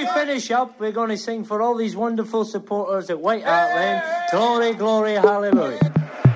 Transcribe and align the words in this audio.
to 0.00 0.12
finish 0.12 0.50
up, 0.50 0.78
we're 0.78 0.92
going 0.92 1.08
to 1.10 1.16
sing 1.16 1.44
for 1.44 1.62
all 1.62 1.74
these 1.74 1.96
wonderful 1.96 2.44
supporters 2.44 3.08
at 3.08 3.18
White 3.20 3.44
Hart 3.44 3.74
Lane. 3.74 4.02
Glory, 4.30 4.74
glory, 4.74 5.14
hallelujah. 5.14 5.78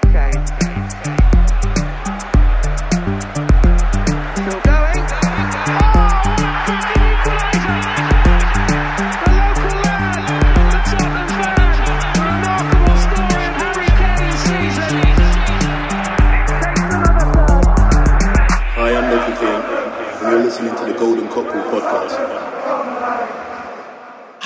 Okay. 0.06 0.30
Still 4.34 4.60
going. 4.60 5.04
Hi, 18.72 18.94
I'm 18.96 19.06
Nicky 19.10 19.32
King, 19.38 19.60
and 20.22 20.32
you're 20.32 20.44
listening 20.44 20.74
to 20.76 20.84
the 20.92 20.98
Golden 20.98 21.28
Cockerel 21.28 21.64
podcast. 21.70 22.49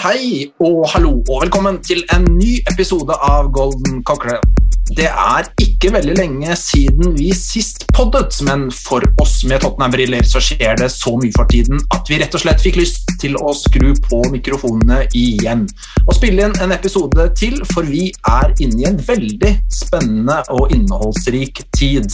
Hei 0.04 0.52
og 0.60 0.82
hallo, 0.92 1.22
og 1.32 1.38
velkommen 1.42 1.78
til 1.80 2.02
en 2.12 2.26
ny 2.36 2.58
episode 2.68 3.16
av 3.24 3.48
Golden 3.56 4.02
Cockerel. 4.04 4.42
Det 4.84 5.06
er 5.08 5.46
ikke 5.62 5.94
veldig 5.94 6.14
lenge 6.18 6.54
siden 6.60 7.14
vi 7.16 7.30
sist 7.32 7.86
poddet, 7.96 8.36
men 8.44 8.66
for 8.68 9.00
oss 9.22 9.38
med 9.48 9.62
Tottenham-briller 9.64 10.26
så 10.28 10.42
skjer 10.44 10.76
det 10.76 10.90
så 10.92 11.14
mye 11.16 11.32
for 11.32 11.48
tiden 11.48 11.80
at 11.96 12.10
vi 12.12 12.18
rett 12.20 12.36
og 12.36 12.42
slett 12.42 12.60
fikk 12.60 12.76
lyst 12.82 13.08
til 13.22 13.38
å 13.40 13.54
skru 13.56 13.94
på 14.04 14.20
mikrofonene 14.34 15.06
igjen 15.16 15.64
og 16.04 16.12
spille 16.18 16.50
inn 16.50 16.58
en 16.60 16.76
episode 16.76 17.30
til, 17.38 17.56
for 17.72 17.88
vi 17.88 18.10
er 18.28 18.52
inne 18.60 18.82
i 18.82 18.88
en 18.90 19.00
veldig 19.00 19.54
spennende 19.72 20.42
og 20.52 20.74
innholdsrik 20.76 21.64
tid. 21.72 22.12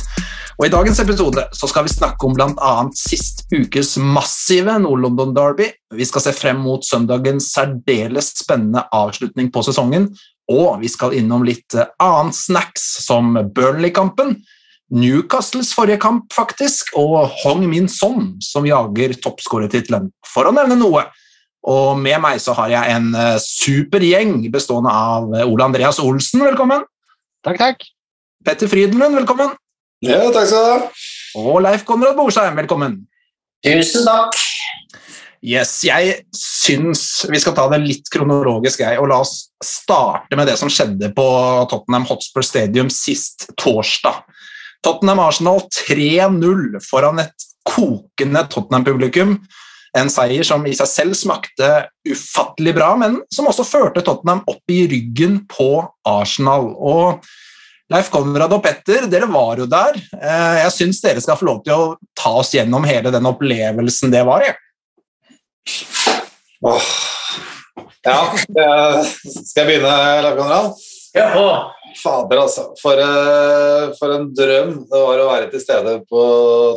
Og 0.61 0.69
I 0.69 0.73
dagens 0.73 1.03
episode 1.03 1.49
så 1.57 1.67
skal 1.71 1.89
vi 1.89 1.97
snakke 1.97 2.29
om 2.29 2.39
bl.a. 2.39 2.75
sist 2.95 3.49
ukes 3.51 3.97
massive 3.99 4.79
Nord-London 4.85 5.35
Derby. 5.35 5.73
Vi 5.97 6.07
skal 6.07 6.23
se 6.23 6.37
frem 6.37 6.63
mot 6.63 6.87
søndagens 6.87 7.51
særdeles 7.51 8.31
spennende 8.39 8.87
avslutning 8.95 9.51
på 9.51 9.67
sesongen. 9.67 10.13
Og 10.51 10.81
vi 10.81 10.91
skal 10.91 11.15
innom 11.15 11.45
litt 11.47 11.75
annet 11.77 11.95
annen 12.03 12.35
snacks, 12.35 12.83
som 13.05 13.37
Burnley-kampen, 13.55 14.41
Newcastles 14.91 15.71
forrige 15.77 16.01
kamp, 16.03 16.33
faktisk, 16.35 16.91
og 16.99 17.31
Hong 17.45 17.63
Min 17.71 17.87
Son, 17.89 18.33
som 18.43 18.67
jager 18.67 19.15
toppskårertittelen, 19.23 20.09
for 20.27 20.51
å 20.51 20.55
nevne 20.55 20.79
noe. 20.81 21.05
Og 21.71 21.99
med 22.01 22.19
meg 22.25 22.41
så 22.43 22.57
har 22.57 22.73
jeg 22.73 22.97
en 22.97 23.11
eh, 23.15 23.37
super 23.45 24.03
gjeng 24.03 24.39
bestående 24.53 24.91
av 24.91 25.35
eh, 25.37 25.47
Ole 25.47 25.69
Andreas 25.69 26.01
Olsen, 26.03 26.43
velkommen. 26.43 26.87
Takk, 27.47 27.61
takk. 27.61 27.85
Petter 28.45 28.71
Frydenlund, 28.73 29.21
velkommen. 29.21 29.53
Ja, 30.03 30.23
takk 30.33 30.49
skal 30.49 30.65
du 30.65 30.71
ha. 30.73 30.79
Og 31.45 31.61
Leif 31.63 31.85
Konrad 31.87 32.17
Borsheim, 32.19 32.57
velkommen. 32.59 33.03
Tusen 33.63 34.09
takk. 34.09 34.39
Yes, 35.45 35.79
jeg 35.85 36.23
syns 36.71 37.27
vi 37.29 37.41
skal 37.41 37.55
ta 37.57 37.67
det 37.73 37.81
litt 37.83 38.11
kronologisk, 38.13 38.83
jeg, 38.85 38.99
og 39.01 39.11
la 39.11 39.21
oss 39.25 39.51
starte 39.65 40.39
med 40.39 40.49
det 40.49 40.57
som 40.61 40.71
skjedde 40.73 41.11
på 41.17 41.27
Tottenham 41.71 42.07
Hotspur 42.09 42.45
Stadium 42.47 42.91
sist 42.93 43.49
torsdag. 43.61 44.23
Tottenham-Arsenal 44.85 45.61
3-0 45.91 46.79
foran 46.87 47.21
et 47.25 47.49
kokende 47.69 48.47
Tottenham-publikum. 48.53 49.37
En 49.99 50.09
seier 50.13 50.47
som 50.47 50.63
i 50.71 50.73
seg 50.77 50.89
selv 50.89 51.19
smakte 51.19 51.69
ufattelig 52.09 52.77
bra, 52.79 52.95
men 52.97 53.19
som 53.35 53.51
også 53.51 53.67
førte 53.67 54.05
Tottenham 54.07 54.45
opp 54.49 54.73
i 54.73 54.85
ryggen 54.89 55.43
på 55.51 55.83
Arsenal. 56.07 56.71
Og 56.79 57.27
Leif 57.91 58.09
Konrad 58.15 58.55
og 58.55 58.63
Petter, 58.65 59.09
dere 59.11 59.27
var 59.29 59.59
jo 59.59 59.67
der. 59.69 59.99
Eh, 60.15 60.63
Jeg 60.63 60.75
syns 60.77 61.03
dere 61.03 61.21
skal 61.21 61.37
få 61.41 61.51
lov 61.51 61.63
til 61.67 61.75
å 61.75 61.95
ta 62.15 62.37
oss 62.39 62.55
gjennom 62.55 62.87
hele 62.87 63.11
den 63.11 63.27
opplevelsen 63.29 64.15
det 64.15 64.23
var. 64.31 64.47
Jeg. 64.47 64.61
Åh. 66.67 66.89
Ja, 68.05 68.33
eh, 68.33 69.05
skal 69.25 69.63
jeg 69.63 69.69
begynne, 69.69 69.93
Leif 70.25 70.37
Konrad? 70.37 70.73
På. 71.35 71.45
Fader, 72.01 72.41
altså. 72.45 72.67
For, 72.81 73.01
eh, 73.01 73.93
for 73.99 74.15
en 74.15 74.29
drøm 74.37 74.75
det 74.91 75.01
var 75.01 75.23
å 75.23 75.31
være 75.31 75.49
til 75.51 75.63
stede 75.63 75.97
på 76.07 76.25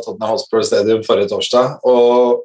Tottenham 0.04 0.32
Hotspur 0.32 0.64
Stadium 0.66 1.04
forrige 1.06 1.30
torsdag. 1.30 1.76
Og 1.86 2.42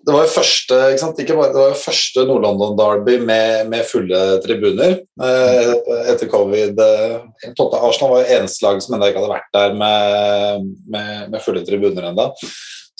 det 0.00 0.14
var 0.14 0.24
jo 0.24 0.32
første, 0.32 0.78
ikke 0.90 1.02
sant? 1.02 1.20
Ikke 1.20 1.36
bare, 1.36 1.52
det 1.52 1.60
var 1.60 1.72
jo 1.74 1.82
første 1.82 2.24
Nord-London 2.24 2.76
Derby 2.78 3.18
med, 3.20 3.68
med 3.68 3.84
fulle 3.84 4.20
tribuner 4.44 4.96
eh, 4.96 5.72
etter 6.14 6.30
covid. 6.32 6.80
Eh, 6.80 7.52
Tottenham 7.52 7.86
Arsenal 7.90 8.14
var 8.14 8.24
jo 8.24 8.38
eneste 8.38 8.64
lag 8.64 8.80
som 8.80 8.96
ennå 8.96 9.10
ikke 9.10 9.20
hadde 9.20 9.34
vært 9.36 9.56
der 9.58 9.76
med, 9.84 10.68
med, 10.88 11.26
med 11.34 11.44
fulle 11.44 11.62
tribuner 11.68 12.10
ennå. 12.10 12.30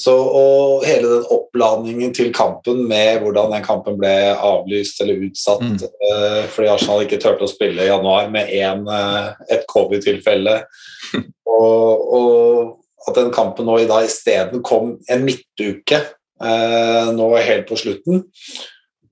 Så, 0.00 0.14
og 0.16 0.84
hele 0.88 1.10
den 1.10 1.26
oppladningen 1.34 2.14
til 2.16 2.30
kampen 2.32 2.86
med 2.88 3.20
hvordan 3.20 3.52
den 3.52 3.64
kampen 3.66 3.98
ble 4.00 4.12
avlyst 4.32 5.02
eller 5.04 5.26
utsatt 5.28 5.60
Mm. 5.60 5.76
uh, 5.76 6.44
fordi 6.48 6.70
Arsenal 6.72 7.02
ikke 7.04 7.18
turte 7.20 7.44
å 7.44 7.50
spille 7.50 7.84
i 7.84 7.90
januar 7.90 8.30
med 8.32 8.48
en, 8.62 8.86
uh, 8.88 9.36
et 9.52 9.66
covid-tilfelle. 9.68 10.62
og, 11.58 12.06
og 12.16 13.08
at 13.08 13.18
den 13.18 13.32
kampen 13.34 13.68
nå 13.68 13.76
i 13.82 13.88
dag 13.90 14.08
isteden 14.08 14.64
kom 14.64 14.94
en 15.10 15.26
midtuke 15.26 16.00
uh, 16.40 17.12
nå 17.16 17.28
helt 17.36 17.68
på 17.68 17.78
slutten. 17.80 18.24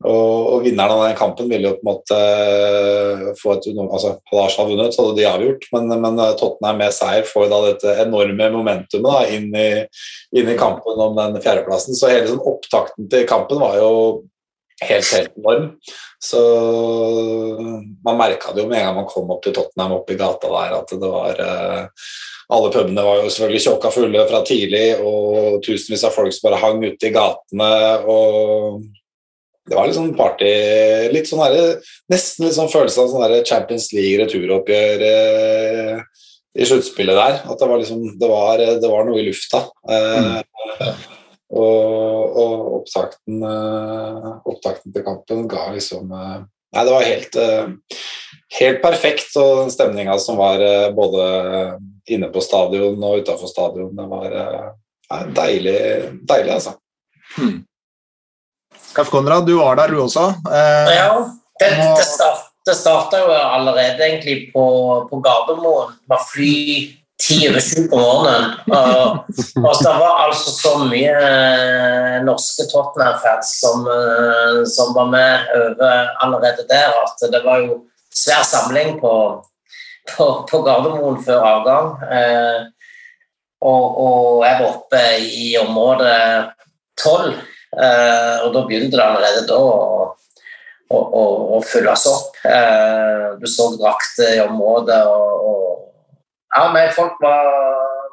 Og, 0.07 0.35
og 0.55 0.61
vinneren 0.63 0.95
av 0.95 1.09
den 1.09 1.17
kampen 1.19 1.49
ville 1.51 1.73
jo 1.73 1.75
på 1.75 1.83
en 1.83 1.89
måte 1.89 2.17
eh, 2.23 3.23
få 3.41 3.57
et 3.57 3.65
altså 3.75 4.13
Hadde 4.31 4.67
vunnet, 4.69 4.95
så 4.95 5.03
hadde 5.03 5.17
de 5.19 5.27
avgjort, 5.27 5.65
men, 5.75 5.91
men 6.05 6.21
eh, 6.23 6.35
Tottenham 6.39 6.79
med 6.79 6.95
seier 6.95 7.27
får 7.27 7.49
da 7.51 7.59
dette 7.65 7.95
enorme 8.05 8.51
momentumet 8.55 9.09
da, 9.09 9.25
inn, 9.35 9.49
i, 9.59 9.71
inn 10.39 10.51
i 10.53 10.59
kampen 10.61 11.03
om 11.03 11.19
den 11.19 11.41
fjerdeplassen. 11.43 11.99
Så 11.99 12.13
hele 12.13 12.29
sånn, 12.31 12.45
opptakten 12.47 13.09
til 13.11 13.27
kampen 13.27 13.59
var 13.59 13.75
jo 13.81 13.91
helt, 14.85 15.11
helt 15.17 15.35
enorm. 15.35 15.67
Så 16.23 16.45
man 18.07 18.21
merka 18.21 18.55
det 18.55 18.63
jo 18.63 18.71
med 18.71 18.79
en 18.79 18.91
gang 18.91 19.01
man 19.01 19.11
kom 19.11 19.35
opp 19.35 19.43
til 19.43 19.57
Tottenham 19.57 19.97
opp 19.99 20.15
i 20.15 20.19
gata 20.21 20.53
der, 20.53 20.77
at 20.79 20.95
det 20.95 21.11
var 21.11 21.43
eh, 21.43 22.13
alle 22.55 22.71
pubene 22.73 23.03
var 23.05 23.19
jo 23.19 23.33
selvfølgelig 23.33 23.65
tjåka 23.67 23.91
fulle 23.93 24.23
fra 24.31 24.45
tidlig, 24.47 24.87
og 25.03 25.59
tusenvis 25.67 26.07
av 26.07 26.15
folk 26.15 26.33
som 26.33 26.47
bare 26.47 26.63
hang 26.63 26.87
ute 26.87 27.11
i 27.11 27.13
gatene. 27.13 27.73
og 28.07 28.87
det 29.69 29.77
var 29.77 29.89
litt 29.89 29.99
sånn 29.99 30.15
party 30.17 30.53
litt 31.13 31.29
sånn 31.29 31.43
her, 31.45 31.59
Nesten 32.13 32.47
litt 32.47 32.57
sånn 32.57 32.73
følelse 32.73 33.03
av 33.05 33.13
sånn 33.13 33.25
der 33.27 33.45
Champions 33.49 33.91
League-returoppgjør 33.97 35.05
eh, 35.09 36.01
i 36.59 36.67
sluttspillet 36.67 37.19
der. 37.19 37.41
At 37.45 37.61
det 37.61 37.69
var 37.71 37.81
liksom 37.81 38.05
det 38.19 38.31
var, 38.31 38.63
det 38.83 38.91
var 38.91 39.07
noe 39.07 39.21
i 39.21 39.27
lufta. 39.29 39.67
Eh, 39.89 40.41
og, 41.49 42.39
og 42.43 42.55
opptakten, 42.81 43.43
eh, 43.49 44.31
opptakten 44.53 44.93
til 44.95 45.05
kampen 45.07 45.47
ga 45.51 45.69
liksom 45.75 46.13
eh, 46.13 46.39
Nei, 46.69 46.83
det 46.85 46.93
var 46.93 47.07
helt, 47.07 47.37
eh, 47.41 48.01
helt 48.59 48.83
perfekt, 48.83 49.31
og 49.41 49.63
den 49.63 49.71
stemninga 49.73 50.19
som 50.21 50.37
var 50.37 50.61
eh, 50.61 50.91
både 50.93 51.23
inne 52.13 52.29
på 52.29 52.43
stadion 52.45 53.01
og 53.09 53.23
utafor 53.23 53.49
stadion, 53.49 53.95
det 53.97 54.05
var 54.11 54.37
nei, 54.37 55.23
deilig, 55.39 55.79
deilig, 56.29 56.59
altså. 56.59 56.75
Leif 58.99 59.11
Konrad, 59.11 59.47
du 59.47 59.55
var 59.59 59.77
der 59.79 59.93
du 59.95 60.01
også. 60.03 60.29
Eh, 60.51 60.95
Ja, 60.97 61.11
det, 61.61 61.69
det, 61.71 62.05
start, 62.07 62.47
det 62.67 62.75
starta 62.75 63.19
jo 63.23 63.33
allerede 63.33 64.03
egentlig 64.03 64.51
på, 64.53 64.65
på 65.11 65.21
Gardermoen. 65.23 65.93
Med 66.11 66.25
fly 66.33 66.55
ti 67.23 67.37
over 67.49 67.61
sju 67.63 67.85
på 67.91 67.99
morgenen. 67.99 68.57
Og, 68.67 69.29
og 69.63 69.77
det 69.85 69.93
var 70.01 70.25
altså 70.25 70.55
så 70.55 70.73
mye 70.83 71.13
eh, 71.15 72.17
norske 72.27 72.67
Tottenham-fans 72.73 73.53
som, 73.61 73.87
eh, 73.87 74.59
som 74.71 74.91
var 74.97 75.07
med 75.13 75.53
over 75.61 76.11
allerede 76.25 76.67
der, 76.71 76.95
at 77.05 77.23
det 77.33 77.43
var 77.45 77.63
jo 77.67 77.85
svær 78.15 78.43
samling 78.47 78.97
på, 79.01 79.13
på, 80.17 80.27
på 80.51 80.63
Gardermoen 80.67 81.21
før 81.23 81.47
avgang. 81.53 81.93
Eh, 82.03 82.67
og, 83.63 83.87
og 84.03 84.43
jeg 84.47 84.59
var 84.59 84.69
oppe 84.73 85.05
i 85.23 85.47
området 85.63 86.19
tolv, 87.03 87.35
og 87.77 88.55
da 88.55 88.63
begynte 88.65 88.97
det 88.97 89.05
allerede 89.05 89.45
da 89.49 89.59
å, 89.61 90.07
å, 90.89 90.99
å, 90.99 91.25
å 91.57 91.61
fylles 91.67 92.07
opp. 92.11 92.39
Eh, 92.49 93.27
du 93.41 93.47
så 93.51 93.69
drakter 93.77 94.39
i 94.39 94.43
området, 94.47 95.03
og, 95.05 95.51
og 95.51 96.57
ja, 96.57 96.65
men 96.73 96.95
folk 96.97 97.21
var 97.23 97.53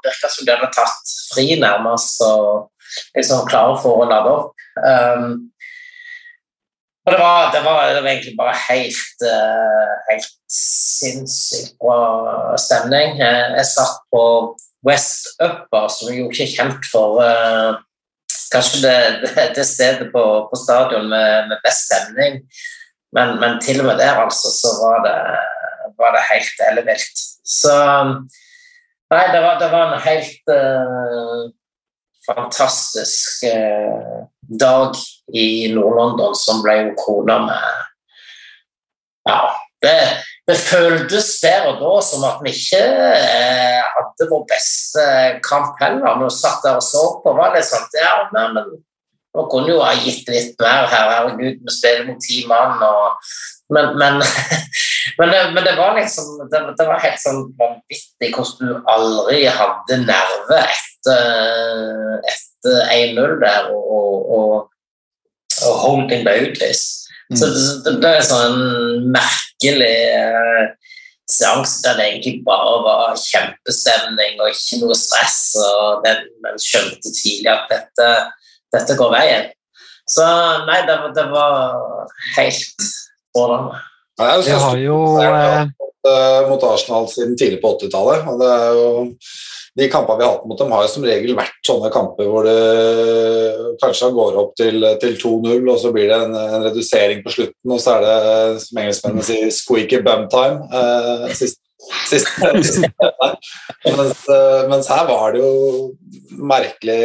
virka 0.05 0.29
som 0.29 0.45
de 0.45 0.53
hadde 0.53 0.71
tatt 0.75 1.15
fri, 1.33 1.47
nærmest, 1.61 2.21
og 2.25 2.69
liksom 3.17 3.47
klare 3.49 3.77
for 3.81 4.03
å 4.03 4.09
lade 4.09 4.33
opp. 4.35 4.65
Um, 4.75 5.27
og 7.05 7.13
det 7.13 7.19
var, 7.21 7.51
det, 7.53 7.61
var, 7.61 7.81
det 7.93 8.01
var 8.01 8.11
egentlig 8.11 8.37
bare 8.37 8.53
helt, 8.65 9.25
eh, 9.29 9.91
helt 10.07 10.31
sinnssykt 10.49 11.75
bra 11.77 12.55
stemning. 12.57 13.19
Eh, 13.21 13.57
jeg 13.59 13.67
satt 13.69 13.99
på 14.09 14.23
West 14.85 15.29
Upper, 15.37 15.85
som 15.93 16.09
jo 16.15 16.31
ikke 16.31 16.47
er 16.47 16.55
kjent 16.55 16.89
for 16.89 17.21
eh, 17.21 17.77
kanskje 18.53 18.81
det, 18.85 18.97
det, 19.25 19.49
det 19.57 19.65
stedet 19.67 20.09
på, 20.13 20.23
på 20.49 20.59
stadion 20.59 21.09
med, 21.11 21.49
med 21.51 21.61
best 21.65 21.87
stemning. 21.89 22.41
Men, 23.15 23.37
men 23.39 23.59
til 23.63 23.79
og 23.81 23.89
med 23.89 23.99
der, 24.01 24.19
altså, 24.19 24.51
så 24.51 24.73
var 24.81 25.03
det, 25.05 25.19
var 25.99 26.15
det 26.15 26.27
helt 26.31 26.65
ellevilt. 26.69 27.21
Så 27.45 27.75
Nei, 29.13 29.25
det 29.31 29.41
var, 29.43 29.59
det 29.61 29.67
var 29.69 29.91
en 29.93 30.01
helt 30.01 30.49
uh, 30.49 31.43
fantastisk 32.25 33.45
uh, 33.45 34.25
dag 34.59 34.97
i 35.33 35.47
Nord-London 35.73 36.33
som 36.37 36.63
ble 36.65 36.79
jo 36.79 36.95
krona 36.99 37.37
med 37.45 37.83
Ja, 39.29 39.39
det, 39.85 39.93
det 40.45 40.55
føltes 40.61 41.31
der 41.41 41.65
og 41.71 41.79
da 41.81 41.93
som 42.05 42.25
at 42.27 42.41
vi 42.45 42.51
ikke 42.53 42.81
eh, 43.17 43.79
hadde 43.95 44.27
vår 44.29 44.43
beste 44.51 45.05
kamp 45.45 45.79
heller. 45.81 46.19
Vi 46.21 46.27
satt 46.33 46.61
der 46.65 46.77
og 46.77 46.85
så 46.85 47.05
på, 47.23 47.33
var 47.37 47.55
det 47.55 47.63
sånn 47.65 47.87
Ja, 47.97 48.17
nei, 48.35 48.45
men 48.53 48.75
nå 49.35 49.45
kunne 49.51 49.73
jo 49.73 49.81
ha 49.81 49.95
gitt 49.97 50.29
litt 50.29 50.53
mer 50.61 50.85
her. 50.91 51.09
Herregud, 51.15 51.63
vi 51.65 51.73
spiller 51.73 52.05
mot 52.07 52.21
ti 52.21 52.43
mann. 52.49 52.77
Og, 52.77 53.31
men, 53.73 53.95
men, 53.97 54.21
men, 55.17 55.33
det, 55.33 55.41
men, 55.55 55.63
det, 55.65 55.73
var 55.79 55.97
liksom 55.97 56.45
det, 56.51 56.61
det 56.77 56.87
var 56.91 57.01
helt 57.03 57.23
sånn 57.23 57.41
vanvittig 57.57 58.29
hvordan 58.35 58.69
du 58.69 58.91
aldri 58.93 59.39
hadde 59.49 59.97
nerve 60.05 60.61
etter, 60.61 62.21
etter 62.35 62.77
1-0 62.99 63.39
der 63.41 63.73
og, 63.73 63.81
og, 63.97 64.29
og, 64.37 64.53
og 65.65 65.81
holding 65.87 66.21
deg 66.29 66.51
ut, 66.51 66.61
liksom. 66.61 67.01
Mm. 67.01 67.04
Så 67.33 67.49
det, 67.49 67.95
det 68.03 68.11
en 68.19 68.27
sånn 68.27 68.59
merkelig 69.13 69.95
uh, 70.13 70.75
seanse 71.31 71.81
der 71.85 71.97
det 71.97 72.05
egentlig 72.09 72.43
bare 72.45 72.77
var 72.85 73.17
kjempestemning 73.17 74.37
og 74.41 74.51
ikke 74.51 74.81
noe 74.83 74.97
stress. 74.99 75.39
og 75.57 76.05
Man 76.45 76.61
skjønte 76.61 77.09
tidlig 77.09 77.49
at 77.53 77.65
dette, 77.71 78.11
dette 78.75 78.97
går 78.99 79.13
veien. 79.15 79.49
Så 80.05 80.25
nei, 80.67 80.83
det, 80.85 80.99
det 81.17 81.25
var 81.31 82.05
helt 82.35 82.89
strålende. 82.89 83.81
Jeg 84.19 84.59
har 84.63 84.77
jo 84.79 84.97
uh, 85.19 86.41
mot 86.47 86.63
Arsenal 86.69 87.09
siden 87.11 87.35
tidlig 87.39 87.59
på 87.63 87.75
80-tallet. 87.75 88.27
og 88.31 88.39
det 88.39 88.51
er 88.55 88.79
jo 88.79 88.89
de 89.75 89.89
kampene 89.91 90.21
vi 90.21 90.23
har 90.23 90.37
hatt 90.37 90.45
mot 90.47 90.59
dem, 90.59 90.71
har 90.71 90.85
jo 90.85 90.91
som 90.93 91.03
regel 91.03 91.35
vært 91.35 91.57
sånne 91.67 91.89
kamper 91.91 92.29
hvor 92.31 92.45
det 92.47 92.59
kanskje 93.81 94.11
går 94.15 94.37
opp 94.39 94.53
til, 94.55 94.85
til 95.01 95.17
2-0, 95.19 95.67
og 95.67 95.81
så 95.81 95.91
blir 95.91 96.07
det 96.07 96.19
en, 96.23 96.37
en, 96.39 96.63
redusering 96.63 97.19
på 97.25 97.33
slutten, 97.33 97.73
og 97.75 97.81
så 97.83 97.97
er 97.97 98.05
det, 98.05 98.63
som 98.63 98.79
engelskmennene 98.79 99.27
sier, 99.27 99.51
'squeaky 99.51 99.99
bum 100.05 100.29
time'. 100.31 100.63
Eh, 100.71 101.35
sist, 101.35 101.59
sist, 102.09 102.29
sist, 102.63 102.85
mens, 103.85 104.21
eh, 104.29 104.61
mens, 104.69 104.89
her 104.89 105.07
var 105.09 105.35
det 105.35 105.41
jo 105.43 105.51
merkelig, 106.51 106.99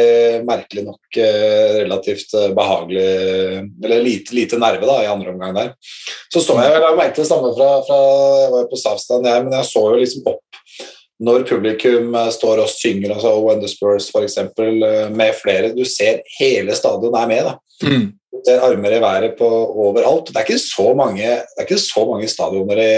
merkelig 0.47 0.85
nok 0.87 1.19
eh, 1.21 1.81
relativt 1.81 2.35
behagelig 2.55 3.07
Eller 3.83 4.03
lite, 4.03 4.35
lite 4.35 4.59
nerve 4.61 4.87
da, 4.87 5.01
i 5.03 5.11
andre 5.11 5.33
omgang 5.33 5.55
der. 5.57 5.73
Så 6.33 6.43
så 6.43 6.57
jeg, 6.61 6.79
jeg 6.81 6.97
merket 6.99 7.23
det 7.23 7.29
samme 7.29 7.53
fra, 7.57 7.69
fra 7.87 7.99
Jeg 8.43 8.55
var 8.55 8.71
på 8.71 8.81
Southstand, 8.81 9.27
jeg, 9.27 9.45
men 9.45 9.59
jeg 9.59 9.71
så 9.71 9.85
jo 9.89 10.01
liksom 10.01 10.33
opp 10.33 10.45
når 11.21 11.45
publikum 11.49 12.15
eh, 12.17 12.31
står 12.33 12.63
og 12.63 12.71
synger, 12.71 13.13
altså 13.15 13.35
When 13.45 13.61
the 13.61 13.69
Spurs 13.69 14.09
f.eks., 14.13 14.39
eh, 14.41 15.11
med 15.13 15.37
flere 15.37 15.73
Du 15.75 15.83
ser 15.85 16.23
hele 16.39 16.75
stadion 16.77 17.17
er 17.17 17.29
med. 17.29 17.49
da. 17.49 17.57
Mm. 17.85 18.07
Du 18.31 18.39
ser 18.47 18.63
armer 18.65 18.95
i 18.95 19.01
været 19.03 19.35
på 19.37 19.49
overalt. 19.85 20.31
Det 20.31 20.39
er 20.39 20.47
ikke 20.47 20.63
så 20.63 20.93
mange, 20.97 21.21
det 21.21 21.59
er 21.59 21.67
ikke 21.67 21.83
så 21.83 22.05
mange 22.09 22.29
stadioner 22.31 22.81
i, 22.81 22.95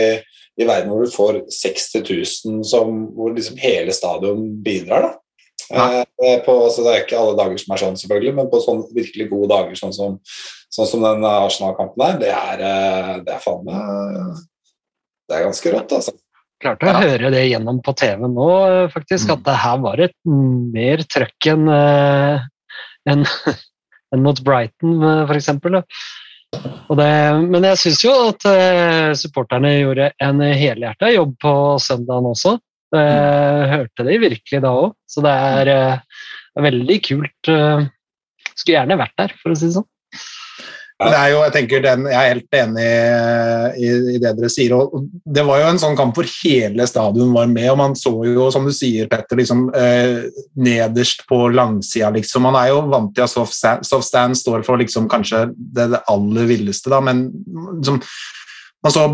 i, 0.60 0.66
verden 0.68 0.92
hvor 0.92 1.04
du 1.04 1.12
får 1.14 1.42
60 1.50 2.04
000 2.46 2.64
som, 2.68 3.04
hvor 3.18 3.34
liksom 3.34 3.60
hele 3.62 3.94
stadion 3.96 4.46
bidrar. 4.64 5.10
da. 5.10 5.14
Ja. 5.70 5.86
Eh, 6.26 6.40
på, 6.46 6.56
så 6.70 6.84
det 6.86 6.92
er 6.94 7.06
ikke 7.06 7.20
alle 7.20 7.38
dager 7.40 7.62
som 7.62 7.74
er 7.74 7.82
sånn, 7.82 8.00
selvfølgelig, 8.00 8.34
men 8.38 8.50
på 8.52 8.60
sånne 8.64 8.96
virkelig 8.96 9.30
gode 9.32 9.50
dager, 9.54 9.78
sånn 9.80 9.96
som, 9.96 10.18
sånn 10.74 10.90
som 10.90 11.06
den 11.06 11.26
Arsenal-kampen 11.28 12.04
der, 12.04 12.20
det 12.22 12.34
er, 12.34 12.66
eh, 12.68 13.14
det 13.26 13.38
er 13.38 13.44
faen 13.44 13.64
meg 13.68 14.42
Det 15.30 15.38
er 15.38 15.48
ganske 15.48 15.74
rått, 15.74 15.98
altså 16.00 16.18
klarte 16.64 16.88
å 16.88 16.94
ja. 16.94 17.00
høre 17.04 17.30
det 17.34 17.42
gjennom 17.50 17.82
på 17.84 17.92
TV 18.00 18.22
nå, 18.32 18.50
faktisk, 18.94 19.34
at 19.34 19.42
mm. 19.42 19.46
det 19.50 19.56
her 19.66 19.80
var 19.84 20.04
et 20.06 20.14
mer 20.24 21.02
trøkk 21.12 21.48
enn 21.52 21.66
en, 21.74 23.26
en 24.16 24.24
mot 24.26 24.40
Brighton, 24.48 24.94
uh, 25.04 25.26
f.eks. 26.58 27.48
Men 27.54 27.68
jeg 27.70 27.82
syns 27.82 28.04
jo 28.06 28.14
at 28.30 28.48
eh, 28.50 29.14
supporterne 29.18 29.74
gjorde 29.80 30.12
en 30.24 30.44
helhjerta 30.44 31.12
jobb 31.14 31.36
på 31.42 31.56
søndagen 31.84 32.32
også. 32.34 32.60
Mm. 32.94 33.72
hørte 33.72 34.04
de 34.06 34.20
virkelig 34.22 34.60
da 34.62 34.70
òg, 34.78 34.92
så 35.10 35.24
det 35.26 35.32
er, 35.34 35.70
er 36.54 36.62
veldig 36.62 36.98
kult. 37.02 37.50
Skulle 38.54 38.76
gjerne 38.76 39.00
vært 39.00 39.16
der, 39.18 39.34
for 39.42 39.50
å 39.50 39.58
si 39.58 39.66
det 39.66 39.80
sånn. 39.80 39.88
Er 41.04 41.30
jo, 41.34 41.40
jeg 41.44 41.82
den, 41.84 42.06
jeg 42.10 42.18
er 42.18 42.30
helt 42.34 42.58
enig 42.58 42.86
i, 43.78 43.90
i, 44.14 44.20
det 44.22 44.34
dere 44.38 44.50
sier. 44.52 44.76
og 44.76 45.08
Det 45.36 45.44
var 45.46 45.62
jo 45.62 45.70
en 45.72 45.82
sånn 45.82 45.98
kamp 46.00 46.16
hvor 46.18 46.28
hele 46.42 46.88
stadion 46.90 47.34
var 47.36 47.50
med, 47.52 47.70
og 47.74 47.80
man 47.82 47.98
så 48.00 48.14
jo, 48.28 48.50
som 48.54 48.68
du 48.68 48.74
sier, 48.76 49.10
Petter, 49.12 49.40
liksom, 49.40 49.66
eh, 49.78 50.30
nederst 50.56 51.26
på 51.30 51.48
langsida. 51.54 52.12
Liksom. 52.14 52.46
Man 52.48 52.60
er 52.60 52.72
jo 52.72 52.84
vant 52.92 53.14
til 53.16 53.26
at 53.26 53.34
soft 53.34 53.58
stand, 53.58 53.88
soft 53.88 54.08
stand 54.08 54.40
står 54.40 54.64
for 54.68 54.82
liksom, 54.82 55.10
kanskje 55.12 55.48
det, 55.54 55.90
det, 55.96 56.04
aller 56.14 56.50
villeste, 56.50 56.92
da, 56.94 57.02
men 57.04 57.28
liksom, 57.80 58.00
man 58.84 58.92
så 58.92 59.06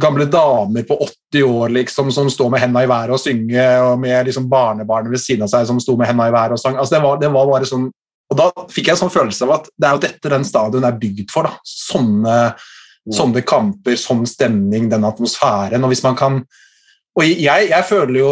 gamle 0.00 0.24
damer 0.32 0.86
på 0.88 0.96
80 1.34 1.42
år 1.44 1.72
liksom, 1.76 2.08
som 2.12 2.30
står 2.32 2.48
med 2.52 2.62
hendene 2.62 2.86
i 2.86 2.88
været 2.88 3.12
og 3.12 3.20
synger, 3.20 3.82
og 3.90 4.00
med 4.00 4.28
liksom, 4.28 4.48
barnebarnet 4.48 5.12
ved 5.12 5.20
siden 5.20 5.44
av 5.44 5.52
seg 5.52 5.68
som 5.68 5.80
sto 5.82 5.98
med 6.00 6.08
hendene 6.08 6.30
i 6.30 6.36
været 6.36 6.56
og 6.56 6.62
sang. 6.62 6.78
Altså, 6.80 6.96
det, 6.96 7.02
var, 7.04 7.20
det 7.20 7.32
var 7.34 7.50
bare 7.50 7.68
sånn 7.68 7.90
og 8.26 8.38
Da 8.38 8.46
fikk 8.72 8.88
jeg 8.88 8.96
en 8.96 9.02
sånn 9.04 9.14
følelse 9.14 9.46
av 9.46 9.54
at 9.60 9.68
det 9.76 9.88
er 9.88 9.96
jo 9.96 10.02
dette 10.02 10.32
den 10.32 10.46
stadion 10.46 10.86
er 10.86 10.98
bygd 10.98 11.30
for. 11.30 11.46
da. 11.46 11.60
Sånne, 11.62 12.36
sånne 13.06 13.42
kamper, 13.46 13.98
sånn 14.00 14.24
stemning, 14.26 14.88
den 14.90 15.06
atmosfæren. 15.06 15.84
Og 15.86 15.94
hvis 15.94 16.04
man 16.06 16.18
kan 16.18 16.44
Og 17.16 17.24
jeg, 17.24 17.70
jeg 17.70 17.84
føler 17.88 18.18
jo 18.18 18.30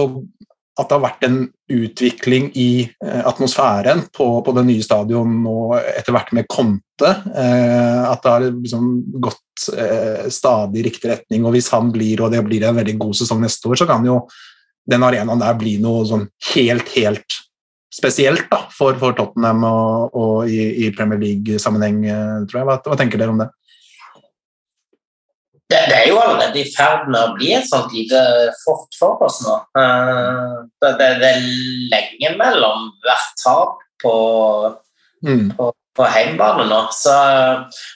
at 0.75 0.91
det 0.91 0.97
har 0.97 1.05
vært 1.05 1.23
en 1.25 1.37
utvikling 1.71 2.51
i 2.59 2.83
eh, 2.85 3.23
atmosfæren 3.25 4.03
på, 4.13 4.27
på 4.45 4.55
det 4.57 4.65
nye 4.67 4.83
stadion 4.85 5.39
nå 5.45 5.55
etter 5.79 6.13
hvert 6.13 6.33
med 6.37 6.49
Conte. 6.51 7.13
Eh, 7.31 8.03
at 8.11 8.21
det 8.21 8.33
har 8.35 8.45
liksom 8.51 8.91
gått 9.23 9.69
eh, 9.73 10.27
stadig 10.35 10.83
i 10.83 10.85
riktig 10.89 11.13
retning. 11.13 11.47
Og 11.47 11.55
hvis 11.55 11.71
han 11.73 11.95
blir, 11.95 12.21
og 12.27 12.35
det 12.35 12.43
blir 12.45 12.67
en 12.67 12.77
veldig 12.77 12.99
god 13.07 13.17
sesong 13.23 13.41
neste 13.47 13.71
år, 13.71 13.79
så 13.81 13.89
kan 13.89 14.05
jo 14.05 14.19
den 14.91 15.07
arenaen 15.07 15.41
der 15.41 15.57
bli 15.57 15.79
noe 15.81 16.05
sånn 16.11 16.27
helt, 16.51 16.91
helt 16.99 17.39
spesielt 17.95 18.49
da, 18.51 18.65
for, 18.75 18.97
for 18.99 19.15
Tottenham 19.17 19.65
og, 19.69 20.17
og 20.19 20.51
i, 20.51 20.63
i, 20.85 20.91
Premier 20.97 21.21
League-sammenheng, 21.21 22.01
eh, 22.09 22.41
tror 22.49 22.61
jeg. 22.61 22.69
Hva, 22.71 22.81
hva, 22.89 22.99
tenker 22.99 23.21
dere 23.21 23.35
om 23.35 23.43
det? 23.43 23.49
det? 25.71 25.83
det? 25.91 26.01
er 26.01 26.11
jo 26.11 26.19
allerede 26.23 26.61
i 26.61 26.67
ferd 26.75 27.07
med 27.11 27.21
å 27.21 27.33
bli 27.39 27.53
et 27.57 27.69
sånt 27.71 27.95
lite 27.95 28.21
fort 28.65 28.99
for 28.99 29.23
oss 29.27 29.41
nå. 29.47 29.57
Eh, 29.81 30.59
det, 30.83 30.93
det, 31.01 31.11
det 31.23 31.33
er 31.37 31.49
lenge 31.95 32.35
mellom 32.41 32.91
hvert 33.07 33.35
tap 33.41 33.81
på, 34.03 34.15
mm. 35.27 35.49
på, 35.55 35.71
på 35.95 36.13
hjemmebane 36.17 36.67
nå. 36.71 36.85
Så, 36.99 37.19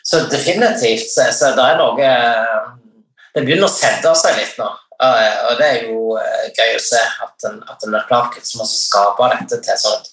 så 0.06 0.26
definitivt 0.30 1.10
så, 1.10 1.30
så 1.34 1.54
det 1.58 1.70
er 1.72 1.80
noe 1.82 2.12
Det 3.34 3.42
begynner 3.44 3.66
å 3.66 3.72
sette 3.72 4.14
seg 4.18 4.38
litt 4.38 4.60
nå. 4.62 4.70
Og 4.98 5.58
det 5.60 5.66
er 5.66 5.82
jo 5.86 6.16
eh, 6.18 6.46
gøy 6.56 6.74
å 6.74 6.82
se 6.82 6.98
at 6.98 7.44
en, 7.46 7.60
at 7.70 7.84
en 7.86 7.94
har 7.94 8.06
klart 8.08 8.38
liksom 8.38 8.64
å 8.64 8.68
skape 8.68 9.28
dette 9.36 9.60
til 9.62 9.74
et 9.92 10.08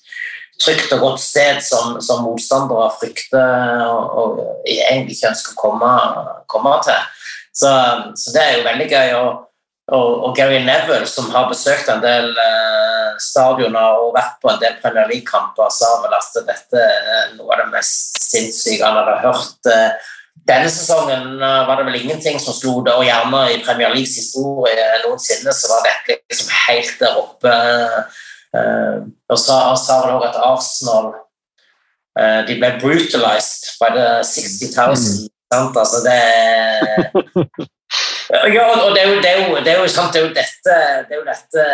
trygt 0.62 0.94
og 0.96 1.02
godt 1.02 1.24
sted 1.24 1.60
som, 1.66 1.98
som 2.04 2.24
motstandere 2.24 2.92
frykter 3.00 3.82
og, 3.90 4.04
og, 4.22 4.44
egentlig 4.64 5.18
ikke 5.18 5.32
ønsker 5.34 5.56
å 5.56 5.60
komme, 5.60 5.92
komme 6.52 6.78
til. 6.86 7.02
Så, 7.56 7.72
så, 8.20 8.36
det 8.36 8.44
er 8.44 8.54
jo 8.60 8.68
veldig 8.68 8.88
gøy. 8.92 9.12
Og, 9.18 9.42
og, 9.96 10.12
og 10.28 10.38
Gary 10.38 10.62
Neville, 10.66 11.10
som 11.10 11.28
har 11.34 11.50
besøkt 11.50 11.90
en 11.92 12.04
del 12.04 12.32
eh, 12.42 13.12
stadioner 13.22 14.00
og 14.02 14.14
vært 14.16 14.40
på 14.44 14.52
en 14.52 14.62
del 14.62 14.78
Premier 14.84 15.10
League-kamper, 15.12 15.72
sa 15.74 15.96
vel 16.04 16.16
at 16.18 16.42
dette 16.48 16.86
er 16.86 17.34
noe 17.36 17.50
av 17.54 17.64
det 17.64 17.72
mest 17.74 18.22
sinnssyke 18.30 18.86
han 18.86 19.02
hadde 19.02 19.22
hørt. 19.26 19.74
Eh, 20.36 20.46
denne 20.46 20.70
sesongen 20.70 21.42
eh, 21.42 21.68
var 21.68 21.78
det 21.78 21.86
vel 21.86 22.02
ingenting 22.02 22.40
som 22.40 22.54
slo 22.54 22.82
det, 22.86 22.94
og 22.94 23.06
gjerne 23.06 23.52
i 23.54 23.62
Premier 23.66 23.94
Leagues 23.94 24.16
historie 24.20 25.02
noensinne 25.06 25.54
så 25.54 25.72
var 25.72 25.86
dette 25.88 26.20
liksom 26.30 26.52
helt 26.68 27.00
der 27.00 27.22
oppe. 27.22 27.54
Uh, 28.56 29.04
og 29.28 29.36
så 29.36 29.56
sa 29.76 29.98
vel 30.06 30.14
også 30.16 30.28
at 30.30 30.38
Arsenal 30.48 31.08
de 32.48 32.56
ble 32.56 32.70
brutalized 32.80 33.74
by 33.82 33.90
the 33.92 34.06
60 34.24 34.72
000. 34.72 35.28
Mm. 35.52 35.76
Altså 35.76 36.00
det 36.06 36.22
Ja, 38.56 38.64
og 38.86 38.96
det 38.96 39.02
er 39.02 39.10
jo, 39.12 39.18
det 39.22 39.30
er 39.30 39.42
jo, 39.42 39.58
det 39.60 39.74
er 39.74 39.82
jo, 39.82 39.90
sant, 39.92 40.14
det 40.14 40.22
er 40.22 40.26
jo 40.26 40.32
dette 40.34 40.78
Det 41.10 41.12
er 41.12 41.20
jo, 41.20 41.26
dette, 41.28 41.66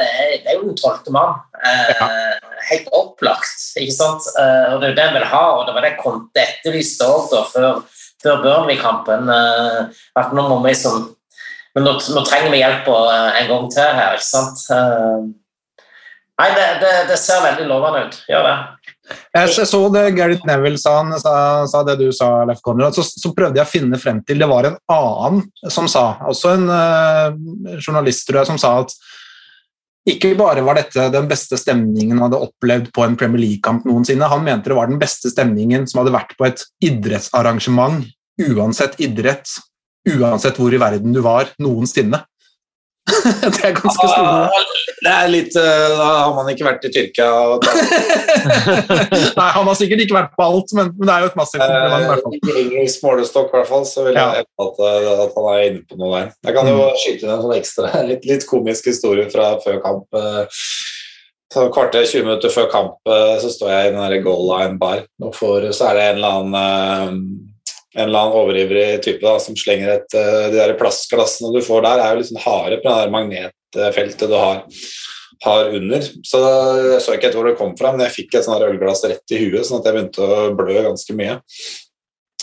det 0.41 0.49
er 0.49 0.57
jo 0.57 0.65
den 0.65 0.79
tolvte 0.81 1.13
mann. 1.13 1.37
Uh, 1.61 2.65
helt 2.71 2.89
opplagt, 2.97 3.69
ikke 3.77 3.93
sant? 3.93 4.25
og 4.33 4.81
det 4.81 4.89
er 4.89 4.91
jo 4.95 4.97
det 4.97 5.05
en 5.05 5.15
vil 5.19 5.29
ha, 5.35 5.45
og 5.59 5.67
det 5.69 5.77
var 5.77 5.85
det 5.85 5.97
Conte 6.01 6.47
etterlyste 6.47 7.05
òg 7.05 7.37
før 7.53 7.83
før 8.21 8.41
Burnley-kampen. 8.45 9.29
At 10.17 10.35
nå 10.35 10.47
må 10.49 10.61
vi 10.65 10.75
som 10.77 11.09
Men 11.75 11.85
nå, 11.87 11.93
nå, 12.11 12.21
trenger 12.27 12.51
vi 12.51 12.57
hjelp 12.59 12.87
eh, 12.91 13.37
en 13.39 13.45
gang 13.47 13.67
til 13.71 13.93
her, 13.95 14.17
ikke 14.17 14.27
sant? 14.27 14.63
Eh, 14.75 15.21
nei, 16.41 16.47
det, 16.57 16.65
det, 16.81 16.89
det 17.07 17.15
ser 17.21 17.45
veldig 17.45 17.67
lovende 17.69 18.01
ut. 18.09 18.17
Gjør 18.27 18.43
det. 18.43 18.55
Jeg 19.31 19.67
så 19.67 19.79
det 19.93 20.03
Gareth 20.17 20.47
Neville 20.47 20.79
sa, 20.79 20.97
sa, 21.19 21.33
sa 21.71 21.83
det 21.87 21.97
du 22.01 22.09
sa, 22.15 22.43
Leif 22.47 22.59
Conrad. 22.65 22.95
Så, 22.95 23.05
så, 23.07 23.31
prøvde 23.35 23.59
jeg 23.59 23.67
å 23.67 23.71
finne 23.71 23.99
frem 24.01 24.19
til 24.27 24.43
Det 24.43 24.49
var 24.51 24.67
en 24.67 24.77
annen 24.91 25.45
som 25.71 25.87
sa, 25.91 26.05
også 26.27 26.55
en 26.57 26.67
uh, 26.67 27.31
journalist 27.79 28.27
tror 28.27 28.41
jeg, 28.41 28.51
som 28.51 28.59
sa 28.61 28.73
at 28.83 28.95
ikke 30.09 30.33
bare 30.39 30.63
var 30.65 30.79
dette 30.79 31.09
den 31.13 31.27
beste 31.29 31.59
stemningen 31.61 32.17
han 32.17 32.25
hadde 32.25 32.41
opplevd 32.47 32.89
på 32.95 33.03
en 33.05 33.17
Premier 33.19 33.43
League-kamp 33.43 33.85
noensinne, 33.85 34.25
han 34.25 34.43
mente 34.45 34.71
det 34.71 34.77
var 34.79 34.89
den 34.89 35.01
beste 35.01 35.29
stemningen 35.29 35.85
som 35.89 36.01
hadde 36.01 36.15
vært 36.15 36.33
på 36.39 36.47
et 36.47 36.63
idrettsarrangement, 36.87 38.07
uansett 38.41 38.97
idrett, 39.03 39.45
uansett 40.09 40.57
hvor 40.57 40.73
i 40.73 40.81
verden 40.81 41.13
du 41.13 41.21
var, 41.21 41.51
noensinne. 41.61 42.23
det 43.51 43.63
er 43.65 43.73
ganske 43.75 44.07
store 44.07 44.61
Det 45.01 45.11
er 45.11 45.29
litt 45.33 45.55
eh, 45.57 45.93
Da 45.97 46.07
har 46.21 46.33
man 46.37 46.49
ikke 46.53 46.67
vært 46.67 46.83
i 46.85 46.91
Tyrkia. 46.93 47.29
Nei, 49.39 49.47
han 49.55 49.65
har 49.67 49.77
sikkert 49.79 50.03
ikke 50.05 50.17
vært 50.19 50.35
på 50.37 50.45
alt, 50.45 50.73
men, 50.77 50.91
men 50.99 51.09
det 51.09 51.15
er 51.15 51.25
jo 51.25 51.29
et 51.31 51.39
massivt 51.39 51.63
kompliment. 51.65 52.37
i. 52.37 52.41
Eh, 52.51 52.59
engelsk 52.65 53.03
målestokk, 53.05 53.49
i 53.51 53.57
hvert 53.57 53.71
fall, 53.71 53.85
så 53.89 54.05
vil 54.07 54.19
Ja. 54.19 54.27
jeg 54.37 54.45
at, 54.65 54.81
eh, 54.85 55.09
at 55.25 55.35
han 55.37 55.49
er 55.55 55.65
inne 55.71 55.83
på 55.89 55.97
noe 55.99 56.11
der. 56.19 56.31
Jeg 56.45 56.57
kan 56.59 56.69
jo 56.71 56.77
skyte 57.01 57.25
inn 57.25 57.33
en 57.35 57.43
sånn 57.47 57.57
ekstra, 57.57 57.91
litt, 58.11 58.25
litt 58.29 58.45
komisk 58.49 58.91
historie 58.91 59.27
fra 59.33 59.53
før 59.65 59.81
kamp. 59.83 60.05
eh, 60.21 60.65
Så 61.51 61.65
kvarter 61.73 62.05
20 62.07 62.23
minutter 62.29 62.53
før 62.53 62.69
kamp 62.71 63.09
eh, 63.11 63.33
så 63.43 63.49
står 63.51 63.73
jeg 63.73 63.89
i 63.89 63.95
den 63.97 64.23
goal 64.23 64.45
line 64.53 64.77
bar, 64.79 65.01
og 65.25 65.33
for, 65.35 65.65
så 65.75 65.89
er 65.89 65.97
det 65.97 66.05
en 66.11 66.21
eller 66.21 66.37
annen 66.37 66.55
eh, 66.61 67.50
en 67.95 68.07
eller 68.07 68.19
annen 68.19 68.39
overivrig 68.39 69.01
type 69.03 69.23
da, 69.23 69.35
som 69.43 69.57
slenger 69.57 69.95
et 69.97 70.17
eh, 70.17 70.49
De 70.53 70.57
der 70.59 70.77
plastglassene 70.79 71.51
du 71.51 71.61
får 71.65 71.83
der, 71.85 72.03
er 72.03 72.13
jo 72.13 72.21
liksom 72.21 72.41
harde 72.45 72.79
på 72.79 72.87
det 72.87 72.97
der 73.01 73.13
magnetfeltet 73.15 74.31
du 74.31 74.35
har, 74.37 74.63
har 75.45 75.75
under. 75.75 76.09
Så 76.27 76.41
jeg 76.41 77.01
så 77.03 77.15
ikke 77.15 77.29
helt 77.29 77.39
hvor 77.39 77.49
det 77.49 77.57
kom 77.59 77.75
fra, 77.79 77.91
men 77.91 78.05
jeg 78.07 78.17
fikk 78.21 78.37
et 78.37 78.47
sånt 78.47 78.63
ølglass 78.63 79.03
rett 79.11 79.35
i 79.35 79.41
huet, 79.43 79.65
sånn 79.67 79.81
at 79.81 79.89
jeg 79.89 79.97
begynte 79.97 80.27
å 80.27 80.51
blø 80.55 80.77
ganske 80.87 81.17
mye. 81.17 81.39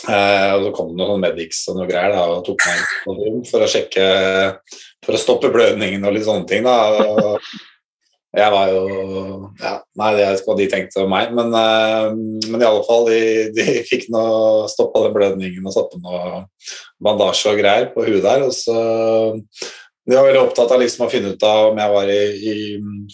Eh, 0.07 0.51
og 0.55 0.67
så 0.67 0.75
kom 0.77 0.93
det 0.93 1.01
noen 1.01 1.23
medics 1.23 1.65
og 1.71 1.79
noe 1.79 1.89
greier 1.89 2.13
da, 2.13 2.21
og 2.31 2.45
tok 2.47 2.63
meg 2.69 3.25
inn 3.27 3.41
for 3.49 3.65
å 3.65 3.67
sjekke 3.67 4.05
For 5.03 5.15
å 5.15 5.19
stoppe 5.19 5.49
blødningen 5.51 6.05
og 6.05 6.13
litt 6.15 6.27
sånne 6.27 6.47
ting. 6.47 6.63
da, 6.67 6.77
og 7.03 7.39
jeg 8.37 8.53
var 8.53 8.69
jo 8.69 8.81
ja, 9.57 9.71
Nei, 9.97 10.09
jeg 10.19 10.29
vet 10.29 10.41
ikke 10.41 10.51
hva 10.51 10.57
de 10.59 10.69
tenkte 10.69 11.01
om 11.03 11.11
meg, 11.11 11.31
men, 11.35 11.53
eh, 11.57 12.07
men 12.51 12.61
i 12.61 12.67
alle 12.67 12.83
fall, 12.85 13.09
de, 13.09 13.21
de 13.55 13.65
fikk 13.89 14.09
noe 14.13 14.67
stoppa 14.69 15.01
den 15.07 15.15
blødningen 15.15 15.65
og 15.65 15.75
satte 15.75 16.01
noe 16.03 16.43
bandasje 17.03 17.53
og 17.53 17.61
greier 17.61 17.89
på 17.95 18.05
huet 18.05 18.25
der. 18.25 18.45
og 18.45 18.53
så 18.53 18.75
De 20.05 20.15
var 20.15 20.27
veldig 20.27 20.43
opptatt 20.43 20.75
av 20.75 20.81
liksom 20.81 21.07
å 21.07 21.09
finne 21.11 21.33
ut 21.33 21.47
av 21.47 21.71
om 21.71 21.81
jeg 21.81 21.95
var 21.95 22.13
i, 22.13 22.21
i 22.53 22.55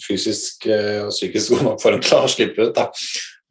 fysisk 0.04 0.68
eh, 0.68 1.00
og 1.06 1.14
psykisk 1.14 1.56
god 1.56 1.66
nok 1.70 1.82
form 1.82 2.04
til 2.04 2.20
å 2.20 2.30
slippe 2.36 2.68
ut. 2.68 2.76
da. 2.76 2.90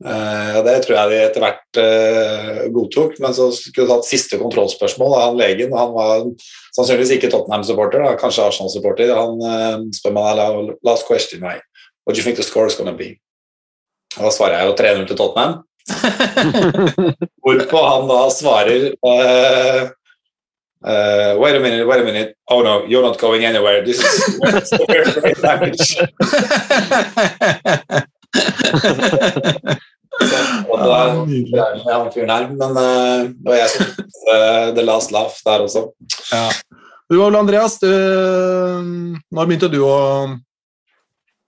Og 0.03 0.65
Det 0.65 0.73
tror 0.83 0.97
jeg 0.97 1.11
de 1.11 1.19
etter 1.23 1.43
hvert 1.43 1.77
uh, 1.79 2.57
godtok, 2.75 3.13
men 3.23 3.35
så 3.35 3.47
skulle 3.55 3.87
du 3.87 3.93
tatt 3.93 4.09
siste 4.09 4.39
kontrollspørsmål 4.41 5.13
da 5.13 5.21
han 5.23 5.39
legen. 5.39 5.75
Han 5.77 5.93
var 5.95 6.25
sannsynligvis 6.75 7.13
ikke 7.15 7.29
Tottenham-supporter, 7.31 8.03
kanskje 8.19 8.43
Arsenal-supporter. 8.43 9.13
Han 9.15 9.39
uh, 9.39 9.85
spør 9.95 10.17
meg 10.17 10.35
la, 10.41 10.49
last 10.87 11.07
question, 11.07 11.39
right? 11.47 11.63
What 12.03 12.15
do 12.15 12.19
you 12.19 12.25
think 12.27 12.35
the 12.35 12.43
score 12.43 12.67
is 12.67 12.75
gonna 12.75 12.93
be? 12.93 13.15
Og 14.17 14.27
da 14.27 14.31
svarer 14.35 14.59
jeg 14.59 14.67
jo 14.67 14.75
3-0 14.83 15.07
til 15.07 15.19
Tottenham. 15.21 15.53
Hvorpå 17.45 17.85
han 17.87 18.09
da 18.11 18.23
svarer 18.35 18.89
Uh, 20.85 21.35
Wait 21.39 21.55
a 21.55 21.59
minute, 21.59 21.87
wait 21.87 21.99
a 21.99 22.03
minute. 22.03 22.35
Oh 22.47 22.61
no, 22.61 22.85
you're 22.85 23.01
not 23.01 23.17
going 23.17 23.43
anywhere. 23.43 23.83
This 23.83 23.97
is 24.03 24.39
very 24.87 25.73
damage. 28.35 29.81
Og 30.71 31.27
nydelig. 31.27 31.51
det 31.51 31.91
er 31.91 31.97
han 31.97 32.11
fyren 32.13 32.31
her, 32.31 32.47
men 32.55 32.79
eh, 32.79 33.27
det 33.35 33.49
var 33.49 33.59
jeg 33.59 33.71
som 33.73 33.89
uh, 34.31 34.67
the 34.77 34.85
last 34.85 35.11
laugh 35.15 35.35
der 35.45 35.65
også. 35.65 35.85
Ja. 36.31 36.45
Du 37.11 37.19
Ole 37.21 37.37
Andreas, 37.37 37.77
du, 37.81 37.89
når 39.29 39.49
begynte 39.49 39.69
du 39.69 39.81
å, 39.85 39.97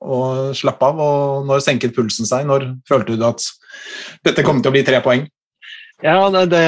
å 0.03 0.19
slappe 0.57 0.91
av, 0.91 0.99
og 1.01 1.47
når 1.49 1.63
senket 1.65 1.95
pulsen 1.95 2.29
seg? 2.29 2.45
Når 2.49 2.67
følte 2.89 3.17
du 3.17 3.25
at 3.25 3.45
dette 4.27 4.45
kom 4.45 4.61
til 4.61 4.69
å 4.69 4.75
bli 4.75 4.83
tre 4.85 5.01
poeng? 5.05 5.25
Ja, 6.05 6.19
det, 6.33 6.43
det, 6.51 6.67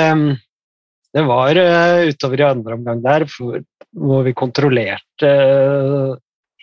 det 1.14 1.26
var 1.28 1.60
eh, 1.62 2.10
utover 2.10 2.42
i 2.42 2.48
andre 2.48 2.80
omgang 2.80 3.04
der 3.06 3.28
hvor 3.30 3.62
vi 4.26 4.34
kontrollerte 4.38 5.30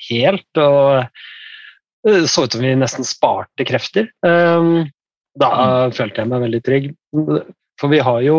helt 0.08 0.60
og 0.62 1.22
det 2.06 2.30
så 2.30 2.46
ut 2.46 2.54
som 2.54 2.62
vi 2.62 2.74
nesten 2.78 3.06
sparte 3.06 3.66
krefter. 3.66 4.08
Um, 4.26 4.88
da 5.36 5.50
følte 5.94 6.22
jeg 6.22 6.30
meg 6.30 6.44
veldig 6.46 6.62
trygg. 6.64 6.90
For 7.80 7.92
vi 7.92 8.00
har 8.00 8.22
jo 8.24 8.38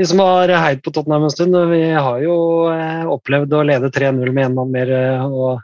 Vi 0.00 0.06
som 0.08 0.22
har 0.24 0.48
heid 0.48 0.80
på 0.82 0.90
Tottenham 0.90 1.26
en 1.26 1.30
stund, 1.30 1.56
vi 1.70 1.82
har 1.92 2.22
jo 2.24 2.34
eh, 2.72 3.04
opplevd 3.06 3.52
å 3.54 3.60
lede 3.68 3.90
3-0 3.92 4.32
med 4.32 4.46
én 4.48 4.54
mann 4.56 4.70
mer 4.72 4.88
eh, 4.88 5.24
og 5.28 5.60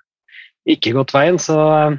ikke 0.69 0.93
gått 0.95 1.15
veien, 1.17 1.41
så 1.41 1.57
eh, 1.57 1.97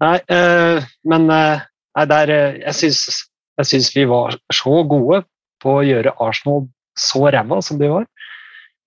Nei, 0.00 0.16
eh, 0.32 0.86
men 1.08 1.26
eh, 1.32 1.64
nei, 1.98 2.04
der, 2.08 2.32
eh, 2.32 2.60
jeg 2.62 2.78
syns 2.78 3.00
jeg 3.60 3.68
syns 3.68 3.90
vi 3.92 4.06
var 4.08 4.38
så 4.54 4.78
gode 4.88 5.22
på 5.60 5.74
å 5.80 5.84
gjøre 5.84 6.14
Arsenal 6.24 6.64
så 6.96 7.26
ræva 7.28 7.58
som 7.64 7.80
de 7.80 7.90
var. 7.92 8.06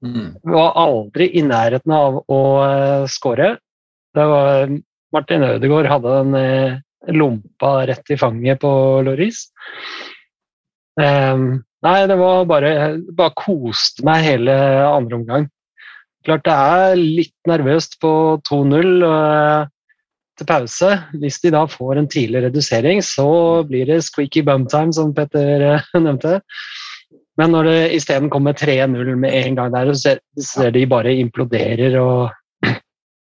Vi 0.02 0.56
var 0.56 0.74
aldri 0.82 1.28
i 1.38 1.44
nærheten 1.46 1.94
av 1.94 2.18
å 2.26 2.40
skåre. 3.06 3.52
Det 4.18 4.26
var 4.32 4.74
Martin 5.14 5.46
Ødegaard 5.46 5.90
hadde 5.92 6.16
den 6.20 6.38
eh, 6.40 6.80
lompa 7.14 7.76
rett 7.90 8.14
i 8.14 8.18
fanget 8.20 8.62
på 8.64 8.72
Loris. 9.06 9.46
Um, 11.00 11.64
nei, 11.84 11.98
det 12.10 12.18
var 12.20 12.46
bare 12.50 12.72
bare 13.18 13.36
koste 13.38 14.06
meg 14.06 14.26
hele 14.28 14.56
andre 14.88 15.20
omgang. 15.20 15.48
Klart 16.24 16.46
det 16.48 16.56
er 16.56 17.00
litt 17.00 17.50
nervøst 17.50 17.98
på 18.02 18.14
2-0 18.48 19.04
uh, 19.04 19.66
til 20.40 20.48
pause. 20.48 20.92
Hvis 21.20 21.42
de 21.44 21.52
da 21.56 21.66
får 21.68 22.00
en 22.00 22.08
tidlig 22.08 22.46
redusering, 22.46 23.04
så 23.04 23.28
blir 23.68 23.90
det 23.90 24.04
squeaky 24.08 24.46
bum 24.48 24.68
time, 24.72 24.96
som 24.96 25.12
Petter 25.18 25.66
uh, 25.74 25.90
nevnte. 26.00 26.40
Men 27.42 27.52
når 27.56 27.68
det 27.68 27.78
isteden 27.98 28.30
kommer 28.32 28.54
3-0 28.54 29.16
med 29.18 29.34
en 29.34 29.58
gang 29.58 29.74
der, 29.74 29.92
så 29.92 30.00
ser, 30.00 30.24
ser 30.38 30.72
de 30.72 30.86
bare 30.90 31.16
imploderer 31.18 31.98
og 32.00 32.30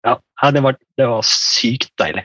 Ja, 0.06 0.16
det 0.54 0.62
var, 0.64 0.76
det 0.96 1.08
var 1.10 1.26
sykt 1.26 1.92
deilig. 2.00 2.24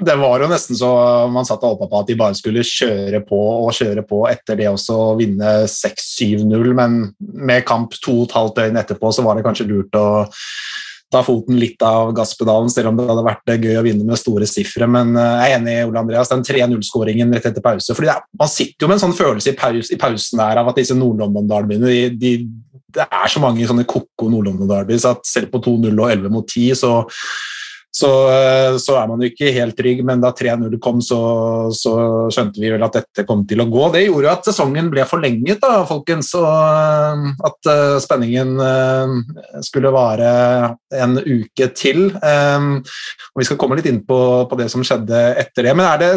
Det 0.00 0.14
var 0.16 0.40
jo 0.40 0.48
nesten 0.48 0.78
så 0.78 0.88
man 1.32 1.44
satt 1.44 1.64
og 1.66 1.74
håpa 1.74 1.88
på 1.90 2.00
at 2.00 2.08
de 2.08 2.16
bare 2.18 2.36
skulle 2.38 2.64
kjøre 2.64 3.20
på 3.26 3.40
og 3.66 3.74
kjøre 3.76 4.04
på 4.08 4.22
etter 4.30 4.56
det 4.56 4.70
også 4.70 4.96
å 4.96 5.16
vinne 5.18 5.50
6-7-0, 5.68 6.70
men 6.78 7.00
med 7.18 7.66
kamp 7.68 7.96
to 8.00 8.22
og 8.22 8.30
et 8.30 8.36
halvt 8.38 8.60
døgn 8.62 8.80
etterpå 8.80 9.12
så 9.12 9.26
var 9.26 9.36
det 9.36 9.44
kanskje 9.44 9.68
lurt 9.68 9.98
å 9.98 10.06
ta 11.10 11.22
foten 11.26 11.58
litt 11.58 11.82
av 11.82 12.12
gasspedalen, 12.14 12.70
selv 12.72 12.92
om 12.92 12.98
det 12.98 13.08
hadde 13.08 13.26
vært 13.26 13.52
gøy 13.56 13.78
å 13.80 13.84
vinne 13.86 14.06
med 14.06 14.20
store 14.20 14.46
sifre. 14.48 14.86
Men 14.90 15.12
eh, 15.18 15.44
jeg 15.44 15.54
er 15.54 15.58
enig 15.58 15.76
i 15.76 15.84
Ole 15.88 16.02
Andreas, 16.04 16.30
den 16.30 16.44
3-0-skåringen 16.46 17.34
rett 17.34 17.50
etter 17.50 17.64
pause. 17.64 17.96
fordi 17.96 18.12
er, 18.12 18.24
Man 18.38 18.52
sitter 18.52 18.86
jo 18.86 18.90
med 18.90 18.98
en 18.98 19.04
sånn 19.06 19.18
følelse 19.18 19.52
i, 19.52 19.58
paus, 19.58 19.90
i 19.90 20.00
pausen 20.00 20.42
der 20.42 20.62
av 20.62 20.70
at 20.70 20.80
disse 20.80 20.96
Nord-London-derbyene 20.98 21.90
de, 21.90 22.02
de, 22.20 22.34
Det 22.94 23.06
er 23.06 23.30
så 23.30 23.42
mange 23.42 23.66
sånne 23.66 23.86
ko-ko 23.90 24.30
Nord-London-derbys 24.30 25.08
at 25.10 25.26
selv 25.26 25.50
på 25.52 25.62
2-0 25.66 25.90
og 25.94 26.06
11 26.10 26.34
mot 26.34 26.46
10 26.46 26.78
så 26.78 26.94
så, 27.90 28.10
eh, 28.30 28.76
så 28.78 28.94
er 29.00 29.08
man 29.10 29.22
jo 29.22 29.30
ikke 29.32 29.50
helt 29.54 29.74
trygg, 29.78 30.04
men 30.06 30.22
da 30.22 30.30
3-0 30.36 30.76
kom, 30.82 31.00
så, 31.02 31.18
så 31.74 31.94
skjønte 32.30 32.62
vi 32.62 32.70
vel 32.70 32.84
at 32.86 33.00
dette 33.00 33.24
kom 33.26 33.42
til 33.50 33.64
å 33.64 33.66
gå. 33.70 33.88
Det 33.94 34.04
gjorde 34.04 34.28
jo 34.28 34.30
at 34.30 34.46
sesongen 34.46 34.90
ble 34.92 35.06
forlenget, 35.10 35.58
da, 35.62 35.82
folkens, 35.88 36.30
og 36.38 36.46
eh, 36.46 37.24
at 37.50 37.70
eh, 37.72 37.96
spenningen 38.04 38.54
skulle 39.66 39.90
vare 39.94 40.30
en 40.94 41.18
uke 41.18 41.70
til. 41.76 42.06
Og 42.14 43.40
Vi 43.40 43.46
skal 43.46 43.58
komme 43.60 43.78
litt 43.78 43.88
inn 43.90 44.02
på, 44.06 44.20
på 44.50 44.58
det 44.58 44.68
som 44.72 44.84
skjedde 44.86 45.18
etter 45.40 45.66
det. 45.66 45.74
Men 45.74 45.88
er 45.88 46.00
det 46.00 46.12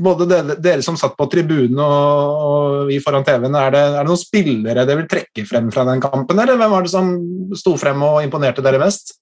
både 0.00 0.28
dere, 0.30 0.56
dere 0.62 0.84
som 0.84 0.96
satt 0.98 1.16
på 1.18 1.28
tribunen 1.32 1.80
og, 1.82 2.40
og 2.46 2.90
vi 2.90 3.00
foran 3.02 3.24
TV-en, 3.26 3.56
er, 3.58 3.76
er 3.76 4.00
det 4.00 4.08
noen 4.08 4.20
spillere 4.20 4.84
dere 4.84 5.02
vil 5.02 5.10
trekke 5.10 5.46
frem 5.48 5.70
fra 5.74 5.86
den 5.88 6.02
kampen, 6.04 6.40
eller 6.40 6.58
hvem 6.60 6.74
var 6.76 6.86
det 6.86 6.92
som 6.92 7.14
sto 7.56 7.76
frem 7.80 8.04
og 8.06 8.20
imponerte 8.24 8.64
dere 8.64 8.80
mest? 8.82 9.16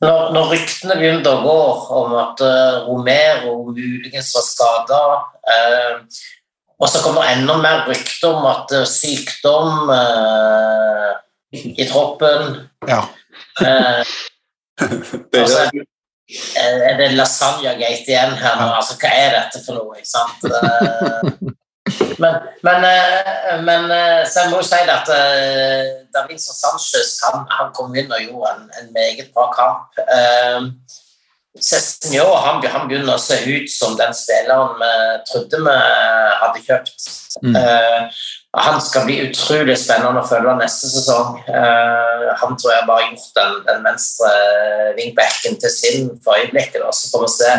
Når, 0.00 0.30
når 0.32 0.46
ryktene 0.54 0.96
begynte 0.96 1.28
å 1.28 1.42
gå 1.44 1.56
om 2.00 2.14
at 2.16 2.40
uh, 2.40 2.86
Romero 2.86 3.56
muligens 3.68 4.30
var 4.32 4.46
skada 4.46 5.00
uh, 5.20 6.22
Og 6.80 6.88
så 6.88 7.02
kommer 7.04 7.28
enda 7.28 7.58
mer 7.60 7.82
rykter 7.90 8.32
om 8.32 8.46
at 8.48 8.72
uh, 8.72 8.86
sykdom 8.88 9.92
uh, 9.92 11.12
i 11.52 11.84
troppen 11.90 12.62
Ja. 12.88 13.02
uh, 13.60 14.16
Det, 15.30 15.42
altså, 15.44 15.68
Er 16.56 16.96
det 16.96 17.10
lasagne-gate 17.18 18.08
igjen 18.08 18.36
her 18.40 18.56
nå? 18.56 18.70
Altså, 18.78 18.96
hva 19.02 19.10
er 19.12 19.34
dette 19.36 19.60
for 19.66 19.76
noe? 19.76 20.00
ikke 20.00 20.08
sant? 20.08 21.58
Men, 22.20 22.34
men, 22.62 22.84
eh, 22.84 23.60
men 23.64 23.90
eh, 23.90 24.22
så 24.28 24.44
jeg 24.44 24.52
må 24.52 24.60
jo 24.60 24.66
si 24.68 24.80
at 24.92 25.08
uh, 25.08 25.92
Davinson 26.12 26.56
Sanchez 26.56 27.14
han, 27.24 27.46
han 27.48 27.70
kom 27.76 27.94
inn 27.96 28.12
og 28.12 28.24
gjorde 28.24 28.56
en, 28.56 28.66
en 28.80 28.90
meget 28.96 29.30
bra 29.34 29.48
kamp. 29.56 30.02
Cestinho 31.60 32.28
han, 32.44 32.60
han 32.62 32.84
begynner 32.86 33.16
å 33.16 33.20
se 33.20 33.40
ut 33.42 33.72
som 33.72 33.96
den 33.98 34.12
spilleren 34.14 34.76
vi 34.78 34.90
trodde 35.30 35.58
vi 35.64 35.78
hadde 36.42 36.62
kjøpt. 36.62 37.08
Mm. 37.42 37.56
Eh, 37.58 38.20
han 38.60 38.78
skal 38.82 39.06
bli 39.08 39.16
utrolig 39.24 39.76
spennende 39.80 40.22
å 40.22 40.28
følge 40.28 40.54
neste 40.58 40.90
sesong. 40.90 41.40
Han 41.46 42.56
tror 42.58 42.72
jeg 42.74 42.86
bare 42.88 43.02
har 43.02 43.12
gjort 43.12 43.36
den, 43.38 43.58
den 43.68 43.84
venstre 43.86 44.30
wingbacken 44.98 45.58
til 45.62 45.74
sin 45.74 46.10
for 46.24 46.38
øyeblikket. 46.38 46.82
Så 46.94 47.12
får 47.12 47.26
vi 47.26 47.32
se 47.36 47.52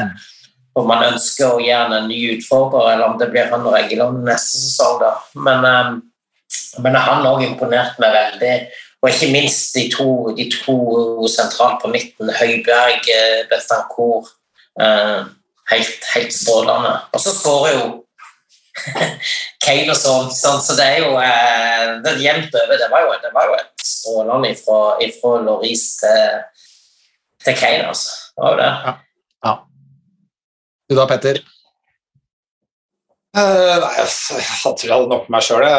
om 0.78 0.88
man 0.88 1.04
ønsker 1.10 1.50
å 1.50 1.60
gi 1.60 1.72
han 1.74 1.94
en 1.96 2.08
ny 2.08 2.20
utfordrer, 2.38 2.94
eller 2.94 3.10
om 3.10 3.18
det 3.20 3.28
blir 3.34 3.50
han 3.52 3.66
og 3.68 3.76
Eggeland 3.80 4.24
neste 4.28 4.62
sesong. 4.62 5.02
Da. 5.02 5.12
Men, 5.48 5.68
uh, 5.68 6.80
men 6.84 6.96
han 6.96 7.28
òg 7.28 7.44
imponert 7.48 8.00
meg 8.02 8.16
veldig. 8.16 8.56
Og 9.02 9.10
ikke 9.10 9.32
minst 9.34 9.76
de 9.76 9.88
to, 9.92 10.08
de 10.38 10.46
to 10.54 10.78
sentralt 11.32 11.82
på 11.82 11.90
midten. 11.92 12.30
Høiberg, 12.38 13.08
Betancourt. 13.50 14.30
Uh, 14.80 15.28
helt, 15.72 16.08
helt 16.16 16.34
strålende. 16.36 16.94
Og 17.12 17.24
så 17.24 17.34
skårer 17.36 17.76
jo 17.76 17.86
Kane 19.66 19.92
og 19.92 19.98
sånn. 20.00 20.32
Så 20.64 20.76
det 20.80 20.88
er 20.88 21.04
jo 21.04 21.14
eh, 21.20 21.98
det 22.04 22.16
er 22.16 22.26
jevnt 22.26 22.58
over. 22.64 22.80
Det 22.80 22.90
var 22.92 23.06
jo, 23.06 23.14
det 23.24 23.32
var 23.36 23.50
jo 23.50 23.58
et 23.60 23.86
strålende 23.86 24.52
ifra 24.54 25.38
Loris 25.46 25.86
til, 26.02 26.44
til 27.46 27.58
Kane, 27.60 27.88
altså. 27.92 28.18
Det 28.32 28.46
var 28.46 28.56
jo 28.56 28.62
det. 28.62 28.98
Du 30.92 30.96
da, 30.98 31.06
Petter? 31.08 31.38
Uh, 33.32 33.78
nei, 33.80 33.92
jeg, 33.96 34.08
jeg 34.36 34.60
tror 34.60 34.90
jeg 34.90 34.92
hadde 34.92 35.08
nok 35.08 35.30
med 35.30 35.38
meg 35.38 35.44
sjøl, 35.48 35.64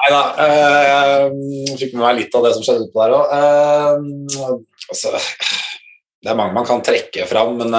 nei 0.00 0.08
da. 0.10 0.22
Uh, 0.34 1.30
jeg 1.68 1.76
fikk 1.78 1.92
med 1.94 2.02
meg 2.02 2.16
litt 2.18 2.34
av 2.34 2.42
det 2.42 2.50
som 2.56 2.64
skjedde 2.66 2.88
utpå 2.88 2.98
der 3.04 3.14
òg. 3.14 3.24
Uh, 3.30 4.58
altså, 4.90 5.14
det 5.14 6.32
er 6.32 6.40
mange 6.40 6.58
man 6.58 6.66
kan 6.66 6.82
trekke 6.82 7.22
fram, 7.30 7.54
men 7.62 7.70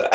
det, 0.00 0.08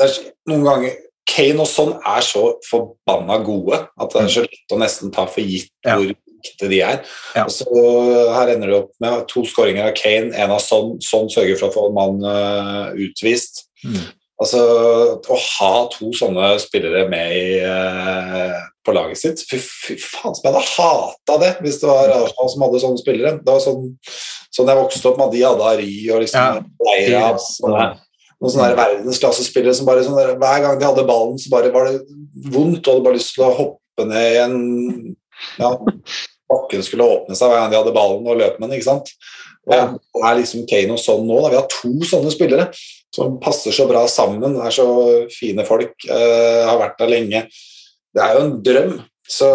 det 0.00 0.08
er 0.08 0.16
noen 0.48 0.64
ganger 0.70 0.96
Kane 1.28 1.60
og 1.66 1.68
sånn 1.68 1.92
er 2.00 2.24
så 2.24 2.46
forbanna 2.64 3.36
gode 3.44 3.76
at 3.84 4.08
det 4.16 4.24
er 4.24 4.32
så 4.38 4.48
lett 4.48 4.72
å 4.72 4.80
nesten 4.80 5.12
ta 5.12 5.28
for 5.28 5.44
gitt 5.44 5.68
ja. 5.84 6.00
Viktige 6.38 6.70
de 6.72 6.82
er. 6.86 7.02
Ja. 7.36 7.46
Og 7.46 7.52
så 7.54 7.66
Her 8.34 8.54
ender 8.54 8.70
det 8.70 8.78
opp 8.78 8.92
med 9.02 9.26
to 9.30 9.44
skåringer 9.48 9.90
av 9.90 9.96
Kane, 9.98 10.32
en 10.34 10.54
av 10.54 10.62
sånn, 10.64 10.96
sånn 11.04 11.28
sørger 11.32 11.58
for 11.60 11.68
å 11.68 11.74
få 11.74 11.88
en 11.88 11.98
mann 11.98 12.24
uh, 12.24 12.94
utvist. 12.96 13.66
Mm. 13.84 14.06
Altså, 14.38 14.58
Å 15.18 15.36
ha 15.58 15.72
to 15.90 16.12
sånne 16.14 16.52
spillere 16.62 17.06
med 17.10 17.32
i, 17.34 17.46
uh, 17.58 18.58
på 18.86 18.94
laget 18.94 19.18
sitt 19.18 19.42
Fy, 19.48 19.58
fy 19.58 19.96
faen 19.98 20.36
som 20.36 20.46
jeg 20.46 20.54
hadde 20.54 20.66
hata 20.76 21.38
det 21.42 21.52
hvis 21.64 21.80
det 21.82 21.90
var 21.90 22.12
Arsenal 22.14 22.52
som 22.52 22.66
hadde 22.66 22.82
sånne 22.84 23.02
spillere. 23.02 23.32
Det 23.42 23.50
var 23.50 23.64
sånn, 23.64 23.88
sånn 24.54 24.70
jeg 24.70 24.80
vokste 24.82 25.10
opp 25.10 25.18
med 25.18 25.34
de 25.34 25.42
hadde 25.46 25.72
Ari 25.72 25.96
og 26.12 26.22
liksom 26.22 26.60
ja. 26.60 26.62
Leira, 26.86 27.24
sånne, 27.42 27.88
noen 28.38 28.54
sånne 28.54 28.78
verdensklassespillere 28.78 29.74
som 29.74 29.90
bare 29.90 30.06
sånn 30.06 30.18
der, 30.20 30.36
Hver 30.38 30.64
gang 30.64 30.78
de 30.78 30.86
hadde 30.86 31.08
ballen, 31.08 31.38
så 31.42 31.50
bare 31.52 31.74
var 31.74 31.90
det 31.90 31.98
vondt, 32.54 32.84
og 32.86 32.92
hadde 32.92 33.06
bare 33.08 33.18
lyst 33.18 33.34
til 33.34 33.48
å 33.48 33.54
hoppe 33.58 34.06
ned 34.06 34.36
i 34.36 34.42
en 34.44 34.58
ja, 35.60 35.72
Bakken 36.48 36.84
skulle 36.84 37.04
åpne 37.04 37.36
seg 37.36 37.50
hver 37.50 37.60
gang 37.60 37.72
de 37.72 37.76
hadde 37.76 37.92
ballen 37.92 38.24
og 38.24 38.38
løp 38.40 38.56
med 38.56 38.70
den. 38.70 38.78
ikke 38.78 38.88
sant? 38.88 39.10
Og 39.68 39.98
det 39.98 40.24
er 40.24 40.38
liksom 40.38 40.64
Kane 40.68 40.94
og 40.94 41.02
sånn 41.02 41.26
nå. 41.28 41.42
Da. 41.44 41.50
Vi 41.52 41.58
har 41.58 41.68
to 41.72 41.92
sånne 42.08 42.32
spillere 42.32 42.70
som 43.14 43.36
passer 43.42 43.74
så 43.74 43.84
bra 43.88 44.06
sammen. 44.08 44.56
er 44.56 44.72
så 44.72 44.88
fine 45.32 45.64
folk. 45.68 45.92
Uh, 46.08 46.64
har 46.68 46.80
vært 46.80 47.00
der 47.02 47.12
lenge. 47.12 47.42
Det 48.16 48.24
er 48.24 48.36
jo 48.36 48.44
en 48.46 48.54
drøm. 48.64 48.94
Så 49.28 49.48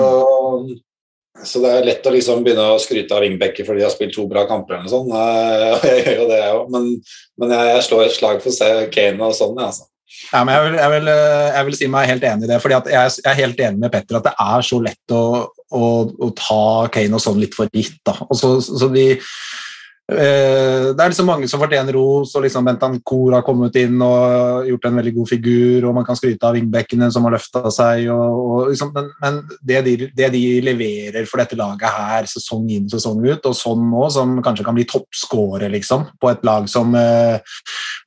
så 1.43 1.59
det 1.63 1.69
er 1.73 1.87
lett 1.87 2.05
å 2.05 2.11
liksom 2.13 2.43
begynne 2.45 2.65
å 2.75 2.81
skryte 2.81 3.15
av 3.15 3.23
Ringbekker 3.23 3.65
fordi 3.65 3.81
de 3.81 3.87
har 3.87 3.93
spilt 3.93 4.13
to 4.13 4.27
bra 4.29 4.43
kamper. 4.45 4.77
eller 4.77 4.91
sånn. 4.91 5.09
Jeg 5.89 6.03
gjør 6.05 6.19
jo 6.19 6.27
det, 6.29 6.37
jeg 6.43 6.59
òg, 6.59 6.67
men, 6.75 6.85
men, 7.41 7.55
jeg 7.57 7.85
slår 7.87 8.03
et 8.05 8.15
slag 8.19 8.43
for 8.43 8.53
å 8.53 8.55
se 8.55 8.69
Kane 8.93 9.25
og 9.25 9.33
sånn. 9.37 9.57
Altså. 9.57 9.87
Ja, 10.31 10.43
men 10.43 10.53
jeg 10.55 10.65
vil, 10.65 10.77
jeg, 10.79 10.91
vil, 10.93 11.11
jeg 11.57 11.65
vil, 11.67 11.75
si 11.77 11.89
meg 11.91 12.09
helt 12.09 12.23
enig 12.29 12.47
i 12.47 12.51
det. 12.53 12.61
fordi 12.63 12.79
jeg, 12.93 13.17
er 13.29 13.41
helt 13.41 13.59
enig 13.67 13.83
med 13.83 13.93
Petter 13.93 14.19
at 14.19 14.29
det 14.29 14.33
er 14.41 14.65
så 14.65 14.79
lett 14.81 15.13
å, 15.13 15.25
å, 15.73 15.91
å 16.09 16.31
ta 16.37 16.63
Kane 16.93 17.19
og 17.19 17.23
sånn 17.23 17.41
litt 17.41 17.57
for 17.57 17.69
gitt. 17.73 18.01
så, 18.33 18.55
så 18.63 18.89
de 18.93 19.11
Eh, 19.13 19.71
det 20.03 20.99
er 20.99 21.11
liksom 21.13 21.29
mange 21.31 21.47
som 21.47 21.61
fortjener 21.61 21.95
ros, 21.95 22.33
og 22.35 22.43
liksom 22.43 22.65
Bentancour 22.67 23.37
har 23.37 23.43
kommet 23.47 23.77
inn 23.79 24.01
og 24.03 24.67
gjort 24.67 24.87
en 24.89 24.97
veldig 24.99 25.13
god 25.15 25.29
figur, 25.31 25.85
og 25.87 25.95
man 25.95 26.03
kan 26.03 26.17
skryte 26.19 26.43
av 26.43 26.57
vingbekkene 26.57 27.07
som 27.13 27.23
har 27.23 27.37
løfta 27.37 27.71
seg. 27.71 28.09
Og, 28.11 28.41
og 28.43 28.73
liksom, 28.73 28.91
men, 28.95 29.07
men 29.23 29.39
det, 29.63 29.79
de, 29.87 29.93
det, 30.11 30.27
de, 30.35 30.41
leverer 30.67 31.29
for 31.29 31.39
dette 31.39 31.55
laget 31.59 31.87
her, 31.87 32.27
sesong 32.27 32.67
inn 32.75 32.91
sesong 32.91 33.23
ut, 33.23 33.47
og 33.47 33.55
sånn 33.55 33.87
nå, 33.93 34.03
som 34.11 34.35
kanskje 34.43 34.67
kan 34.67 34.75
bli 34.75 34.85
toppskårer 34.91 35.71
liksom, 35.71 36.09
på 36.19 36.33
et 36.33 36.43
lag 36.43 36.67
som 36.71 36.91
eh, 36.99 37.55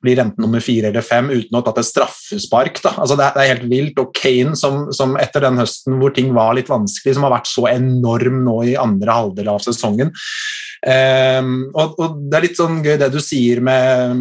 blir 0.05 0.21
enten 0.21 0.45
nummer 0.45 0.61
fire 0.61 0.91
eller 0.91 1.05
fem 1.05 1.31
uten 1.33 1.57
å 1.57 1.63
ha 1.63 1.67
tatt 1.71 1.81
et 1.81 1.89
straffespark. 1.89 2.83
Altså, 2.93 3.17
det, 3.17 3.25
er, 3.25 3.33
det, 3.33 3.43
er, 3.43 3.53
helt 3.55 3.67
vilt. 3.73 4.03
Og 4.05 4.13
Kane, 4.13 4.53
som, 4.59 4.85
som, 4.93 5.17
etter 5.17 5.49
den 5.49 5.57
høsten 5.63 5.97
hvor 5.97 6.13
ting 6.13 6.29
var 6.37 6.53
litt 6.59 6.69
vanskelig, 6.69 7.17
som 7.17 7.25
har 7.25 7.39
vært 7.39 7.49
så 7.49 7.65
enorm 7.73 8.43
nå 8.45 8.61
i 8.69 8.77
andre 8.77 9.17
halvdel 9.17 9.49
av 9.57 9.65
sesongen, 9.65 10.13
Um, 10.77 11.53
og, 11.73 11.95
og, 11.97 12.17
Det 12.29 12.37
er 12.37 12.43
litt 12.45 12.59
sånn 12.59 12.81
gøy 12.85 12.99
det 13.01 13.07
du 13.13 13.17
sier 13.23 13.63
med 13.65 14.19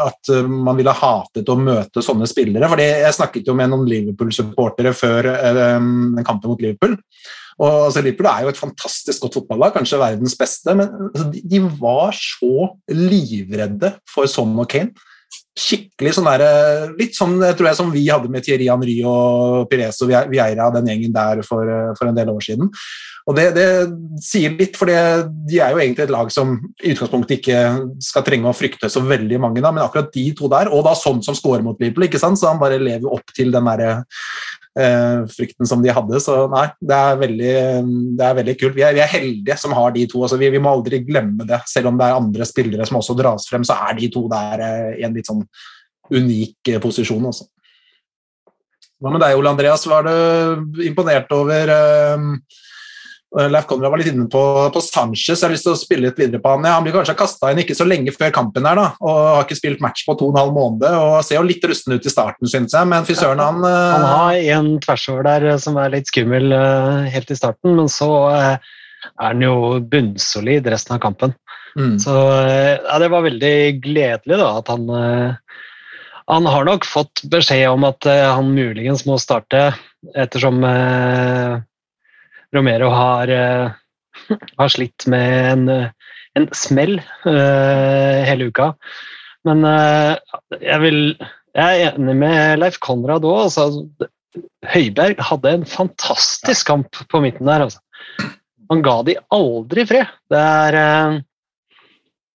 at 0.00 0.30
man 0.48 0.78
ville 0.78 0.94
hatet 0.96 1.50
å 1.52 1.58
møte 1.60 2.04
sånne 2.04 2.28
spillere. 2.30 2.70
fordi 2.70 2.86
Jeg 2.88 3.16
snakket 3.18 3.50
jo 3.50 3.56
med 3.58 3.72
noen 3.72 3.88
Liverpool-supportere 3.90 4.94
før 4.96 5.28
um, 5.76 6.16
kampen 6.24 6.54
mot 6.54 6.64
Liverpool. 6.64 6.96
Og 7.58 7.88
altså, 7.88 8.02
Liverpool 8.04 8.30
er 8.30 8.44
jo 8.44 8.52
et 8.52 8.60
fantastisk 8.60 9.24
godt 9.24 9.40
fotballag, 9.40 9.74
kanskje 9.74 9.98
verdens 10.00 10.36
beste, 10.38 10.74
men 10.78 10.92
altså, 11.10 11.26
de, 11.32 11.42
de, 11.42 11.62
var 11.80 12.14
så 12.14 12.68
livredde 12.94 13.92
for 14.10 14.30
Son 14.30 14.54
og 14.62 14.68
Kane. 14.70 14.94
Skikkelig 15.58 16.14
sånn 16.14 16.28
der, 16.28 16.92
Litt 16.98 17.18
sånn 17.18 17.36
tror 17.42 17.70
jeg, 17.70 17.78
som 17.80 17.92
vi 17.92 18.04
hadde 18.06 18.30
med 18.30 18.46
Thierry 18.46 18.68
Henry 18.70 19.00
og 19.06 19.66
Pires 19.70 19.98
og 20.04 20.12
Vieira, 20.30 20.70
den 20.74 20.90
gjengen 20.92 21.14
der 21.14 21.42
for, 21.46 21.66
for 21.98 22.10
en 22.10 22.18
del 22.18 22.30
år 22.30 22.44
siden. 22.44 22.70
Og 23.28 23.36
det, 23.36 23.50
det, 23.58 23.66
sier 24.24 24.54
litt, 24.56 24.76
for 24.78 24.88
de 24.88 25.58
er 25.60 25.74
jo 25.74 25.80
egentlig 25.82 26.06
et 26.06 26.12
lag 26.14 26.30
som 26.32 26.54
i 26.80 26.94
utgangspunktet 26.94 27.36
ikke 27.36 27.58
skal 28.02 28.24
trenge 28.24 28.48
å 28.48 28.56
frykte 28.56 28.88
så 28.88 29.02
veldig 29.04 29.40
mange, 29.42 29.60
da, 29.60 29.72
men 29.74 29.84
akkurat 29.84 30.08
de 30.14 30.24
to 30.38 30.48
der, 30.48 30.70
og 30.72 30.86
da 30.86 30.94
sånn 30.96 31.20
som 31.26 31.36
scorer 31.36 31.66
mot 31.66 31.76
Liverpool, 31.76 32.06
ikke 32.08 32.22
sant? 32.22 32.40
så 32.40 32.48
han 32.48 32.62
bare 32.62 32.80
lever 32.80 33.04
opp 33.12 33.34
til 33.36 33.52
den 33.52 33.68
der, 33.68 33.84
eh, 33.84 34.24
frykten 35.32 35.66
som 35.66 35.82
de 35.82 35.90
hadde. 35.90 36.20
Så 36.22 36.34
nei, 36.52 36.66
det 36.78 36.96
er 36.96 37.20
veldig, 37.22 37.54
det 38.18 38.26
er 38.26 38.36
veldig 38.38 38.54
kult. 38.60 38.76
Vi 38.76 38.84
er, 38.86 38.94
vi 38.94 39.02
er, 39.02 39.10
heldige 39.10 39.56
som 39.58 39.74
har 39.74 39.94
de 39.94 40.04
to. 40.10 40.22
Altså, 40.22 40.38
vi, 40.40 40.50
vi, 40.54 40.60
må 40.62 40.70
aldri 40.70 41.00
glemme 41.06 41.46
det. 41.48 41.60
Selv 41.70 41.90
om 41.90 41.98
det 41.98 42.06
er 42.06 42.18
andre 42.18 42.46
spillere 42.48 42.86
som 42.86 43.00
også 43.00 43.16
dras 43.18 43.48
frem, 43.50 43.66
så 43.66 43.78
er 43.88 43.98
de 43.98 44.10
to 44.14 44.26
der 44.30 44.64
eh, 44.64 44.90
i 45.00 45.06
en 45.08 45.16
litt 45.16 45.30
sånn 45.30 45.42
unik 46.14 46.72
eh, 46.74 46.80
posisjon. 46.82 47.26
Også. 47.30 47.48
Hva 48.98 49.14
med 49.14 49.22
deg, 49.22 49.36
Ole 49.38 49.52
Andreas? 49.52 49.86
Var 49.86 50.08
du 50.08 50.82
imponert 50.86 51.30
over 51.34 51.74
eh, 51.74 52.26
Leif 53.36 53.66
Konrad 53.68 53.92
var 53.92 54.00
litt 54.00 54.08
inne 54.08 54.24
på, 54.32 54.40
på, 54.72 54.80
Sanchez. 54.80 55.36
Jeg 55.36 55.44
har 55.44 55.52
lyst 55.52 55.66
til 55.66 55.74
å 55.74 55.78
spille 55.78 56.08
litt 56.08 56.20
videre 56.20 56.40
på 56.40 56.54
han. 56.54 56.64
Han 56.64 56.86
blir 56.86 56.94
kanskje 56.96 57.16
kasta 57.18 57.50
inn 57.52 57.60
ikke 57.60 57.76
så 57.76 57.84
lenge 57.84 58.14
før 58.14 58.32
kampen 58.32 58.64
her, 58.64 58.78
da, 58.78 58.86
og 59.04 59.18
har 59.18 59.44
ikke 59.44 59.58
spilt 59.58 59.82
match 59.84 60.06
på 60.08 60.16
to 60.16 60.30
og 60.30 60.32
en 60.32 60.40
halv 60.40 60.56
måned. 60.56 60.86
og 60.88 61.20
Ser 61.26 61.36
jo 61.36 61.44
litt 61.44 61.66
rusten 61.68 61.92
ut 61.92 62.08
i 62.08 62.12
starten, 62.12 62.48
syns 62.48 62.72
jeg, 62.72 62.88
men 62.88 63.04
fy 63.08 63.18
søren, 63.18 63.42
han 63.44 63.60
Han 63.60 64.06
eh, 64.06 64.14
har 64.14 64.56
en 64.56 64.72
tversover 64.84 65.28
der 65.28 65.46
eh, 65.52 65.60
som 65.60 65.76
er 65.76 65.92
litt 65.92 66.08
skummel 66.08 66.54
uh, 66.54 67.04
helt 67.12 67.28
i 67.28 67.36
starten, 67.36 67.76
men 67.76 67.92
så 67.92 68.10
er 68.32 68.56
han 69.20 69.44
jo 69.44 69.76
bunnsolid 69.92 70.72
resten 70.72 70.96
av 70.96 71.04
kampen. 71.04 71.36
Mm. 71.76 71.98
Så 72.00 72.14
ja, 72.16 72.96
det 72.98 73.12
var 73.12 73.28
veldig 73.28 73.56
gledelig 73.84 74.40
da, 74.40 74.54
at 74.62 74.72
han 74.72 74.88
han 76.28 76.44
har 76.44 76.66
nok 76.66 76.84
fått 76.84 77.22
beskjed 77.32 77.70
om 77.70 77.86
at 77.88 78.04
han 78.04 78.50
muligens 78.52 79.06
må 79.08 79.14
starte, 79.22 79.70
ettersom 80.12 80.60
Romero 82.56 82.90
har, 82.92 83.30
uh, 83.30 84.36
har 84.58 84.72
slitt 84.72 85.06
med 85.10 85.52
en, 85.52 85.64
en 86.38 86.48
smell 86.56 86.98
uh, 87.26 88.24
hele 88.28 88.48
uka. 88.50 88.72
Men 89.46 89.62
jeg, 89.64 90.78
vil, 90.82 90.98
jeg 91.56 91.84
er 91.84 91.94
enig 91.94 92.16
med 92.20 92.58
Leif 92.60 92.76
Konrad 92.84 93.24
òg. 93.24 93.46
Altså, 93.46 93.68
Høiberg 94.68 95.22
hadde 95.24 95.52
en 95.54 95.64
fantastisk 95.64 96.68
kamp 96.68 96.98
på 97.08 97.20
midten 97.24 97.48
der. 97.48 97.64
Altså. 97.68 97.80
Han 98.68 98.82
ga 98.84 98.98
de 99.06 99.14
aldri 99.32 99.86
fred. 99.88 100.10
Det 100.28 100.42
er 100.42 101.22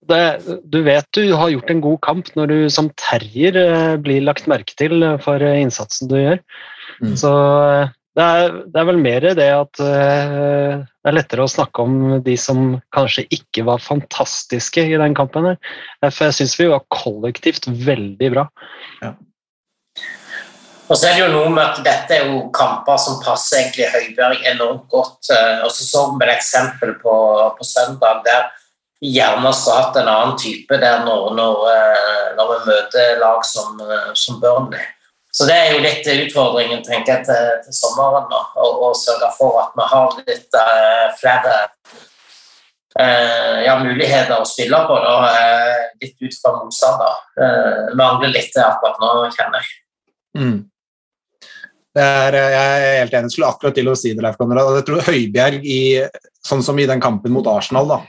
det, 0.09 0.23
du 0.67 0.79
vet 0.87 1.07
du 1.15 1.21
har 1.37 1.51
gjort 1.53 1.69
en 1.71 1.83
god 1.83 1.99
kamp 2.07 2.31
når 2.39 2.49
du 2.49 2.57
som 2.73 2.89
terrier 2.99 3.99
blir 4.03 4.25
lagt 4.25 4.49
merke 4.51 4.75
til 4.79 5.05
for 5.23 5.43
innsatsen 5.43 6.09
du 6.11 6.17
gjør. 6.17 6.41
Mm. 7.03 7.13
Så 7.19 7.33
det 8.13 8.23
er, 8.23 8.55
det 8.69 8.77
er, 8.77 8.87
vel 8.91 8.99
mer 9.01 9.25
det 9.37 9.49
at 9.49 9.79
uh, 9.81 10.81
det 10.85 11.09
er 11.09 11.15
lettere 11.17 11.45
å 11.45 11.49
snakke 11.49 11.81
om 11.81 11.95
de 12.25 12.35
som 12.37 12.75
kanskje 12.93 13.25
ikke 13.33 13.65
var 13.65 13.81
fantastiske 13.81 14.85
i 14.85 14.99
den 15.01 15.15
kampen. 15.17 15.49
her. 15.49 15.59
For 16.11 16.29
jeg 16.29 16.37
syns 16.37 16.57
vi 16.59 16.69
var 16.69 16.85
kollektivt 16.93 17.65
veldig 17.67 18.33
bra. 18.35 18.47
Ja. 19.01 19.15
Og 20.91 20.99
så 20.99 21.07
er 21.07 21.15
det 21.15 21.23
jo 21.23 21.31
noe 21.31 21.49
med 21.49 21.63
at 21.63 21.79
Dette 21.81 22.17
er 22.17 22.27
jo 22.29 22.47
kamper 22.53 22.99
som 23.01 23.21
passer 23.23 23.63
egentlig 23.63 23.87
Høiberg 23.93 24.43
enormt 24.51 24.85
godt. 24.91 25.31
Eh, 25.33 25.63
og 25.65 25.71
så 25.73 25.87
så 25.87 26.03
vi 26.11 26.25
et 26.27 26.35
eksempel 26.35 26.93
på, 27.01 27.13
på 27.57 27.65
søndag 27.65 28.21
der 28.27 28.51
vi 29.01 29.15
gjerne 29.17 29.49
skulle 29.57 29.79
hatt 29.81 29.97
en 29.99 30.11
annen 30.11 30.37
type 30.39 30.77
der 30.79 31.01
når, 31.07 31.31
når, 31.39 31.63
eh, 31.71 32.27
når 32.37 32.51
vi 32.51 32.59
møter 32.69 33.17
lag 33.23 33.41
som, 33.47 33.81
som 34.13 34.37
Burnley. 34.43 34.85
Så 35.33 35.47
det 35.49 35.53
er 35.57 35.71
jo 35.73 35.81
litt 35.81 36.05
utfordringen 36.05 36.83
tenker 36.85 37.15
jeg, 37.15 37.25
til, 37.25 37.45
til 37.65 37.73
sommeren. 37.73 38.27
nå, 38.29 38.41
Å 38.53 38.91
sørge 38.97 39.31
for 39.33 39.57
at 39.63 39.71
vi 39.79 39.87
har 39.89 40.11
litt 40.19 40.57
uh, 40.59 41.07
flere 41.17 41.55
uh, 42.99 43.57
ja, 43.65 43.73
muligheter 43.81 44.35
å 44.37 44.45
spille 44.45 44.83
på. 44.85 44.99
Da, 45.01 45.15
uh, 45.33 45.87
litt 46.03 46.21
ut 46.21 46.37
fra 46.37 46.53
motstander. 46.59 47.17
Uh, 47.39 47.89
mangler 47.97 48.29
litt 48.35 48.53
det 48.53 48.61
akkurat 48.61 49.01
nå, 49.01 49.11
kjenner 49.33 49.65
jeg. 49.65 49.73
Mm. 50.37 50.55
Er, 51.97 52.37
jeg 52.37 52.85
er 52.85 53.01
helt 53.01 53.17
enig. 53.17 53.31
Jeg 53.31 53.37
skulle 53.39 53.49
akkurat 53.49 53.77
til 53.77 53.89
å 53.89 53.97
si 53.97 54.13
det, 54.13 54.21
Leif 54.21 54.37
Konrad. 54.37 54.69
Jeg 54.77 54.85
tror 54.91 55.05
Høibjerg, 55.09 55.65
i, 55.65 55.81
sånn 56.45 56.61
som 56.65 56.77
i 56.77 56.89
den 56.89 57.01
kampen 57.01 57.33
mot 57.33 57.49
Arsenal, 57.49 57.89
da, 57.89 57.99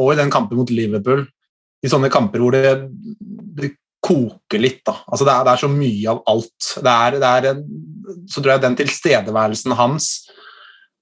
og 0.00 0.14
i 0.14 0.16
den 0.16 0.32
kampen 0.32 0.56
mot 0.56 0.72
Liverpool, 0.72 1.26
i 1.84 1.88
sånne 1.92 2.08
kamper 2.12 2.40
hvor 2.40 2.56
det, 2.56 2.72
det 3.60 3.74
koker 4.00 4.62
litt, 4.62 4.82
da. 4.86 4.96
Altså 5.06 5.26
det, 5.26 5.32
er, 5.34 5.46
det 5.46 5.52
er 5.52 5.62
så 5.62 5.70
mye 5.72 6.12
av 6.12 6.22
alt. 6.32 6.68
Det 6.80 6.92
er, 6.92 7.18
det 7.20 7.30
er 7.30 7.64
så 8.30 8.40
tror 8.40 8.54
jeg 8.54 8.64
den 8.64 8.78
tilstedeværelsen 8.80 9.76
hans 9.78 10.12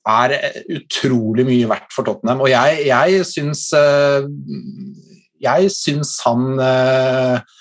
er 0.08 0.34
utrolig 0.72 1.44
mye 1.48 1.68
verdt 1.68 1.92
for 1.94 2.08
Tottenham. 2.08 2.42
Og 2.44 2.50
jeg, 2.50 2.82
jeg 2.88 3.22
syns 3.28 3.68
eh, 3.76 4.26
Jeg 5.38 5.70
syns 5.74 6.16
han 6.24 6.58
eh, 6.64 7.56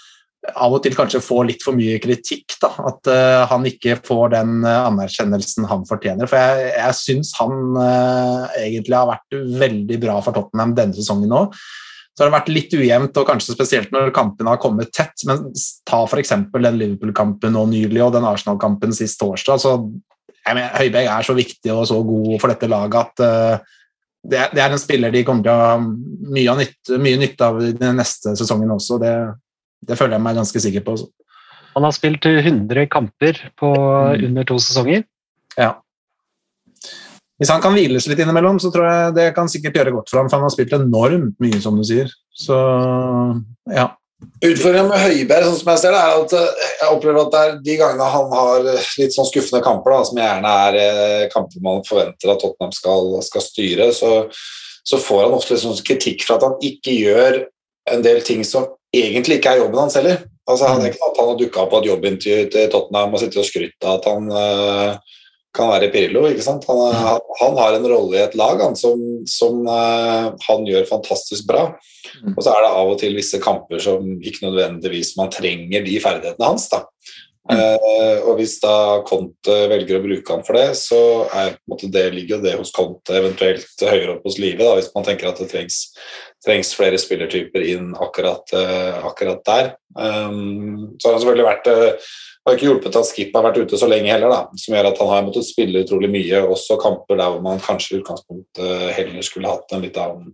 av 0.47 0.73
og 0.73 0.79
til 0.81 0.95
kanskje 0.95 1.19
får 1.21 1.49
litt 1.49 1.65
for 1.65 1.75
mye 1.75 1.97
kritikk. 2.01 2.55
Da. 2.61 2.69
At 2.87 3.09
han 3.51 3.65
ikke 3.67 3.97
får 4.07 4.31
den 4.31 4.61
anerkjennelsen 4.63 5.67
han 5.67 5.83
fortjener. 5.89 6.29
For 6.29 6.39
jeg, 6.39 6.69
jeg 6.71 6.95
syns 7.01 7.33
han 7.35 7.75
egentlig 8.55 8.95
har 8.95 9.09
vært 9.11 9.37
veldig 9.65 9.99
bra 10.05 10.15
for 10.23 10.37
Tottenham 10.37 10.71
denne 10.77 10.95
sesongen 10.95 11.35
òg. 11.35 11.59
Så 12.17 12.23
har 12.23 12.31
det 12.31 12.33
vært 12.33 12.49
litt 12.49 12.71
ujevnt, 12.73 13.17
og 13.21 13.27
kanskje 13.29 13.53
spesielt 13.53 13.91
når 13.93 14.09
kampene 14.15 14.49
har 14.49 14.61
kommet 14.61 14.89
tett. 14.89 15.13
Men 15.29 15.51
ta 15.85 15.99
f.eks. 16.07 16.33
den 16.33 16.79
Liverpool-kampen 16.79 17.53
nå 17.53 17.67
nylig 17.69 18.01
og 18.01 18.15
den 18.15 18.25
Arsenal-kampen 18.25 18.95
sist 18.97 19.19
torsdag. 19.21 19.61
så 19.61 19.75
mener, 20.47 20.71
Høibjerg 20.73 21.11
er 21.13 21.27
så 21.27 21.35
viktig 21.37 21.73
og 21.75 21.85
så 21.89 21.99
god 22.07 22.39
for 22.41 22.49
dette 22.49 22.71
laget 22.71 22.97
at 23.03 23.65
det, 24.27 24.41
det, 24.53 24.61
er 24.63 24.73
en 24.73 24.81
spiller 24.81 25.13
de 25.13 25.23
kommer 25.27 25.45
til 25.45 25.53
å 25.53 25.67
ha 25.69 25.75
mye, 25.77 26.55
nytte, 26.59 26.97
mye 26.99 27.19
nytte 27.21 27.47
av 27.47 27.59
den 27.61 27.99
neste 27.99 28.33
sesongen 28.39 28.73
også. 28.73 28.97
Det, 29.01 29.13
det 29.87 29.97
føler 29.99 30.17
jeg 30.17 30.25
meg 30.25 30.39
ganske 30.41 30.63
sikker 30.63 30.83
på. 30.83 30.97
Også. 30.97 31.11
Han 31.77 31.85
har 31.85 31.95
spilt 31.95 32.25
100 32.25 32.89
kamper 32.91 33.39
på 33.59 33.69
mm. 33.77 34.25
under 34.27 34.47
to 34.49 34.57
sesonger. 34.63 35.05
Ja. 35.53 35.75
Hvis 37.37 37.51
han 37.53 37.61
kan 37.61 37.75
hviles 37.77 38.07
litt 38.09 38.19
innimellom, 38.23 38.57
så 38.61 38.71
tror 38.73 38.87
jeg 38.89 39.13
det 39.17 39.27
kan 39.37 39.49
sikkert 39.51 39.77
gjøre 39.77 39.93
godt 39.99 40.09
for 40.09 40.21
ham, 40.21 40.29
for 40.29 40.39
han 40.39 40.47
har 40.47 40.53
spilt 40.55 40.73
enormt 40.73 41.35
mye, 41.43 41.59
som 41.61 41.77
du 41.77 41.85
sier. 41.85 42.09
Så 42.33 42.57
ja. 43.69 43.91
Utfordringen 44.17 44.89
med 44.89 45.01
Høiberg 45.03 45.45
sånn 45.45 45.59
som 45.59 45.67
jeg 45.75 45.81
ser 45.83 45.93
det, 45.93 45.99
er 46.01 46.15
at 46.23 46.31
eh, 46.33 46.69
jeg 46.81 46.93
opplever 46.95 47.19
at 47.21 47.33
det 47.33 47.41
er 47.41 47.51
de 47.67 47.75
gangene 47.77 48.07
han 48.09 48.31
har 48.33 48.63
litt 48.97 49.13
sånn 49.13 49.27
skuffende 49.29 49.61
kamper, 49.65 49.93
da, 49.93 50.07
som 50.09 50.21
gjerne 50.21 50.53
er 50.63 50.77
eh, 50.81 51.25
kamper 51.33 51.61
man 51.65 51.83
forventer 51.85 52.33
at 52.33 52.41
Tottenham 52.41 52.73
skal, 52.73 53.11
skal 53.27 53.45
styre, 53.45 53.91
så, 53.93 54.11
så, 54.81 54.97
får 54.97 55.27
han 55.27 55.37
ofte 55.37 55.53
liksom 55.53 55.77
kritikk 55.85 56.25
for 56.25 56.39
at 56.39 56.47
han 56.47 56.57
ikke 56.65 56.97
gjør 56.97 57.43
en 57.93 58.01
del 58.05 58.23
ting 58.25 58.41
som 58.45 58.65
egentlig 58.95 59.37
ikke 59.37 59.53
er 59.53 59.61
jobben 59.61 59.83
hans 59.83 59.99
heller. 59.99 60.25
Altså, 60.49 60.71
han, 60.71 60.81
mm. 60.81 60.97
at 60.97 61.21
han 61.21 61.29
har 61.29 61.37
dukka 61.37 61.61
opp 61.61 61.73
på 61.75 61.83
et 61.83 61.89
jobbintervju 61.91 62.49
til 62.55 62.69
Tottenham 62.73 63.13
og 63.13 63.21
sittet 63.21 63.41
og 63.43 63.47
skrytt 63.51 63.85
av 63.85 63.99
at 63.99 64.09
han 64.09 64.29
uh, 64.31 65.17
kan 65.55 65.71
være 65.71 65.91
Pirlo. 65.93 66.25
ikke 66.29 66.45
sant? 66.45 66.65
Han, 66.69 66.81
han, 67.39 67.59
har 67.59 67.77
en 67.77 67.87
rolle 67.89 68.17
i 68.17 68.23
et 68.25 68.35
lag 68.39 68.61
han, 68.61 68.75
som, 68.77 68.99
som 69.29 69.63
uh, 69.67 70.33
han 70.47 70.67
gjør 70.67 70.89
fantastisk 70.89 71.47
bra. 71.49 71.69
Mm. 72.23 72.35
Og 72.35 72.41
så 72.43 72.53
er 72.53 72.65
det 72.65 72.73
av 72.81 72.91
og 72.91 72.99
til 73.01 73.17
visse 73.17 73.39
kamper 73.43 73.81
som 73.83 74.17
ikke 74.17 74.47
nødvendigvis 74.47 75.15
man 75.19 75.31
trenger 75.33 75.85
de 75.85 75.97
ferdighetene 76.03 76.51
hans. 76.51 76.69
da. 76.73 76.83
Uh, 77.47 78.27
og 78.27 78.41
hvis 78.41 78.57
da 78.59 78.99
Conte 79.07 79.53
velger 79.71 80.01
å 80.01 80.03
bruke 80.03 80.35
han 80.35 80.43
for 80.43 80.59
det, 80.59 80.65
så 80.75 80.99
er, 81.31 81.55
måte, 81.71 81.87
det 81.91 82.09
ligger 82.11 82.41
det 82.43 82.57
hos 82.59 82.73
Conte, 82.75 83.15
eventuelt 83.15 83.83
høyere 83.87 84.17
opp 84.17 84.27
hos 84.27 84.35
Live, 84.41 84.59
da, 84.59 84.73
hvis 84.75 84.91
man 84.91 85.07
tenker 85.07 85.29
at 85.29 85.39
det 85.39 85.47
trengs, 85.53 85.77
trengs 86.43 86.73
flere 86.75 86.99
spillertyper 86.99 87.63
inn 87.71 87.93
akkurat, 87.95 88.51
uh, 88.51 88.99
akkurat 89.07 89.45
der. 89.47 89.71
Um, 89.95 90.97
så 90.99 91.07
har 91.07 91.15
han 91.15 91.23
selvfølgelig 91.23 91.47
vært 91.47 91.71
har 92.47 92.57
ikke 92.57 92.69
hjulpet 92.69 92.95
at 92.95 93.09
Skip 93.09 93.35
har 93.35 93.43
vært 93.43 93.59
ute 93.59 93.79
så 93.79 93.89
lenge 93.89 94.11
heller, 94.11 94.31
da, 94.31 94.59
som 94.59 94.75
gjør 94.75 94.89
at 94.91 95.01
han 95.03 95.11
har 95.11 95.25
måttet 95.27 95.47
spille 95.47 95.83
utrolig 95.83 96.09
mye, 96.13 96.41
også 96.47 96.79
kamper 96.81 97.19
der 97.19 97.33
hvor 97.33 97.43
man 97.43 97.63
kanskje 97.63 97.97
i 97.97 98.01
utgangspunktet 98.01 98.93
heller 98.97 99.25
skulle 99.25 99.51
hatt 99.51 99.75
en 99.75 99.83
litt 99.83 99.99
annen 100.01 100.33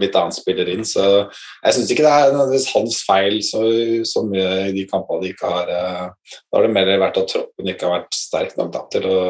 litt 0.00 0.14
annet 0.16 0.36
spiller 0.36 0.70
inn. 0.72 0.86
Så 0.88 1.02
jeg 1.04 1.74
syns 1.76 1.90
ikke 1.92 2.06
det 2.06 2.12
er 2.12 2.30
nødvendigvis 2.32 2.70
hans 2.72 3.02
feil 3.04 3.40
så, 3.44 3.60
så 4.08 4.22
mye 4.24 4.70
i 4.70 4.76
de 4.76 4.86
kampene 4.88 5.24
de 5.24 5.32
ikke 5.34 5.50
har 5.52 5.72
eh, 5.72 6.32
Da 6.46 6.58
har 6.58 6.66
det 6.66 6.72
mer 6.76 6.92
vært 7.02 7.20
at 7.20 7.28
troppen 7.32 7.68
ikke 7.72 7.88
har 7.88 8.00
vært 8.00 8.16
sterk 8.16 8.56
nok 8.60 8.72
da, 8.72 8.86
til 8.94 9.10
å 9.10 9.20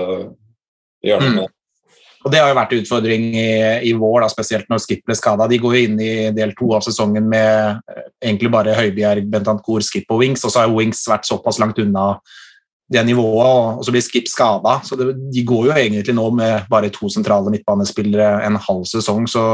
gjøre 1.03 1.25
noe 1.25 1.35
med 1.35 1.43
det. 1.49 1.53
Og 2.23 2.31
Det 2.31 2.39
har 2.39 2.53
jo 2.53 2.59
vært 2.59 2.75
en 2.75 2.83
utfordring 2.85 3.25
i, 3.35 3.49
i 3.89 3.93
vår, 3.99 4.21
da, 4.23 4.29
spesielt 4.31 4.69
når 4.71 4.83
Skip 4.85 5.03
ble 5.09 5.17
skada. 5.19 5.49
De 5.51 5.59
går 5.59 5.75
jo 5.75 5.83
inn 5.89 5.99
i 6.03 6.13
del 6.37 6.55
to 6.59 6.71
av 6.77 6.85
sesongen 6.87 7.27
med 7.31 7.83
eh, 7.91 8.07
egentlig 8.23 8.53
bare 8.55 8.77
Høibjerg, 8.79 9.27
Bentancour, 9.33 9.83
Skip 9.87 10.11
og 10.15 10.23
Wings, 10.23 10.45
og 10.47 10.55
så 10.55 10.63
har 10.63 10.73
Wings 10.75 11.03
vært 11.11 11.27
såpass 11.27 11.59
langt 11.63 11.81
unna 11.83 12.15
det 12.93 13.03
nivået, 13.09 13.79
og 13.79 13.83
så 13.85 13.95
blir 13.95 14.05
Skip 14.05 14.31
skada. 14.31 14.79
Så 14.87 14.99
det, 15.01 15.11
de 15.35 15.45
går 15.49 15.69
jo 15.71 15.75
egentlig 15.75 16.15
nå 16.15 16.29
med 16.37 16.71
bare 16.71 16.93
to 16.95 17.11
sentrale 17.11 17.51
midtbanespillere 17.51 18.47
en 18.47 18.61
halv 18.69 18.87
sesong. 18.91 19.27
så 19.31 19.45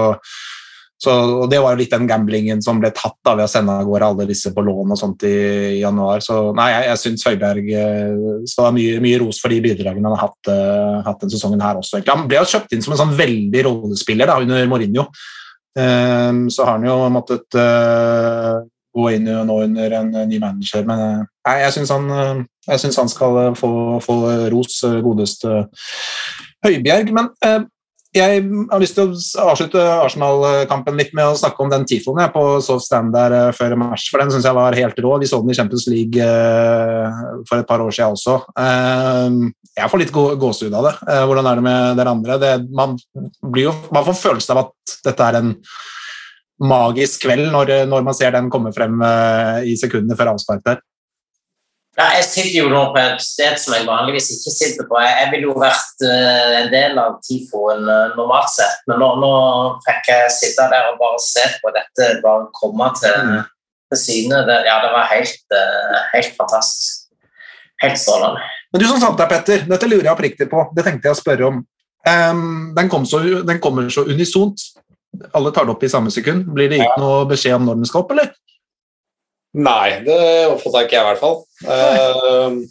så, 0.99 1.13
og 1.15 1.47
Det 1.51 1.61
var 1.63 1.75
jo 1.75 1.79
litt 1.79 1.93
den 1.95 2.09
gamblingen 2.11 2.63
som 2.65 2.81
ble 2.83 2.91
tatt 2.91 3.15
da 3.23 3.37
ved 3.39 3.47
å 3.47 3.51
sende 3.51 3.71
av 3.71 3.87
gårde 3.87 4.07
alle 4.11 4.25
disse 4.27 4.51
på 4.55 4.65
lån 4.67 4.95
og 4.97 4.99
sånt 4.99 5.23
i, 5.29 5.79
januar. 5.79 6.25
Så 6.25 6.51
nei, 6.59 6.67
jeg, 6.73 6.89
jeg 6.89 7.01
syns 7.05 7.27
Høiberg 7.29 7.69
eh, 7.71 8.17
skal 8.51 8.67
ha 8.67 8.73
mye, 8.75 8.97
mye, 9.05 9.21
ros 9.23 9.39
for 9.39 9.55
de 9.55 9.61
bidragene 9.63 10.03
han 10.11 10.17
har 10.17 10.25
hatt, 10.27 10.51
uh, 10.51 10.99
hatt 11.07 11.23
denne 11.23 11.37
sesongen 11.37 11.63
her 11.63 11.79
også. 11.79 12.01
Egentlig. 12.01 12.17
Han 12.17 12.27
ble 12.31 12.41
jo 12.41 12.51
kjøpt 12.51 12.75
inn 12.75 12.83
som 12.83 12.97
en 12.97 13.03
sånn 13.05 13.15
veldig 13.21 13.63
rollespiller 13.69 14.31
da, 14.31 14.41
under 14.43 14.67
Mourinho. 14.73 15.07
Um, 15.79 16.43
så 16.51 16.67
har 16.67 16.81
han 16.81 16.91
jo 16.91 16.99
måttet 17.15 17.47
uh, 17.55 18.59
gå 18.99 19.09
inn 19.15 19.31
nå 19.31 19.63
under 19.69 19.99
en 20.01 20.13
ny 20.27 20.43
manager, 20.43 20.83
men 20.89 21.05
uh, 21.23 21.59
jeg 21.63 21.77
syns 21.77 21.93
han, 21.95 22.11
han, 22.67 23.13
skal 23.15 23.43
få, 23.55 23.71
få 24.03 24.17
ros, 24.51 24.81
godeste 25.05 25.61
Høibjerg. 26.67 27.15
Men 27.15 27.31
jeg 28.17 28.41
har 28.71 28.81
lyst 28.81 28.97
til 28.97 29.11
å 29.11 29.49
avslutte 29.51 29.83
Arsenal-kampen 30.01 30.97
litt 30.97 31.11
med 31.17 31.29
å 31.29 31.37
snakke 31.37 31.61
om 31.61 31.69
den 31.69 31.85
tifoen 31.89 32.23
jeg 32.23 32.33
på 32.33 32.45
soft 32.65 32.87
stand 32.87 33.13
der 33.13 33.35
uh, 33.37 33.57
før 33.57 33.75
mars, 33.81 34.07
for 34.09 34.23
den 34.23 34.33
syns 34.33 34.49
jeg 34.49 34.57
var 34.57 34.77
helt 34.79 35.03
rå. 35.05 35.13
Vi 35.21 35.29
så 35.29 35.43
den 35.43 35.53
i 35.53 35.59
Champions 35.59 35.85
League 35.93 36.25
uh, 36.25 37.43
for 37.49 37.61
et 37.61 37.69
par 37.69 37.85
år 37.85 37.93
siden 37.93 38.17
også. 38.17 38.39
Uh, 38.57 39.53
jeg 39.77 39.93
får 39.93 40.03
litt 40.03 40.15
gå 40.15 40.25
gåsehud 40.41 40.75
av 40.75 40.89
det. 40.89 40.95
hvordan 41.29 41.47
er 41.47 41.61
det 41.61 41.67
med 41.69 42.01
dere 42.01 42.17
andre? 42.17 42.39
Det, 42.43 42.53
man, 42.75 42.97
jo, 43.61 43.77
man, 43.93 44.07
får 44.09 44.21
følelsen 44.23 44.57
av 44.57 44.65
at 44.65 44.97
dette 45.07 45.29
er 45.29 45.39
en 45.39 45.53
magisk 46.59 47.23
kveld 47.23 47.53
når, 47.55 47.71
når 47.87 48.09
man 48.09 48.17
ser 48.19 48.33
den 48.35 48.49
komme 48.51 48.73
frem 48.75 48.99
i 49.63 49.77
sekundene 49.79 50.17
før 50.19 50.33
avspark 50.33 50.65
der. 50.67 50.81
Ja, 51.99 52.13
jeg 52.15 52.27
sitter 52.29 52.61
jo 52.61 52.69
nå 52.71 52.81
på 52.95 53.01
et 53.03 53.23
sted 53.25 53.57
som 53.59 53.75
jeg 53.75 53.87
vanligvis 53.89 54.29
ikke 54.37 54.53
sitter 54.55 54.87
på. 54.87 55.01
Jeg 55.03 55.31
ville 55.33 55.49
jo 55.49 55.55
vært 55.59 56.05
uh, 56.07 56.53
en 56.61 56.69
del 56.71 57.01
av 57.03 57.17
TIFO-en 57.27 57.89
uh, 57.91 58.13
normalt 58.15 58.53
sett, 58.55 58.85
men 58.87 59.03
nå, 59.03 59.09
nå, 59.19 59.31
fikk 59.83 60.13
jeg 60.13 60.29
sitte 60.37 60.69
der 60.71 60.93
og 60.93 61.01
bare 61.01 61.19
se 61.25 61.43
på 61.59 61.73
dette 61.75 62.11
bare 62.23 62.47
komme 62.55 62.93
til, 63.01 63.17
mm. 63.19 63.49
til 63.91 64.01
syne. 64.05 64.45
Det, 64.47 64.61
ja, 64.69 64.77
det 64.85 64.93
var 64.95 65.11
helt, 65.11 65.43
uh, 65.51 65.99
helt 66.13 66.39
fantastisk. 66.39 67.09
Helt 67.83 67.99
strålende. 67.99 68.47
Men 68.73 68.83
du 68.83 68.87
som 68.87 69.03
satt 69.03 69.19
der, 69.19 69.31
Petter, 69.31 69.67
dette 69.67 69.91
lurer 69.91 70.07
jeg 70.07 70.15
oppriktig 70.15 70.49
på. 70.51 70.69
Det 70.75 70.87
tenkte 70.87 71.11
jeg 71.11 71.19
å 71.19 71.19
spørre 71.19 71.51
om. 71.51 71.61
Um, 72.07 72.47
den, 72.79 72.91
kom 72.91 73.07
så, 73.11 73.25
den, 73.43 73.59
kommer 73.63 73.91
så 73.91 74.07
unisont. 74.07 74.71
Alle 75.35 75.51
tar 75.55 75.67
det 75.67 75.75
opp 75.75 75.83
i 75.83 75.91
samme 75.91 76.15
sekund. 76.15 76.47
Blir 76.55 76.71
det 76.71 76.79
gitt 76.79 76.91
ja. 76.91 76.99
noe 77.03 77.27
beskjed 77.31 77.59
om 77.59 77.67
når 77.67 77.83
den 77.83 77.91
skal 77.91 78.07
opp, 78.07 78.15
eller? 78.15 78.31
Nei, 79.59 79.99
det 80.07 80.19
oppfatta 80.53 80.87
ikke 80.87 80.99
jeg 80.99 81.03
i 81.03 81.09
hvert 81.11 81.23
fall. 81.23 81.39
Uh, 81.67 82.63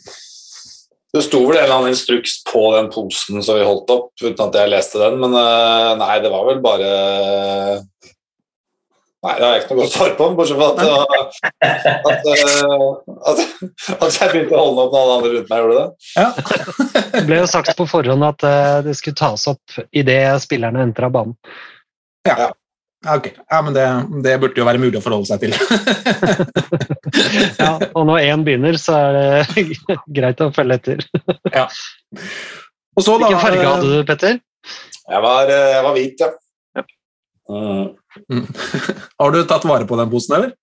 det 1.16 1.24
sto 1.26 1.42
vel 1.48 1.58
en 1.58 1.64
eller 1.64 1.76
annen 1.80 1.94
instruks 1.96 2.42
på 2.48 2.62
den 2.76 2.92
posen 2.94 3.42
som 3.44 3.58
vi 3.58 3.66
holdt 3.66 3.92
opp, 3.94 4.12
uten 4.22 4.44
at 4.48 4.60
jeg 4.60 4.72
leste 4.72 5.02
den, 5.02 5.18
men 5.24 5.34
uh, 5.34 5.96
nei, 6.00 6.16
det 6.24 6.32
var 6.34 6.48
vel 6.50 6.62
bare 6.64 6.92
Nei, 9.26 9.34
det 9.34 9.44
har 9.44 9.56
jeg 9.56 9.64
ikke 9.64 9.74
noe 9.74 9.82
godt 9.82 9.96
svar 9.96 10.12
på, 10.14 10.26
bortsett 10.38 10.60
fra 10.60 10.68
at, 10.70 10.82
at, 12.06 12.28
at, 13.32 13.40
at, 13.98 14.12
jeg 14.14 14.30
begynte 14.30 14.54
å 14.54 14.62
holde 14.62 14.84
opp 14.84 14.94
når 14.94 15.00
alle 15.00 15.16
andre 15.16 15.32
rundt 15.34 15.50
meg 15.50 15.64
gjorde 15.64 15.80
det. 15.80 15.88
Ja. 16.14 16.28
det 17.16 17.24
ble 17.26 17.40
jo 17.42 17.48
sagt 17.50 17.74
på 17.80 17.88
forhånd 17.90 18.28
at 18.28 18.46
eh, 18.46 18.76
det 18.86 18.94
skulle 19.00 19.18
tas 19.18 19.48
opp 19.50 19.80
idet 19.90 20.22
spillerne 20.46 20.86
entra 20.86 21.10
banen. 21.12 21.34
Ja. 22.30 22.52
Ok, 23.06 23.28
ja, 23.50 23.62
men 23.62 23.76
det, 23.76 23.86
det, 24.26 24.34
burde 24.42 24.58
jo 24.58 24.66
være 24.66 24.82
mulig 24.82 24.98
å 24.98 25.04
forholde 25.06 25.30
seg 25.30 25.44
til. 25.44 25.54
ja, 27.62 27.76
og 27.94 28.08
når 28.10 28.24
én 28.26 28.46
begynner, 28.46 28.80
så 28.82 28.96
er 28.98 29.18
det 29.18 29.98
greit 30.18 30.42
å 30.42 30.50
følge 30.56 30.80
etter. 30.80 31.04
ja. 31.58 31.68
Og 32.98 33.06
så, 33.06 33.14
da, 33.14 33.28
Hvilken 33.28 33.44
farge 33.44 33.68
hadde 33.68 33.92
du, 33.92 34.00
Petter? 34.08 34.40
Jeg 35.08 35.24
var, 35.24 35.52
eh, 35.54 35.70
jeg 35.76 35.84
var 35.86 35.94
hvit, 35.96 36.24
ja. 36.26 36.32
ja. 36.80 36.84
Mm. 37.54 38.48
Har 39.22 39.36
du 39.36 39.40
tatt 39.48 39.68
vare 39.70 39.88
på 39.88 40.00
den 40.02 40.10
posen, 40.12 40.40
eller? 40.40 40.56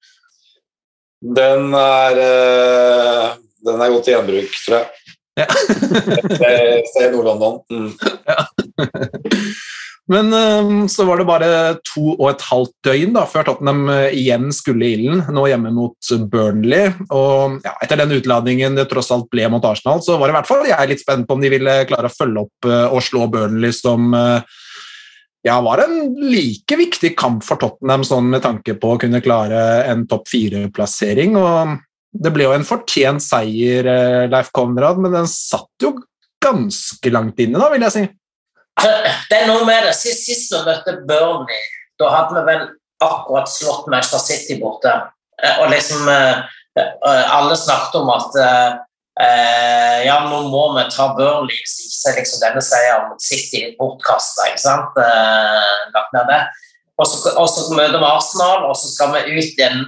Den 1.24 1.70
er 1.78 2.18
uh, 2.20 3.28
Den 3.64 3.80
er 3.80 3.94
godt 3.94 4.10
i 4.10 4.12
gjenbruk, 4.12 4.58
tror 4.66 4.82
jeg. 4.82 5.14
Ja. 5.38 5.46
Det 6.34 6.50
ser 6.92 7.14
Nord-London. 7.14 7.62
Mm. 7.70 7.94
Men 10.12 10.32
eh, 10.36 10.86
så 10.92 11.06
var 11.08 11.20
det 11.20 11.26
bare 11.28 11.50
to 11.86 12.12
og 12.12 12.26
et 12.28 12.44
halvt 12.44 12.74
døgn 12.84 13.14
da, 13.16 13.24
før 13.28 13.46
Tottenham 13.48 13.86
eh, 13.92 14.16
igjen 14.18 14.50
skulle 14.52 14.84
i 14.84 14.96
ilden, 14.98 15.22
nå 15.32 15.46
hjemme 15.48 15.72
mot 15.72 16.10
Burnley. 16.30 16.90
Og 17.08 17.64
ja, 17.64 17.72
etter 17.84 18.02
den 18.02 18.12
utladningen 18.18 18.76
det 18.76 18.88
tross 18.90 19.08
alt 19.14 19.30
ble 19.32 19.48
mot 19.52 19.64
Arsenal, 19.64 20.02
så 20.04 20.18
var 20.20 20.28
det 20.28 20.34
i 20.34 20.38
hvert 20.38 20.50
fall 20.50 20.68
jeg 20.68 20.90
litt 20.90 21.04
spent 21.04 21.28
på 21.28 21.38
om 21.38 21.44
de 21.44 21.52
ville 21.54 21.78
klare 21.88 22.10
å 22.10 22.12
følge 22.12 22.44
opp 22.44 22.68
eh, 22.68 22.84
og 22.90 23.00
slå 23.06 23.28
Burnley, 23.32 23.72
som 23.76 24.12
eh, 24.18 24.60
ja, 25.48 25.56
var 25.64 25.86
en 25.86 25.96
like 26.20 26.76
viktig 26.80 27.14
kamp 27.20 27.44
for 27.46 27.60
Tottenham 27.60 28.04
sånn 28.04 28.28
med 28.34 28.44
tanke 28.44 28.76
på 28.80 28.94
å 28.94 29.00
kunne 29.00 29.24
klare 29.24 29.86
en 29.88 30.04
topp 30.08 30.28
fire-plassering. 30.32 31.36
og 31.40 31.78
Det 32.12 32.32
ble 32.32 32.44
jo 32.44 32.52
en 32.56 32.68
fortjent 32.68 33.24
seier, 33.24 33.88
Leif 34.32 34.52
Konrad, 34.56 35.00
men 35.00 35.16
den 35.16 35.28
satt 35.28 35.84
jo 35.84 35.96
ganske 36.44 37.12
langt 37.12 37.40
inne, 37.40 37.60
da, 37.60 37.70
vil 37.72 37.84
jeg 37.88 37.96
si. 37.96 38.04
Det 39.30 39.36
er 39.38 39.46
noe 39.48 39.64
med 39.66 39.86
det. 39.86 39.94
Sist, 39.96 40.26
sist 40.26 40.52
vi 40.54 40.62
møtte 40.66 40.96
Burnley, 41.08 41.60
da 42.00 42.10
hadde 42.12 42.38
vi 42.38 42.46
vel 42.48 42.64
akkurat 43.04 43.50
slått 43.50 43.86
Manchester 43.90 44.22
City 44.22 44.58
borte. 44.60 44.92
Eh, 45.42 45.60
Og 45.62 45.70
liksom 45.72 46.08
eh, 46.08 46.42
eh, 46.78 47.36
Alle 47.36 47.56
snakket 47.58 48.00
om 48.02 48.12
at 48.14 48.42
ja, 49.14 50.14
nå 50.26 50.40
må 50.50 50.62
vi 50.74 50.82
ta 50.90 51.04
Burnley, 51.14 51.54
hvis 51.62 52.02
ikke 52.02 52.16
liksom 52.18 52.40
denne 52.42 52.62
seieren 52.66 53.12
mot 53.12 53.22
City 53.22 53.60
bortkasta. 53.78 54.48
Og 56.98 57.06
så, 57.06 57.68
møter 57.78 58.00
vi 58.00 58.08
Arsenal, 58.08 58.66
og 58.66 58.74
så 58.74 58.90
skal 58.90 59.14
vi 59.14 59.38
ut 59.38 59.60
i 59.62 59.66
en 59.68 59.84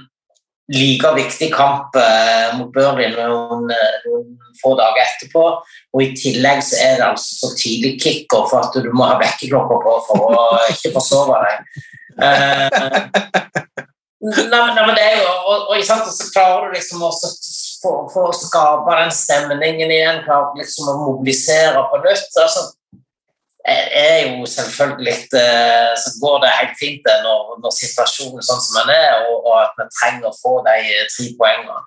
like 0.73 1.11
viktig 1.15 1.53
kamp 1.53 1.95
eh, 1.95 2.57
mot 2.57 2.71
Børlin 2.73 3.15
noen, 3.15 3.69
eh, 3.71 3.99
noen 4.05 4.33
få 4.59 4.73
dager 4.79 5.03
etterpå. 5.05 5.43
Og 5.95 6.03
i 6.03 6.11
tillegg 6.17 6.63
så 6.65 6.79
er 6.83 6.97
det 6.99 7.07
altså 7.07 7.37
så 7.41 7.51
tidlig 7.59 7.95
kicker 8.03 8.47
for 8.51 8.65
at 8.65 8.75
du 8.75 8.89
må 8.91 9.07
ha 9.07 9.19
vekkerklokka 9.21 9.79
på 9.85 9.95
for 10.09 10.27
å 10.27 10.47
ikke 10.73 10.91
forsove 10.97 11.39
deg. 11.45 11.85
Eh, 12.17 12.79
nei, 14.27 14.47
nei, 14.51 14.81
men 14.81 14.95
det 14.97 15.05
er 15.05 15.21
jo, 15.21 15.31
og, 15.53 15.69
og, 15.71 15.85
så 15.85 16.31
klarer 16.33 16.67
du 16.67 16.75
liksom 16.75 17.05
å 17.05 17.13
for, 17.77 18.07
for 18.09 18.31
å 18.31 18.35
skape 18.35 18.95
den 18.97 19.11
stemningen 19.13 19.91
igjen, 19.93 20.23
klarer 20.25 20.57
liksom 20.57 20.89
å 20.91 20.97
mobilisere 21.05 21.83
på 21.91 22.01
nytt. 22.03 22.31
altså 22.41 22.71
er 23.67 24.19
jo 24.27 24.45
selvfølgelig 24.47 25.15
eh, 25.35 25.93
Så 25.99 26.13
går 26.21 26.37
det 26.43 26.51
helt 26.55 26.75
fint 26.79 27.01
det 27.07 27.15
når, 27.23 27.57
når 27.63 27.73
situasjonen 27.75 28.41
er 28.41 28.47
sånn 28.47 28.61
som 28.63 28.77
den 28.81 28.93
er, 28.95 29.25
og, 29.27 29.41
og 29.47 29.55
at 29.63 29.73
vi 29.79 29.87
trenger 29.99 30.29
å 30.29 30.37
få 30.37 30.53
de 30.67 30.75
eh, 30.83 31.07
tre 31.11 31.31
poengene. 31.39 31.81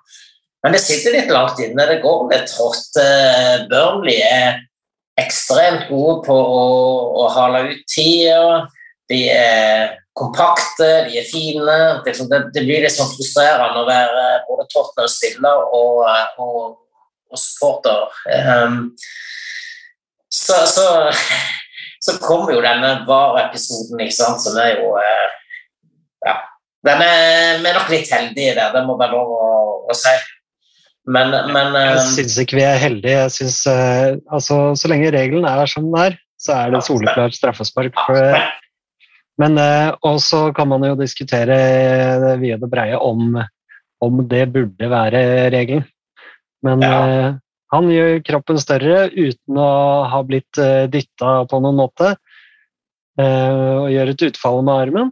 Men 0.61 0.75
det 0.75 0.83
sitter 0.83 1.15
litt 1.15 1.31
langt 1.33 1.61
inne. 1.63 1.87
Det 1.89 2.03
går 2.03 2.27
litt 2.29 2.51
trått. 2.51 2.99
Eh, 3.01 3.63
Burnley 3.71 4.19
er 4.21 4.61
ekstremt 5.21 5.89
gode 5.89 6.21
på 6.27 6.35
å, 6.35 6.61
å 7.23 7.25
hale 7.33 7.63
ut 7.71 7.81
tida. 7.89 8.67
De 9.09 9.23
er 9.33 9.97
kompakte, 10.17 10.89
de 11.07 11.17
er 11.17 11.27
fine. 11.27 11.79
Det, 12.05 12.13
det, 12.29 12.43
det 12.53 12.65
blir 12.67 12.85
litt 12.85 12.93
sånn 12.93 13.09
frustrerende 13.15 13.81
å 13.81 13.89
være 13.89 14.27
både 14.47 14.67
Tottenham-spiller 14.71 15.65
og, 15.79 16.05
og, 16.45 16.61
og 17.31 17.41
supporter. 17.41 18.21
Um, 18.29 18.93
så, 20.31 20.61
så, 20.69 20.85
så 22.01 22.17
kommer 22.21 22.55
jo 22.55 22.61
denne 22.63 22.93
VAR-episoden, 23.05 23.99
ikke 24.01 24.17
sant, 24.17 24.41
som 24.43 24.57
er 24.61 24.79
jo 24.79 24.95
eh, 25.01 25.27
Ja. 26.25 26.37
Den 26.85 27.01
er, 27.05 27.59
vi 27.61 27.69
er 27.69 27.75
nok 27.77 27.91
litt 27.93 28.09
heldige 28.09 28.55
der, 28.57 28.71
det 28.73 28.81
må 28.87 28.95
være 28.97 29.13
lov 29.13 29.33
å, 29.35 29.49
å 29.85 29.97
si. 29.97 30.13
Men, 31.13 31.33
men 31.53 31.77
Jeg 31.77 31.99
eh, 31.99 32.07
syns 32.15 32.39
ikke 32.41 32.57
vi 32.57 32.65
er 32.65 32.81
heldige. 32.81 33.19
Jeg 33.27 33.35
synes, 33.35 33.59
eh, 33.69 34.15
altså, 34.33 34.57
så 34.77 34.89
lenge 34.89 35.11
regelen 35.13 35.45
er 35.49 35.69
som 35.69 35.85
den 35.85 35.99
er, 36.01 36.17
så 36.41 36.57
er 36.57 36.73
det 36.73 36.81
soleklart 36.87 37.37
straffespark. 37.37 37.97
Men 39.41 39.57
Og 40.05 40.17
så 40.21 40.41
kan 40.53 40.67
man 40.69 40.83
jo 40.85 40.97
diskutere 40.97 41.57
det 42.21 42.33
vide 42.41 42.65
og 42.65 42.69
breie 42.73 42.97
om, 42.97 43.37
om 44.01 44.25
det 44.29 44.43
burde 44.53 44.89
være 44.89 45.21
regelen. 45.53 45.85
Men 46.65 46.85
Ja. 46.85 47.37
Eh, 47.71 47.77
han 47.77 47.87
gjør 47.91 48.19
kroppen 48.27 48.59
større 48.59 49.07
uten 49.15 49.57
å 49.57 49.71
ha 50.11 50.21
blitt 50.27 50.59
uh, 50.59 50.85
dytta 50.91 51.47
på 51.47 51.61
noen 51.63 51.79
måte. 51.79 52.15
eh, 53.19 53.75
og 53.81 53.89
gjør 53.91 54.11
et 54.13 54.27
utfall 54.29 54.61
med 54.63 54.85
armen. 54.85 55.11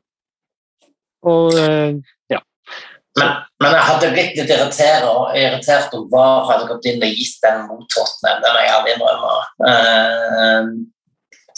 Og 1.28 1.52
ja. 2.32 2.40
Men, 3.20 3.32
men 3.60 3.74
jeg 3.76 3.88
hadde 3.90 4.12
blitt 4.14 4.38
litt 4.38 4.52
irritert, 4.54 5.08
irritert 5.36 5.96
om 5.98 6.06
VAR 6.12 6.46
hadde 6.48 6.70
gått 6.70 6.86
inn 6.88 7.04
og 7.04 7.18
gitt 7.18 7.42
den 7.44 7.66
mot 7.68 7.84
Tottenham. 7.92 8.40
Den 8.44 8.56
må 8.56 8.62
jeg 8.62 8.76
ærlig 8.76 8.94
innrømme. 8.96 9.34
Eh, 9.72 10.70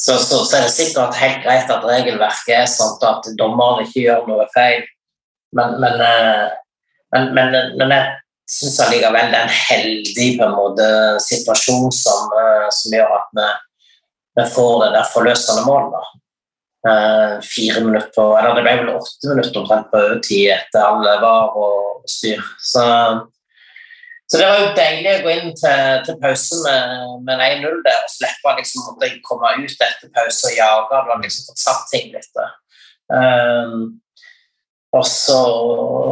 så, 0.02 0.16
så, 0.18 0.40
så 0.48 0.58
er 0.58 0.66
det 0.66 0.74
sikkert 0.74 1.20
helt 1.20 1.44
greit 1.44 1.70
at 1.70 1.86
regelverket 1.86 2.56
er 2.64 2.72
sånn 2.72 2.98
at 3.06 3.30
dommeren 3.38 3.86
ikke 3.86 4.08
gjør 4.08 4.26
noe 4.32 4.48
feil. 4.56 4.82
Men, 5.54 5.78
eh, 6.02 6.48
men, 7.14 7.34
men, 7.36 7.60
men 7.78 7.94
jeg 7.94 8.10
syns 8.52 8.80
allikevel 8.84 9.32
det 9.32 9.40
er 9.40 9.46
en 9.46 9.58
heldig 9.58 10.30
på 10.40 10.48
en 10.48 10.56
måte, 10.58 10.88
situasjon 11.24 11.92
som, 11.96 12.32
eh, 12.40 12.68
som 12.76 12.96
gjør 12.98 13.14
at 13.18 13.30
vi, 13.38 13.50
vi 14.40 14.48
får 14.56 14.74
det 14.84 14.90
der 14.98 15.14
forløsende 15.14 15.68
målet. 15.68 16.18
Eh, 16.82 17.36
fire 17.46 17.84
minutter, 17.86 18.32
eller 18.40 18.56
det 18.58 18.64
ble 18.66 18.78
vel 18.80 18.96
åtte 18.96 19.30
minutter 19.30 19.62
omtrent 19.62 19.92
på 19.92 20.00
overtid 20.02 20.48
etter 20.56 20.82
alle 20.82 21.14
var 21.22 21.54
og 21.62 22.10
styr. 22.10 22.42
Så, 22.58 22.86
så 24.26 24.40
det 24.40 24.48
var 24.50 24.64
jo 24.64 24.72
deilig 24.80 25.12
å 25.14 25.24
gå 25.28 25.36
inn 25.36 25.52
til, 25.60 26.00
til 26.08 26.18
pause 26.24 26.62
med, 26.66 27.20
med 27.28 27.36
en 27.38 27.62
1-0 27.62 27.84
der 27.86 28.00
og 28.02 28.16
slippe 28.16 28.56
liksom, 28.58 28.88
å 28.90 29.12
komme 29.28 29.54
ut 29.62 29.86
etter 29.88 30.10
pause 30.16 30.50
og 30.50 30.58
jage. 30.58 31.04
Du 31.06 31.14
har 31.14 31.22
liksom 31.22 31.52
fått 31.52 31.64
satt 31.68 31.86
ting 31.94 32.10
litt. 32.16 32.42
Eh, 33.14 33.78
og 34.92 35.06
så 35.08 35.40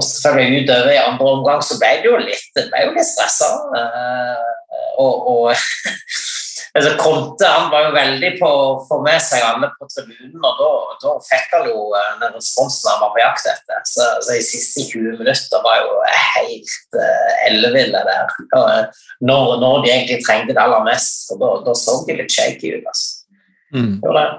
selvfølgelig 0.05 0.63
utover 0.63 0.93
i 0.93 1.01
andre 1.01 1.31
omgang 1.33 1.63
så 1.65 1.75
ble 1.81 1.89
det 1.99 2.07
jo 2.07 2.19
litt, 2.21 2.45
det 2.55 2.69
ble 2.71 2.85
jo 2.85 2.93
litt 2.95 3.09
stressa. 3.09 3.49
Eh, 3.75 4.45
og, 5.03 5.27
og 5.27 5.49
altså 6.77 6.93
Conte 7.01 7.49
han 7.49 7.67
var 7.73 7.89
jo 7.89 7.91
veldig 7.97 8.31
på 8.39 8.47
å 8.47 8.71
få 8.87 9.01
med 9.03 9.19
seg 9.23 9.43
alle 9.43 9.71
på 9.75 9.89
tribunen, 9.91 10.39
og 10.39 10.63
da, 10.63 10.71
da 11.03 11.13
fikk 11.27 11.57
han 11.57 11.69
jo 11.73 11.85
eh, 11.91 12.09
den 12.23 12.35
responsen 12.39 12.91
han 12.93 13.03
var 13.03 13.13
på 13.17 13.23
jakt 13.25 13.51
etter. 13.51 13.83
Så, 13.83 14.09
så 14.23 14.35
de 14.37 14.47
siste 14.47 14.87
20 14.93 15.19
minutter 15.19 15.67
var 15.67 15.83
jo 15.83 16.01
helt 16.07 16.75
uh, 16.95 17.31
elleville 17.49 18.07
der. 18.07 18.35
Eh, 18.47 19.05
når, 19.27 19.55
når 19.59 19.79
de 19.83 19.95
egentlig 19.97 20.21
trengte 20.23 20.55
det 20.55 20.63
aller 20.63 20.85
mest. 20.87 21.27
For 21.27 21.41
da, 21.41 21.55
da 21.67 21.75
så 21.75 21.99
de 22.07 22.21
litt 22.21 22.31
shaky 22.31 22.77
ut. 22.77 22.87
altså. 22.87 23.41
Mm. 23.75 23.97
Gjorde 24.05 24.21
det. 24.23 24.37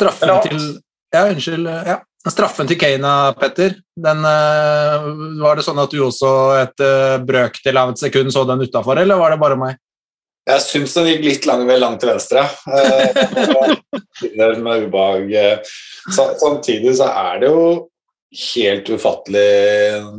Straffen 0.00 0.38
til 0.46 0.62
Ja, 1.10 1.26
unnskyld. 1.26 1.68
Ja. 1.84 2.04
Straffen 2.28 2.68
til 2.68 2.76
Keina, 2.76 3.32
Petter, 3.32 3.78
den, 3.96 4.24
eh, 4.28 5.06
var 5.40 5.56
det 5.56 5.64
sånn 5.64 5.78
at 5.80 5.92
du 5.92 6.02
også 6.04 6.32
et 6.58 6.82
uh, 6.84 7.16
brøkdel 7.24 7.78
av 7.80 7.94
et 7.94 8.02
sekund 8.02 8.34
så 8.34 8.42
den 8.44 8.60
utafor, 8.60 9.00
eller 9.00 9.16
var 9.16 9.32
det 9.32 9.40
bare 9.40 9.56
meg? 9.56 9.78
Jeg 10.50 10.64
syns 10.64 10.96
den 10.96 11.08
gikk 11.08 11.22
litt 11.24 11.46
lang, 11.48 11.62
vel 11.68 11.80
langt 11.80 12.00
til 12.02 12.10
venstre. 12.10 12.42
Eh, 12.68 14.58
med 14.64 14.86
ubehag. 14.86 15.32
eh. 15.32 15.72
Samtidig 16.12 16.96
så 16.98 17.08
er 17.08 17.40
det 17.42 17.50
jo 17.52 17.64
helt 18.54 18.88
ufattelig 18.88 19.44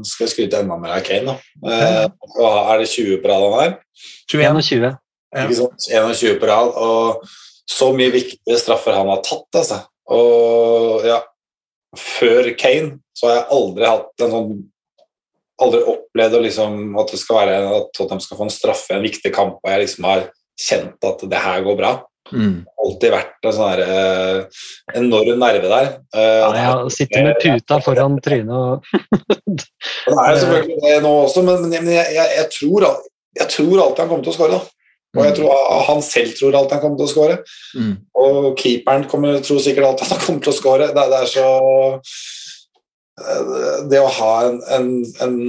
Skal 0.07 0.25
jeg 0.25 0.31
skryte 0.33 0.59
enda 0.61 0.77
mer 0.79 0.97
av 0.97 1.05
Kane, 1.05 1.33
da. 1.33 1.71
Eh, 1.73 2.05
er 2.47 2.81
det 2.81 2.89
20 2.91 3.21
på 3.21 3.31
rad 3.31 3.45
han 3.45 3.65
er? 3.65 3.75
21. 4.31 4.61
21. 4.61 4.87
Ja. 5.31 5.45
Ikke 5.45 5.59
sant? 5.61 5.89
21 5.89 6.39
på 6.41 6.49
rad. 6.49 6.73
Og 6.77 7.25
så 7.71 7.91
mye 7.95 8.13
viktige 8.13 8.61
straffer 8.61 8.97
han 8.97 9.11
har 9.11 9.21
tatt, 9.25 9.49
altså. 9.61 9.83
Og 10.11 11.05
ja 11.07 11.21
Før 11.97 12.51
Kane 12.59 12.99
så 13.17 13.27
har 13.27 13.35
jeg 13.35 13.49
aldri 13.57 13.89
hatt 13.89 14.25
en 14.25 14.35
sånn 14.35 14.51
Aldri 15.61 15.83
opplevd 15.85 16.39
liksom, 16.41 16.77
at 16.97 17.11
det 17.13 17.19
skal 17.21 17.37
være 17.37 17.57
at 17.77 17.89
Tottenham 17.93 18.21
skal 18.23 18.37
få 18.39 18.47
en 18.47 18.53
straffe 18.53 18.95
i 18.95 18.95
en 18.95 19.03
viktig 19.05 19.29
kamp, 19.35 19.59
og 19.61 19.69
jeg 19.69 19.83
liksom 19.83 20.07
har 20.09 20.23
kjent 20.57 21.05
at 21.05 21.21
det 21.29 21.41
her 21.43 21.61
går 21.67 21.77
bra. 21.77 21.91
Mm. 22.31 22.63
Alltid 22.81 23.13
vært 23.13 23.45
en 23.45 23.53
sånn 23.53 23.83
eh, 23.83 24.63
enorm 24.97 25.37
nerve 25.43 25.69
der. 25.69 25.91
Eh, 26.15 26.39
Ja, 26.41 26.73
jeg 26.81 26.95
sitter 26.95 27.27
med 27.27 27.39
puta 27.43 27.77
foran 27.85 28.17
trynet 28.25 28.57
og 28.57 28.89
Det 29.51 30.15
er 30.15 30.33
jo 30.33 30.41
selvfølgelig 30.41 30.81
det 30.87 30.97
nå 31.05 31.13
også, 31.27 31.45
men, 31.45 31.69
men 31.69 31.93
jeg, 31.93 32.09
jeg, 32.15 32.35
jeg, 32.39 32.49
tror, 32.57 32.87
jeg 33.37 33.49
tror 33.53 33.83
alltid 33.83 34.03
han 34.03 34.11
kommer 34.15 34.25
til 34.25 34.33
å 34.33 34.37
skåre. 34.39 34.57
da. 34.57 34.80
Og 35.17 35.25
jeg 35.25 35.35
tror 35.37 35.81
han 35.89 36.03
selv 36.05 36.35
tror 36.37 36.55
alt 36.55 36.71
han 36.71 36.81
kommer 36.83 36.99
til 37.01 37.07
å 37.07 37.11
skåre. 37.11 37.39
Mm. 37.75 37.93
Og 38.21 38.37
keeperen 38.59 39.07
kommer, 39.11 39.41
tror 39.43 39.59
sikkert 39.63 39.89
alt 39.89 40.05
han 40.07 40.23
kommer 40.23 40.45
til 40.45 40.53
å 40.53 40.55
skåre. 40.55 40.87
Det, 40.95 41.05
det 41.11 41.19
er 41.19 41.31
så 41.33 41.47
eh, 43.19 43.79
Det 43.91 43.99
å 43.99 44.11
ha 44.21 44.33
en, 44.47 44.59
en, 44.77 44.91
en, 45.25 45.39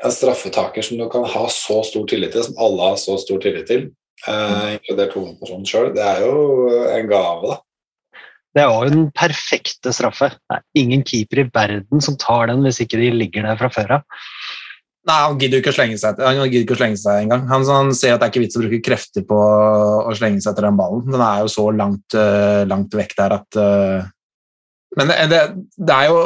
en 0.00 0.14
straffetaker 0.16 0.86
som 0.86 1.00
du 1.00 1.08
kan 1.12 1.28
ha 1.28 1.46
så 1.52 1.82
stor 1.86 2.08
tillit 2.08 2.32
til, 2.36 2.46
som 2.48 2.60
alle 2.62 2.92
har 2.92 3.00
så 3.00 3.18
stor 3.20 3.42
tillit 3.44 3.68
til, 3.68 3.90
eh, 4.24 4.78
inkludert 4.78 5.18
hovedpersonen 5.18 5.68
sjøl, 5.68 5.92
det 5.96 6.06
er 6.06 6.24
jo 6.24 6.70
en 6.88 7.12
gave, 7.12 7.52
da. 7.52 7.60
Det 8.50 8.64
var 8.66 8.82
jo 8.82 8.90
den 8.90 9.10
perfekte 9.14 9.92
straffe. 9.94 10.32
Det 10.34 10.56
er 10.56 10.64
ingen 10.80 11.04
keeper 11.06 11.44
i 11.44 11.50
verden 11.54 12.02
som 12.02 12.16
tar 12.18 12.48
den 12.50 12.64
hvis 12.66 12.80
ikke 12.82 12.98
de 12.98 13.12
ligger 13.14 13.46
der 13.46 13.60
fra 13.60 13.70
før 13.70 13.92
av. 14.00 14.24
Nei, 15.08 15.16
han 15.16 15.38
gidder 15.40 15.62
ikke 15.62 15.72
å 15.72 15.76
slenge 15.78 15.96
seg 15.96 16.18
Han 16.20 16.38
gidder 16.42 16.64
ikke 16.66 16.74
å 16.76 16.80
slenge 16.82 17.00
seg 17.00 17.22
engang. 17.24 17.46
Han, 17.48 17.64
han 17.72 17.92
ser 17.96 18.14
at 18.14 18.20
det 18.20 18.26
er 18.26 18.32
ikke 18.34 18.42
vits 18.42 18.58
å 18.58 18.64
bruke 18.64 18.80
krefter 18.84 19.24
på 19.26 19.36
å 19.40 20.16
slenge 20.16 20.42
seg 20.44 20.52
etter 20.52 20.66
den 20.68 20.80
ballen. 20.80 21.06
Den 21.08 21.24
er 21.24 21.44
jo 21.44 21.52
så 21.52 21.68
langt, 21.72 22.16
uh, 22.16 22.62
langt 22.68 22.96
vekk 22.98 23.14
der 23.16 23.36
at 23.38 23.60
uh, 23.60 24.10
Men 24.98 25.12
det, 25.30 25.40
det, 25.78 25.94
er 25.94 26.10
jo 26.10 26.20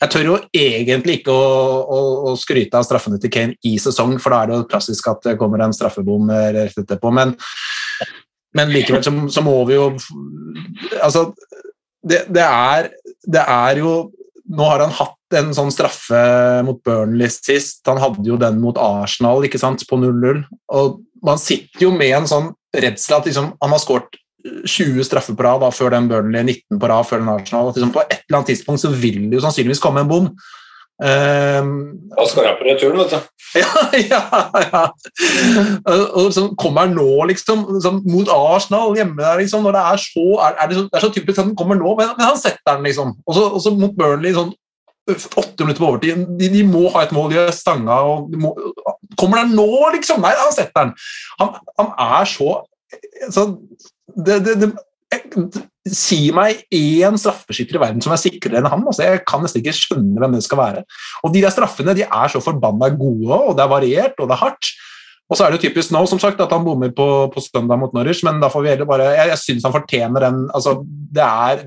Jeg 0.00 0.10
tør 0.14 0.30
jo 0.32 0.36
egentlig 0.56 1.20
ikke 1.20 1.34
å, 1.34 1.46
å, 1.84 2.00
å, 2.32 2.34
skryte 2.40 2.80
av 2.80 2.88
straffene 2.88 3.20
til 3.22 3.30
Kane 3.30 3.58
i 3.68 3.76
sesong, 3.78 4.16
for 4.18 4.34
da 4.34 4.42
er 4.42 4.50
det 4.50 4.58
jo 4.58 4.68
klassisk 4.74 5.12
at 5.12 5.22
det 5.28 5.38
kommer 5.38 5.62
en 5.62 5.76
straffebom 5.76 6.32
rett 6.56 6.82
etterpå. 6.82 7.14
Men, 7.14 7.36
men 8.58 8.74
likevel 8.74 9.04
så, 9.06 9.14
så, 9.30 9.46
må 9.46 9.60
vi 9.68 9.78
jo 9.78 9.92
Altså, 11.04 11.28
det, 12.02 12.24
det 12.34 12.46
er, 12.46 12.90
det 13.30 13.46
er 13.46 13.84
jo 13.84 13.92
nå 14.48 14.64
har 14.64 14.80
han 14.84 14.94
hatt 14.96 15.36
en 15.38 15.50
sånn 15.56 15.72
straffe 15.72 16.20
mot 16.64 16.80
Burnley 16.86 17.28
sist. 17.32 17.82
Han 17.88 18.00
hadde 18.00 18.24
jo 18.26 18.38
den 18.40 18.60
mot 18.62 18.78
Arsenal 18.80 19.44
ikke 19.44 19.60
sant, 19.60 19.84
på 19.88 20.00
0-0. 20.00 20.44
Og 20.78 21.04
Man 21.18 21.40
sitter 21.42 21.82
jo 21.82 21.90
med 21.90 22.12
en 22.14 22.28
sånn 22.30 22.52
redsel 22.78 23.16
at 23.16 23.24
liksom, 23.26 23.48
han 23.58 23.72
har 23.74 23.80
skåret 23.82 24.18
20 24.46 25.02
straffer 25.02 25.34
på 25.34 25.42
rad 25.42 25.64
før 25.74 25.90
den 25.96 26.06
Burnley, 26.06 26.44
19 26.46 26.78
på 26.78 26.90
rad 26.90 27.08
før 27.08 27.24
den 27.24 27.32
Arsenal. 27.32 27.70
At 27.72 27.80
liksom, 27.80 27.90
på 27.96 28.04
et 28.04 28.20
eller 28.20 28.38
annet 28.38 28.52
tidspunkt 28.52 28.84
så 28.84 28.92
vil 28.94 29.24
det 29.26 29.40
jo 29.40 29.42
sannsynligvis 29.42 29.82
komme 29.82 30.04
en 30.04 30.12
bom. 30.12 30.30
Um, 30.98 31.68
på 32.10 32.64
retur 32.66 32.96
vet 32.98 33.12
du. 33.12 33.18
Ja, 33.58 33.84
ja, 33.94 34.22
ja. 34.60 34.80
Og 36.18 36.32
så 36.34 36.48
kommer 36.58 36.84
han 36.84 36.96
nå, 36.98 37.24
liksom, 37.30 37.62
liksom, 37.76 38.02
mot 38.10 38.28
Arsenal 38.28 38.96
hjemme 38.98 39.22
der, 39.22 39.38
liksom, 39.38 39.62
når 39.62 39.76
det 39.76 39.84
er 39.92 40.00
så 40.02 40.24
er, 40.46 40.56
er 40.58 40.68
det, 40.68 40.76
så, 40.76 40.82
det 40.82 40.98
er 40.98 41.04
så 41.06 41.12
typisk 41.14 41.38
at 41.38 41.44
han 41.44 41.54
kommer 41.56 41.78
nå, 41.78 41.94
men, 41.96 42.10
men 42.18 42.26
han 42.26 42.40
setter 42.40 42.74
den, 42.74 42.88
liksom. 42.90 43.14
Og 43.26 43.62
så 43.62 43.72
mot 43.78 43.94
Burnley 43.96 44.34
sånn 44.36 44.52
åtte 45.08 45.64
minutter 45.64 45.80
på 45.80 45.88
overtid. 45.88 46.26
De, 46.40 46.50
de, 46.52 46.64
må 46.68 46.88
ha 46.92 47.06
et 47.06 47.14
mål, 47.16 47.30
de 47.32 47.40
har 47.40 47.54
stanga 47.56 48.00
og 48.04 48.34
må, 48.36 48.52
Kommer 49.18 49.40
den 49.42 49.56
nå, 49.56 49.70
liksom? 49.94 50.20
Nei, 50.22 50.34
han 50.36 50.52
setter 50.54 50.84
den. 50.84 50.92
Han, 51.40 51.54
han 51.80 51.94
er 52.20 52.28
så, 52.28 52.50
så 53.34 53.46
det, 54.26 54.42
det, 54.46 54.58
det, 54.60 55.62
Si 55.94 56.18
meg 56.34 56.64
én 56.74 57.16
straffeskytter 57.20 57.78
i 57.78 57.82
verden 57.82 58.02
som 58.04 58.12
er 58.14 58.20
sikrere 58.20 58.60
enn 58.60 58.68
han. 58.70 58.84
Altså, 58.84 59.06
jeg 59.06 59.22
kan 59.28 59.42
nesten 59.44 59.62
ikke 59.62 59.76
skjønne 59.76 60.20
hvem 60.20 60.36
det 60.36 60.44
skal 60.46 60.60
være. 60.60 60.84
Og 61.24 61.32
De 61.34 61.42
der 61.44 61.54
straffene 61.54 61.96
de 61.96 62.04
er 62.06 62.32
så 62.32 62.42
forbanna 62.44 62.90
gode, 62.94 63.32
og 63.32 63.56
det 63.56 63.64
er 63.64 63.72
variert 63.72 64.20
og 64.20 64.30
det 64.30 64.36
er 64.36 64.44
hardt. 64.44 64.72
Og 65.28 65.36
så 65.36 65.44
er 65.44 65.52
det 65.52 65.58
jo 65.58 65.68
typisk 65.68 65.92
nå 65.92 66.00
som 66.08 66.20
sagt, 66.20 66.40
at 66.40 66.52
han 66.54 66.64
bommer 66.64 66.92
på, 66.96 67.06
på 67.32 67.42
søndag 67.44 67.80
mot 67.80 67.92
Norwich, 67.92 68.22
men 68.24 68.40
da 68.40 68.48
får 68.52 68.64
vi 68.64 68.70
heller 68.72 68.88
bare 68.88 69.10
Jeg, 69.12 69.32
jeg 69.34 69.40
syns 69.42 69.66
han 69.68 69.74
fortjener 69.74 70.24
den 70.24 70.38
altså, 70.56 70.78
det 70.86 71.24
er, 71.24 71.66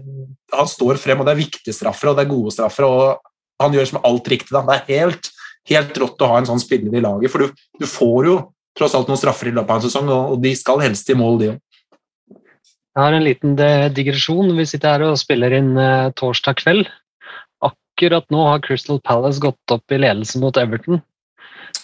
Han 0.58 0.70
står 0.70 0.98
frem, 1.02 1.22
og 1.22 1.28
det 1.30 1.36
er 1.36 1.44
viktige 1.44 1.76
straffer, 1.76 2.10
og 2.10 2.18
det 2.18 2.26
er 2.26 2.34
gode 2.34 2.54
straffer, 2.56 2.88
og 2.90 3.22
han 3.62 3.76
gjør 3.78 3.92
som 3.92 4.02
alt 4.08 4.32
riktig. 4.34 4.50
Da. 4.56 4.64
Det 4.66 4.80
er 4.80 4.90
helt, 5.04 5.30
helt 5.70 6.02
rått 6.02 6.26
å 6.26 6.32
ha 6.32 6.40
en 6.42 6.50
sånn 6.50 6.64
spiller 6.64 6.98
i 6.98 7.04
laget, 7.06 7.32
for 7.32 7.46
du, 7.46 7.62
du 7.78 7.86
får 7.88 8.28
jo 8.32 8.40
tross 8.78 8.96
alt 8.98 9.12
noen 9.12 9.20
straffer 9.20 9.52
i 9.52 9.54
løpet 9.54 9.70
av 9.70 9.80
en 9.80 9.86
sesong, 9.86 10.10
og, 10.10 10.40
de 10.42 10.56
skal 10.58 10.82
helst 10.84 11.10
i 11.12 11.18
mål, 11.18 11.38
de 11.42 11.52
òg. 11.54 11.62
Jeg 12.92 13.06
har 13.06 13.16
en 13.16 13.24
liten 13.24 13.54
digresjon. 13.96 14.52
Vi 14.58 14.66
sitter 14.68 14.98
her 14.98 15.06
og 15.08 15.20
spiller 15.20 15.54
inn 15.56 15.72
uh, 15.80 16.12
torsdag 16.20 16.60
kveld. 16.60 16.90
Akkurat 17.64 18.28
nå 18.34 18.44
har 18.50 18.64
Crystal 18.66 19.00
Palace 19.06 19.40
gått 19.44 19.72
opp 19.72 19.96
i 19.96 20.00
ledelse 20.02 20.42
mot 20.42 20.58
Everton. 20.60 21.00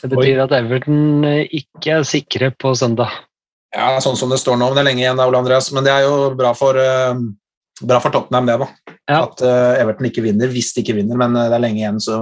Det 0.01 0.09
betyr 0.11 0.35
Oi. 0.35 0.43
at 0.43 0.55
Everton 0.57 1.23
eh, 1.25 1.45
ikke 1.61 1.95
er 1.95 2.07
sikre 2.07 2.51
på 2.59 2.73
søndag. 2.75 3.13
Ja, 3.75 3.95
sånn 4.03 4.17
som 4.19 4.33
det 4.33 4.41
står 4.41 4.59
nå. 4.59 4.67
Men 4.67 4.75
Det 4.75 4.83
er 4.83 4.89
lenge 4.89 5.03
igjen, 5.05 5.23
Ole 5.23 5.39
Andreas, 5.39 5.71
men 5.75 5.87
det 5.87 5.93
er 5.93 6.03
jo 6.05 6.17
bra 6.35 6.51
for, 6.57 6.77
bra 7.81 8.01
for 8.03 8.13
Tottenham, 8.13 8.49
det. 8.49 8.57
da. 8.61 8.93
Ja. 9.07 9.21
At 9.23 9.43
Everton 9.81 10.09
ikke 10.09 10.25
vinner, 10.25 10.51
hvis 10.51 10.73
de 10.75 10.83
ikke 10.83 10.97
vinner, 10.99 11.19
men 11.19 11.35
det 11.37 11.47
er 11.55 11.63
lenge 11.63 11.81
igjen, 11.81 11.99
så 12.03 12.19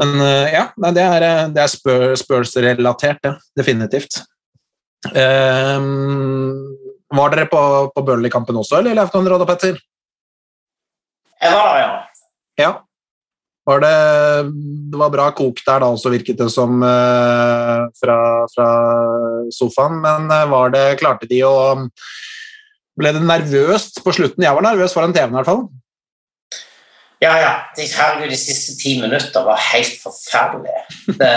Men 0.00 0.14
ja, 0.48 0.68
det 0.94 1.02
er, 1.02 1.26
det 1.54 1.64
er 1.64 2.16
Spurs-relatert, 2.18 3.22
det. 3.26 3.34
Definitivt. 3.58 4.22
Um, 5.12 6.71
var 7.16 7.34
dere 7.34 7.48
på, 7.50 7.60
på 7.94 8.04
Burnley-kampen 8.06 8.56
også, 8.58 8.80
eller 8.80 8.96
Leif 8.96 9.12
Konrad 9.12 9.44
og 9.44 9.50
Petter? 9.50 9.76
Jeg 11.42 11.52
var 11.52 11.68
der, 11.68 11.82
ja. 11.82 11.92
ja. 12.62 12.72
Var 13.66 13.82
det, 13.82 13.96
det 14.90 14.98
var 14.98 15.12
bra 15.12 15.28
kok 15.38 15.60
der 15.66 15.84
da 15.84 15.90
også, 15.94 16.10
virket 16.10 16.40
det 16.40 16.48
som, 16.50 16.82
uh, 16.82 17.86
fra, 17.98 18.18
fra, 18.50 18.70
sofaen. 19.54 20.00
Men 20.02 20.26
uh, 20.32 20.48
var 20.50 20.74
det, 20.74 20.86
klarte 21.02 21.30
de 21.30 21.44
å 21.46 21.54
Ble 22.92 23.08
det 23.16 23.22
nervøst 23.24 24.02
på 24.04 24.12
slutten? 24.12 24.44
Jeg 24.44 24.52
var 24.52 24.64
nervøs 24.66 24.92
foran 24.92 25.14
TV-en 25.16 25.32
i 25.32 25.36
hvert 25.38 25.48
fall. 25.48 25.62
Ja, 27.22 27.30
ja. 27.40 27.52
De, 27.72 27.86
herregud, 27.88 28.28
de 28.34 28.36
siste 28.36 28.74
ti 28.76 28.98
minutter 29.00 29.46
var 29.46 29.62
helt 29.70 29.94
forferdelige. 30.02 30.82
Det, 31.16 31.30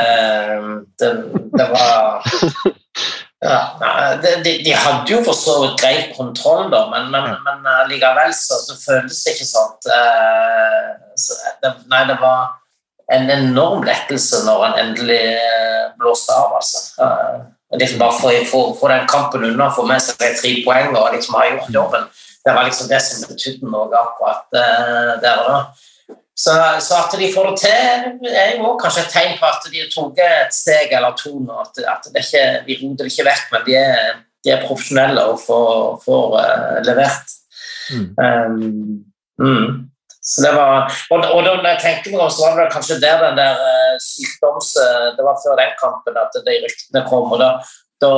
det, 0.99 1.11
det 1.55 1.67
var 1.71 2.25
Ja, 3.45 4.15
de, 4.21 4.53
de, 4.65 4.73
hadde 4.73 5.11
jo 5.11 5.21
for 5.25 5.37
så 5.37 5.55
vidt 5.61 5.79
grei 5.81 5.95
kontroll, 6.15 6.67
da, 6.73 6.85
men, 6.91 7.09
men, 7.13 7.29
ja. 7.31 7.39
men 7.45 7.65
uh, 7.67 7.83
likevel 7.89 8.33
så, 8.35 8.59
så, 8.65 8.77
føltes 8.79 9.23
det 9.23 9.35
ikke 9.35 9.47
sånn. 9.49 9.73
Uh, 9.87 11.15
så 11.19 11.37
det, 11.63 11.73
nei, 11.91 12.03
det 12.09 12.17
var 12.21 12.55
en 13.15 13.29
enorm 13.29 13.85
lettelse 13.85 14.43
når 14.47 14.63
han 14.65 14.79
endelig 14.81 15.21
blåste 15.99 16.33
av, 16.33 16.55
altså. 16.57 17.05
Liksom 17.75 17.99
bare 17.99 18.45
få 18.49 18.87
den 18.89 19.07
kampen 19.09 19.45
unna, 19.45 19.69
få 19.73 19.85
med 19.85 20.01
seg 20.01 20.17
de 20.21 20.31
tre 20.39 20.53
poeng 20.65 20.95
og 20.95 21.11
liksom 21.13 21.37
ha 21.37 21.47
gjort 21.49 21.73
jobben. 21.73 22.07
Det 22.45 22.53
var 22.53 22.67
liksom 22.67 22.89
det 22.89 23.01
som 23.01 23.25
betydde 23.29 23.69
noe 23.69 23.89
akkurat 23.99 24.47
der 24.53 25.43
og 25.43 25.49
da. 25.49 25.59
Så, 26.37 26.51
så, 26.79 26.95
at 26.99 27.13
de 27.19 27.29
får 27.31 27.45
det 27.49 27.59
til, 27.63 28.31
er 28.35 28.57
jo 28.57 28.73
kanskje 28.79 29.05
et 29.05 29.13
tegn 29.13 29.37
på 29.39 29.47
at 29.47 29.67
de 29.71 29.79
har 29.79 29.91
tatt 29.93 30.17
et 30.25 30.55
steg 30.55 30.91
eller 30.97 31.15
to 31.15 31.31
nå. 31.39 31.61
At, 31.63 31.79
at 31.93 32.09
det 32.11 32.25
ikke, 32.25 32.43
de 32.67 32.75
roter 32.81 33.07
det 33.07 33.13
ikke 33.13 33.27
vekk, 33.29 33.45
men 33.53 33.63
de 33.69 33.77
er, 33.79 34.17
de 34.43 34.51
er 34.51 34.65
profesjonelle 34.67 35.23
og 35.31 35.39
får, 35.39 35.77
får 36.03 36.35
uh, 36.35 36.81
levert. 36.89 37.35
Mm. 37.95 38.09
Um, 38.19 38.99
mm. 39.39 39.71
Så 40.25 40.43
det 40.43 40.51
var, 40.57 40.91
og, 41.13 41.23
og 41.23 41.41
da 41.47 41.55
jeg 41.69 41.81
tenkte 41.85 42.11
meg 42.11 42.25
om, 42.25 42.33
så 42.33 42.49
var 42.49 42.59
det 42.59 42.69
kanskje 42.73 42.99
der 42.99 43.23
den 43.23 43.39
der 43.39 43.63
uh, 43.63 43.95
sykdoms... 44.03 44.75
Uh, 44.75 45.09
det 45.15 45.23
var 45.23 45.39
før 45.39 45.59
den 45.61 45.73
kampen 45.79 46.19
at 46.19 46.35
de 46.35 46.59
ryktene 46.65 47.07
kom. 47.07 47.31
og 47.31 47.39
da, 47.39 47.51
da 48.03 48.13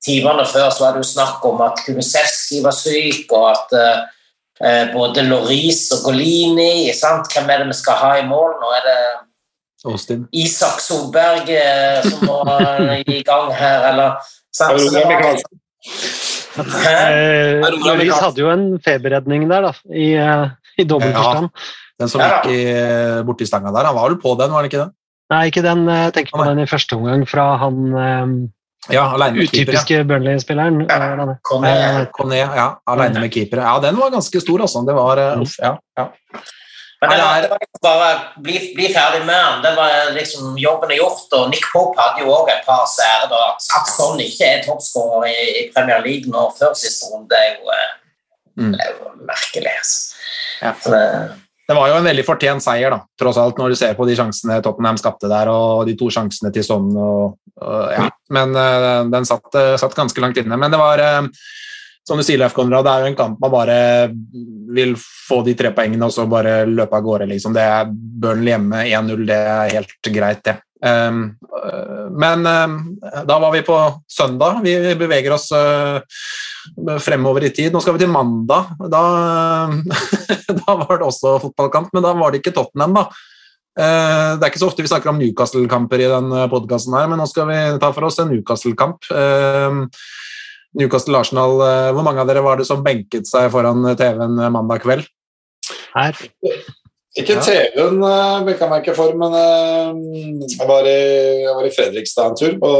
Timene 0.00 0.48
før 0.48 0.70
så 0.72 0.86
var 0.86 0.96
det 0.96 1.04
jo 1.04 1.12
snakk 1.12 1.44
om 1.44 1.60
at 1.66 1.84
Kunisevskij 1.84 2.64
var 2.64 2.72
syk, 2.72 3.26
og 3.36 3.50
at 3.52 3.80
både 4.92 5.22
Loris 5.26 5.82
og 5.96 6.06
Golini. 6.08 6.88
Sant? 6.96 7.28
Hvem 7.32 7.50
er 7.52 7.62
det 7.62 7.70
vi 7.70 7.76
skal 7.78 7.98
ha 8.00 8.12
i 8.20 8.26
mål? 8.28 8.56
Nå 8.62 8.70
er 8.78 8.84
det 8.86 8.98
Austin. 9.86 10.24
Isak 10.34 10.80
Solberg 10.82 11.50
eh, 11.52 12.02
som 12.06 12.24
må 12.26 12.40
i 13.06 13.20
gang 13.26 13.52
her, 13.54 13.84
eller 13.92 14.16
sant? 14.54 14.80
Eh, 16.56 17.60
Loris 17.84 18.16
hadde 18.16 18.40
jo 18.40 18.48
en 18.50 18.68
feberredning 18.82 19.44
der, 19.50 19.68
da, 19.68 19.72
i, 19.92 20.08
i 20.80 20.86
dobbeltforstand. 20.88 21.50
Ja, 21.52 22.00
den 22.02 22.12
som 22.12 22.24
gikk 22.24 22.50
i, 22.52 22.60
borti 23.28 23.48
stanga 23.48 23.72
der. 23.76 23.88
Han 23.90 23.96
var 23.96 24.10
vel 24.10 24.18
på 24.20 24.34
den, 24.40 24.52
var 24.52 24.64
han 24.64 24.70
ikke 24.70 24.82
det? 24.82 24.90
Nei, 25.32 25.42
ikke 25.50 25.64
den. 25.64 25.86
Jeg 25.90 26.14
tenker 26.16 26.38
på 26.38 26.48
den 26.48 26.62
i 26.62 26.68
første 26.70 26.98
omgang 26.98 27.24
fra 27.28 27.46
han 27.60 27.78
ja, 28.88 29.02
alene 29.14 29.40
med 29.40 29.50
keeper. 29.50 29.72
Utypiske 29.72 30.04
Burnley-spilleren. 30.04 30.84
Ja, 30.88 31.34
Kone, 31.42 32.38
ja, 32.38 32.68
alene 32.86 33.20
med 33.20 33.32
keeper. 33.34 33.64
Ja, 33.64 33.78
den 33.82 33.98
var 33.98 34.10
ganske 34.14 34.40
stor, 34.40 34.62
altså. 34.62 34.84
Det 34.86 34.94
var 34.94 35.22
uh, 35.22 35.42
uff, 35.42 35.56
ja. 35.58 35.72
ja. 35.98 36.10
Men 37.00 37.10
det 37.10 37.16
var, 37.24 37.42
det 37.42 37.48
var 37.48 37.58
liksom 37.60 37.82
bare 37.82 38.10
bli, 38.42 38.72
bli, 38.76 38.88
ferdig 38.94 39.26
med 39.26 39.44
den. 39.44 39.62
Det 39.62 39.72
var 39.76 40.12
liksom, 40.14 40.58
jobben 40.58 40.90
er 40.90 41.00
gjort. 41.02 41.26
og 41.32 41.50
Nick 41.50 41.66
Pope 41.72 42.00
hadde 42.00 42.22
jo 42.24 42.32
òg 42.32 42.52
et 42.54 42.62
par 42.66 42.86
seire. 42.88 43.40
At 43.56 43.90
sånn 43.92 44.22
ikke 44.22 44.48
er 44.48 44.62
toppskårer 44.64 45.28
i, 45.28 45.40
i, 45.60 45.64
Premier 45.74 46.00
League 46.06 46.32
nå 46.32 46.46
før 46.56 46.72
siste 46.78 47.10
runde, 47.10 47.28
det 47.34 47.42
er 47.42 47.58
jo, 47.58 47.74
eh, 47.74 47.90
mm. 48.62 48.70
det 48.72 48.86
er 48.86 48.94
jo 48.94 49.12
merkelig. 49.28 49.74
Altså. 49.82 50.22
Ja. 50.62 50.72
Det, 50.86 51.02
det 51.66 51.74
var 51.74 51.90
jo 51.90 51.96
en 51.98 52.06
veldig 52.06 52.24
fortjent 52.26 52.62
seier, 52.62 52.94
da, 52.94 53.00
tross 53.18 53.38
alt, 53.42 53.58
når 53.58 53.72
du 53.72 53.78
ser 53.78 53.96
på 53.98 54.06
de 54.06 54.14
sjansene 54.18 54.60
Tottenham 54.62 54.98
skapte 55.00 55.30
der, 55.30 55.50
og 55.50 55.86
de 55.88 55.96
to 55.98 56.10
sjansene 56.14 56.52
til 56.54 56.62
Son. 56.66 56.92
Og, 56.94 57.38
og, 57.58 57.80
ja. 57.90 58.04
Men 58.34 58.54
uh, 58.54 59.02
den 59.10 59.26
satt, 59.26 59.48
uh, 59.56 59.74
satt, 59.80 59.96
ganske 59.98 60.22
langt 60.22 60.38
inne. 60.38 60.58
Men 60.60 60.70
det 60.70 60.78
var, 60.78 61.02
uh, 61.02 61.26
som 62.06 62.22
du 62.22 62.26
sier, 62.26 62.38
Leif 62.38 62.54
Konrad, 62.54 62.86
det 62.86 62.92
er 62.92 63.02
jo 63.02 63.10
en 63.10 63.18
kamp 63.18 63.42
man 63.42 63.54
bare 63.54 63.78
vil 64.76 64.94
få 65.00 65.40
de 65.46 65.56
tre 65.58 65.72
poengene 65.74 66.06
og 66.06 66.14
så 66.14 66.28
bare 66.30 66.60
løpe 66.70 67.00
av 67.00 67.02
gårde. 67.02 67.26
Liksom. 67.32 67.56
Det 67.56 67.66
er 67.66 67.90
Burnley 67.90 68.54
hjemme 68.54 68.86
1-0, 68.86 69.26
det 69.26 69.42
er 69.56 69.74
helt 69.74 70.12
greit, 70.14 70.44
det. 70.46 70.60
Um, 70.86 71.32
men 72.14 72.46
um, 72.46 72.74
da 73.26 73.40
var 73.42 73.50
vi 73.50 73.64
på 73.66 73.78
søndag. 74.06 74.60
Vi 74.62 74.94
beveger 74.94 75.34
oss 75.34 75.48
uh, 75.50 75.98
fremover 77.02 77.46
i 77.46 77.52
tid. 77.54 77.72
Nå 77.72 77.82
skal 77.82 77.96
vi 77.96 78.02
til 78.04 78.12
mandag. 78.12 78.74
Da, 78.92 79.02
da, 80.60 80.76
var 80.82 81.00
det 81.00 81.08
også 81.08 81.36
fotballkamp, 81.46 81.90
men 81.94 82.04
da 82.04 82.14
var 82.18 82.32
det 82.32 82.42
ikke 82.42 82.54
Tottenham, 82.56 82.96
da. 82.98 83.08
Uh, 83.76 84.38
det 84.38 84.46
er 84.46 84.48
ikke 84.48 84.62
så 84.62 84.70
ofte 84.70 84.84
vi 84.84 84.88
snakker 84.88 85.12
om 85.12 85.18
Newcastle-kamper 85.20 86.00
i 86.00 86.08
denne 86.08 86.46
podkasten, 86.52 86.96
men 87.10 87.20
nå 87.20 87.26
skal 87.28 87.50
vi 87.50 87.58
ta 87.82 87.90
for 87.92 88.08
oss 88.08 88.16
en 88.22 88.32
Newcastle-kamp. 88.32 89.10
Uh, 89.12 89.84
Newcastle-Arsenal, 90.76 91.60
hvor 91.96 92.04
mange 92.04 92.20
av 92.20 92.28
dere 92.28 92.44
var 92.44 92.58
det 92.60 92.66
som 92.68 92.82
benket 92.84 93.28
seg 93.28 93.48
foran 93.52 93.86
TV-en 93.96 94.36
mandag 94.52 94.82
kveld? 94.84 95.06
Her. 95.94 96.26
Ikke 97.16 97.38
TV-en 97.40 98.02
benka 98.44 98.68
meg 98.68 98.82
ikke 98.84 98.94
for, 98.98 99.14
men 99.16 99.32
eh, 99.38 99.92
jeg, 100.44 100.66
var 100.68 100.84
i, 100.84 100.96
jeg 101.46 101.54
var 101.56 101.68
i 101.68 101.72
Fredrikstad 101.72 102.32
en 102.32 102.36
tur 102.36 102.56
på 102.60 102.72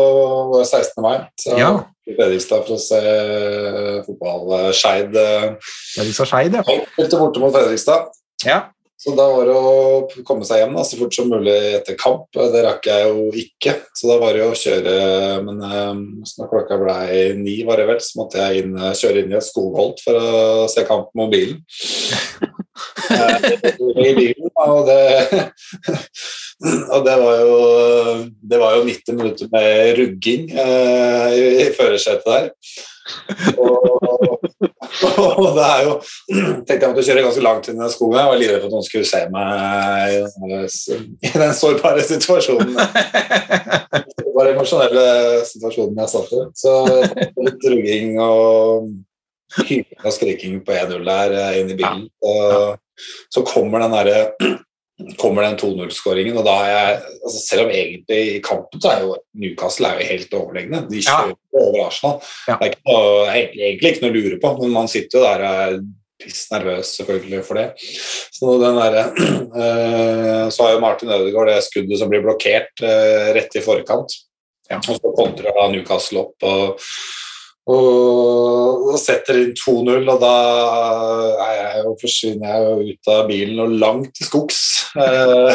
16. 0.61 0.91
mai. 1.05 1.23
Så 1.41 1.57
Ja. 1.57 1.71
Fredrikstad 2.07 2.63
for 2.69 2.77
å 2.77 2.81
se 2.81 3.01
eh, 3.01 4.71
Skeid 4.77 5.17
eh, 5.19 5.49
Fredrikstad 5.97 6.31
Skeid, 6.31 6.55
ja. 6.55 6.63
borte 7.19 7.43
mot 7.43 7.55
Fredrikstad. 7.55 8.13
ja. 8.47 8.61
Så 9.07 9.13
da 9.15 9.25
var 9.31 9.47
det 9.47 9.55
å 9.55 10.23
komme 10.27 10.43
seg 10.43 10.65
hjem 10.65 10.73
da, 10.75 10.83
så 10.83 10.97
fort 10.99 11.15
som 11.15 11.29
mulig 11.31 11.55
etter 11.77 11.95
kamp. 11.95 12.25
Det 12.35 12.63
rakk 12.65 12.89
jeg 12.91 13.05
jo 13.07 13.29
ikke, 13.39 13.77
så 13.95 14.09
da 14.11 14.17
var 14.19 14.35
det 14.35 14.43
å 14.43 14.57
kjøre 14.59 14.95
Men 15.47 15.61
um, 15.63 16.01
når 16.27 16.49
klokka 16.51 16.79
ble 16.81 16.97
ni, 17.39 17.61
var 17.69 17.79
det 17.79 17.87
vel, 17.93 18.01
så 18.03 18.19
måtte 18.19 18.41
jeg 18.43 18.65
inn, 18.65 18.75
eh, 18.75 18.97
kjøre 18.99 19.23
inn 19.23 19.31
i 19.31 19.39
et 19.39 19.47
skogholt 19.47 20.03
for 20.03 20.19
å 20.19 20.67
se 20.73 20.83
kamp 20.89 21.13
på 21.13 21.23
mobilen. 21.23 21.63
Eh, 23.07 23.45
I 24.05 24.11
bilen, 24.13 24.51
og 24.61 24.83
det 24.85 24.99
Og 26.95 27.07
det 27.07 27.15
var 27.23 27.39
jo 27.41 27.55
Det 28.51 28.59
var 28.61 28.75
jo 28.77 28.83
90 28.85 29.17
minutter 29.17 29.49
med 29.53 29.95
rugging 29.97 30.51
eh, 30.53 31.31
i, 31.33 31.47
i 31.63 31.71
førersetet 31.77 32.27
der. 32.29 32.51
Og, 33.57 34.36
og 34.67 35.49
det 35.57 35.65
er 35.65 35.81
jo 35.85 35.97
tenkte 36.67 36.79
jeg 36.79 36.91
måtte 36.91 37.05
kjøre 37.05 37.25
ganske 37.27 37.45
langt 37.45 37.69
inn 37.71 37.83
i 37.83 37.89
skogen. 37.93 38.19
Jeg 38.21 38.31
var 38.31 38.41
livredd 38.41 38.63
for 38.63 38.69
at 38.69 38.77
noen 38.77 38.87
skulle 38.87 39.09
se 39.09 39.23
meg 39.33 40.15
i 40.17 41.33
den, 41.35 41.57
sårbare 41.57 42.07
situasjonen. 42.09 42.73
Det 44.17 44.33
var 44.37 44.53
emosjonelle 44.53 45.05
situasjonen 45.49 46.01
jeg 46.03 46.15
satt 46.15 46.33
i. 46.33 46.47
Så 46.57 46.77
litt 47.47 47.69
rugging 47.69 48.17
og 48.23 48.89
hyling 49.63 50.03
og 50.03 50.15
skriking 50.15 50.61
på 50.65 50.75
1-0 50.75 51.05
der 51.07 51.37
eh, 51.37 51.61
inn 51.61 51.73
i 51.73 51.79
bilen. 51.79 52.09
Og 52.25 52.77
så 53.33 53.45
kommer 53.47 53.85
den 53.85 53.95
derre 53.95 54.57
kommer 55.21 55.45
den 55.45 55.59
2-0-skåringen, 55.61 56.39
og 56.41 56.47
da 56.47 56.55
er 56.65 56.71
jeg 56.73 57.01
altså 57.27 57.41
Selv 57.43 57.67
om 57.67 57.73
egentlig 57.75 58.21
i 58.37 58.41
kampen 58.45 58.81
så 58.81 58.95
er 58.95 59.03
jo 59.05 59.17
Newcastle 59.37 59.91
er 59.91 60.01
jo 60.01 60.09
helt 60.09 60.37
overlegne. 60.39 60.81
De 60.89 61.03
Ja. 61.03 61.19
kjører 61.21 61.67
over 61.67 61.87
Arsenal. 61.87 62.17
Ja. 62.49 62.57
Det 62.57 62.65
er 62.65 62.73
ikke 62.73 62.89
noe, 62.89 63.27
egentlig, 63.35 63.93
ikke 63.93 64.05
noe 64.07 64.11
å 64.11 64.17
lure 64.17 64.41
på, 64.41 64.53
men 64.63 64.75
man 64.79 64.89
sitter 64.89 65.19
jo 65.19 65.25
der 65.27 65.45
og 65.45 65.61
er 65.67 65.79
piss 66.23 66.47
nervøs 66.51 66.95
selvfølgelig 66.97 67.43
for 67.45 67.61
det. 67.61 67.67
Så, 68.33 68.55
den 68.63 68.79
der, 68.81 68.97
øh, 69.53 70.47
så 70.55 70.65
har 70.65 70.73
jo 70.73 70.81
Martin 70.81 71.13
Ødegaard 71.13 71.53
det 71.53 71.59
skuddet 71.67 72.01
som 72.01 72.09
blir 72.09 72.25
blokkert 72.25 72.73
øh, 72.83 73.35
rett 73.37 73.57
i 73.61 73.65
forkant. 73.65 74.17
Ja. 74.71 74.81
Og 74.81 74.97
så 74.97 75.13
kontrer 75.15 75.61
Newcastle 75.71 76.25
opp 76.25 76.43
og, 76.49 76.81
og, 77.67 78.85
og 78.93 78.99
setter 79.03 79.41
inn 79.41 79.55
2-0, 79.59 80.05
og 80.13 80.21
da 80.23 80.35
er 81.43 81.55
jeg 81.57 81.81
jo, 81.83 81.95
forsvinner 81.99 82.53
jeg 82.53 82.61
jo 82.63 82.93
ut 82.93 83.11
av 83.11 83.25
bilen 83.31 83.63
og 83.65 83.75
langt 83.81 84.13
til 84.15 84.29
skogs. 84.29 84.61
Eh, 84.97 85.51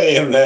Inni 0.14 0.44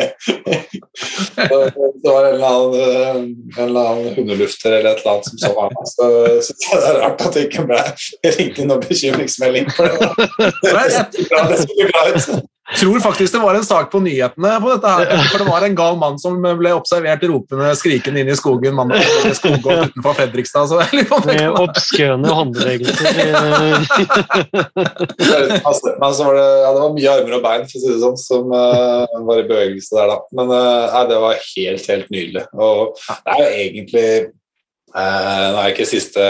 Det 1.36 2.08
var 2.08 2.24
en 2.24 2.34
eller 2.34 2.48
annen, 2.48 3.28
en 3.58 3.60
eller 3.66 3.90
annen 3.92 4.16
hundelufter 4.16 4.72
eller 4.72 4.94
et 4.94 5.04
eller 5.04 5.12
annet 5.12 5.28
som 5.28 5.42
så 5.44 5.52
meg. 5.58 5.76
Så 5.92 6.08
syns 6.48 6.66
jeg 6.70 6.80
det 6.80 6.88
er 6.88 7.00
rart 7.04 7.28
at 7.28 7.36
det 7.36 7.46
ikke 7.50 7.68
ble 7.68 7.84
ringt 8.38 8.58
inn 8.58 8.72
noen 8.72 8.88
bekymringsmelding 8.88 9.70
for 9.76 9.92
det. 9.92 10.10
Nei, 10.64 10.88
Det 11.12 11.60
det 11.68 11.92
bra 11.92 12.08
ut. 12.08 12.53
Tror 12.78 13.00
faktisk 13.04 13.34
det 13.34 13.42
var 13.42 13.54
en 13.58 13.66
sak 13.66 13.90
på 13.92 14.00
nyhetene 14.04 14.52
på 14.62 14.68
dette 14.74 14.92
her, 14.94 15.04
for 15.32 15.38
det 15.42 15.48
var 15.48 15.66
en 15.66 15.78
gal 15.78 15.96
mann 16.00 16.16
som 16.20 16.32
ble 16.42 16.72
observert 16.76 17.22
ropende, 17.28 17.68
skrikende 17.78 18.22
inn 18.22 18.32
i 18.32 18.36
skogen 18.38 18.76
mandag 18.76 19.02
i 19.28 19.34
skogholt 19.36 19.90
utenfor 19.90 20.12
Fredrikstad. 20.18 20.64
Så 20.70 20.76
det 20.92 21.04
Med 21.28 21.48
obskøne 21.60 22.28
håndbevegelser. 22.38 23.06
eh, 23.24 23.34
Altså, 25.64 26.24
var 26.24 26.34
det, 26.36 26.44
ja, 26.62 26.70
det 26.74 26.80
var 26.80 26.94
mye 26.94 27.12
armer 27.18 27.36
og 27.38 27.44
bein 27.44 27.66
for 27.68 27.76
å 27.78 27.82
si 27.82 27.90
det 27.90 28.02
sånn, 28.02 28.18
som 28.20 28.44
uh, 28.52 29.04
var 29.26 29.40
i 29.40 29.48
bevegelse 29.48 29.96
der. 29.96 30.06
da. 30.12 30.16
Men 30.36 30.46
uh, 30.52 30.84
nei, 30.94 31.04
det 31.10 31.18
var 31.24 31.42
helt, 31.42 31.84
helt 31.92 32.08
nydelig. 32.12 32.44
Og 32.54 32.76
det 32.94 33.34
er 33.34 33.40
jo 33.40 33.48
egentlig 33.64 34.08
eh, 34.94 35.46
Nå 35.52 35.60
er 35.60 35.72
ikke 35.72 35.88
siste 35.88 36.24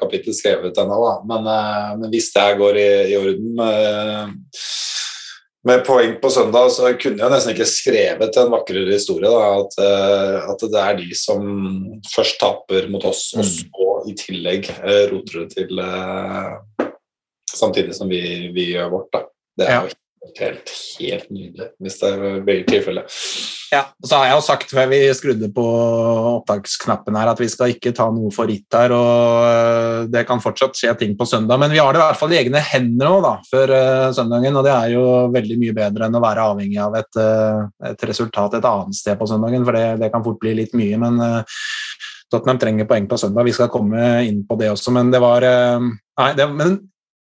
kapittel 0.00 0.34
skrevet 0.36 0.78
ennå, 0.80 1.00
men, 1.28 1.42
eh, 1.50 1.90
men 2.00 2.12
hvis 2.12 2.32
det 2.34 2.46
her 2.46 2.58
går 2.60 2.80
i, 2.80 2.90
i 3.12 3.18
orden 3.20 3.50
med, 3.60 3.72
med 5.64 5.84
poeng 5.86 6.16
på 6.20 6.30
søndag, 6.30 6.70
så 6.74 6.90
kunne 7.00 7.22
jeg 7.22 7.32
nesten 7.32 7.54
ikke 7.54 7.66
skrevet 7.70 8.36
en 8.40 8.50
vakrere 8.52 8.92
historie. 8.92 9.30
Da, 9.32 9.62
at, 9.62 9.76
eh, 9.80 10.50
at 10.52 10.64
det 10.74 10.80
er 10.82 10.98
de 11.00 11.16
som 11.16 11.46
først 12.12 12.38
taper 12.42 12.88
mot 12.92 13.04
oss, 13.08 13.30
og 13.38 13.46
så 13.48 13.90
i 14.10 14.16
tillegg 14.20 14.68
eh, 14.76 15.06
roter 15.12 15.44
det 15.46 15.54
til 15.56 15.80
eh, 15.80 16.88
samtidig 17.54 17.96
som 17.96 18.10
vi, 18.12 18.20
vi 18.54 18.72
gjør 18.74 18.92
vårt. 18.92 19.08
Da. 19.14 19.24
Det 19.56 19.66
er 19.68 19.72
Ja. 19.72 19.82
jo 19.86 19.92
helt, 20.24 20.38
helt, 20.40 20.74
helt 21.00 21.30
nydelig, 21.30 21.70
hvis 21.80 21.98
det 22.02 22.12
blir 22.44 22.64
tilfellet. 22.68 23.18
Ja, 23.74 23.80
og 23.98 24.06
så 24.06 24.18
har 24.20 24.28
jeg 24.28 24.36
jo 24.36 24.42
sagt 24.44 24.72
før 24.76 24.86
vi 24.92 24.98
skrudde 25.16 25.48
på 25.54 25.62
opptaksknappen 25.64 27.16
her 27.18 27.30
at 27.32 27.40
vi 27.42 27.48
skal 27.50 27.72
ikke 27.72 27.94
ta 27.96 28.06
noe 28.14 28.30
for 28.34 28.50
gitt 28.50 28.76
her, 28.76 28.92
og 28.94 29.46
øh, 29.48 30.04
det 30.12 30.22
kan 30.28 30.42
fortsatt 30.42 30.78
skje 30.78 30.92
ting 31.00 31.16
på 31.18 31.26
søndag, 31.26 31.58
men 31.58 31.74
vi 31.74 31.80
har 31.82 31.90
det 31.94 31.98
i 31.98 32.04
hvert 32.04 32.20
fall 32.20 32.34
i 32.34 32.38
egne 32.38 32.62
hender 32.62 33.10
nå 33.10 33.18
da, 33.24 33.34
før 33.50 33.74
øh, 33.74 34.06
søndagen, 34.14 34.60
og 34.60 34.66
det 34.66 34.74
er 34.74 34.94
jo 34.94 35.04
veldig 35.34 35.58
mye 35.64 35.76
bedre 35.80 36.06
enn 36.06 36.18
å 36.20 36.22
være 36.22 36.46
avhengig 36.52 36.80
av 36.84 36.94
et, 37.00 37.20
øh, 37.24 37.64
et 37.90 38.06
resultat 38.12 38.58
et 38.60 38.70
annet 38.70 39.00
sted 39.00 39.18
på 39.18 39.28
søndagen, 39.32 39.66
for 39.66 39.80
det, 39.80 39.86
det 40.04 40.12
kan 40.14 40.26
fort 40.26 40.40
bli 40.44 40.54
litt 40.60 40.78
mye, 40.78 41.00
men 41.02 41.20
Tottenham 42.30 42.62
trenger 42.62 42.90
poeng 42.90 43.10
på 43.10 43.18
søndag, 43.20 43.48
vi 43.48 43.56
skal 43.56 43.72
komme 43.74 44.06
inn 44.28 44.44
på 44.46 44.58
det 44.60 44.70
også, 44.76 44.94
men 44.94 45.10
det 45.14 45.22
var 45.24 45.44
Nei, 45.44 46.28
det, 46.38 46.44
men 46.54 46.76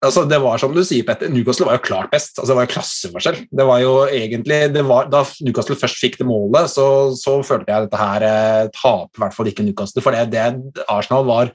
Altså, 0.03 0.25
det 0.27 0.37
var 0.43 0.59
som 0.59 0.73
du 0.75 0.81
sier, 0.85 1.05
Petter, 1.07 1.29
Newcastle 1.31 1.69
var 1.69 1.77
jo 1.77 1.85
klart 1.85 2.11
best. 2.11 2.35
Altså, 2.35 2.51
det 2.51 2.57
var 2.57 2.65
jo 2.67 2.71
klasseforskjell. 2.73 3.37
Det 3.47 3.65
var 3.65 3.79
jo 3.79 3.93
egentlig, 4.11 4.59
var, 4.89 5.07
Da 5.11 5.21
Newcastle 5.45 5.77
først 5.79 6.01
fikk 6.01 6.19
det 6.19 6.27
målet, 6.27 6.69
så, 6.73 6.87
så 7.17 7.37
følte 7.47 7.71
jeg 7.71 7.87
dette 7.87 8.01
her 8.01 8.25
eh, 8.27 8.67
taper 8.75 9.21
i 9.21 9.23
hvert 9.23 9.37
fall 9.37 9.49
ikke 9.49 9.65
Newcastle. 9.65 10.03
For 10.03 10.15
det, 10.15 10.27
det 10.35 10.85
Arsenal 10.91 11.25
var 11.27 11.53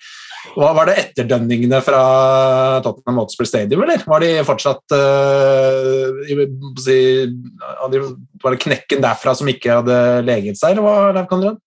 hva 0.57 0.70
Var 0.72 0.88
det 0.88 0.97
etterdønningene 1.03 1.82
fra 1.84 2.03
Tottenham 2.80 3.20
Hotspur 3.20 3.45
Stadium, 3.45 3.84
eller? 3.84 4.01
Var 4.09 4.24
de 4.24 4.30
fortsatt 4.49 4.97
eh, 4.97 6.45
si, 6.80 7.01
Var 7.84 8.55
det 8.57 8.62
knekken 8.64 9.05
derfra 9.05 9.36
som 9.36 9.51
ikke 9.53 9.82
hadde 9.82 9.99
leget 10.24 10.59
seg, 10.59 10.74
eller 10.78 10.86
hva, 10.86 11.11
Leif 11.18 11.28
Konrad? 11.30 11.61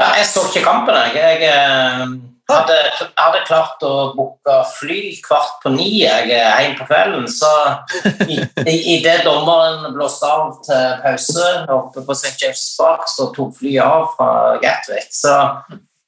Ja, 0.00 0.14
jeg 0.18 0.26
så 0.26 0.48
ikke 0.48 0.64
kampen. 0.64 0.96
Jeg, 1.12 1.20
jeg 1.20 1.52
eh, 1.52 2.14
hadde, 2.50 2.76
hadde 3.16 3.40
klart 3.48 3.84
å 3.86 3.92
booke 4.16 4.58
fly 4.74 5.00
kvart 5.24 5.62
på 5.62 5.72
ni 5.74 5.88
jeg, 6.02 6.28
hjem 6.28 6.76
på 6.78 6.86
kvelden. 6.88 7.26
Så 7.30 7.50
i, 8.26 8.38
i, 8.64 8.76
i 8.94 8.98
det 9.04 9.22
dommeren 9.24 9.88
blåste 9.94 10.28
av 10.28 10.60
til 10.66 11.00
pause 11.04 11.48
oppe 11.72 12.04
på 12.04 12.16
St. 12.18 12.36
James' 12.42 12.68
Park, 12.78 13.08
så 13.10 13.30
tok 13.34 13.56
flyet 13.58 13.84
av 13.84 14.12
fra 14.16 14.30
Gatwick. 14.62 15.10
Så 15.14 15.34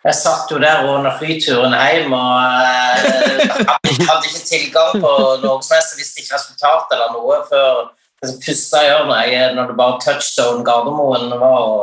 jeg 0.06 0.14
satt 0.20 0.52
jo 0.52 0.60
der 0.62 0.86
under 0.86 1.16
flyturen 1.18 1.74
hjem 1.74 2.12
og 2.14 2.34
eh, 2.62 3.46
hadde, 3.66 3.94
hadde 4.06 4.28
ikke 4.28 4.44
tilgang 4.46 5.00
på 5.02 5.12
noe 5.42 5.60
som 5.64 5.74
helst. 5.74 5.96
Visste 5.98 6.22
ikke 6.22 6.36
resultat 6.36 6.92
eller 6.94 7.16
noe 7.16 7.40
før 7.48 7.88
det 8.22 8.36
første 8.44 8.80
jeg 8.80 8.90
gjør 8.90 9.08
når, 9.08 9.22
jeg, 9.28 9.54
når 9.56 9.70
det 9.70 9.78
bare 9.78 10.02
touchstone 10.04 10.64
Gardermoen 10.66 11.34
var 11.40 11.58
å 11.64 11.80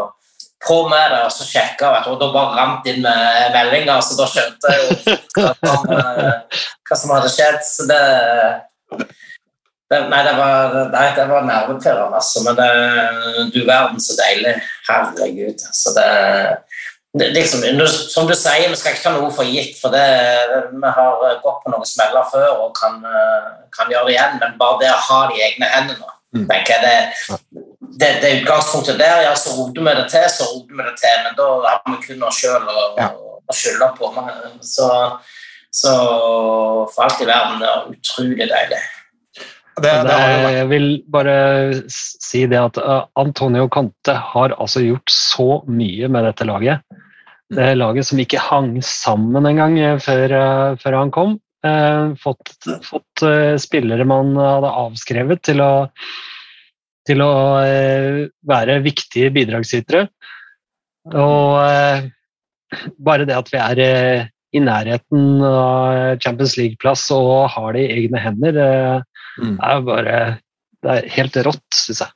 på 0.67 0.77
med 0.89 1.11
det, 1.11 1.21
og 1.25 1.33
så 1.33 1.47
sjekka 1.47 1.91
jeg, 1.91 2.11
og 2.11 2.19
da 2.21 2.29
bare 2.33 2.57
rant 2.57 2.87
inn 2.89 3.01
med 3.03 3.55
meldinger, 3.55 3.99
så 4.03 4.17
da 4.19 4.27
skjønte 4.31 4.71
jeg 4.71 4.83
jo 4.83 5.17
hva 5.35 5.51
som, 5.59 5.91
eh, 5.97 6.61
hva 6.87 6.99
som 6.99 7.13
hadde 7.15 7.33
skjedd. 7.33 7.59
Så 7.67 7.87
det, 7.89 7.99
det 9.91 9.99
Nei, 10.09 10.21
det 10.25 10.33
var, 10.39 10.79
nei, 10.93 11.07
var 11.29 11.45
nervepirrende, 11.49 12.21
altså. 12.21 12.45
Men 12.47 12.57
det, 12.57 12.69
du 13.53 13.61
verden 13.67 14.01
så 14.01 14.15
deilig. 14.17 14.55
Herregud. 14.87 15.67
Så 15.75 15.93
det, 15.97 16.07
det 17.19 17.29
liksom, 17.35 17.61
Som 18.09 18.27
du 18.27 18.33
sier, 18.33 18.69
vi 18.71 18.79
skal 18.79 18.95
ikke 18.95 19.05
ta 19.05 19.13
noe 19.13 19.29
for 19.35 19.45
gitt, 19.45 19.75
for 19.81 19.93
vi 19.93 20.01
har 20.97 21.37
gått 21.43 21.61
på 21.61 21.75
noen 21.75 21.85
smeller 21.85 22.25
før 22.31 22.65
og 22.65 22.73
kan, 22.79 22.97
eh, 23.05 23.53
kan 23.75 23.91
gjøre 23.91 24.09
det 24.09 24.17
igjen, 24.17 24.39
men 24.41 24.57
bare 24.57 24.81
det 24.81 24.91
å 24.95 25.05
ha 25.11 25.21
det 25.29 25.37
i 25.37 25.47
egne 25.51 25.69
hender 25.75 25.99
nå. 25.99 26.09
Tenker 26.33 26.73
jeg 26.73 26.81
det, 26.83 27.27
det, 27.99 28.09
det 28.23 28.31
utgangspunktet 28.41 28.97
der, 28.99 29.21
ja, 29.27 29.35
så 29.37 29.53
roter 29.57 29.85
vi 29.85 29.93
det 29.99 30.07
til, 30.11 30.25
så 30.33 30.49
roter 30.49 30.79
vi 30.79 30.87
det 30.87 30.95
til, 31.01 31.21
men 31.27 31.37
da 31.37 31.51
har 31.67 31.85
vi 31.85 31.99
kun 32.07 32.25
oss 32.29 32.41
sjøl 32.41 32.67
å, 32.73 32.89
Ja. 32.97 33.11
å 33.13 33.55
skylde 33.57 33.91
på. 33.99 34.11
meg. 34.15 34.33
så, 34.65 34.89
så 35.69 35.93
for 36.89 37.05
alt 37.05 37.21
i 37.21 37.29
verden, 37.29 37.61
det 37.61 37.69
er 37.69 37.87
utrolig 37.93 38.49
deilig. 38.49 38.81
Det, 39.81 39.91
det 40.05 40.17
jeg 40.53 40.65
vil 40.69 40.87
bare 41.09 41.37
si 41.89 42.43
det 42.49 42.59
at 42.59 42.77
uh, 42.77 43.07
Antonio 43.17 43.65
Conte 43.73 44.13
har 44.13 44.53
altså 44.61 44.83
gjort 44.83 45.09
så 45.09 45.47
mye 45.65 46.09
med 46.13 46.27
dette 46.29 46.45
laget. 46.45 46.83
Det 47.53 47.71
er 47.71 47.79
laget 47.79 48.05
som 48.05 48.21
ikke 48.21 48.41
hang 48.41 48.75
sammen 48.85 49.49
engang 49.49 49.79
eh, 49.81 49.97
før, 50.01 50.33
uh, 50.33 50.77
før 50.81 50.99
han 51.01 51.13
kom. 51.13 51.35
Eh, 51.63 52.15
fått 52.19 52.53
fått 52.83 53.23
eh, 53.23 53.55
spillere 53.61 54.05
man 54.07 54.35
hadde 54.35 54.71
avskrevet 54.83 55.43
til 55.47 55.63
å, 55.63 55.71
til 57.07 57.23
å 57.23 57.31
eh, 57.63 58.19
være 58.49 58.81
viktige 58.83 59.31
bidragsytere. 59.35 60.07
Og 61.13 62.11
bare 63.03 63.25
det 63.27 63.35
at 63.35 63.49
vi 63.51 63.59
er 63.59 63.81
i 64.53 64.61
nærheten 64.63 65.41
av 65.43 66.21
Champions 66.23 66.53
League-plass 66.55 67.09
og 67.11 67.49
har 67.51 67.73
det 67.75 67.83
i 67.83 67.97
egne 67.97 68.21
hender, 68.23 68.59
eh, 68.63 69.01
Mm. 69.41 69.57
Det 69.57 69.65
er 69.65 69.77
jo 69.77 69.85
bare 69.87 70.17
Det 70.83 70.93
er 70.93 71.11
helt 71.15 71.37
rått, 71.47 71.77
syns 71.79 72.01
jeg. 72.03 72.11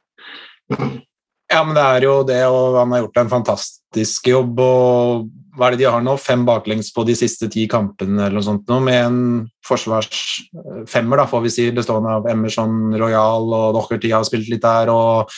Ja, 1.47 1.61
men 1.63 1.77
det 1.77 1.83
er 1.87 2.03
jo 2.03 2.15
det, 2.27 2.41
og 2.51 2.75
han 2.75 2.91
har 2.91 3.05
gjort 3.05 3.19
en 3.21 3.29
fantastisk 3.31 4.27
jobb. 4.27 4.59
og 4.59 5.29
Hva 5.57 5.67
er 5.67 5.75
det 5.75 5.81
de 5.81 5.89
har 5.89 6.03
nå? 6.05 6.13
Fem 6.21 6.45
baklengs 6.47 6.91
på 6.93 7.05
de 7.07 7.15
siste 7.17 7.49
ti 7.53 7.65
kampene, 7.71 8.27
eller 8.27 8.37
noe 8.37 8.45
sånt 8.45 8.69
nå, 8.69 8.79
med 8.85 8.99
en 9.01 9.21
forsvarsfemmer, 9.65 11.17
da, 11.19 11.25
får 11.29 11.43
vi 11.47 11.53
si, 11.53 11.67
bestående 11.75 12.19
av 12.19 12.29
Emerson 12.31 12.93
Royal 12.97 13.49
og 13.57 13.73
Docherty 13.77 14.13
har 14.13 14.27
spilt 14.27 14.51
litt 14.51 14.63
der, 14.63 14.91
og 14.93 15.33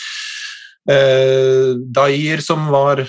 eh, 0.91 1.71
Dair, 1.95 2.43
som 2.43 2.67
var 2.73 3.05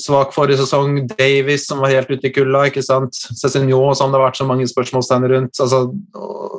svak 0.00 0.32
forrige 0.34 0.62
sesong, 0.62 1.02
Davis, 1.12 1.68
som 1.68 1.84
var 1.84 1.92
helt 1.92 2.10
ute 2.10 2.30
i 2.30 2.34
kulda, 2.34 2.64
ikke 2.70 2.84
sant, 2.86 3.18
Cézinho, 3.36 3.82
som 3.98 4.12
det 4.12 4.20
har 4.20 4.30
vært 4.30 4.40
så 4.40 4.48
mange 4.48 4.68
spørsmålstegn 4.70 5.28
rundt. 5.34 5.60
altså, 5.60 5.84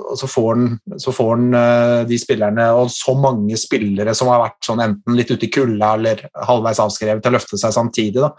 og 0.06 0.20
så 0.20 0.30
får 0.32 0.52
han, 0.54 0.68
så 1.02 1.12
får 1.16 1.32
han 1.34 1.58
eh, 1.60 2.02
de 2.10 2.20
spillerne, 2.22 2.70
og 2.78 2.94
så 2.94 3.18
mange 3.20 3.58
spillere 3.60 4.14
som 4.16 4.30
har 4.32 4.46
vært 4.46 4.62
sånn 4.70 4.84
enten 4.86 5.18
litt 5.18 5.34
ute 5.34 5.50
i 5.50 5.52
kulda 5.52 5.96
eller 5.98 6.28
halvveis 6.48 6.80
avskrevet 6.84 7.26
til 7.26 7.34
å 7.34 7.38
løfte 7.40 7.60
seg 7.60 7.76
samtidig. 7.76 8.22
da. 8.22 8.32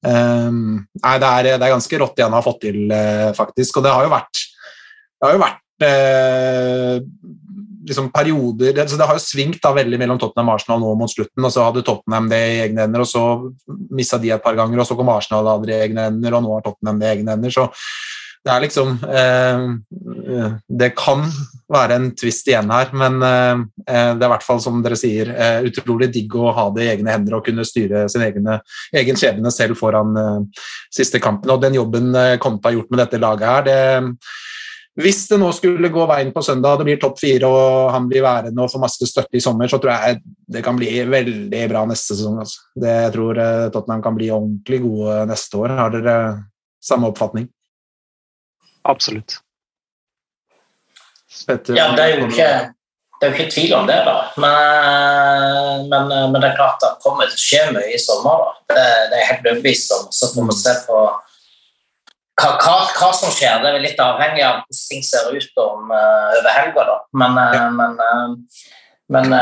Um, 0.00 0.78
nei, 1.02 1.16
det 1.20 1.28
er, 1.28 1.48
det 1.60 1.66
er 1.66 1.74
ganske 1.74 1.98
rått 2.00 2.16
det 2.16 2.24
han 2.24 2.36
har 2.36 2.44
fått 2.44 2.62
til, 2.64 2.84
eh, 2.94 3.30
faktisk. 3.36 3.78
Og 3.78 3.84
det 3.84 3.92
har 3.92 4.06
jo 4.06 4.12
vært, 4.12 4.44
det 5.20 5.28
har 5.28 5.34
jo 5.36 5.42
vært 5.42 5.86
eh, 5.86 6.94
liksom 7.90 8.10
perioder 8.12 8.74
det, 8.76 8.86
det 8.92 9.06
har 9.08 9.16
jo 9.16 9.22
svingt 9.24 9.60
da 9.64 9.72
veldig 9.76 9.98
mellom 10.00 10.20
Tottenham 10.20 10.52
og 10.52 10.58
Arsenal 10.58 10.80
nå 10.82 10.94
mot 11.00 11.12
slutten. 11.12 11.44
og 11.44 11.52
Så 11.52 11.66
hadde 11.66 11.84
Tottenham 11.86 12.30
det 12.32 12.40
i 12.40 12.62
egne 12.64 12.86
hender, 12.86 13.04
og 13.04 13.10
så 13.10 13.24
mista 13.92 14.20
de 14.20 14.32
et 14.34 14.44
par 14.44 14.56
ganger, 14.58 14.80
og 14.80 14.88
så 14.88 14.96
kom 14.98 15.12
Arsenal 15.12 15.44
og 15.44 15.58
hadde 15.58 15.70
det 15.70 15.76
i 15.76 15.84
egne 15.88 16.08
hender, 16.08 16.36
og 16.36 16.44
nå 16.46 16.56
har 16.56 16.66
Tottenham 16.66 17.00
det 17.00 17.08
i 17.08 17.14
egne 17.18 17.36
hender. 17.36 17.56
så 17.56 17.68
det 18.40 18.52
er 18.52 18.62
liksom 18.64 18.94
eh, 19.04 19.64
Det 20.80 20.90
kan 20.96 21.26
være 21.70 21.98
en 21.98 22.06
twist 22.18 22.48
igjen 22.48 22.70
her, 22.72 22.88
men 22.96 23.18
eh, 23.22 23.64
det 23.86 24.24
er 24.24 24.28
i 24.28 24.32
hvert 24.32 24.46
fall, 24.46 24.62
som 24.64 24.80
dere 24.84 24.98
sier, 24.98 25.30
eh, 25.34 25.66
utrolig 25.68 26.08
digg 26.14 26.34
å 26.34 26.54
ha 26.56 26.68
det 26.74 26.86
i 26.86 26.92
egne 26.94 27.12
hender 27.14 27.36
og 27.38 27.44
kunne 27.46 27.66
styre 27.68 28.06
sin 28.10 28.24
egne, 28.26 28.58
egen 28.96 29.20
skjebne 29.20 29.52
selv 29.54 29.78
foran 29.78 30.16
eh, 30.16 30.64
siste 30.92 31.20
kampen. 31.22 31.52
Og 31.52 31.60
den 31.62 31.76
jobben 31.78 32.14
eh, 32.16 32.38
Conte 32.42 32.70
har 32.70 32.78
gjort 32.78 32.90
med 32.90 33.04
dette 33.04 33.22
laget 33.22 33.50
her, 33.50 33.68
det 33.68 34.24
hvis 35.00 35.22
det 35.30 35.38
nå 35.38 35.46
skulle 35.54 35.88
gå 35.92 36.02
veien 36.10 36.32
på 36.34 36.42
søndag, 36.42 36.80
det 36.80 36.86
blir 36.88 36.98
topp 37.00 37.20
fire 37.20 37.48
og 37.48 37.92
han 37.94 38.08
blir 38.10 38.24
værende 38.24 38.64
og 38.64 38.72
får 38.72 38.82
masse 38.82 39.06
støtte 39.06 39.38
i 39.38 39.42
sommer, 39.44 39.70
så 39.70 39.78
tror 39.80 39.94
jeg 39.94 40.18
det 40.50 40.64
kan 40.66 40.76
bli 40.76 40.90
veldig 41.08 41.62
bra 41.70 41.84
neste 41.88 42.16
sesong. 42.18 42.40
Altså. 42.42 42.66
Det, 42.74 42.96
jeg 43.06 43.14
tror 43.14 43.40
eh, 43.40 43.68
Tottenham 43.72 44.02
kan 44.04 44.18
bli 44.18 44.32
ordentlig 44.34 44.82
gode 44.82 45.22
neste 45.30 45.62
år. 45.62 45.76
Har 45.78 45.94
dere 45.94 46.16
samme 46.82 47.08
oppfatning? 47.12 47.46
Absolutt. 48.82 49.40
Petter? 51.46 51.76
Ja, 51.76 51.90
det 51.96 52.04
er 52.04 52.18
jo 52.18 52.28
ikke, 52.28 52.48
det 53.20 53.26
er 53.26 53.32
jo 53.32 53.38
ikke 53.38 53.52
tvil 53.54 53.74
om 53.78 53.88
det, 53.88 53.98
da. 54.06 54.16
Men, 54.40 55.88
men, 55.88 56.12
men 56.32 56.38
det 56.40 56.50
er 56.50 56.58
klart 56.58 56.82
det 56.82 56.92
kommer 57.04 57.30
til 57.30 57.38
å 57.38 57.44
skje 57.44 57.64
mye 57.74 57.90
i 57.94 58.00
sommer. 58.00 58.44
da. 58.44 58.54
Det, 58.72 58.86
det 59.10 59.18
er 59.18 59.22
jeg 59.22 59.30
helt 59.30 59.50
overbevist 59.52 59.96
om. 59.96 60.08
Så 60.14 60.32
får 60.34 60.48
vi 60.50 60.58
se 60.58 60.74
på 60.88 60.98
hva, 62.40 62.50
hva, 62.56 62.76
hva 62.96 63.10
som 63.16 63.32
skjer. 63.34 63.60
Det 63.62 63.72
er 63.72 63.84
litt 63.84 64.02
avhengig 64.02 64.44
av 64.46 64.60
hvordan 64.62 64.82
ting 64.88 65.06
ser 65.06 65.30
ut 65.32 65.64
om, 65.64 65.92
uh, 65.92 66.36
over 66.40 66.52
helga, 66.56 66.86
da. 66.92 66.98
Men, 67.22 67.40
uh, 67.40 67.70
men, 67.78 67.98
uh, 68.00 68.68
men 69.10 69.34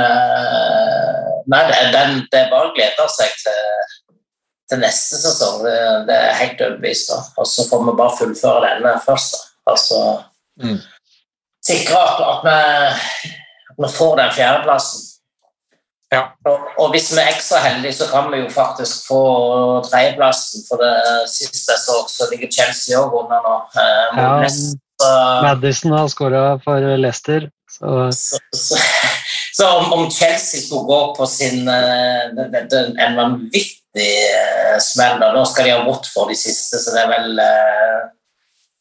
Nei, 1.48 1.62
det, 1.64 1.76
det, 1.94 2.00
det 2.28 2.40
er 2.42 2.50
bare 2.52 2.68
å 2.68 2.74
glede 2.76 3.04
seg 3.08 3.30
til, 3.40 3.60
til 4.70 4.80
neste 4.82 5.16
sesong. 5.22 5.60
Det, 5.64 5.76
det 6.08 6.14
er 6.16 6.24
jeg 6.30 6.40
helt 6.42 6.64
overbevist 6.66 7.10
om. 7.16 7.22
Og 7.36 7.46
så 7.46 7.64
får 7.70 7.84
vi 7.86 7.96
bare 8.00 8.16
fullføre 8.18 8.64
denne 8.68 8.94
først. 9.06 9.36
da. 9.36 9.72
Altså 9.72 10.22
Mm. 10.58 10.78
sikre 11.66 11.98
at, 12.02 12.18
at, 12.30 12.38
vi, 12.46 12.54
at 13.70 13.76
vi 13.78 13.88
får 13.98 14.16
den 14.18 14.32
fjerdeplassen. 14.34 15.04
Ja. 16.12 16.22
Og, 16.46 16.58
og 16.78 16.90
hvis 16.90 17.12
vi 17.12 17.20
er 17.20 17.28
ekstra 17.34 17.60
heldige, 17.62 17.92
så 17.92 18.08
kan 18.10 18.32
vi 18.32 18.40
jo 18.40 18.48
faktisk 18.50 19.06
få 19.06 19.20
tredjeplassen. 19.90 20.64
For 20.68 20.76
det 20.82 21.30
siste 21.30 21.76
så, 21.86 21.96
så 22.10 22.26
ligger 22.32 22.50
Chelsea 22.56 22.98
òg 22.98 23.14
under 23.22 23.38
nå. 23.46 23.56
Eh, 23.82 24.18
Ja. 24.18 24.48
Så, 24.98 25.10
Madison 25.42 25.92
har 25.92 26.08
skåra 26.10 26.58
for 26.64 26.82
Leicester, 26.98 27.44
så 27.70 28.08
så, 28.10 28.38
så, 28.54 28.78
så 29.54 29.68
om, 29.68 29.92
om 29.92 30.10
Chelsea 30.10 30.60
skulle 30.60 30.88
gå 30.90 31.14
på 31.14 31.26
sin 31.26 31.68
uh, 31.68 33.04
en 33.06 33.16
vanvittig 33.16 33.77
eh, 34.04 34.76
smell, 34.82 35.18
da, 35.20 35.32
da 35.34 35.42
skal 35.48 35.66
de 35.68 35.74
ha 35.74 35.82
bort 35.86 36.06
for 36.12 36.30
de 36.30 36.36
siste, 36.38 36.78
så 36.82 36.94
det 36.94 37.02
er 37.04 37.10
vel 37.10 37.42
eh, 37.42 37.98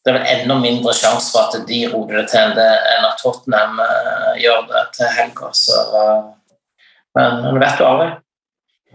det 0.05 0.13
er 0.13 0.17
vel 0.21 0.29
enda 0.31 0.55
mindre 0.61 0.93
sjanse 0.95 1.33
for 1.33 1.49
at 1.49 1.67
de 1.67 1.81
roter 1.91 2.21
det 2.21 2.29
til 2.31 2.39
enn 2.39 2.55
det- 2.55 2.83
enn 2.93 3.07
at 3.09 3.17
Tottenham 3.19 3.79
eh, 3.83 4.37
gjør 4.43 4.61
det 4.69 4.83
til 4.95 5.09
helga. 5.17 5.49
Eh, 5.51 6.61
men 7.17 7.43
du 7.43 7.59
vet 7.59 7.81
jo 7.81 7.89
aldri. 7.89 8.09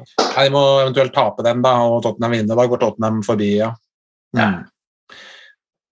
Nei, 0.02 0.44
de 0.46 0.52
må 0.54 0.62
eventuelt 0.80 1.12
tape 1.14 1.44
den, 1.44 1.60
da, 1.62 1.74
og 1.84 2.02
Tottenham 2.02 2.32
vinne. 2.32 2.56
Da 2.56 2.66
går 2.66 2.80
Tottenham 2.80 3.20
forbi, 3.26 3.50
ja. 3.58 3.74
Mm. 4.38 4.62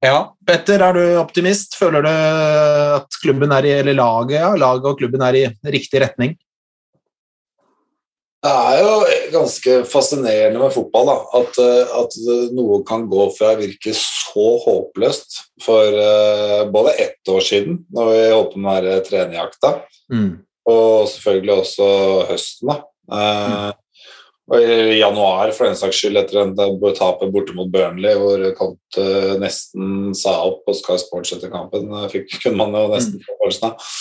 Ja, 0.00 0.32
Petter, 0.48 0.80
er 0.80 0.96
du 0.96 1.02
optimist? 1.20 1.76
Føler 1.76 2.06
du 2.06 2.08
at 2.08 3.18
klubben 3.20 3.52
er 3.52 3.66
i, 3.68 3.74
eller 3.82 3.98
laget, 3.98 4.38
ja, 4.40 4.54
laget 4.56 4.88
og 4.88 4.96
klubben 5.02 5.20
er 5.26 5.36
i 5.36 5.44
riktig 5.76 6.00
retning? 6.00 6.38
Det 8.40 8.50
er 8.50 8.78
jo 8.80 8.92
ganske 9.34 9.72
fascinerende 9.84 10.62
med 10.62 10.72
fotball 10.72 11.10
da, 11.10 11.16
at, 11.42 11.58
eh, 11.60 11.90
at 12.00 12.14
noe 12.56 12.78
kan 12.88 13.02
gå 13.10 13.26
fra 13.36 13.50
å 13.52 13.58
virke 13.58 13.92
så 13.92 14.46
håpløst 14.62 15.36
for 15.60 15.98
uh, 16.00 16.62
både 16.72 16.94
ett 17.04 17.28
år 17.28 17.44
siden, 17.44 17.82
når 17.92 18.08
vi 18.08 18.22
holdt 18.32 18.54
på 18.54 18.62
med 18.64 18.88
trenerjakta, 19.08 19.82
Mm. 20.10 20.40
og 20.66 21.06
selvfølgelig 21.06 21.52
også 21.60 21.90
høsten. 22.30 22.72
da. 22.72 22.80
Eh, 23.14 23.72
og 24.50 24.64
I 24.64 24.96
januar, 24.98 25.52
for 25.54 25.68
den 25.68 25.76
saks 25.78 26.00
skyld, 26.00 26.18
etter 26.18 26.40
en 26.40 26.56
tapet 26.56 27.30
borte 27.30 27.54
mot 27.54 27.70
Burnley, 27.70 28.16
hvor 28.18 28.42
Kant 28.58 28.98
nesten 29.38 30.10
sa 30.18 30.32
opp 30.48 30.64
på 30.66 30.74
Sky 30.74 30.96
Sports 30.98 31.36
etter 31.36 31.52
kampen, 31.52 31.86
fikk, 32.10 32.40
kunne 32.42 32.58
man 32.58 32.74
jo 32.74 32.88
nesten 32.90 33.22
få 33.22 33.36
følelsen 33.44 33.68
av. 33.68 33.92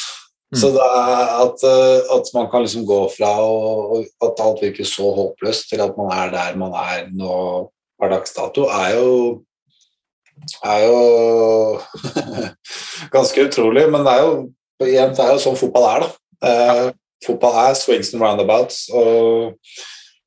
Så 0.58 0.72
det 0.74 0.82
er 0.82 1.34
at, 1.44 1.64
eh, 1.68 2.08
at 2.16 2.32
man 2.34 2.48
kan 2.50 2.64
liksom 2.66 2.86
gå 2.90 3.04
fra 3.14 3.30
og, 3.46 4.08
at 4.26 4.40
alt 4.42 4.64
virker 4.64 4.88
så 4.88 5.12
håpløst, 5.14 5.70
til 5.70 5.84
at 5.86 5.94
man 5.98 6.10
er 6.16 6.32
der 6.34 6.58
man 6.58 6.74
er 6.74 7.06
nå 7.14 7.70
per 8.00 8.10
dags 8.16 8.34
dato, 8.34 8.66
er 8.66 8.96
jo 8.98 9.12
er 10.64 10.86
jo 10.88 11.80
ganske 13.16 13.46
utrolig. 13.46 13.86
Men 13.92 14.08
det 14.08 14.16
er 14.16 14.26
jo 14.26 14.34
igjen, 14.88 15.14
det 15.14 15.24
er 15.26 15.36
jo 15.36 15.44
sånn 15.44 15.60
fotball 15.60 15.88
er, 15.92 16.08
da. 16.08 16.50
Eh, 16.50 16.84
fotball 17.28 17.62
er 17.68 17.78
swings 17.78 18.14
and 18.16 18.24
roundabouts, 18.24 18.88
og 18.96 19.56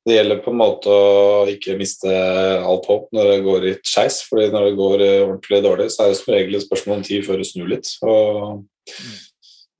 det 0.03 0.17
gjelder 0.17 0.41
på 0.43 0.51
en 0.51 0.59
måte 0.59 0.91
å 0.91 1.43
ikke 1.51 1.77
miste 1.79 2.11
alt 2.11 2.87
håp 2.91 3.11
når 3.15 3.29
det 3.31 3.43
går 3.45 3.67
litt 3.67 3.85
skeis. 3.87 4.21
fordi 4.27 4.49
når 4.53 4.69
det 4.69 4.79
går 4.79 5.03
eh, 5.03 5.19
ordentlig 5.27 5.61
dårlig, 5.65 5.91
så 5.91 6.05
er 6.05 6.13
det 6.13 6.19
som 6.21 6.33
regel 6.35 6.59
et 6.59 6.65
spørsmål 6.65 6.99
om 6.99 7.05
tid 7.07 7.27
før 7.27 7.39
det 7.39 7.47
snur 7.49 7.71
litt. 7.71 7.91
Og 8.03 8.63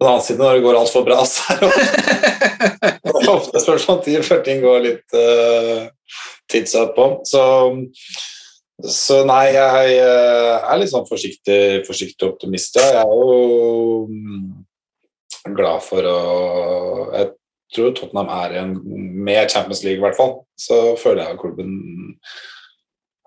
på 0.04 0.08
den 0.10 0.18
annen 0.18 0.26
side, 0.26 0.40
når 0.42 0.58
det 0.58 0.64
går 0.66 0.78
altfor 0.80 1.06
bra, 1.08 1.22
så 1.24 1.54
er 1.54 1.62
det 1.62 1.70
ofte- 3.32 3.62
spørsmål 3.66 3.98
om 3.98 4.02
tid 4.04 4.26
før 4.28 4.42
ting 4.44 4.60
går 4.64 4.82
litt 4.84 5.16
uh, 5.16 5.86
tidsatt 6.52 6.92
på. 6.98 7.06
Så, 7.28 7.44
så 8.84 9.22
nei, 9.30 9.46
jeg 9.56 9.94
eh, 10.02 10.68
er 10.68 10.82
litt 10.82 10.92
sånn 10.92 11.08
forsiktig, 11.08 11.86
forsiktig 11.88 12.28
optimist. 12.28 12.76
Ja. 12.82 12.90
Jeg 12.98 13.06
er 13.06 13.14
jo 13.16 14.10
mm, 14.10 14.50
glad 15.56 15.86
for 15.86 16.10
å 16.10 16.20
Jeg 17.14 17.32
tror 17.74 17.96
Tottenham 17.96 18.34
er 18.34 18.54
i 18.54 18.60
en 18.60 18.76
mer 19.24 19.48
Champions 19.48 19.86
League, 19.86 20.02
i 20.02 20.04
hvert 20.04 20.20
fall. 20.20 20.36
Så 20.60 20.98
føler 21.00 21.24
jeg 21.24 21.38
at 21.38 21.42
klubben 21.42 21.72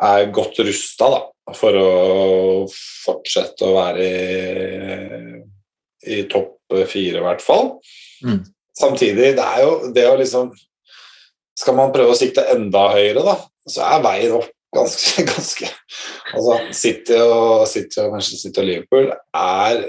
er 0.05 0.29
godt 0.35 0.61
rusta 0.61 1.09
for 1.57 1.79
å 1.81 1.91
fortsette 2.69 3.65
å 3.65 3.75
være 3.79 4.05
i, 4.05 5.47
i 6.07 6.23
topp 6.31 6.55
fire, 6.91 7.21
i 7.21 7.25
hvert 7.25 7.43
fall. 7.45 7.77
Mm. 8.25 8.43
Samtidig, 8.77 9.35
det 9.39 9.45
er 9.45 9.63
jo 9.65 9.93
det 9.95 10.07
å 10.11 10.17
liksom 10.21 10.51
Skal 11.57 11.77
man 11.79 11.93
prøve 11.95 12.13
å 12.13 12.19
sikte 12.19 12.43
enda 12.53 12.83
høyere, 12.93 13.23
da, 13.25 13.39
så 13.65 13.85
er 13.87 14.03
veien 14.05 14.35
opp 14.37 14.51
ganske, 14.77 15.23
ganske 15.31 15.71
altså 16.35 16.59
City 16.77 17.21
og, 17.23 17.65
City 17.71 18.03
og 18.03 18.13
Manchester 18.13 18.43
City 18.43 18.61
og 18.61 18.69
Liverpool 18.69 19.09
er 19.41 19.85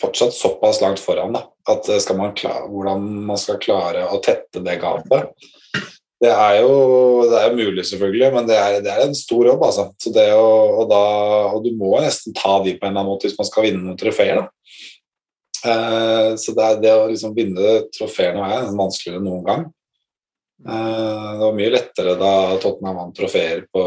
fortsatt 0.00 0.36
såpass 0.36 0.80
langt 0.80 1.02
foran 1.02 1.34
da, 1.34 1.44
at 1.68 1.88
eh, 1.90 2.00
skal 2.02 2.18
man 2.20 2.36
klare, 2.36 2.68
hvordan 2.70 3.02
man 3.28 3.40
skal 3.40 3.58
klare 3.62 4.06
å 4.08 4.20
tette 4.24 4.62
det 4.64 4.78
gapet 4.80 5.48
Det 6.20 6.30
er 6.30 6.60
jo 6.60 6.72
det 7.30 7.42
er 7.42 7.56
mulig, 7.56 7.84
selvfølgelig, 7.88 8.30
men 8.34 8.48
det 8.48 8.56
er, 8.60 8.78
det 8.84 8.92
er 8.92 9.06
en 9.06 9.14
stor 9.16 9.46
jobb. 9.46 9.62
altså. 9.64 9.86
Så 9.96 10.10
det 10.12 10.26
å, 10.36 10.48
og, 10.82 10.82
da, 10.90 11.04
og 11.54 11.64
du 11.64 11.70
må 11.80 11.94
nesten 12.04 12.36
ta 12.36 12.58
de 12.60 12.74
på 12.76 12.84
en 12.84 12.90
eller 12.90 13.00
annen 13.00 13.08
måte 13.08 13.24
hvis 13.24 13.38
man 13.38 13.48
skal 13.48 13.64
vinne 13.64 13.80
noen 13.86 13.96
trofeer. 14.00 14.42
Eh, 15.66 16.36
så 16.40 16.54
det, 16.56 16.64
er 16.64 16.80
det 16.80 16.94
å 16.96 17.08
liksom 17.10 17.34
vinne 17.36 17.82
trofeer 17.92 18.32
nå 18.36 18.44
er 18.46 18.70
vanskeligere 18.76 19.20
enn 19.20 19.28
noen 19.28 19.44
gang. 19.46 19.66
Eh, 20.60 21.28
Det 21.34 21.44
var 21.44 21.56
mye 21.56 21.72
lettere 21.72 22.14
da 22.20 22.32
Tottenham 22.60 22.98
vant 23.00 23.16
trofeer 23.16 23.62
på 23.72 23.84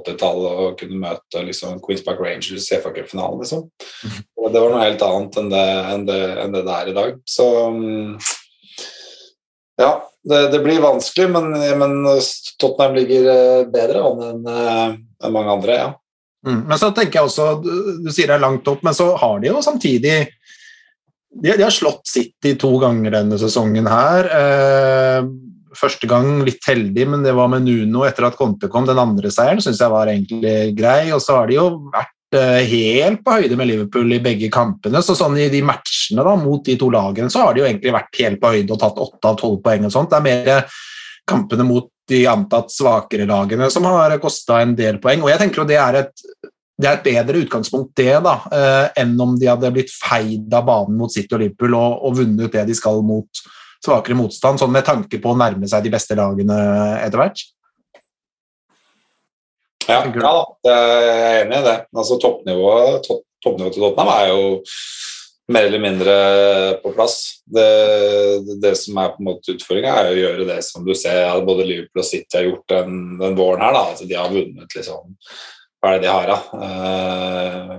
80-tallet 0.00 0.62
og 0.64 0.78
kunne 0.78 1.00
møte 1.02 1.42
liksom, 1.46 1.80
Queens 1.82 2.04
Park 2.06 2.22
Rangers 2.22 2.70
i 2.70 2.80
FA 2.82 2.94
Cup-finalen. 2.94 3.42
Liksom. 3.42 3.68
Og 4.44 4.52
Det 4.52 4.60
var 4.62 4.72
noe 4.74 4.86
helt 4.86 5.04
annet 5.06 5.38
enn 5.40 5.52
det, 5.52 5.66
enn 5.94 6.08
det, 6.08 6.22
enn 6.44 6.56
det 6.56 6.64
er 6.78 6.90
i 6.90 6.96
dag. 6.96 7.20
Så 7.26 7.46
mm, 7.74 8.18
ja, 9.80 9.90
det, 10.30 10.40
det 10.52 10.60
blir 10.62 10.82
vanskelig, 10.84 11.30
men, 11.34 11.50
men 11.80 11.94
Tottenham 12.60 12.98
ligger 12.98 13.30
eh, 13.32 13.66
bedre 13.72 14.04
an 14.06 14.24
enn 14.30 14.48
enn 15.24 15.32
mange 15.34 15.58
andre. 15.58 15.78
ja. 15.82 15.92
Mm. 16.44 16.66
Men 16.68 16.76
så 16.76 16.90
tenker 16.92 17.18
jeg 17.22 17.30
også, 17.30 17.44
du, 17.64 17.70
du 18.04 18.10
sier 18.12 18.28
det 18.28 18.34
er 18.36 18.42
langt 18.42 18.66
opp, 18.68 18.82
men 18.84 18.92
så 18.92 19.06
har 19.16 19.38
de 19.40 19.48
jo 19.48 19.62
samtidig 19.64 20.26
De, 21.34 21.50
de 21.56 21.64
har 21.64 21.74
slått 21.74 22.06
City 22.08 22.54
to 22.60 22.70
ganger 22.82 23.14
denne 23.16 23.38
sesongen 23.40 23.88
her. 23.90 24.28
Eh, 24.38 25.26
første 25.74 26.08
gang 26.10 26.42
litt 26.46 26.64
heldig, 26.66 27.06
men 27.10 27.24
det 27.26 27.34
var 27.36 27.50
med 27.52 27.66
Nuno 27.66 28.04
etter 28.06 28.28
at 28.28 28.38
Conte 28.38 28.70
kom. 28.72 28.86
Den 28.88 29.00
andre 29.02 29.32
seieren 29.34 29.62
syns 29.64 29.82
jeg 29.82 29.92
var 29.92 30.10
egentlig 30.12 30.74
grei. 30.78 31.08
Og 31.14 31.22
så 31.24 31.40
har 31.40 31.50
de 31.50 31.58
jo 31.58 31.66
vært 31.94 32.38
eh, 32.38 32.60
helt 32.70 33.24
på 33.26 33.38
høyde 33.38 33.58
med 33.58 33.70
Liverpool 33.70 34.14
i 34.14 34.22
begge 34.22 34.50
kampene. 34.54 35.02
Så 35.04 35.16
sånn 35.18 35.38
i 35.42 35.50
de 35.52 35.62
matchene 35.66 36.26
da, 36.26 36.36
mot 36.40 36.64
de 36.64 36.78
to 36.80 36.90
lagene 36.94 37.32
så 37.32 37.46
har 37.46 37.54
de 37.54 37.64
jo 37.64 37.68
egentlig 37.68 37.96
vært 37.96 38.22
helt 38.22 38.42
på 38.42 38.54
høyde 38.54 38.76
og 38.76 38.82
tatt 38.84 39.02
åtte 39.08 39.32
av 39.32 39.40
tolv 39.42 39.58
poeng 39.64 39.88
og 39.88 39.94
sånt. 39.94 40.14
Det 40.14 40.20
er 40.20 40.28
mer 40.30 40.80
kampene 41.28 41.66
mot 41.66 41.90
de 42.08 42.24
antatt 42.28 42.72
svakere 42.72 43.26
lagene 43.28 43.70
som 43.72 43.86
har 43.88 44.18
kosta 44.22 44.60
en 44.62 44.74
del 44.76 45.00
poeng. 45.02 45.24
Og 45.24 45.32
jeg 45.32 45.40
tenker 45.40 45.62
jo 45.62 45.68
det 45.68 45.80
er 45.80 46.02
et, 46.02 46.26
det 46.74 46.88
er 46.90 46.96
et 46.98 47.04
bedre 47.06 47.42
utgangspunkt 47.44 47.92
det 47.98 48.16
da, 48.24 48.34
eh, 48.50 48.86
enn 49.02 49.14
om 49.22 49.36
de 49.38 49.46
hadde 49.46 49.70
blitt 49.74 49.92
feid 49.94 50.52
av 50.54 50.66
banen 50.66 50.96
mot 50.98 51.12
City 51.12 51.36
og 51.36 51.44
Liverpool 51.44 51.76
og, 51.78 52.00
og 52.08 52.16
vunnet 52.18 52.56
det 52.56 52.64
de 52.70 52.74
skal 52.74 53.02
mot 53.06 53.44
svakere 53.84 54.16
motstand, 54.18 54.58
sånn 54.58 54.72
med 54.74 54.86
tanke 54.86 55.20
på 55.22 55.32
å 55.32 55.38
nærme 55.38 55.68
seg 55.70 55.84
de 55.84 55.92
beste 55.92 56.16
lagene 56.18 56.56
etter 57.04 57.20
hvert. 57.20 57.44
Ja, 59.84 60.00
ja 60.08 60.34
da, 60.64 60.74
jeg 60.74 61.24
er 61.24 61.42
enig 61.42 61.58
i 61.60 61.66
det. 61.66 61.76
Altså, 61.92 62.16
toppnivået, 62.22 63.02
topp, 63.04 63.24
toppnivået 63.44 63.76
til 63.76 63.84
Tottenham 63.84 64.12
er 64.14 64.30
jo 64.30 64.46
mer 65.52 65.66
eller 65.68 65.82
mindre 65.82 66.14
på 66.80 66.94
plass. 66.96 67.18
Det, 67.44 67.68
det, 68.62 68.72
som 68.80 68.96
er 69.02 69.12
på 69.12 69.20
en 69.20 69.28
måte 69.28 69.52
utfordringa, 69.52 69.92
er 69.92 70.12
å 70.12 70.16
gjøre 70.22 70.46
det 70.48 70.60
som 70.64 70.86
du 70.86 70.94
ser 70.96 71.26
at 71.28 71.44
både 71.44 71.66
Liverpool 71.68 72.00
og 72.00 72.08
City 72.08 72.40
har 72.40 72.48
gjort 72.48 72.64
den, 72.72 73.02
den 73.20 73.36
våren 73.36 73.66
her. 73.66 73.76
Da. 73.76 73.84
Altså, 73.92 74.08
de 74.08 74.16
har 74.18 74.32
vunnet 74.32 74.78
liksom 74.78 75.12
Hva 75.84 75.90
er 75.92 75.98
det 76.00 76.06
de 76.06 76.12
har, 76.14 76.30
da? 76.30 76.64
Eh, 76.64 77.72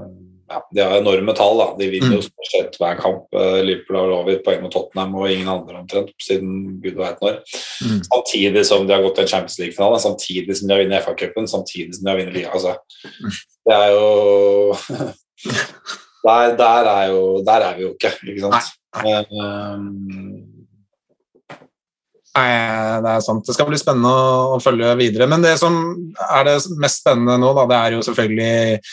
ja, 0.45 0.59
de 0.77 0.83
har 0.83 0.99
enorme 0.99 1.33
tall. 1.33 1.57
da. 1.57 1.65
De 1.79 1.87
vinner 1.89 2.13
jo 2.13 2.21
stort 2.21 2.51
sett 2.51 2.75
hver 2.77 2.99
kamp. 2.99 3.23
Eh, 3.33 3.63
Liverpool 3.65 3.97
har 3.97 4.13
over 4.13 4.37
poeng 4.45 4.61
mot 4.61 4.73
Tottenham 4.75 5.15
og 5.17 5.31
ingen 5.33 5.49
andre 5.49 5.79
omtrent 5.79 6.11
siden 6.21 6.75
gud 6.83 6.99
veit 6.99 7.23
når. 7.25 7.39
Mm. 7.81 8.03
Samtidig 8.05 8.65
som 8.69 8.85
de 8.85 8.93
har 8.93 9.01
gått 9.01 9.17
til 9.17 9.25
en 9.25 9.31
Champions 9.33 9.57
League-finale, 9.63 10.03
samtidig 10.03 10.59
som 10.59 10.69
de 10.69 10.75
har 10.75 10.83
vunnet 10.83 11.07
FA-cupen, 11.07 11.49
samtidig 11.49 11.97
som 11.97 12.05
de 12.05 12.13
har 12.13 12.21
vunnet 12.21 12.37
LIA 12.37 12.53
Altså. 12.53 12.75
Det 13.65 13.73
er 13.73 13.89
jo 13.97 14.77
der, 16.29 16.55
der, 16.61 16.91
er 16.93 17.09
jo 17.09 17.23
der 17.49 17.69
er 17.71 17.79
vi 17.79 17.87
jo 17.87 17.95
ikke, 17.97 18.13
ikke 18.21 18.45
sant. 18.45 18.69
Um, 19.01 20.34
Nei, 22.35 23.01
det 23.03 23.11
er 23.13 23.23
sant. 23.23 23.45
Det 23.47 23.55
skal 23.55 23.69
bli 23.69 23.79
spennende 23.79 24.11
å, 24.11 24.59
følge 24.63 24.91
videre. 24.99 25.27
Men 25.31 25.43
det 25.45 25.55
som 25.61 25.77
er 26.19 26.49
det 26.49 26.57
mest 26.81 27.03
spennende 27.03 27.37
nå, 27.39 27.53
da, 27.55 27.63
det 27.71 27.77
er 27.79 27.95
jo 27.95 28.05
selvfølgelig 28.09 28.89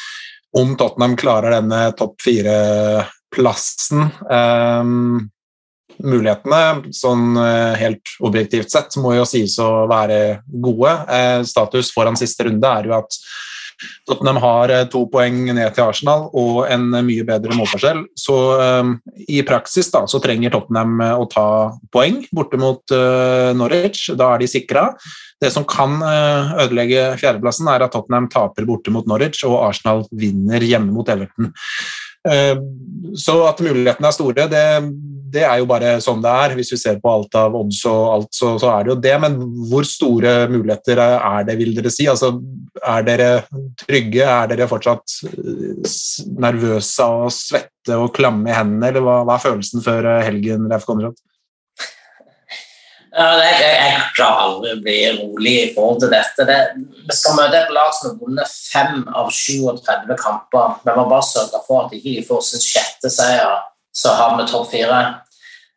om 0.63 0.75
Tottenham 0.79 1.17
klarer 1.19 1.57
denne 1.57 1.81
topp 1.99 2.21
fire-plassen. 2.23 4.05
Um, 4.31 5.33
mulighetene, 6.03 6.93
sånn 6.95 7.37
eh, 7.39 7.79
helt 7.79 8.15
objektivt 8.25 8.73
sett, 8.73 8.97
må 9.01 9.15
jo 9.17 9.27
sies 9.29 9.55
å 9.63 9.87
være 9.91 10.43
gode. 10.47 10.93
Eh, 11.13 11.43
status 11.47 11.93
foran 11.95 12.19
siste 12.19 12.49
runde 12.49 12.69
er 12.69 12.89
jo 12.89 12.97
at 12.97 13.19
Tottenham 14.09 14.39
har 14.43 14.73
eh, 14.73 14.85
to 14.93 15.05
poeng 15.11 15.45
ned 15.49 15.75
til 15.77 15.85
Arsenal 15.85 16.29
og 16.31 16.63
en 16.67 16.89
eh, 16.95 17.05
mye 17.07 17.27
bedre 17.27 17.57
målforskjell. 17.59 18.05
Så 18.19 18.37
um, 18.59 18.95
i 19.29 19.43
praksis 19.47 19.91
da, 19.93 20.05
så 20.11 20.21
trenger 20.23 20.55
Tottenham 20.55 21.01
å 21.17 21.27
ta 21.31 21.47
poeng 21.95 22.23
borte 22.35 22.61
mot 22.61 22.95
uh, 22.95 23.51
Norwich. 23.57 24.09
Da 24.19 24.35
er 24.35 24.43
de 24.43 24.51
sikra. 24.51 24.89
Det 25.43 25.51
som 25.51 25.67
kan 25.67 25.97
uh, 26.03 26.55
ødelegge 26.63 27.13
fjerdeplassen, 27.21 27.71
er 27.71 27.87
at 27.87 27.95
Tottenham 27.95 28.29
taper 28.33 28.67
borte 28.69 28.95
mot 28.95 29.09
Norwich 29.11 29.43
og 29.49 29.59
Arsenal 29.67 30.05
vinner 30.15 30.63
hjemme 30.63 30.95
mot 30.95 31.09
Everton. 31.11 31.51
Eh, 32.29 32.59
Så 33.19 33.35
at 33.45 33.59
mulighetene 33.61 34.09
er 34.09 34.15
store, 34.15 34.45
det, 34.49 34.61
det 35.35 35.43
er 35.45 35.59
jo 35.61 35.67
bare 35.69 35.97
sånn 36.01 36.23
det 36.23 36.31
er. 36.31 36.55
Hvis 36.57 36.71
vi 36.73 36.79
ser 36.81 37.01
på 37.03 37.11
alt 37.11 37.35
av 37.37 37.57
odds 37.59 37.81
og 37.91 38.03
alt, 38.15 38.31
så, 38.33 38.55
så 38.63 38.71
er 38.73 38.85
det 38.87 38.93
jo 38.93 38.97
det. 39.05 39.13
Men 39.21 39.37
hvor 39.69 39.85
store 39.85 40.47
muligheter 40.49 41.03
er 41.03 41.45
det, 41.49 41.59
vil 41.59 41.75
dere 41.77 41.93
si? 41.93 42.07
Altså, 42.09 42.31
er 42.81 43.05
dere 43.05 43.29
trygge? 43.83 44.25
Er 44.25 44.49
dere 44.49 44.71
fortsatt 44.71 45.19
eh, 45.29 45.93
nervøse 46.47 47.11
og 47.19 47.35
svette 47.37 47.99
og 47.99 48.15
klamme 48.17 48.49
i 48.49 48.57
hendene, 48.57 48.93
eller 48.93 49.05
hva, 49.05 49.19
hva 49.27 49.37
er 49.37 49.45
følelsen 49.49 49.85
før 49.85 50.09
eh, 50.15 50.25
helgen, 50.31 50.71
Leif 50.73 50.89
Konrad? 50.89 51.19
Ja, 53.13 53.27
jeg, 53.45 53.57
jeg, 53.61 53.73
jeg 53.77 54.05
klarer 54.17 54.47
aldri 54.47 54.71
å 54.73 54.81
bli 54.81 55.01
rolig 55.19 55.53
i 55.61 55.73
forhold 55.75 55.99
til 56.01 56.13
dette. 56.15 56.47
Det, 56.49 56.61
vi 57.05 57.17
skal 57.17 57.37
møte 57.37 57.59
et 57.59 57.75
lag 57.77 57.91
som 57.93 58.09
har 58.09 58.21
vunnet 58.23 58.55
fem 58.73 59.03
av 59.13 59.29
37 59.29 60.15
kamper. 60.23 60.79
Vi 60.87 60.95
må 60.97 61.05
bare 61.11 61.27
sørge 61.29 61.61
for 61.67 61.85
at 61.85 61.93
de 61.93 62.01
ikke 62.01 62.25
får 62.31 62.47
sin 62.47 62.65
sjette 62.65 63.13
seier, 63.13 63.59
så 63.93 64.15
har 64.17 64.39
vi 64.39 64.47
topp 64.49 64.71
fire. 64.73 65.03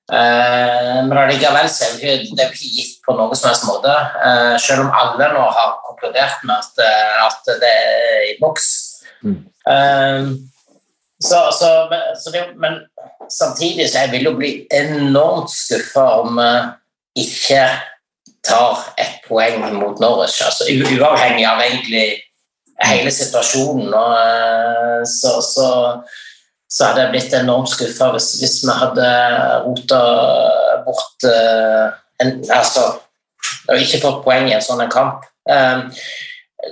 Eh, 0.06 1.02
men 1.10 1.18
allikevel 1.18 1.68
så 1.74 1.90
er 1.90 1.98
det 1.98 2.14
ikke, 2.14 2.38
det 2.38 2.46
er 2.46 2.54
ikke 2.54 2.72
gitt 2.78 2.96
på 3.04 3.18
noen 3.18 3.36
som 3.36 3.50
helst 3.50 3.68
måte. 3.68 3.98
Eh, 4.30 4.56
selv 4.62 4.86
om 4.86 4.96
alle 4.96 5.30
nå 5.34 5.44
har 5.60 5.76
konkludert 5.90 6.48
med 6.48 6.56
at, 6.56 6.84
eh, 6.86 7.20
at 7.26 7.52
det 7.66 7.74
er 7.82 8.26
i 8.30 8.38
boks. 8.40 8.70
Mm. 9.26 9.42
Eh, 9.74 10.32
så, 11.20 11.44
så, 11.60 11.74
så 12.22 12.32
det, 12.32 12.48
men 12.64 12.80
samtidig 13.28 13.90
så 13.90 14.06
jeg 14.06 14.16
vil 14.16 14.30
jo 14.30 14.36
bli 14.40 14.56
enormt 14.72 15.52
skuffa 15.52 16.08
om 16.22 16.40
eh, 16.40 16.74
ikke 17.16 17.66
tar 18.46 18.78
ett 18.98 19.22
poeng 19.28 19.64
mot 19.74 20.00
Norwich. 20.00 20.42
Altså, 20.46 20.68
uavhengig 20.70 21.46
av 21.48 21.64
egentlig 21.64 22.08
hele 22.84 23.12
situasjonen. 23.14 23.94
Og, 23.94 24.14
eh, 24.20 25.02
så, 25.10 25.40
så, 25.46 25.70
så 26.70 26.90
hadde 26.90 27.06
jeg 27.06 27.14
blitt 27.16 27.38
enormt 27.40 27.72
skuffa 27.72 28.12
hvis, 28.16 28.36
hvis 28.42 28.60
vi 28.66 28.78
hadde 28.82 29.10
rota 29.66 30.04
bort 30.86 31.28
eh, 31.30 31.88
en, 32.24 32.38
altså, 32.54 32.86
og 33.70 33.82
ikke 33.82 34.04
fått 34.04 34.24
poeng 34.26 34.50
i 34.50 34.56
en 34.58 34.64
sånn 34.66 34.86
kamp. 34.92 35.26
Eh, 35.50 35.86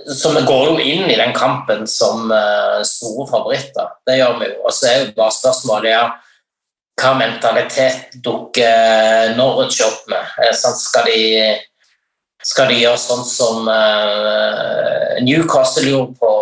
så 0.10 0.32
vi 0.34 0.42
går 0.48 0.72
jo 0.72 0.78
inn 0.82 1.10
i 1.12 1.20
den 1.20 1.36
kampen 1.38 1.84
som 1.86 2.32
store 2.88 3.28
favoritter. 3.30 3.92
Det 4.08 4.16
gjør 4.18 4.40
vi 4.40 4.48
jo. 4.48 4.56
Og 4.66 4.74
så 4.74 4.88
er 4.90 4.96
jo 5.04 5.12
bare 5.20 5.36
spørsmålet 5.36 5.92
ja, 5.92 6.08
hva 7.00 7.14
mentalitet 7.18 8.18
dukker 8.24 9.34
Norwich 9.38 9.82
opp 9.86 10.06
med? 10.12 10.56
Skal, 10.56 11.08
de, 11.10 11.56
skal 12.44 12.70
de 12.70 12.82
gjøre 12.84 13.02
sånn 13.02 13.24
som 13.28 13.70
eh, 13.72 15.22
Newcastle 15.26 15.90
gjorde 15.90 16.14
på, 16.22 16.34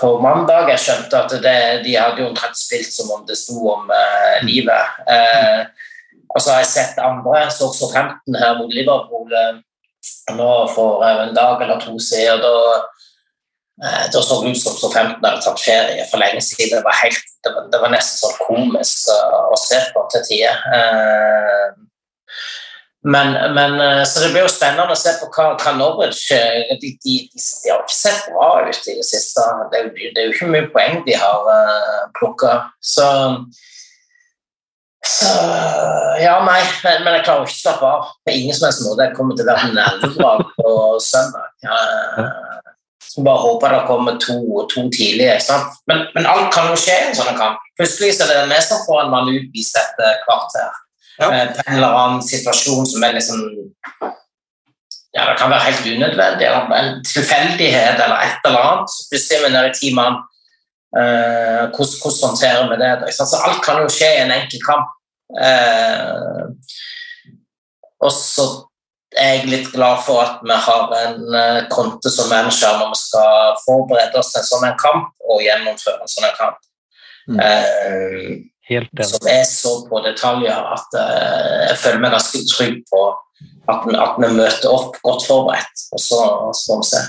på 0.00 0.12
mandag? 0.22 0.68
Jeg 0.74 0.84
skjønte 0.84 1.22
at 1.24 1.36
det, 1.40 1.56
de 1.86 1.96
hadde 1.96 2.22
jo 2.22 2.28
omtrent 2.30 2.60
spilt 2.60 2.92
som 2.92 3.10
om 3.16 3.24
det 3.28 3.38
sto 3.40 3.58
om 3.72 3.90
eh, 3.96 4.44
livet. 4.44 5.00
Eh, 5.08 5.64
og 6.30 6.38
så 6.38 6.54
har 6.54 6.62
jeg 6.62 6.72
sett 6.74 7.02
andre, 7.02 7.48
så 7.50 7.70
også 7.70 7.90
15 7.90 8.38
her 8.38 8.60
mot 8.60 8.70
Liverpool 8.70 9.32
nå 10.36 10.50
for 10.70 11.02
en 11.02 11.32
dag 11.34 11.62
eller 11.64 11.80
to 11.82 11.96
siden. 11.98 12.44
Da, 12.44 12.84
så 13.80 14.42
det 14.42 14.50
ut 14.50 14.62
som 14.62 14.74
så 14.76 14.90
15 14.92 15.24
hadde 15.24 15.44
tatt 15.44 15.62
ferie 15.62 16.08
for 16.10 16.20
lenge 16.20 16.42
siden. 16.44 16.78
Det 16.78 16.84
var, 16.84 16.98
helt, 17.00 17.30
det 17.44 17.52
var, 17.54 17.68
det 17.72 17.80
var 17.80 17.94
nesten 17.94 18.20
sånn 18.20 18.40
komisk 18.44 19.08
eh, 19.14 19.38
å 19.48 19.60
se 19.60 19.78
på 19.94 20.04
til 20.12 20.26
tider. 20.28 20.66
Eh, 20.76 21.78
Men, 23.02 23.54
men, 23.54 23.80
eh, 23.80 24.04
så 24.04 24.20
det 24.20 24.28
blir 24.34 24.44
jo 24.44 24.52
spennende 24.52 24.92
å 24.92 24.98
se 24.98 25.14
på 25.16 25.30
hva, 25.32 25.54
hva 25.56 25.72
Norwich 25.72 26.26
eh, 26.36 26.68
de, 26.82 26.90
de, 27.00 27.14
de, 27.32 27.70
har 27.70 27.80
ikke 27.80 27.96
sett 27.96 28.26
bra 28.28 28.50
ut 28.66 28.88
i 28.92 28.96
det 28.98 29.06
siste. 29.08 29.46
Det 29.72 29.78
er 29.78 29.86
jo, 29.86 29.92
det 29.96 30.20
er 30.20 30.28
jo 30.28 30.34
ikke 30.34 30.50
mye 30.52 30.68
poeng 30.74 31.00
de 31.06 31.16
har 31.16 31.48
uh, 31.48 32.02
plukka. 32.18 32.58
Så, 32.84 33.06
så 35.08 35.32
Ja, 36.20 36.36
nei, 36.44 36.60
men, 36.84 37.00
men 37.06 37.16
jeg 37.16 37.24
klarer 37.24 37.48
ikke 37.48 37.56
å 37.56 37.62
slappe 37.62 37.88
av 37.88 38.12
på 38.20 38.36
ingen 38.36 38.58
som 38.58 38.68
helst 38.68 38.84
måte. 38.84 39.08
Jeg 39.08 39.16
kommer 39.16 39.38
til 39.38 39.48
å 39.48 39.54
være 39.54 39.72
nervevrak 39.78 40.52
på 40.60 40.76
søndag. 41.00 41.48
Ja, 41.64 41.80
så 43.10 43.22
bare 43.26 43.42
håper 43.42 43.72
det 43.74 43.86
kommer 43.86 44.18
to, 44.22 44.66
to 44.70 44.80
tidlig. 44.98 45.32
Men, 45.86 46.04
men 46.14 46.26
alt 46.30 46.52
kan 46.54 46.68
jo 46.70 46.76
skje 46.78 46.94
i 46.94 47.06
en 47.08 47.16
sånn 47.18 47.34
kamp. 47.34 47.58
Plutselig 47.80 48.12
så 48.14 48.28
er 48.28 48.44
det 48.44 48.52
vi 48.52 48.60
som 48.62 48.84
får 48.84 49.00
en 49.02 49.10
mann 49.10 49.30
utvist 49.32 49.78
etter 49.80 50.20
kvarter. 50.22 50.76
Ja. 51.18 51.30
Eh, 51.32 51.48
en 51.64 51.74
eller 51.80 51.96
annen 52.02 52.22
situasjon 52.22 52.86
som 52.86 53.02
er 53.04 53.16
liksom 53.18 53.42
ja, 55.10 55.24
Det 55.26 55.34
kan 55.40 55.50
være 55.50 55.66
helt 55.66 55.88
unødvendig, 55.90 56.46
eller 56.46 56.76
en 56.76 57.02
tilfeldighet 57.02 57.98
eller 57.98 58.22
et 58.28 58.46
eller 58.46 58.68
annet. 58.68 58.94
Plutselig 59.10 59.40
er 59.40 59.42
vi 59.42 59.52
nede 59.56 59.72
i 59.72 59.78
ti 59.80 59.90
mann. 59.98 60.22
Eh, 60.94 61.64
hvordan, 61.74 61.98
hvordan 62.04 62.22
håndterer 62.28 62.70
vi 62.70 62.80
det? 62.84 63.14
Så 63.18 63.42
alt 63.42 63.58
kan 63.66 63.82
jo 63.82 63.90
skje 63.90 64.12
i 64.14 64.22
en 64.22 64.36
enkel 64.38 64.62
kamp. 64.70 64.94
Eh, 65.34 66.46
og 68.06 68.14
så 68.14 68.46
er 69.18 69.40
jeg 69.40 69.50
litt 69.50 69.70
glad 69.74 70.02
for 70.06 70.22
at 70.22 70.42
vi 70.46 70.56
har 70.66 70.92
en 71.00 71.66
konte 71.72 72.12
som 72.12 72.30
manager 72.30 72.76
når 72.78 72.92
vi 72.92 73.00
skal 73.00 73.56
forberede 73.64 74.20
oss 74.20 74.30
til 74.34 74.42
en 74.42 74.48
sånn 74.50 74.68
en 74.68 74.78
kamp 74.78 75.10
og 75.26 75.42
gjennomføre 75.42 76.04
en 76.04 76.12
sånn 76.12 76.28
en 76.28 76.36
kamp. 76.38 76.60
Mm. 77.30 77.40
Uh, 77.40 79.02
som 79.02 79.26
er 79.30 79.42
så 79.50 79.72
på 79.90 79.98
detaljer 80.04 80.54
at 80.74 80.94
uh, 80.94 81.66
jeg 81.66 81.78
føler 81.82 82.04
meg 82.04 82.14
ganske 82.14 82.42
trygg 82.52 82.76
på 82.90 83.02
at, 83.70 83.88
at 83.90 84.20
vi 84.22 84.30
møter 84.36 84.70
opp 84.70 85.00
godt 85.04 85.26
forberedt. 85.26 85.86
Og 85.94 86.02
så, 86.02 86.20
så 86.54 86.70
får 86.70 86.84
vi 86.84 86.90
se. 86.92 87.02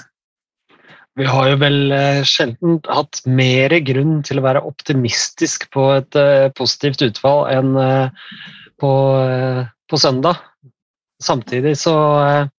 Vi 1.19 1.27
har 1.27 1.49
jo 1.51 1.57
vel 1.59 1.91
eh, 1.91 2.21
sjelden 2.27 2.79
hatt 2.87 3.19
mer 3.27 3.73
grunn 3.83 4.21
til 4.23 4.39
å 4.39 4.45
være 4.45 4.63
optimistisk 4.67 5.67
på 5.75 5.89
et 5.97 6.15
uh, 6.15 6.47
positivt 6.55 7.03
utfall 7.03 7.43
enn 7.51 7.75
eh, 7.75 8.29
på, 8.79 8.91
eh, 9.19 9.59
på 9.91 9.99
søndag. 9.99 10.39
Samtidig 11.22 11.76
så 11.80 11.93
eh, 12.26 12.49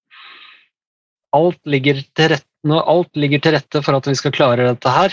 alt 1.35 1.59
ligger 1.69 2.01
til 2.15 2.33
rette, 2.35 2.49
Når 2.63 2.85
alt 2.87 3.17
ligger 3.19 3.41
til 3.43 3.55
rette 3.57 3.81
for 3.83 3.97
at 3.97 4.07
vi 4.07 4.15
skal 4.15 4.31
klare 4.31 4.63
dette 4.69 4.87
her, 4.87 5.11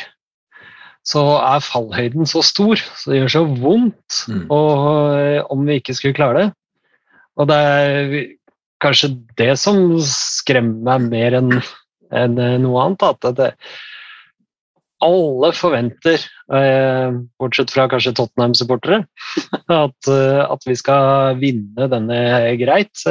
så 1.02 1.22
er 1.40 1.64
fallhøyden 1.64 2.28
så 2.28 2.44
stor, 2.46 2.78
så 2.78 3.10
det 3.10 3.22
gjør 3.22 3.32
så 3.34 3.42
vondt 3.58 4.18
Mm. 4.28 4.44
og, 4.52 5.18
eh, 5.18 5.42
om 5.50 5.64
vi 5.66 5.80
ikke 5.80 5.96
skulle 5.96 6.14
klare 6.14 6.38
det. 6.38 6.48
Og 7.40 7.48
det 7.48 7.56
er 7.56 8.36
kanskje 8.80 9.10
det 9.36 9.58
som 9.58 9.98
skremmer 9.98 11.00
meg 11.00 11.10
mer 11.10 11.38
enn 11.40 11.50
enn 12.12 12.38
eh, 12.38 12.58
noe 12.62 12.84
annet. 12.84 13.02
At 13.02 13.36
det, 13.38 13.50
alle 15.04 15.50
forventer, 15.56 16.22
eh, 16.52 17.16
bortsett 17.40 17.72
fra 17.72 17.86
kanskje 17.90 18.12
Tottenham-supportere, 18.18 19.04
at, 19.68 20.10
eh, 20.10 20.42
at 20.44 20.66
vi 20.68 20.76
skal 20.78 21.38
vinne 21.40 21.88
denne 21.92 22.20
greit. 22.60 23.04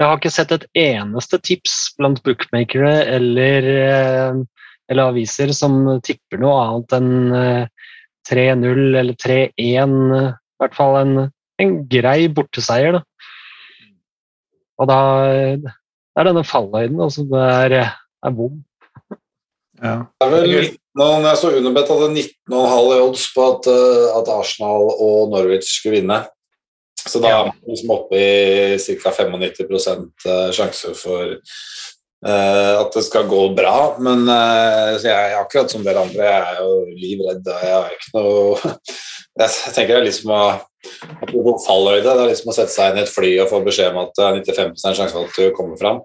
Jeg 0.00 0.08
har 0.08 0.16
ikke 0.16 0.32
sett 0.32 0.52
et 0.56 0.64
eneste 0.80 1.36
tips 1.44 1.74
blant 1.98 2.22
bookmakere 2.24 2.92
eller, 3.18 3.66
eh, 3.84 4.38
eller 4.90 5.10
aviser 5.12 5.52
som 5.52 5.82
tipper 6.00 6.40
noe 6.40 6.62
annet 6.64 6.94
enn 6.96 7.34
eh, 7.36 7.90
3-0 8.30 8.96
eller 8.96 9.18
3-1. 9.20 9.52
eh, 10.16 10.30
I 10.32 10.64
hvert 10.64 10.78
fall 10.78 10.96
en, 11.02 11.12
en 11.60 11.76
grei 11.92 12.30
borteseier. 12.32 12.96
Da. 12.96 13.04
Og 14.80 14.88
da 14.88 14.98
er 15.28 16.30
denne 16.30 16.46
fallhøyden 16.48 17.00
altså, 17.04 17.26
det 17.28 17.44
er, 17.44 17.92
er 18.24 18.36
vond. 18.40 18.62
Ja. 19.80 19.96
Det 20.20 20.26
er 20.26 20.34
vel 20.34 20.70
noen, 20.98 21.24
jeg 21.28 21.38
så 21.38 21.52
Unibet 21.54 21.90
hadde 21.90 22.10
19,5 22.12 22.92
i 22.96 23.00
odds 23.00 23.26
på 23.34 23.46
at, 23.54 23.68
eh, 23.70 24.06
at 24.18 24.30
Arsenal 24.34 24.90
og 24.92 25.30
Norwich 25.32 25.70
skulle 25.70 26.00
vinne. 26.00 26.20
Så 27.00 27.20
da 27.22 27.30
er 27.32 27.46
man 27.48 27.60
liksom 27.70 27.92
oppe 27.94 28.18
i 28.20 28.96
ca. 29.00 29.12
95 29.14 30.10
eh, 30.26 30.48
sjanse 30.52 30.92
for 30.98 31.30
uh, 31.32 32.74
at 32.82 32.90
det 32.92 33.04
skal 33.06 33.28
gå 33.30 33.40
bra. 33.56 33.76
Men 34.02 34.26
uh, 34.28 34.98
så 34.98 35.08
jeg 35.08 35.30
er 35.30 35.38
akkurat 35.38 35.72
som 35.72 35.86
dere 35.86 36.02
andre, 36.04 36.26
jeg 36.26 36.50
er 36.50 36.60
jo 36.60 36.74
livredd. 37.00 37.48
Jeg 37.48 37.72
har 37.72 37.94
ikke 37.96 38.18
noe 38.18 38.74
Jeg 39.40 39.72
tenker 39.72 39.94
det 39.94 40.00
er 40.00 40.08
liksom 40.08 40.32
å 40.34 40.42
fallhøyde, 41.64 42.02
det 42.02 42.24
er 42.24 42.28
liksom 42.32 42.50
å 42.50 42.54
sette 42.56 42.74
seg 42.74 42.90
inn 42.90 42.98
i 42.98 43.04
et 43.06 43.12
fly 43.12 43.30
og 43.40 43.48
få 43.48 43.60
beskjed 43.64 43.94
om 43.94 44.00
at 44.02 44.10
det 44.18 44.26
er 44.26 44.40
95 44.42 44.82
sjanse 44.82 45.12
for 45.14 45.30
at 45.30 45.38
du 45.38 45.54
kommer 45.56 45.78
fram. 45.80 46.02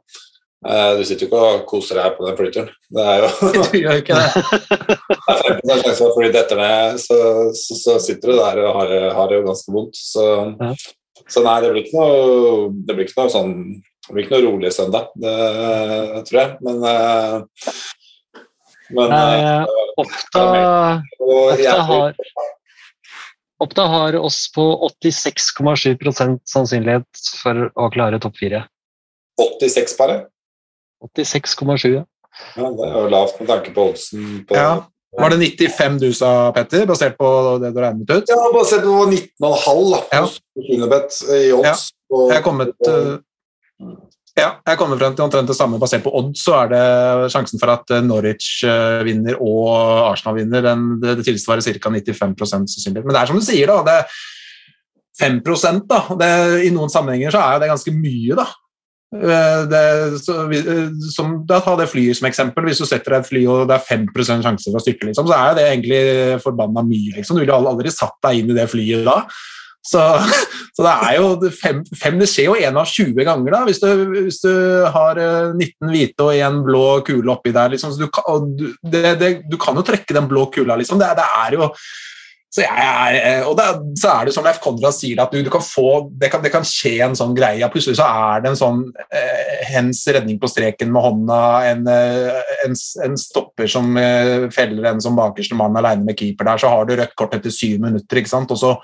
Eh, 0.66 0.92
Du 0.98 1.04
sitter 1.06 1.26
jo 1.26 1.30
ikke 1.30 1.42
og 1.46 1.66
koser 1.70 2.00
deg 2.02 2.16
på 2.18 2.26
den 2.28 2.38
flyturen. 2.40 2.70
Det 2.98 3.06
er 3.06 3.24
jo 3.24 3.50
Du 3.72 3.78
gjør 3.80 4.00
ikke 4.02 4.18
det. 4.18 4.30
det 4.66 5.34
er 5.36 5.42
15 5.62 5.74
sjanse 5.84 5.98
for 6.00 6.10
å 6.10 6.16
flyet 6.18 6.34
detter 6.38 6.62
ned, 6.62 7.02
så, 7.04 7.18
så, 7.54 7.78
så 7.84 7.98
sitter 8.02 8.32
du 8.34 8.40
der 8.40 8.62
og 8.66 8.80
har, 8.82 8.94
har 9.20 9.30
det 9.32 9.40
jo 9.42 9.48
ganske 9.50 9.76
vondt. 9.76 10.00
Så, 10.00 10.26
Ja. 10.62 10.72
så 11.30 11.44
nei, 11.46 11.58
det 11.64 11.70
blir 11.74 11.84
ikke 11.86 12.00
noe, 12.02 12.72
det 12.88 12.96
blir 12.98 13.08
ikke 13.08 13.22
noe 13.24 13.34
sånn 13.34 13.54
det 14.06 14.14
blir 14.14 14.26
ikke 14.28 14.36
noe 14.38 14.46
rolig 14.52 14.70
søndag, 14.76 15.08
det 15.18 15.32
tror 16.28 16.38
jeg. 16.38 16.50
Men, 16.62 16.84
eh, 16.86 17.72
men 18.94 19.16
eh, 19.18 19.64
Eh, 19.96 20.02
Oppda, 20.04 20.42
og 21.24 21.54
Oppda, 21.56 21.74
har, 21.88 22.18
Oppda 23.64 23.86
har 23.88 24.18
oss 24.20 24.42
på 24.54 24.66
86,7% 24.92 26.42
sannsynlighet 26.52 27.22
for 27.40 27.70
å 27.80 27.88
klare 27.94 28.20
topp 28.22 28.36
fire. 28.42 28.60
86 29.40 29.96
bare. 29.98 30.18
86,7. 31.14 31.94
ja. 31.94 32.04
Ja, 32.58 32.68
det 32.68 32.84
er 32.90 32.98
jo 33.00 33.08
lavt 33.14 33.38
med 33.40 33.48
tanke 33.48 33.72
på 33.76 33.90
oddsen. 33.92 34.46
På, 34.48 34.58
Ja. 34.58 34.74
Var 35.16 35.32
det 35.32 35.38
95 35.56 36.00
du 36.02 36.10
sa, 36.12 36.52
Petter, 36.52 36.84
basert 36.86 37.14
på 37.16 37.28
det 37.64 37.70
du 37.72 37.80
regnet 37.80 38.10
ut? 38.12 38.28
Ja, 38.28 38.50
basert 38.52 38.84
på 38.84 39.06
19,5 39.08 39.94
da, 39.94 40.02
Ja. 40.12 40.26
i 41.32 41.52
odds. 41.56 41.94
Ja. 42.12 42.26
Jeg 42.28 42.38
er 42.38 42.44
kommet, 42.44 42.74
eh, 42.84 43.16
ja, 44.36 44.50
jeg 44.60 44.74
er 44.74 44.76
kommet 44.76 45.00
frem 45.00 45.16
til 45.16 45.24
omtrent 45.24 45.48
det 45.48 45.56
samme. 45.56 45.80
Basert 45.80 46.04
på 46.04 46.12
odds 46.14 46.44
så 46.44 46.58
er 46.66 46.68
det 46.74 47.32
sjansen 47.32 47.60
for 47.62 47.72
at 47.72 47.90
eh, 47.96 48.02
Norwich 48.04 48.66
eh, 48.68 49.04
vinner 49.08 49.40
og 49.40 50.12
Arsenal 50.12 50.36
vinner. 50.42 50.62
Den, 50.68 51.00
det, 51.00 51.16
det 51.22 51.26
tilsvarer 51.30 51.64
ca. 51.64 51.90
95% 51.90 52.44
sannsynlighet. 52.44 53.06
Men 53.06 53.16
det 53.16 53.22
er 53.22 53.32
som 53.32 53.40
du 53.40 53.46
sier, 53.48 53.72
da. 53.72 53.80
Det, 53.88 54.02
5% 55.22 55.88
da. 55.88 56.02
Det, 56.20 56.66
I 56.68 56.74
noen 56.76 56.92
sammenhenger 56.92 57.32
så 57.32 57.40
er 57.40 57.64
det 57.64 57.72
ganske 57.72 57.96
mye, 57.96 58.36
da. 58.36 58.50
Eh, 59.14 59.68
Det, 59.70 60.20
så, 60.20 60.52
eh, 60.52 60.90
som, 61.16 61.46
da 61.48 61.60
Ta 61.62 61.76
det 61.76 61.90
flyet 61.92 62.18
som 62.18 62.28
eksempel. 62.28 62.66
Hvis 62.66 62.82
du 62.82 62.86
setter 62.86 63.16
deg 63.16 63.24
et 63.24 63.30
fly 63.30 63.44
og 63.48 63.68
det 63.70 63.78
er 63.78 63.90
5 63.90 64.08
sjanse 64.44 64.72
for 64.72 64.80
å 64.80 64.84
styrte, 64.84 65.10
liksom, 65.10 65.28
så 65.28 65.36
er 65.38 65.56
det 65.56 65.68
egentlig 65.72 66.42
forbanna 66.44 66.84
mye. 66.86 67.18
Liksom. 67.20 67.36
Du 67.36 67.44
ville 67.44 67.56
aldri 67.56 67.92
satt 67.94 68.18
deg 68.26 68.42
inn 68.42 68.52
i 68.52 68.58
det 68.58 68.70
flyet 68.72 69.06
da. 69.06 69.22
Så, 69.86 70.02
så 70.76 70.82
det 70.82 70.94
er 71.06 71.20
jo 71.20 71.52
fem, 71.54 71.84
fem 71.94 72.18
Det 72.18 72.28
skjer 72.30 72.50
jo 72.50 72.58
én 72.58 72.80
av 72.82 72.90
20 72.90 73.22
ganger, 73.28 73.54
da, 73.54 73.60
hvis 73.68 73.82
du, 73.84 73.90
hvis 74.26 74.42
du 74.42 74.52
har 74.96 75.22
eh, 75.22 75.54
19 75.54 75.94
hvite 75.94 76.26
og 76.26 76.34
én 76.34 76.64
blå 76.66 76.86
kule 77.06 77.32
oppi 77.32 77.54
der. 77.56 77.72
Liksom, 77.76 77.94
du, 78.00 78.10
kan, 78.10 78.52
du, 78.58 78.68
det, 78.82 79.06
det, 79.22 79.32
du 79.52 79.58
kan 79.62 79.78
jo 79.78 79.86
trekke 79.86 80.18
den 80.18 80.30
blå 80.32 80.50
kula, 80.54 80.80
liksom. 80.82 81.00
Det, 81.02 81.14
det 81.22 81.30
er 81.46 81.60
jo 81.60 81.70
så 82.56 82.64
jeg 82.64 83.16
eh, 83.20 83.42
og 83.44 83.58
det, 83.60 83.66
så 84.00 84.14
er 84.14 84.28
det 84.28 84.34
som 84.36 84.46
Leif 84.46 84.62
Konrad 84.64 84.96
sier, 84.96 85.20
at 85.20 85.34
du, 85.34 85.42
du 85.44 85.50
kan 85.52 85.64
få, 85.64 86.06
det 86.22 86.30
kan, 86.32 86.44
det 86.44 86.54
kan 86.54 86.64
skje 86.64 86.94
en 87.04 87.18
sånn 87.20 87.34
greie. 87.36 87.68
Plutselig 87.74 87.98
så 88.00 88.08
er 88.08 88.46
det 88.46 88.54
en 88.54 88.60
sånn 88.60 88.80
eh, 89.12 89.66
hens 89.74 90.06
redning 90.08 90.40
på 90.40 90.48
streken 90.48 90.94
med 90.94 91.04
hånda, 91.04 91.42
en, 91.74 91.84
eh, 91.92 92.54
en, 92.64 92.78
en 93.04 93.20
stopper 93.20 93.68
som 93.72 94.00
eh, 94.00 94.48
feller 94.56 94.88
en 94.94 95.04
som 95.04 95.20
bakerste 95.20 95.58
mann 95.60 95.76
alene 95.82 96.08
med 96.08 96.16
keeper 96.16 96.48
der, 96.48 96.64
så 96.64 96.72
har 96.72 96.88
du 96.88 96.96
rødt 96.96 97.18
kort 97.20 97.36
etter 97.36 97.52
syv 97.52 97.84
minutter, 97.84 98.24
ikke 98.24 98.32
sant? 98.32 98.56
og 98.56 98.62
så 98.62 98.76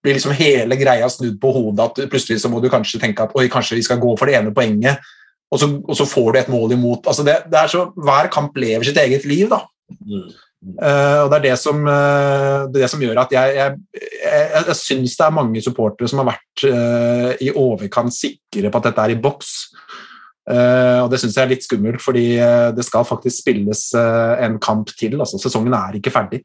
blir 0.00 0.16
liksom 0.16 0.32
hele 0.40 0.80
greia 0.80 1.08
snudd 1.12 1.36
på 1.42 1.52
hodet, 1.52 1.90
at 1.90 2.12
plutselig 2.12 2.40
så 2.40 2.48
må 2.48 2.64
du 2.64 2.70
kanskje 2.72 3.02
tenke 3.02 3.26
at 3.26 3.36
oi, 3.36 3.50
kanskje 3.52 3.76
vi 3.76 3.84
skal 3.84 4.00
gå 4.00 4.16
for 4.16 4.32
det 4.32 4.40
ene 4.40 4.56
poenget, 4.56 5.12
og 5.52 5.60
så, 5.60 5.68
og 5.76 5.98
så 5.98 6.08
får 6.08 6.32
du 6.32 6.40
et 6.40 6.54
mål 6.56 6.72
imot. 6.78 7.04
Altså 7.10 7.26
det, 7.26 7.42
det 7.52 7.58
er 7.58 7.68
så, 7.68 7.90
Hver 8.00 8.32
kamp 8.32 8.56
lever 8.56 8.86
sitt 8.86 9.00
eget 9.02 9.28
liv, 9.28 9.50
da. 9.50 9.66
Mm. 10.00 10.30
Eh, 10.60 11.18
og 11.24 11.30
Det 11.32 11.38
er 11.38 11.44
det 11.48 11.56
som, 11.56 11.78
uh, 11.88 12.68
det 12.68 12.76
er 12.76 12.84
det 12.84 12.90
som 12.92 13.00
gjør 13.00 13.22
at 13.22 13.30
jeg, 13.32 13.54
jeg, 13.56 13.76
jeg, 13.96 14.64
jeg 14.68 14.76
syns 14.76 15.16
det 15.16 15.24
er 15.24 15.36
mange 15.38 15.62
supportere 15.64 16.10
som 16.10 16.20
har 16.20 16.34
vært 16.34 16.64
uh, 16.68 17.30
i 17.40 17.48
overkant 17.56 18.12
sikre 18.12 18.68
på 18.68 18.80
at 18.80 18.90
dette 18.90 19.06
er 19.06 19.14
i 19.14 19.20
boks. 19.20 19.54
Og 20.50 21.06
Det 21.12 21.18
syns 21.20 21.36
jeg 21.36 21.44
er 21.44 21.50
litt 21.52 21.62
skummelt, 21.62 22.00
fordi 22.02 22.24
det 22.74 22.82
skal 22.82 23.04
faktisk 23.06 23.44
spilles 23.44 23.82
en 23.94 24.56
kamp 24.58 24.88
til. 24.98 25.12
altså 25.20 25.38
Sesongen 25.38 25.76
er 25.76 25.94
ikke 25.94 26.10
ferdig. 26.10 26.40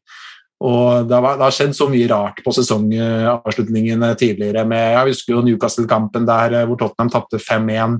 Og 0.61 1.07
det 1.09 1.16
har, 1.16 1.39
det 1.39 1.45
har 1.47 1.55
skjedd 1.55 1.74
så 1.74 1.88
mye 1.89 2.09
rart 2.11 2.43
på 2.45 2.53
sesongavslutningene 2.53 4.11
tidligere. 4.20 4.61
med, 4.68 4.84
Jeg 4.93 5.09
husker 5.09 5.34
jo 5.34 5.41
Newcastle-kampen 5.47 6.28
der 6.28 6.68
hvor 6.68 6.78
Tottenham 6.78 7.09
tapte 7.16 7.39
5-1. 7.41 7.97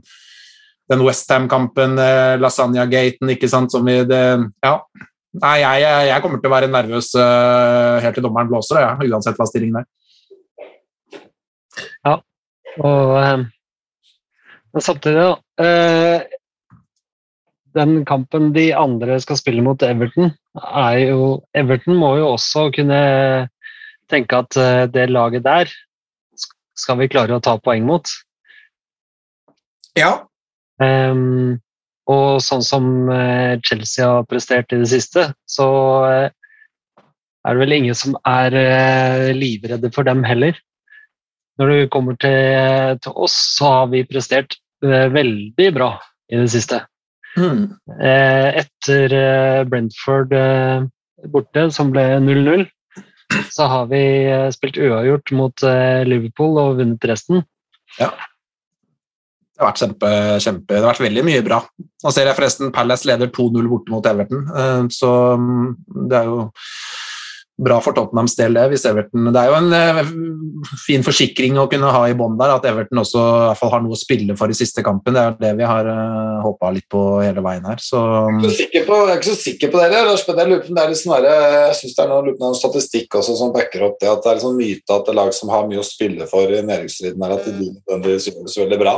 Den 0.94 1.02
Westham-kampen, 1.08 1.98
Lasagna-gaten, 2.44 3.34
ikke 3.34 3.50
sant, 3.50 3.74
som 3.74 3.88
vi 3.88 4.04
det, 4.06 4.22
Ja. 4.62 4.78
Nei, 5.42 5.58
jeg, 5.60 6.08
jeg, 6.10 6.22
kommer 6.24 6.40
til 6.40 6.50
å 6.50 6.54
være 6.54 6.72
nervøs 6.72 7.12
uh, 7.20 8.00
helt 8.04 8.16
til 8.16 8.24
dommeren 8.24 8.50
blåser, 8.52 8.80
ja, 8.84 8.94
uansett 8.96 9.40
hva 9.40 9.48
stillingen 9.50 9.82
er. 9.82 9.88
Og, 12.76 13.16
um, 13.16 13.46
samtidig, 14.84 15.24
da 15.24 15.30
uh, 15.64 16.20
Den 17.76 18.06
kampen 18.08 18.54
de 18.56 18.70
andre 18.76 19.18
skal 19.24 19.40
spille 19.40 19.64
mot 19.64 19.84
Everton, 19.84 20.32
er 20.56 21.00
jo 21.10 21.26
Everton 21.56 22.00
må 22.00 22.14
jo 22.20 22.30
også 22.34 22.70
kunne 22.76 23.00
tenke 24.12 24.40
at 24.40 24.60
uh, 24.60 24.86
det 24.92 25.10
laget 25.12 25.44
der 25.48 25.72
skal 26.76 27.00
vi 27.00 27.10
klare 27.12 27.36
å 27.36 27.44
ta 27.44 27.56
poeng 27.64 27.86
mot. 27.88 28.10
Ja. 29.96 30.26
Ehm, 30.84 31.62
og 32.12 32.42
sånn 32.44 32.64
som 32.66 32.88
eh, 33.10 33.58
Chelsea 33.66 34.06
har 34.06 34.28
prestert 34.30 34.74
i 34.74 34.82
det 34.82 34.90
siste, 34.92 35.30
så 35.50 35.68
eh, 36.06 36.28
er 37.46 37.56
det 37.56 37.62
vel 37.64 37.78
ingen 37.80 37.98
som 37.98 38.18
er 38.30 38.58
eh, 38.60 39.32
livredde 39.38 39.92
for 39.96 40.08
dem 40.08 40.24
heller. 40.26 40.58
Når 41.60 41.72
det 41.72 41.92
kommer 41.94 42.18
til, 42.20 43.00
til 43.02 43.16
oss, 43.16 43.38
så 43.56 43.72
har 43.72 43.90
vi 43.94 44.04
prestert 44.08 44.58
veldig 44.84 45.70
bra 45.74 45.96
i 46.30 46.42
det 46.42 46.50
siste. 46.52 46.82
Eh, 47.96 48.62
etter 48.62 49.16
Brentford 49.72 50.36
borte, 51.32 51.70
som 51.74 51.94
ble 51.96 52.04
0-0, 52.22 52.68
så 53.56 53.70
har 53.72 53.88
vi 53.90 54.04
spilt 54.54 54.78
uavgjort 54.78 55.32
mot 55.34 55.66
Liverpool 56.06 56.60
og 56.60 56.82
vunnet 56.82 57.08
resten. 57.10 57.46
Ja. 57.98 58.12
Det 59.56 59.64
har 59.64 59.70
vært 59.72 59.82
kjempe, 59.86 60.10
kjempe, 60.44 60.74
det 60.74 60.82
har 60.84 60.90
vært 60.90 61.06
veldig 61.06 61.22
mye 61.24 61.44
bra. 61.46 61.62
Nå 62.04 62.12
ser 62.12 62.28
jeg 62.28 62.36
forresten 62.36 62.74
Palace 62.76 63.08
leder 63.08 63.30
2-0 63.32 63.70
borte 63.72 63.94
mot 63.94 64.10
Everton, 64.10 64.44
eh, 64.52 64.82
så 64.92 65.12
mm, 65.40 65.70
det 66.12 66.20
er 66.20 66.28
jo 66.28 66.42
bra 67.56 67.78
for 67.80 67.96
Tottenhams 67.96 68.36
del, 68.36 68.58
det. 68.58 68.66
hvis 68.74 68.84
Everton, 68.90 69.30
Det 69.32 69.40
er 69.40 69.48
jo 69.48 69.56
en 69.56 69.74
eh, 69.74 70.00
fin 70.84 71.04
forsikring 71.06 71.56
å 71.60 71.68
kunne 71.72 71.92
ha 71.94 72.02
i 72.10 72.16
bånn 72.18 72.36
der, 72.40 72.52
at 72.58 72.66
Everton 72.68 73.00
også 73.00 73.22
i 73.22 73.46
hvert 73.48 73.60
fall 73.62 73.72
har 73.72 73.84
noe 73.84 73.96
å 73.96 74.00
spille 74.00 74.36
for 74.36 74.52
i 74.52 74.58
siste 74.58 74.84
kampen. 74.84 75.16
Det 75.16 75.24
er 75.24 75.38
det 75.40 75.52
vi 75.62 75.68
har 75.70 75.88
uh, 75.88 76.42
håpa 76.44 76.72
litt 76.76 76.88
på 76.92 77.04
hele 77.24 77.44
veien 77.46 77.64
her. 77.70 77.80
Så, 77.80 78.02
Jeg 78.44 78.52
er 78.52 78.64
ikke 78.66 78.84
på, 78.90 78.98
jeg 79.06 79.14
er 79.14 79.22
ikke 79.22 79.30
så 79.30 79.38
sikker 79.40 79.72
på 79.72 79.82
det. 79.82 80.04
Lars 80.10 80.26
Peder. 80.28 80.52
Jeg 80.52 80.76
det 80.76 80.84
er 80.84 80.92
litt 80.92 81.02
sånn 81.02 81.16
jeg 81.16 81.78
synes 81.80 81.96
det 81.96 82.04
er 82.04 82.12
noe, 82.12 82.26
lurer 82.26 82.42
noen 82.42 82.60
statistikk 82.60 83.20
også 83.22 83.38
som 83.40 83.56
backer 83.56 83.88
opp 83.88 83.98
det. 84.04 84.12
At 84.12 84.26
det 84.26 84.34
er 84.34 84.40
en 84.40 84.46
sånn 84.48 84.60
myte 84.60 85.00
at 85.00 85.08
det 85.08 85.16
lag 85.16 85.32
som 85.38 85.54
har 85.54 85.70
mye 85.70 85.82
å 85.82 85.88
spille 85.88 86.28
for 86.32 86.52
i 86.52 86.60
næringsstriden, 86.66 87.24
er 87.24 87.38
at 87.38 87.48
de 87.48 87.56
nødvendigvis 87.72 88.30
gjør 88.32 88.44
det 88.44 88.56
så 88.58 88.66
veldig 88.66 88.82
bra. 88.84 88.98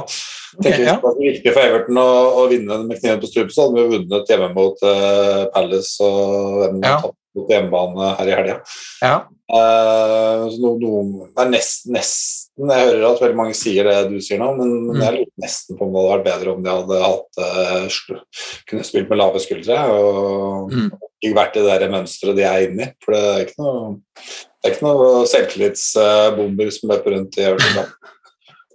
Tenker 0.63 0.81
ja. 0.81 0.97
Hvis 0.97 1.03
det 1.03 1.05
var 1.05 1.21
virkelig 1.21 1.53
for 1.53 1.69
Everton 1.69 2.01
å, 2.01 2.09
å 2.41 2.49
vinne 2.49 2.81
med 2.87 3.01
kniven 3.01 3.21
på 3.21 3.29
strupen, 3.29 3.53
så 3.53 3.67
hadde 3.67 3.77
vi 3.77 3.95
vunnet 3.97 4.33
hjemme 4.33 4.51
mot 4.57 4.85
uh, 4.87 5.45
Palace 5.53 5.95
og 6.01 6.61
hvem 6.63 6.83
Ja. 6.87 6.99
Mot 7.37 7.51
hjemmebane 7.53 8.13
her 8.19 8.29
i 8.31 8.37
helga. 8.41 8.59
ja. 9.05 9.17
Uh, 9.47 10.49
no, 10.59 10.73
no, 10.75 10.89
det 11.31 11.39
er 11.39 11.51
nesten, 11.53 11.93
nesten 11.95 12.67
Jeg 12.73 12.87
hører 12.89 13.05
at 13.13 13.21
veldig 13.23 13.37
mange 13.39 13.53
sier 13.55 13.87
det 13.87 13.93
du 14.11 14.17
sier 14.19 14.41
nå, 14.41 14.49
men, 14.57 14.73
men 14.89 14.99
jeg 15.05 15.13
lurer 15.21 15.29
nesten 15.39 15.77
på 15.79 15.85
om 15.87 15.93
det 15.95 16.01
hadde 16.01 16.09
vært 16.17 16.25
bedre 16.25 16.51
om 16.51 16.65
de 16.65 16.73
hadde 16.73 16.97
hatt 16.99 17.39
uh, 17.39 18.25
kunne 18.67 18.83
spilt 18.83 19.07
med 19.07 19.21
lave 19.21 19.39
skuldre 19.45 19.77
og 19.93 20.73
Mm. 20.73 20.89
ikke 21.23 21.37
vært 21.37 21.55
i 21.55 21.63
det 21.63 21.77
der 21.79 21.93
mønsteret 21.93 22.35
de 22.35 22.43
er 22.43 22.65
inne 22.67 22.89
i. 22.89 22.91
For 23.05 23.15
det 23.15 23.21
er 23.23 23.45
ikke 23.45 23.63
noe, 23.63 23.85
det 24.19 24.67
er 24.67 24.73
ikke 24.75 24.85
noe 24.89 25.21
selvtillitsbomber 25.31 26.71
som 26.75 26.91
løper 26.91 27.15
rundt 27.15 27.37
i 27.39 27.45
Everton. 27.47 27.87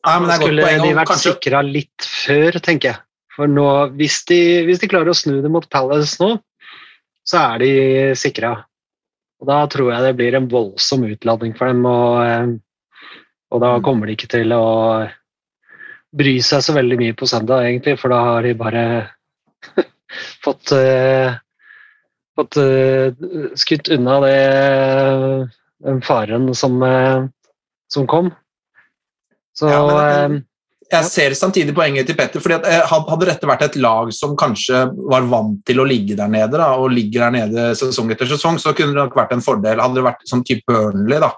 Nei, 0.06 0.16
men 0.22 0.30
det 0.30 0.32
er 0.32 0.38
et 0.38 0.40
godt 0.40 0.46
Skulle 0.48 0.64
poeng, 0.70 0.82
de 0.86 0.94
vært 1.02 1.10
kanskje- 1.12 1.34
sikra 1.36 1.60
litt 1.66 2.08
før, 2.08 2.58
tenker 2.64 2.94
jeg. 2.94 3.02
For 3.36 3.48
nå, 3.48 3.66
hvis 4.00 4.22
de, 4.28 4.40
hvis 4.68 4.80
de 4.82 4.88
klarer 4.92 5.12
å 5.12 5.16
snu 5.16 5.38
det 5.44 5.52
mot 5.52 5.68
Palace 5.72 6.16
nå, 6.20 6.32
så 7.27 7.39
er 7.55 7.59
de 7.62 7.70
sikra. 8.18 8.53
Og 9.43 9.49
da 9.51 9.61
tror 9.70 9.93
jeg 9.93 10.05
det 10.07 10.16
blir 10.18 10.37
en 10.39 10.49
voldsom 10.51 11.05
utladning 11.09 11.55
for 11.59 11.70
dem, 11.70 11.85
og, 11.87 12.18
eh, 12.27 12.47
og 13.53 13.61
da 13.61 13.73
Mm. 13.79 13.83
kommer 13.85 14.07
de 14.07 14.12
ikke 14.16 14.31
til 14.31 14.53
å 14.55 15.09
bry 16.14 16.35
seg 16.41 16.62
så 16.62 16.75
veldig 16.77 16.99
mye 17.01 17.14
på 17.16 17.27
søndag, 17.27 17.64
egentlig, 17.66 17.99
for 17.99 18.09
da 18.12 18.20
har 18.25 18.43
de 18.43 18.53
bare 18.55 18.85
fått 20.45 20.73
eh, 20.77 21.35
fått 22.37 22.57
eh, 22.57 23.12
skutt 23.57 23.89
unna 23.93 24.20
det, 24.20 25.49
den 25.85 26.01
faren 26.03 26.55
som, 26.55 26.79
som 27.93 28.07
kom. 28.07 28.31
Så 29.55 29.68
Ja, 29.68 29.83
men 29.87 30.45
Jeg 30.93 31.09
ser 31.09 31.34
samtidig 31.38 31.72
poenget 31.76 32.09
til 32.09 32.16
Petter. 32.18 32.43
fordi 32.43 32.59
eh, 32.68 32.84
Hadde 32.90 33.28
dette 33.28 33.49
vært 33.49 33.64
et 33.68 33.80
lag 33.80 34.12
som 34.14 34.36
kanskje 34.38 34.84
var 34.93 35.24
vant 35.30 35.62
til 35.68 35.80
å 35.80 35.88
ligge 35.88 36.18
der 36.18 36.30
nede, 36.30 36.59
da, 36.61 36.74
og 36.76 36.93
ligger 36.93 37.26
der 37.26 37.36
nede 37.38 37.72
sesong 37.78 38.12
etter 38.12 38.28
sesong, 38.28 38.61
så 38.61 38.74
kunne 38.76 38.93
det 38.93 39.01
nok 39.01 39.16
vært 39.16 39.34
en 39.36 39.45
fordel. 39.45 39.80
Hadde 39.80 40.01
det 40.01 40.07
vært 40.11 40.24
sånn 40.28 40.45
type 40.47 40.68
Burnley, 40.68 41.22
da, 41.22 41.30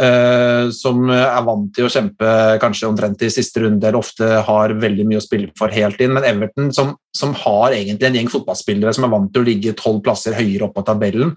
eh, 0.00 0.72
som 0.72 1.04
er 1.12 1.44
vant 1.46 1.68
til 1.76 1.88
å 1.88 1.92
kjempe 1.92 2.34
kanskje 2.62 2.88
omtrent 2.88 3.26
i 3.26 3.32
siste 3.34 3.64
runde, 3.64 3.84
eller 3.84 4.00
ofte 4.00 4.30
har 4.48 4.76
veldig 4.80 5.08
mye 5.10 5.20
å 5.20 5.26
spille 5.26 5.52
for 5.58 5.74
helt 5.74 6.00
inn, 6.00 6.16
men 6.16 6.28
Everton, 6.28 6.72
som, 6.72 6.94
som 7.16 7.36
har 7.44 7.76
egentlig 7.76 8.08
en 8.08 8.20
gjeng 8.22 8.32
fotballspillere 8.32 8.94
som 8.96 9.08
er 9.08 9.12
vant 9.12 9.32
til 9.34 9.44
å 9.44 9.50
ligge 9.50 9.76
tolv 9.76 10.00
plasser 10.06 10.38
høyere 10.38 10.70
opp 10.70 10.78
på 10.78 10.86
tabellen, 10.88 11.36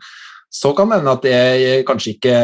så 0.51 0.71
kan 0.75 0.89
det 0.89 1.01
hende 1.01 1.13
at 1.17 1.25
det 1.25 1.87
kanskje 1.87 2.13
ikke 2.15 2.35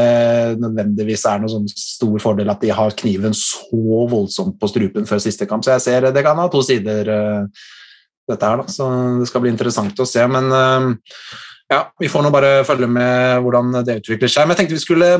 nødvendigvis 0.59 1.23
er 1.29 1.39
noen 1.39 1.53
sånn 1.53 1.69
stor 1.71 2.17
fordel 2.23 2.51
at 2.51 2.63
de 2.63 2.73
har 2.75 2.95
kniven 2.99 3.35
så 3.37 4.01
voldsomt 4.11 4.57
på 4.59 4.67
strupen 4.67 5.07
før 5.07 5.21
siste 5.23 5.47
kamp. 5.47 5.63
Så 5.63 5.77
jeg 5.77 5.85
ser 5.85 6.09
det 6.11 6.25
kan 6.25 6.39
ha 6.41 6.49
to 6.51 6.63
sider, 6.65 7.07
eh, 7.07 7.63
dette 8.31 8.49
her, 8.49 8.59
da. 8.59 8.67
Så 8.67 8.89
det 9.21 9.29
skal 9.29 9.45
bli 9.45 9.53
interessant 9.53 10.03
å 10.03 10.07
se. 10.09 10.25
Men 10.27 10.51
eh, 10.51 10.89
ja, 11.71 11.81
vi 12.01 12.11
får 12.11 12.25
nå 12.25 12.33
bare 12.35 12.53
følge 12.67 12.91
med 12.91 13.45
hvordan 13.45 13.79
det 13.79 14.01
utvikler 14.01 14.33
seg. 14.33 14.43
Men 14.43 14.57
jeg 14.57 14.63
tenkte 14.63 14.79
vi 14.79 14.83
skulle 14.83 15.11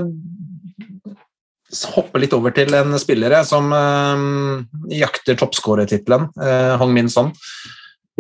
hoppe 1.96 2.20
litt 2.20 2.34
over 2.36 2.52
til 2.52 2.76
en 2.76 2.98
spillere 3.00 3.40
som 3.48 3.72
eh, 3.78 4.26
jakter 5.00 5.40
toppskårertittelen, 5.40 6.28
Hong 6.82 6.92
Min 6.98 7.14
Son. 7.14 7.32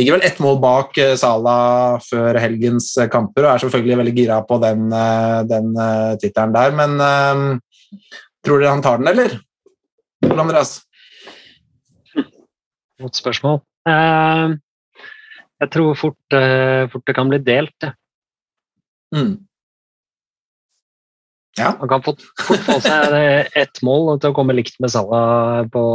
Ligger 0.01 0.15
vel 0.15 0.23
ett 0.25 0.39
mål 0.41 0.55
bak 0.57 0.97
Sala 1.21 1.55
før 2.01 2.39
helgens 2.41 2.87
eh, 2.97 3.05
kamper, 3.13 3.45
og 3.45 3.51
er 3.51 3.61
selvfølgelig 3.61 3.97
veldig 3.99 4.13
gira 4.17 4.39
på 4.49 4.57
den, 4.63 4.87
eh, 4.97 5.41
den 5.45 5.75
eh, 5.77 6.13
tittelen 6.17 6.55
der. 6.55 6.73
Men 6.73 6.95
eh, 7.05 7.43
tror 8.41 8.63
dere 8.63 8.71
han 8.73 8.81
tar 8.81 8.97
den, 8.97 9.11
eller? 9.11 9.35
Ole 10.25 10.41
Andreas? 10.41 10.71
Godt 12.97 13.21
spørsmål. 13.21 13.61
Eh, 13.93 14.57
jeg 15.61 15.73
tror 15.77 15.93
fort, 16.01 16.37
eh, 16.39 16.89
fort 16.89 17.05
det 17.05 17.17
kan 17.19 17.29
bli 17.29 17.43
delt. 17.45 17.89
Mm. 19.13 19.35
Ja. 21.61 21.75
Han 21.77 21.93
kan 21.93 22.01
fort, 22.09 22.25
fort 22.41 22.65
få 22.65 22.79
seg 22.81 23.53
ett 23.53 23.85
mål 23.85 24.15
til 24.17 24.33
å 24.33 24.39
komme 24.41 24.57
likt 24.57 24.81
med 24.81 24.97
Salah 24.97 25.61
på, 25.69 25.85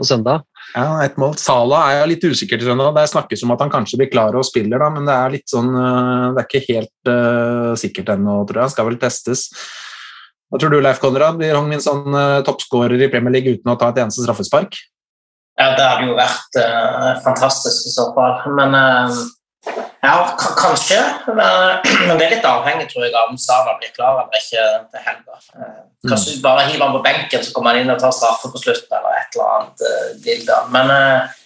på 0.00 0.08
søndag. 0.08 0.48
Ja, 0.72 1.04
ett 1.04 1.18
mål. 1.20 1.36
Sala 1.36 1.82
er 1.90 1.98
jo 2.00 2.10
litt 2.14 2.24
usikker 2.24 2.60
til 2.60 2.70
søndag. 2.70 2.94
Det 2.96 3.04
snakkes 3.12 3.42
om 3.44 3.52
at 3.52 3.60
han 3.64 3.72
kanskje 3.72 3.98
blir 4.00 4.12
klar 4.12 4.36
og 4.38 4.46
spiller, 4.48 4.80
da, 4.80 4.88
men 4.94 5.08
det 5.08 5.14
er 5.14 5.34
litt 5.34 5.52
sånn 5.52 5.68
øh, 5.68 6.28
Det 6.32 6.40
er 6.42 6.48
ikke 6.48 6.62
helt 6.70 7.10
uh, 7.12 7.72
sikkert 7.80 8.14
ennå, 8.14 8.38
tror 8.48 8.62
jeg. 8.62 8.68
Han 8.70 8.72
skal 8.72 8.88
vel 8.88 9.00
testes. 9.02 9.50
Hva 10.48 10.60
tror 10.60 10.72
du, 10.72 10.80
Leif 10.84 11.00
Konrad? 11.00 11.36
Blir 11.40 11.56
Hong 11.56 11.68
Min 11.68 11.84
sånn 11.84 12.08
uh, 12.12 12.40
toppskårer 12.46 13.00
i 13.00 13.10
Premier 13.12 13.36
League 13.36 13.58
uten 13.58 13.72
å 13.72 13.76
ta 13.80 13.92
et 13.92 14.00
eneste 14.00 14.24
straffespark? 14.24 14.80
Ja, 15.60 15.74
det 15.76 15.84
hadde 15.84 16.08
jo 16.08 16.16
vært 16.16 16.58
uh, 16.60 17.12
fantastisk 17.24 17.88
i 17.88 17.92
så 17.92 18.08
fall. 18.16 18.38
Men 18.56 18.76
eh, 18.76 19.16
ja, 20.02 20.36
kanskje. 20.56 20.98
Men, 21.38 22.16
det 22.18 22.26
er 22.26 22.32
litt 22.34 22.46
avhengig 22.46 22.88
tror 22.90 23.04
jeg, 23.06 23.14
av 23.14 23.30
om 23.30 23.38
Sala 23.38 23.76
blir 23.78 23.92
klar 23.94 24.18
eller 24.24 24.40
ikke 24.40 24.64
til 24.90 25.04
helga. 25.06 25.38
Kanskje 26.08 26.34
mm. 26.38 26.42
bare 26.42 26.64
hiver 26.66 26.82
han 26.82 26.96
på 26.96 27.04
benken, 27.04 27.44
så 27.44 27.54
kommer 27.54 27.76
han 27.76 27.84
inn 27.84 27.94
og 27.94 28.00
tar 28.02 28.16
straffe 28.16 28.50
på 28.50 28.62
slutten, 28.64 28.90
eller 28.98 29.20
et 29.20 29.38
eller 29.38 29.52
annet 29.52 29.86
uh, 29.86 30.08
dilda. 30.24 30.58
Men 30.74 30.90
uh, 30.90 31.38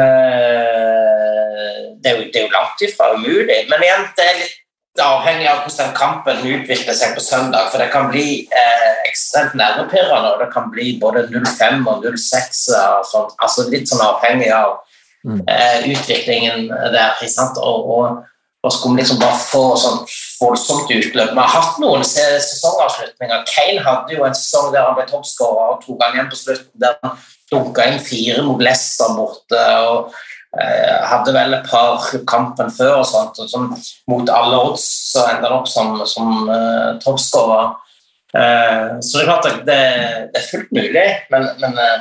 eh, 0.00 1.76
det, 2.00 2.08
er 2.08 2.16
jo, 2.16 2.24
det 2.32 2.40
er 2.40 2.48
jo 2.48 2.56
langt 2.56 2.88
ifra 2.88 3.12
umulig. 3.12 3.60
Men 3.68 3.84
igjen, 3.84 4.08
det 4.16 4.28
er 4.30 4.40
litt 4.40 5.04
avhengig 5.04 5.48
av 5.52 5.60
hvordan 5.66 5.94
kampen 6.00 6.40
utvikler 6.56 6.96
seg 6.96 7.12
på 7.12 7.28
søndag. 7.28 7.68
For 7.68 7.84
det 7.84 7.92
kan 7.92 8.08
bli 8.08 8.28
uh, 8.48 8.92
ekstremt 9.04 9.52
nervepirrende, 9.60 10.32
og 10.32 10.46
det 10.46 10.48
kan 10.56 10.72
bli 10.72 10.94
både 11.02 11.28
0-5 11.28 11.84
og 11.84 12.08
0-6. 12.08 12.68
Altså 13.36 13.68
litt 13.68 13.92
sånn 13.92 14.08
avhengig 14.08 14.48
av 14.48 14.78
Mm. 15.26 15.40
eh, 15.48 15.90
utviklingen 15.92 16.68
der. 16.68 17.18
Og, 17.60 17.90
og, 17.96 18.22
og 18.62 18.72
skulle 18.72 19.00
liksom 19.00 19.20
bare 19.20 19.40
få 19.40 19.64
sånn 19.80 20.00
voldsomt 20.40 20.90
utløp. 20.92 21.32
Vi 21.32 21.40
har 21.40 21.52
hatt 21.54 21.78
noen 21.80 22.04
sesongavslutninger. 22.04 23.44
Kane 23.48 23.84
hadde 23.84 24.16
jo 24.16 24.26
en 24.26 24.36
sesong 24.36 24.72
der 24.74 24.88
han 24.88 24.96
ble 24.98 25.06
toppskårer 25.08 25.76
og 25.76 25.84
tok 25.84 26.02
han 26.04 26.18
igjen 26.18 26.32
på 26.32 26.40
slutten. 26.40 26.74
Der 26.82 26.98
han 27.00 27.16
dunka 27.50 27.86
inn 27.88 28.02
fire 28.04 28.44
mot 28.46 28.60
Leicester 28.62 29.14
borte. 29.16 29.64
og 29.86 30.12
eh, 30.60 30.96
hadde 31.10 31.34
vel 31.34 31.54
et 31.56 31.68
par 31.70 32.04
kampen 32.28 32.72
før 32.74 33.00
og 33.00 33.06
sånt, 33.08 33.38
og 33.38 33.50
sånn, 33.50 33.70
mot 34.10 34.32
alle 34.34 34.58
odds 34.70 34.86
så 35.12 35.28
ender 35.30 35.50
han 35.50 35.60
opp 35.60 35.70
som, 35.70 35.94
som 36.10 36.50
eh, 36.50 36.88
toppskårer. 37.04 37.74
Eh, 38.30 38.88
så 39.02 39.18
det 39.18 39.22
er 39.24 39.28
klart 39.30 39.50
at 39.50 39.60
det, 39.66 39.82
det 40.34 40.42
er 40.42 40.48
fullt 40.50 40.72
mulig, 40.74 41.06
men, 41.32 41.48
men 41.62 41.78
eh, 41.82 42.00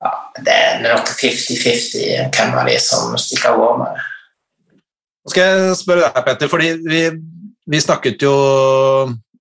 ja, 0.00 0.12
det 0.40 0.54
er 0.54 0.84
nok 0.84 1.10
50-50 1.12 2.30
hvem 2.36 2.54
av 2.56 2.70
de 2.70 2.76
som 2.82 3.16
stikker 3.20 3.52
av 3.52 3.60
gårde 3.60 3.80
med 3.82 3.96
det. 3.98 4.06
Nå 5.20 5.32
skal 5.34 5.50
jeg 5.50 5.74
spørre 5.82 6.06
deg, 6.06 6.22
Petter, 6.24 6.48
fordi 6.48 6.70
vi, 6.86 7.02
vi 7.68 7.82
snakket 7.84 8.24
jo 8.24 8.36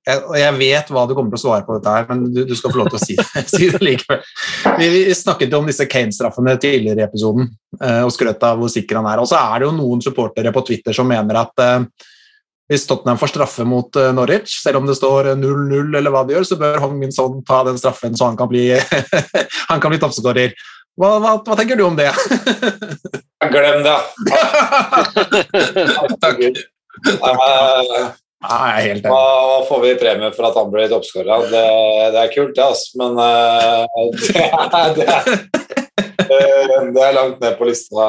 og 0.10 0.36
jeg 0.40 0.56
vet 0.58 0.88
hva 0.94 1.04
du 1.06 1.14
kommer 1.14 1.34
til 1.34 1.38
å 1.38 1.42
svare 1.44 1.66
på 1.68 1.76
dette 1.78 1.94
her, 1.94 2.06
men 2.10 2.30
du, 2.34 2.42
du 2.48 2.56
skal 2.58 2.72
få 2.74 2.80
lov 2.80 2.88
til 2.90 2.98
å 2.98 3.02
si 3.04 3.16
det, 3.20 3.44
si 3.52 3.68
det 3.70 3.82
likevel. 3.84 4.22
Vi, 4.80 4.88
vi 4.94 5.02
snakket 5.18 5.54
jo 5.54 5.60
om 5.62 5.70
disse 5.70 5.86
Kane-straffene 5.90 6.56
tidligere 6.62 7.04
i 7.04 7.06
episoden 7.06 7.50
eh, 7.82 8.02
og 8.06 8.14
skrøt 8.16 8.46
av 8.48 8.62
hvor 8.62 8.72
sikker 8.74 9.00
han 9.00 9.10
er. 9.12 9.22
Og 9.22 9.30
så 9.30 9.38
er 9.40 9.60
det 9.60 9.70
jo 9.70 9.76
noen 9.76 10.02
supportere 10.04 10.54
på 10.56 10.64
Twitter 10.72 10.96
som 10.96 11.10
mener 11.10 11.44
at 11.44 11.66
eh, 11.66 12.08
hvis 12.70 12.84
Tottenham 12.90 13.18
får 13.18 13.32
straffe 13.34 13.66
mot 13.66 13.96
eh, 13.98 14.12
Norwich, 14.14 14.60
selv 14.64 14.78
om 14.82 14.86
det 14.90 14.96
står 15.00 15.32
0-0 15.40 15.98
eller 15.98 16.14
hva 16.14 16.22
det 16.28 16.36
gjør, 16.38 16.46
så 16.52 16.58
bør 16.62 16.78
Hong 16.84 16.98
Min 17.02 17.12
Son 17.16 17.40
ta 17.48 17.64
den 17.66 17.80
straffen 17.82 18.14
så 18.18 18.28
han 18.30 18.38
kan 18.38 18.50
bli, 18.52 18.68
han 19.72 19.82
kan 19.82 19.90
bli 19.94 20.00
toppskårer. 20.02 20.54
Hva, 21.00 21.14
hva, 21.24 21.32
hva 21.48 21.56
tenker 21.58 21.80
du 21.80 21.86
om 21.88 21.96
det? 21.98 22.10
Glem 23.54 23.82
det. 23.86 23.98
Takk. 26.24 26.42
Nei, 28.40 28.68
jeg 28.72 28.84
helt 28.86 29.04
Hva 29.04 29.12
enig. 29.12 29.12
hva 29.12 29.64
får 29.68 29.82
vi 29.84 29.90
i 29.92 29.98
premie 30.00 30.30
for 30.36 30.48
at 30.48 30.58
han 30.60 30.70
blir 30.72 30.92
toppskårer? 30.92 31.48
Det, 31.52 31.64
det 32.16 32.22
er 32.26 32.34
kult, 32.36 32.54
det, 32.56 32.64
altså. 32.66 32.88
Men 33.00 33.12
eh, 33.24 33.84
det, 34.16 34.46
er, 34.46 34.94
det, 34.96 35.08
er, 35.08 35.24
det- 36.94 37.04
er 37.08 37.18
langt 37.18 37.40
ned 37.44 37.58
på 37.60 37.68
lista. 37.68 38.06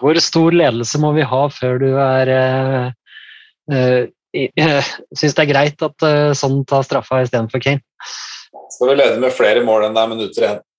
Hvor 0.00 0.16
stor 0.24 0.50
ledelse 0.56 1.00
må 1.00 1.12
vi 1.16 1.24
ha 1.28 1.42
før 1.52 1.80
du 1.82 1.90
er 2.00 2.30
Syns 3.70 5.36
det 5.36 5.42
er 5.44 5.50
greit 5.50 5.84
at 5.86 6.06
uh, 6.06 6.32
sånn 6.36 6.64
tar 6.68 6.82
straffa 6.86 7.22
istedenfor 7.24 7.62
Kane? 7.62 7.82
Skal 8.74 8.90
vi 8.90 8.96
lede 8.98 9.20
med 9.22 9.32
flere 9.34 9.62
mål 9.64 9.86
enn 9.88 9.96
det 9.96 10.02
er 10.02 10.14
minutter 10.14 10.40
igjen? 10.48 10.60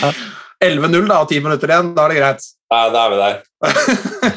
Ja. 0.00 0.12
11-0 0.60 1.06
da, 1.08 1.22
og 1.22 1.30
10 1.30 1.40
minutter 1.40 1.70
igjen, 1.72 1.94
da 1.96 2.04
er 2.04 2.12
det 2.12 2.18
greit. 2.20 2.42
Nei, 2.70 2.82
da 2.92 3.00
er 3.00 3.10
vi 3.10 3.16
der. 3.20 3.36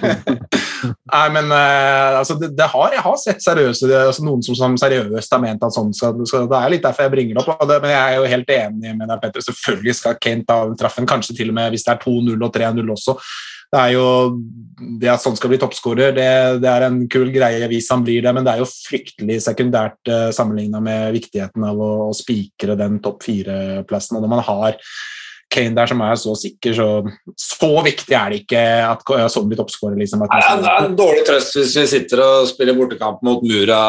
Nei, 1.13 1.25
men 1.35 1.51
uh, 1.51 2.19
altså, 2.19 2.37
det, 2.39 2.49
det 2.55 2.67
har, 2.71 2.95
jeg 2.95 3.03
har 3.03 3.17
sett 3.19 3.43
seriøse, 3.43 3.89
det, 3.91 3.97
altså, 4.07 4.23
noen 4.25 4.43
som, 4.45 4.55
som 4.57 4.77
seriøst 4.79 5.35
har 5.35 5.41
ment 5.43 5.63
at 5.67 5.75
sånn 5.75 5.91
skal, 5.95 6.15
skal 6.27 6.47
Det 6.51 6.59
er 6.59 6.73
litt 6.73 6.85
derfor 6.85 7.05
jeg 7.05 7.13
bringer 7.13 7.37
det 7.37 7.43
opp, 7.43 7.65
det, 7.69 7.79
men 7.83 7.91
jeg 7.91 8.03
er 8.03 8.15
jo 8.17 8.31
helt 8.33 8.53
enig 8.55 8.95
med 8.95 9.11
deg, 9.11 9.19
Petter. 9.21 9.45
Selvfølgelig 9.49 9.97
skal 9.99 10.19
Kane 10.23 10.47
ta 10.47 10.57
traffen, 10.79 11.09
kanskje 11.09 11.35
til 11.41 11.51
og 11.51 11.59
med 11.59 11.75
hvis 11.75 11.85
det 11.87 11.93
er 11.97 12.01
2-0 12.05 12.47
og 12.47 12.55
3-0 12.55 12.95
også. 12.95 13.17
Det 13.73 13.79
er 13.81 13.95
jo 13.95 14.05
det 14.99 15.09
at 15.09 15.23
sånn 15.23 15.37
skal 15.37 15.49
bli 15.53 15.59
toppskårer, 15.61 16.13
det, 16.13 16.29
det, 16.61 16.69
er 16.69 16.85
en 16.87 17.03
kul 17.11 17.31
greie 17.33 17.67
hvis 17.71 17.89
han 17.93 18.03
blir 18.05 18.21
det, 18.25 18.33
men 18.35 18.45
det 18.45 18.53
er 18.53 18.61
jo 18.61 18.69
fryktelig 18.69 19.39
sekundært 19.45 20.11
uh, 20.11 20.29
sammenligna 20.35 20.81
med 20.83 21.13
viktigheten 21.15 21.65
av 21.65 21.81
å, 21.81 21.91
å 22.09 22.15
spikre 22.17 22.77
den 22.79 22.99
topp 23.03 23.25
fire-plassen. 23.25 24.17
Og 24.17 24.25
når 24.25 24.33
man 24.35 24.43
har 24.45 24.77
Kane 25.53 25.75
der 25.77 25.89
som 25.89 26.01
er 26.01 26.17
så 26.17 26.33
sikker, 26.37 26.73
så, 26.73 26.87
så 27.37 27.69
viktig 27.85 28.15
er 28.17 28.33
det 28.33 28.39
ikke 28.41 28.61
at 28.87 29.03
sånn 29.29 29.49
blir 29.49 29.59
toppskårer. 29.61 29.99
Liksom, 30.01 30.25
det 30.25 30.41
er 30.41 30.87
en 30.87 30.97
dårlig 30.97 31.25
trøst 31.27 31.59
hvis 31.59 31.75
vi 31.77 31.85
sitter 31.91 32.23
og 32.25 32.47
spiller 32.49 32.77
bortekamp 32.77 33.21
mot 33.25 33.43
Mura. 33.45 33.81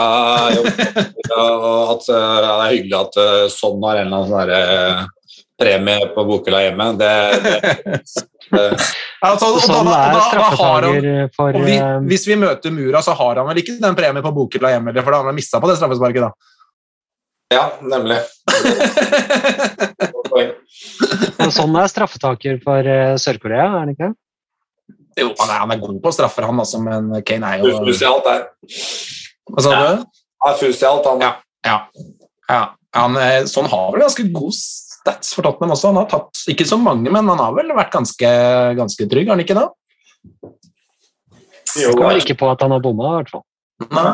og 1.41 1.95
at 1.95 2.09
Det 2.11 2.19
er 2.21 2.75
hyggelig 2.75 2.99
at 3.01 3.21
sånn 3.55 3.81
har 3.89 4.03
en 4.03 4.11
eller 4.11 4.19
annen 4.19 4.29
sånn 4.29 4.41
derre 4.43 5.09
premie 5.65 6.05
på 6.15 6.21
bokhylla 6.29 6.61
hjemme. 6.67 6.87
Det, 7.01 7.13
det, 7.45 7.55
det. 8.55 8.69
Altså, 9.25 9.45
og 9.49 9.53
Sånn 9.65 9.89
da- 9.89 9.99
er 9.99 10.03
straffetaker 10.29 11.03
for 11.35 11.51
vi, 11.65 11.75
eh, 11.81 11.99
hvis 12.11 12.25
vi 12.29 12.35
møter 12.41 12.71
Mura, 12.75 13.01
så 13.05 13.13
har 13.17 13.35
han 13.41 13.47
vel 13.49 13.59
ikke 13.63 13.79
den 13.83 13.97
premien 13.99 14.25
på 14.25 14.35
bokhylla 14.37 14.69
hjemme, 14.77 14.91
for 15.01 15.11
da 15.11 15.17
har 15.23 15.29
han 15.31 15.39
mista 15.39 15.57
på 15.63 15.69
det 15.71 15.79
straffesparket, 15.81 16.23
da. 16.29 16.33
Ja, 17.55 17.65
nemlig. 17.85 18.19
Sånn 21.55 21.77
er 21.79 21.87
straffetaker 21.91 22.55
for 22.65 22.81
eh, 22.91 23.15
Sør-Korea, 23.21 23.65
er 23.69 23.79
han 23.79 23.91
ikke? 23.95 24.09
Jo, 25.21 25.29
han 25.39 25.51
er, 25.51 25.59
han 25.63 25.71
er 25.75 25.79
god 25.83 25.99
på 26.03 26.11
straffer, 26.15 26.43
han, 26.49 26.59
altså, 26.61 26.79
men 26.83 27.03
Kane 27.27 27.47
er 27.55 27.59
jo 27.63 27.67
Fus 27.85 28.01
i 28.03 28.07
alt 28.09 28.25
der. 28.27 28.41
Hva 29.53 29.61
sa 29.63 29.69
du? 29.75 29.83
Ja, 30.45 30.51
fus 30.61 30.83
i 30.83 30.87
alt, 30.89 31.05
han. 31.09 31.19
Ja. 31.23 31.33
Ja. 31.65 31.77
ja. 32.51 32.63
Han, 32.95 33.17
eh, 33.19 33.45
sånn 33.51 33.69
har 33.71 33.87
vel 33.95 34.03
ganske 34.05 34.25
god 34.35 34.55
stats 35.05 35.35
for 35.37 35.45
Tottenham 35.45 35.75
også. 35.77 35.93
Han 35.93 36.01
har 36.01 36.09
tatt 36.11 36.45
ikke 36.51 36.67
så 36.69 36.79
mange, 36.81 37.13
men 37.13 37.29
han 37.29 37.41
har 37.41 37.53
vel 37.57 37.75
vært 37.77 37.93
ganske, 37.93 38.31
ganske 38.81 39.09
trygg, 39.11 39.29
har 39.29 39.37
han 39.37 39.45
ikke 39.45 39.59
det? 39.59 39.69
Jo, 41.85 41.93
kommer 41.99 42.21
ikke 42.21 42.39
på 42.39 42.49
at 42.49 42.63
han 42.65 42.73
har 42.73 42.83
bomma, 42.83 43.11
i 43.11 43.21
hvert 43.21 43.35
fall. 43.35 43.45
Nei. 43.91 44.09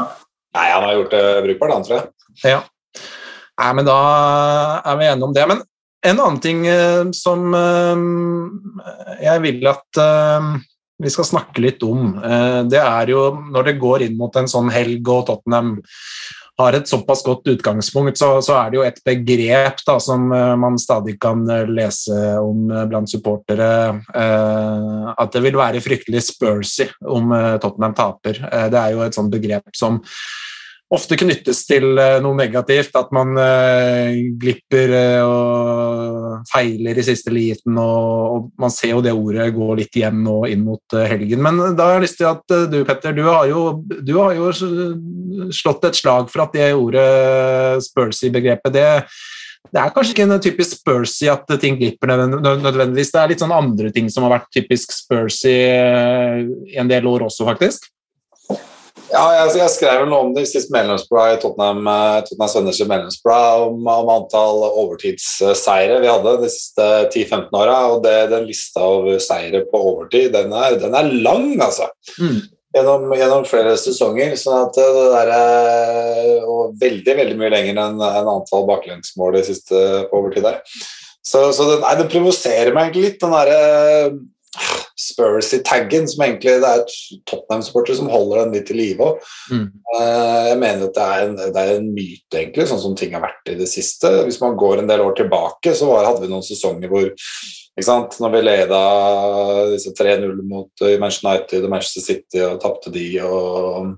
Nei, 0.57 0.67
han 0.67 0.83
har 0.83 0.97
gjort 0.99 1.13
det 1.15 1.25
brukbart, 1.47 1.75
han, 1.77 1.87
tror 1.87 1.99
jeg. 2.01 2.07
Ja. 2.57 2.61
Nei, 3.61 3.73
men 3.77 3.87
da 3.87 3.99
er 4.81 4.97
vi 4.99 5.11
enige 5.11 5.29
om 5.29 5.37
det. 5.37 5.45
Men 5.47 5.63
en 6.11 6.17
annen 6.25 6.41
ting 6.43 6.65
eh, 6.67 7.05
som 7.17 7.55
eh, 7.55 8.05
jeg 9.27 9.45
vil 9.45 9.69
at 9.69 10.01
eh, 10.01 10.51
vi 11.01 11.13
skal 11.13 11.29
snakke 11.29 11.63
litt 11.65 11.81
om, 11.81 12.11
det 12.69 12.77
er 12.77 13.09
jo 13.09 13.23
når 13.55 13.71
det 13.71 13.81
går 13.81 14.03
inn 14.05 14.19
mot 14.19 14.35
en 14.37 14.51
sånn 14.53 14.67
helg 14.69 15.07
og 15.09 15.23
Tottenham 15.31 15.71
har 16.61 16.77
et 16.77 16.89
såpass 16.89 17.23
godt 17.27 17.49
utgangspunkt, 17.53 18.19
så, 18.19 18.33
så 18.45 18.57
er 18.61 18.71
det 18.71 18.79
jo 18.79 18.85
et 18.87 19.01
begrep 19.07 19.83
da, 19.87 19.97
som 20.03 20.31
eh, 20.35 20.55
man 20.61 20.79
stadig 20.81 21.17
kan 21.23 21.43
eh, 21.51 21.67
lese 21.71 22.17
om 22.41 22.71
eh, 22.71 22.87
blant 22.91 23.11
supportere, 23.11 23.71
eh, 24.15 25.11
at 25.15 25.35
det 25.35 25.45
vil 25.47 25.59
være 25.61 25.83
fryktelig 25.85 26.25
spursy 26.31 26.89
om 27.09 27.35
Tottenham 27.63 27.97
taper. 27.97 28.43
Eh, 28.51 28.69
det 28.73 28.81
er 28.81 28.95
jo 28.95 29.05
et 29.07 29.17
sånt 29.17 29.33
begrep 29.33 29.75
som 29.77 30.01
ofte 30.91 31.17
knyttes 31.19 31.63
til 31.69 31.99
eh, 32.01 32.19
noe 32.23 32.35
negativt, 32.35 32.97
at 32.99 33.11
man 33.15 33.39
eh, 33.39 34.19
glipper 34.41 34.95
eh, 34.99 35.23
og 35.23 36.49
feiler 36.51 36.99
i 36.99 37.05
siste 37.07 37.33
liten, 37.35 37.79
og, 37.79 38.51
man 38.61 38.73
ser 38.75 38.97
jo 38.97 39.03
det 39.05 39.15
ordet 39.15 39.51
gå 39.55 39.69
litt 39.79 39.97
igjen 39.97 40.23
nå 40.25 40.39
inn 40.51 40.65
mot 40.67 40.97
helgen. 41.07 41.43
Men 41.45 41.77
da 41.79 41.87
har 41.87 41.99
jeg 41.99 42.07
lyst 42.07 42.19
til 42.21 42.31
at 42.31 42.57
du, 42.73 42.81
Petter, 42.89 43.15
du 43.15 43.23
har 43.29 43.47
jo, 43.51 43.65
du 43.87 44.15
har 44.19 44.35
jo 44.37 44.51
slått 45.55 45.87
et 45.87 46.01
slag 46.01 46.31
for 46.33 46.47
at 46.47 46.57
det 46.57 46.73
ordet 46.75 47.05
Spursy-begrepet, 47.87 48.75
det 48.75 48.89
det 49.71 49.77
er 49.77 49.91
kanskje 49.93 50.15
ikke 50.15 50.25
en 50.25 50.41
typisk 50.43 50.79
Spursy 50.81 51.29
at 51.31 51.45
ting 51.61 51.77
glipper 51.79 52.09
nødvendigvis. 52.09 53.11
Det 53.13 53.19
er 53.21 53.31
litt 53.31 53.43
sånn 53.43 53.53
andre 53.55 53.91
ting 53.95 54.09
som 54.11 54.25
har 54.25 54.33
vært 54.33 54.49
typisk 54.57 54.91
Spursy 54.97 55.53
en 56.81 56.91
del 56.91 57.07
år 57.07 57.27
også, 57.29 57.45
faktisk. 57.47 57.85
Ja, 59.11 59.23
jeg, 59.35 59.57
jeg 59.59 59.73
skrev 59.75 60.05
vel 60.05 60.11
noe 60.11 60.23
om 60.23 60.31
det 60.37 60.45
i 60.45 60.49
sist 60.49 60.71
medlemsblad 60.71 61.35
i 61.35 61.41
Tottenham, 61.43 61.83
eh, 61.91 62.21
Tottenham 62.27 62.53
Sønners 62.53 62.79
medlemsblad 62.85 63.65
om, 63.67 63.81
om 63.91 64.13
antall 64.15 64.63
overtidsseire 64.69 65.99
vi 66.03 66.11
hadde 66.11 66.37
de 66.45 66.51
siste 66.53 66.87
10-15 67.09 67.59
åra. 67.59 67.77
Og 67.91 68.05
det, 68.07 68.15
den 68.31 68.47
lista 68.47 68.85
over 68.87 69.19
seire 69.23 69.65
på 69.71 69.83
overtid, 69.93 70.31
den 70.37 70.55
er, 70.55 70.79
den 70.79 70.95
er 70.95 71.11
lang, 71.27 71.53
altså. 71.59 71.91
Mm. 72.21 72.41
Gjennom, 72.71 73.09
gjennom 73.19 73.47
flere 73.51 73.75
sesonger. 73.83 74.37
sånn 74.39 74.61
at 74.69 74.77
det 74.79 75.07
der 75.17 75.31
er, 75.35 76.45
Og 76.47 76.77
veldig 76.79 77.17
veldig 77.19 77.39
mye 77.41 77.51
lenger 77.57 77.81
enn 77.83 77.99
en 77.99 78.31
antall 78.37 78.69
baklengsmål 78.69 79.41
de 79.41 79.47
siste 79.49 79.81
på 80.11 80.21
overtid 80.23 80.47
der. 80.47 80.61
Så, 81.27 81.49
så 81.57 81.67
nei, 81.73 81.97
den 81.99 82.13
provoserer 82.13 82.71
meg 82.75 82.89
egentlig 82.89 83.09
litt, 83.09 83.19
den 83.25 83.35
derre 83.35 83.59
Spursy-taggen, 85.01 86.09
som 86.11 86.25
egentlig 86.27 86.59
det 86.61 86.71
er 86.71 86.83
Tottenham-supporter 87.31 87.97
som 87.97 88.11
holder 88.13 88.43
den 88.43 88.59
litt 88.59 88.73
i 88.73 88.77
live 88.77 89.07
òg. 89.07 89.31
Mm. 89.53 89.65
Eh, 89.95 90.49
Jeg 90.51 90.59
mener 90.61 90.85
at 90.89 90.99
det 90.99 91.07
er, 91.07 91.25
en, 91.25 91.39
det 91.41 91.63
er 91.63 91.73
en 91.77 91.89
myte, 91.95 92.35
egentlig, 92.37 92.69
sånn 92.69 92.83
som 92.83 92.99
ting 92.99 93.17
har 93.17 93.25
vært 93.25 93.53
i 93.53 93.57
det 93.61 93.71
siste. 93.71 94.13
Hvis 94.27 94.41
man 94.43 94.59
går 94.61 94.83
en 94.83 94.91
del 94.91 95.05
år 95.05 95.17
tilbake, 95.19 95.75
så 95.77 95.89
var, 95.89 96.09
hadde 96.09 96.27
vi 96.27 96.33
noen 96.33 96.47
sesonger 96.47 96.93
hvor 96.93 97.09
ikke 97.11 97.87
sant? 97.87 98.17
Når 98.21 98.33
vi 98.35 98.41
leda 98.45 98.81
disse 99.71 99.93
3-0 99.97 100.41
mot 100.51 100.85
eh, 100.85 100.99
Manchester 101.01 101.31
United 101.31 101.65
og 101.65 101.73
Manchester 101.73 102.05
City 102.05 102.43
og 102.45 102.61
tapte 102.63 102.93
de 102.93 103.07
og 103.25 103.95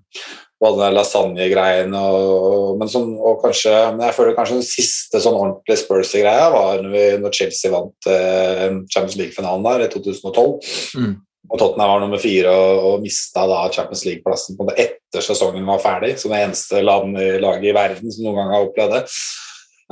og 0.62 0.68
alle 0.68 0.84
den 0.84 0.94
lasagne-greien 0.94 1.94
og, 1.98 2.76
men, 2.78 2.90
sånn, 2.90 3.16
og 3.18 3.40
kanskje, 3.42 3.72
men 3.96 4.06
jeg 4.06 4.14
føler 4.14 4.36
kanskje 4.36 4.60
den 4.60 4.68
siste 4.68 5.18
sånn 5.24 5.34
ordentlige 5.34 5.80
Spurs-greia 5.80 6.46
var 6.54 6.84
når, 6.84 6.92
vi, 6.94 7.04
når 7.24 7.34
Chelsea 7.34 7.72
vant 7.72 8.10
eh, 8.10 8.68
Champions 8.86 9.18
League-finalen 9.18 9.66
der 9.66 9.86
i 9.88 9.90
2012. 9.90 10.70
Mm. 11.02 11.16
Og 11.50 11.58
Tottenham 11.58 11.90
var 11.90 12.04
nummer 12.04 12.22
fire 12.22 12.52
og, 12.54 12.84
og 12.86 13.02
mista 13.02 13.42
da 13.50 13.64
Champions 13.74 14.04
League-plassen 14.06 14.58
på 14.58 14.68
det 14.70 14.78
etter 14.86 15.26
sesongen 15.26 15.66
var 15.66 15.82
ferdig, 15.82 16.14
som 16.22 16.30
det 16.30 16.44
eneste 16.44 16.84
land, 16.86 17.18
laget 17.42 17.72
i 17.72 17.74
verden 17.76 18.14
som 18.14 18.28
noen 18.28 18.38
gang 18.38 18.54
har 18.54 18.68
opplevd 18.68 18.94
det. 19.00 19.02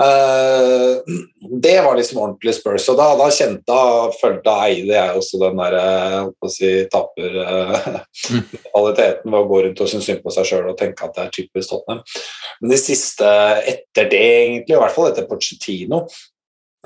Eh, 0.01 0.97
det 1.61 1.81
var 1.83 1.97
liksom 1.97 2.19
ordentlig 2.19 2.55
Spurs, 2.55 2.89
og 2.89 2.97
da, 2.97 3.11
da 3.21 3.27
kjente 3.35 3.67
da 3.69 4.09
følte 4.17 4.55
eide 4.65 4.95
jeg 4.95 5.19
også 5.19 5.41
den 5.43 5.61
der 5.61 5.77
eh, 5.77 6.49
si, 6.49 6.71
taper 6.93 7.37
eh, 7.45 7.89
ved 8.81 9.37
å 9.37 9.45
gå 9.51 9.63
rundt 9.67 9.83
og 9.85 9.91
synes 9.93 10.09
synd 10.09 10.23
på 10.25 10.33
seg 10.33 10.49
sjøl 10.49 10.71
og 10.73 10.79
tenke 10.81 11.05
at 11.05 11.17
det 11.19 11.27
er 11.27 11.35
typisk 11.37 11.75
Tottenham. 11.75 12.01
Men 12.63 12.73
de 12.73 12.81
siste 12.81 13.29
etter 13.75 14.09
det, 14.13 14.25
egentlig, 14.41 14.77
i 14.77 14.81
hvert 14.81 14.97
fall 14.97 15.11
etter 15.11 15.29
Pochettino 15.29 16.07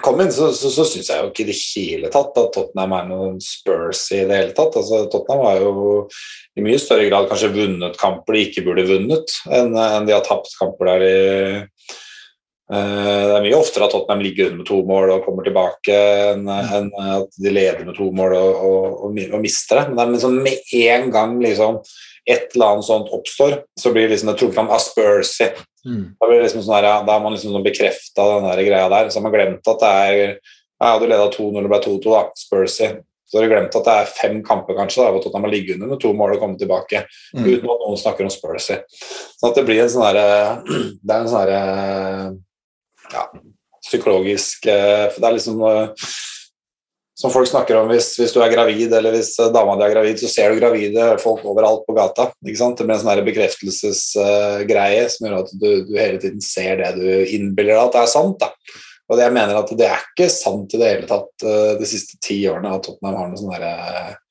kom 0.03 0.19
inn, 0.19 0.33
så, 0.35 0.49
så, 0.57 0.73
så 0.75 0.83
syns 0.89 1.13
jeg 1.13 1.23
jo 1.23 1.31
ikke 1.31 1.45
i 1.45 1.49
det 1.53 1.59
hele 1.61 2.11
tatt 2.11 2.35
at 2.41 2.51
Tottenham 2.57 2.97
er 2.97 3.05
noen 3.13 3.37
Spurs 3.43 4.09
i 4.11 4.25
det 4.27 4.41
hele 4.41 4.57
tatt. 4.57 4.75
Altså, 4.81 5.05
Tottenham 5.13 5.45
har 5.47 5.63
jo 5.63 5.85
i 6.59 6.65
mye 6.67 6.81
større 6.83 7.07
grad 7.07 7.29
kanskje 7.31 7.53
vunnet 7.55 7.99
kamper 8.01 8.35
de 8.35 8.43
ikke 8.49 8.65
burde 8.67 8.89
vunnet, 8.91 9.37
enn 9.47 9.71
enn 9.79 10.09
de 10.09 10.17
har 10.17 10.27
tapt 10.27 10.51
kamper 10.59 10.91
der 10.91 11.05
de 11.05 11.15
Det 12.65 13.35
er 13.37 13.45
mye 13.45 13.59
oftere 13.59 13.85
at 13.85 13.93
Tottenham 13.93 14.23
ligger 14.25 14.47
under 14.49 14.63
med 14.63 14.69
to 14.71 14.79
mål 14.89 15.11
og 15.13 15.27
kommer 15.27 15.45
tilbake, 15.45 15.99
enn 16.33 16.47
at 16.49 17.37
de 17.37 17.53
leder 17.53 17.85
med 17.85 17.97
to 17.99 18.07
mål 18.17 18.33
og, 18.39 18.63
og, 18.65 18.87
og, 19.05 19.19
og 19.37 19.43
mister 19.43 19.83
det. 19.83 19.85
Men 19.91 19.99
det 19.99 20.05
er 20.07 20.15
liksom 20.15 20.39
med 20.47 20.75
en 20.81 21.11
gang 21.13 21.37
liksom, 21.45 21.79
et 22.25 22.55
eller 22.57 22.73
annet 22.73 22.89
sånt 22.89 23.13
oppstår, 23.13 23.59
så 23.77 23.93
blir 23.93 24.09
liksom 24.09 24.31
det 24.33 24.39
trukket 24.41 24.57
fram 24.57 24.73
Aspursy. 24.73 25.51
Mm. 25.85 26.05
Da 26.17 26.27
blir 26.31 26.39
det 26.41 26.47
liksom 26.47 26.65
sånn 26.65 26.79
her, 26.79 26.87
ja, 26.89 26.99
da 27.05 27.19
har 27.19 27.25
man 27.27 27.37
liksom 27.37 27.53
sånn 27.53 27.67
bekrefta 27.67 28.29
den 28.31 28.47
der 28.49 28.63
greia 28.65 28.87
der. 28.89 29.11
Så 29.13 29.21
har 29.21 29.27
man 29.27 29.35
glemt 29.37 29.75
at 29.75 29.83
det 29.85 29.97
er 30.05 30.23
Ja, 30.85 30.97
du 30.99 31.05
leda 31.07 31.29
2-0 31.31 31.61
og 31.61 31.69
ble 31.71 31.79
2-2, 31.85 32.01
da. 32.11 32.23
Spursy. 32.37 32.89
Så 33.29 33.39
har 33.39 33.45
du 33.47 33.53
glemt 33.53 33.77
at 33.79 33.87
det 33.87 33.93
er 34.01 34.09
fem 34.11 34.41
kamper 34.45 34.77
kanskje 34.77 35.05
da, 35.05 35.13
hvor 35.15 35.23
Tottenham 35.23 35.47
har 35.47 35.53
ligget 35.55 35.77
under 35.79 35.93
med 35.93 36.01
to 36.03 36.11
mål 36.17 36.35
og 36.35 36.43
kommet 36.43 36.59
tilbake 36.61 37.05
Mm. 37.35 37.45
uten 37.47 37.71
at 37.73 37.85
noen 37.85 37.97
snakker 38.01 38.25
om 38.27 38.33
Spursy. 38.33 38.81
Sånn 39.39 39.51
at 39.53 39.57
det 39.61 39.65
blir 39.69 39.81
en 39.85 39.93
sånn 39.93 40.05
herre 40.09 40.27
Det 41.05 41.13
er 41.15 41.21
en 41.21 41.31
sånn 41.31 41.41
herre 41.45 41.63
ja, 43.15 43.25
psykologisk 43.85 44.67
eh, 44.71 45.09
For 45.11 45.21
det 45.21 45.29
er 45.29 45.37
liksom 45.39 45.61
eh, 45.69 46.15
som 47.15 47.31
folk 47.31 47.47
snakker 47.47 47.79
om 47.79 47.93
hvis, 47.93 48.09
hvis 48.19 48.33
du 48.35 48.41
er 48.43 48.51
gravid, 48.51 48.91
eller 48.97 49.15
hvis 49.15 49.35
eh, 49.39 49.53
dama 49.55 49.77
di 49.79 49.87
er 49.87 49.95
gravid, 49.95 50.19
så 50.19 50.31
ser 50.33 50.51
du 50.51 50.59
gravide 50.63 51.13
folk 51.23 51.45
overalt 51.47 51.85
på 51.87 51.95
gata. 51.97 52.31
ikke 52.43 52.61
sant? 52.61 52.81
Det 52.81 52.89
blir 52.89 52.97
en 52.97 53.05
sånn 53.05 53.29
bekreftelsesgreie 53.29 55.05
som 55.13 55.29
gjør 55.29 55.39
at 55.45 55.55
du, 55.55 55.69
du 55.87 55.95
hele 55.99 56.19
tiden 56.23 56.43
ser 56.45 56.83
det 56.83 56.91
du 56.99 57.07
innbiller 57.37 57.77
deg 57.77 57.85
at 57.85 57.95
det 57.95 58.03
er 58.03 58.13
sant. 58.17 58.43
da. 58.43 58.51
Og 59.13 59.21
jeg 59.21 59.37
mener 59.37 59.61
at 59.61 59.71
det 59.79 59.87
er 59.87 60.03
ikke 60.03 60.31
sant 60.33 60.75
i 60.75 60.81
det 60.81 60.91
hele 60.91 61.09
tatt 61.09 61.45
de 61.77 61.87
siste 61.87 62.17
ti 62.25 62.39
årene 62.49 62.71
at 62.73 62.87
Tottenham 62.87 63.19
har 63.21 63.29
noe 63.29 63.37
sånn 63.37 63.53
Spursy 63.53 64.24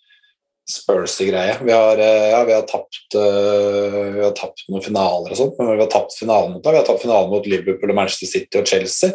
greie. 1.27 1.57
Vi 1.63 1.71
eh, 1.71 2.29
ja, 2.31 2.43
vi 2.43 2.53
eh, 2.53 4.13
Vi 4.13 4.23
har 4.23 4.31
tapt 4.31 4.63
noen 4.69 4.83
finaler 4.83 5.31
og 5.31 5.37
sånt, 5.37 5.57
men 5.59 5.73
vi 5.75 5.83
har 5.83 5.91
tapt 5.91 6.15
finalen 6.17 6.53
mot 6.53 6.65
Vi 6.65 6.77
har 6.77 6.85
tapt 6.87 7.01
finalen 7.01 7.29
mot 7.29 7.47
Liverpool 7.47 7.91
og 7.91 7.95
Manchester 7.95 8.27
City 8.27 8.59
og 8.61 8.67
Chelsea. 8.67 9.11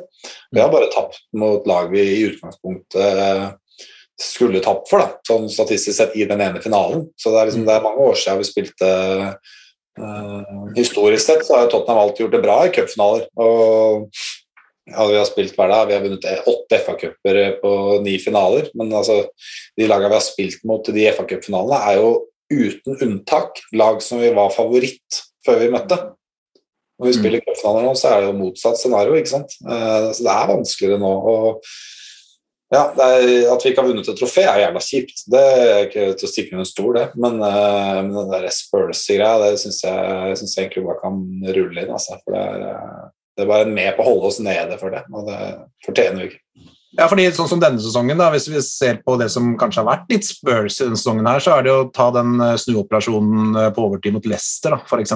Vi 0.52 0.60
har 0.60 0.72
bare 0.72 0.90
tapt 0.92 1.22
mot 1.32 1.66
lag 1.66 1.90
vi 1.92 2.04
i 2.04 2.26
utgangspunktet 2.28 3.24
eh, 3.24 3.48
skulle 4.18 4.60
tapt 4.60 4.88
for, 4.90 4.98
da, 4.98 5.22
sånn 5.26 5.48
statistisk 5.52 5.96
sett, 5.96 6.16
i 6.18 6.26
den 6.26 6.42
ene 6.42 6.60
finalen. 6.60 7.06
Så 7.16 7.30
det 7.30 7.40
er, 7.40 7.50
liksom, 7.50 7.66
det 7.68 7.76
er 7.76 7.84
mange 7.86 8.08
år 8.10 8.18
siden 8.18 8.40
vi 8.40 8.48
spilte 8.48 8.88
uh, 10.00 10.72
Historisk 10.74 11.22
sett 11.22 11.44
så 11.46 11.54
har 11.54 11.70
Tottenham 11.70 12.00
alltid 12.02 12.24
gjort 12.24 12.34
det 12.34 12.42
bra 12.42 12.56
i 12.66 12.72
cupfinaler. 12.74 13.28
Og 13.38 14.08
ja, 14.90 15.06
vi 15.06 15.16
har 15.18 15.28
spilt 15.28 15.56
hver 15.56 15.70
dag. 15.72 15.88
Vi 15.88 15.96
har 15.96 16.04
vunnet 16.04 16.48
åtte 16.48 16.80
FA-cuper 16.84 17.60
på 17.62 17.72
ni 18.04 18.16
finaler. 18.22 18.70
Men 18.78 18.92
altså, 18.92 19.20
de 19.78 19.88
lagene 19.88 20.12
vi 20.12 20.18
har 20.18 20.26
spilt 20.26 20.64
mot 20.68 20.88
i 20.88 20.96
de 20.96 21.08
FA-cupfinalene, 21.12 21.80
er 21.90 22.00
jo 22.00 22.12
uten 22.48 23.02
unntak 23.04 23.60
lag 23.76 24.00
som 24.02 24.22
vi 24.22 24.30
var 24.36 24.54
favoritt 24.54 25.22
før 25.46 25.60
vi 25.60 25.72
møtte. 25.74 25.98
Når 26.98 27.06
vi 27.06 27.12
Mm. 27.12 27.20
spiller 27.20 27.44
cupfinaler 27.46 27.84
nå, 27.86 27.92
så 27.94 28.08
er 28.10 28.20
det 28.20 28.26
jo 28.32 28.38
motsatt 28.40 28.78
scenario. 28.78 29.14
ikke 29.14 29.34
sant? 29.36 29.52
Eh, 29.68 30.12
Så 30.12 30.24
det 30.24 30.32
er 30.34 30.52
vanskeligere 30.54 30.98
nå. 30.98 31.12
og 31.28 31.62
ja, 32.70 32.92
det 32.92 33.04
er, 33.04 33.52
At 33.54 33.64
vi 33.64 33.70
ikke 33.70 33.80
har 33.80 33.88
vunnet 33.88 34.08
et 34.08 34.18
trofé, 34.18 34.42
er 34.44 34.60
jævla 34.66 34.80
kjipt. 34.84 35.22
Det 35.30 35.40
er 35.40 35.86
ikke 35.86 36.18
til 36.18 36.28
å 36.28 36.32
stikke 36.32 36.52
under 36.52 36.68
stol, 36.68 36.94
det. 36.98 37.06
Men, 37.16 37.40
uh, 37.40 38.02
men 38.02 38.12
den 38.12 38.30
der 38.30 38.50
Spurs-greia, 38.52 39.38
det 39.40 39.60
syns 39.62 39.80
jeg, 39.84 39.94
jeg 39.94 40.68
egentlig 40.68 40.84
bare 40.84 41.00
kan 41.00 41.16
rulle 41.56 41.80
inn. 41.80 41.94
Altså. 41.94 42.18
For 42.24 42.34
det 42.34 42.42
er, 42.44 42.66
eh, 42.68 43.08
det 43.38 43.44
er 43.44 43.50
bare 43.52 43.70
med 43.70 43.94
på 43.94 44.02
å 44.02 44.08
holde 44.08 44.32
oss 44.32 44.40
nede 44.42 44.76
for 44.80 44.90
det, 44.90 45.04
og 45.14 45.28
det 45.30 45.38
fortjener 45.86 46.24
vi 46.24 46.32
ikke. 46.32 46.42
Ja, 46.96 47.04
fordi 47.06 47.26
sånn 47.36 47.46
som 47.50 47.60
denne 47.60 47.78
sesongen, 47.78 48.16
da, 48.18 48.30
hvis 48.32 48.48
vi 48.48 48.58
ser 48.64 48.96
på 49.04 49.14
det 49.20 49.28
som 49.30 49.52
kanskje 49.60 49.82
har 49.82 49.86
vært 49.90 50.08
litt 50.10 50.24
Spurs 50.26 50.80
i 50.80 50.86
denne 50.86 50.98
sesongen, 50.98 51.28
her, 51.28 51.42
så 51.44 51.52
er 51.54 51.66
det 51.66 51.74
å 51.74 51.84
ta 51.94 52.08
den 52.16 52.40
eh, 52.42 52.56
snuoperasjonen 52.58 53.58
eh, 53.60 53.68
på 53.76 53.84
overtid 53.84 54.16
mot 54.16 54.26
Leicester, 54.26 54.74
f.eks. 54.80 55.12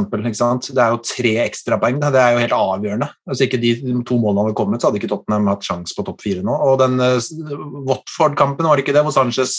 Det 0.68 0.85
er 0.85 0.93
jo 0.93 1.01
tre 1.09 1.33
ekstrapoeng. 1.47 1.99
Det 2.05 2.12
er 2.12 2.37
jo 2.37 2.45
helt 2.45 2.57
avgjørende. 2.59 3.09
Hvis 3.33 3.45
ikke 3.49 3.62
de 3.64 3.73
to 4.07 4.20
målene 4.20 4.45
hadde 4.45 4.59
kommet, 4.61 4.79
så 4.85 4.91
hadde 4.91 5.01
ikke 5.01 5.11
Tottenham 5.11 5.51
hatt 5.51 5.66
sjanse 5.66 5.97
på 5.97 6.07
topp 6.07 6.23
fire 6.23 6.45
nå. 6.47 6.55
Og 6.68 6.79
den 6.85 7.01
eh, 7.03 7.33
Watford-kampen, 7.89 8.68
var 8.68 8.79
det 8.79 8.87
ikke 8.87 8.95
det, 8.99 9.07
hvor 9.09 9.16
Sanchez 9.16 9.59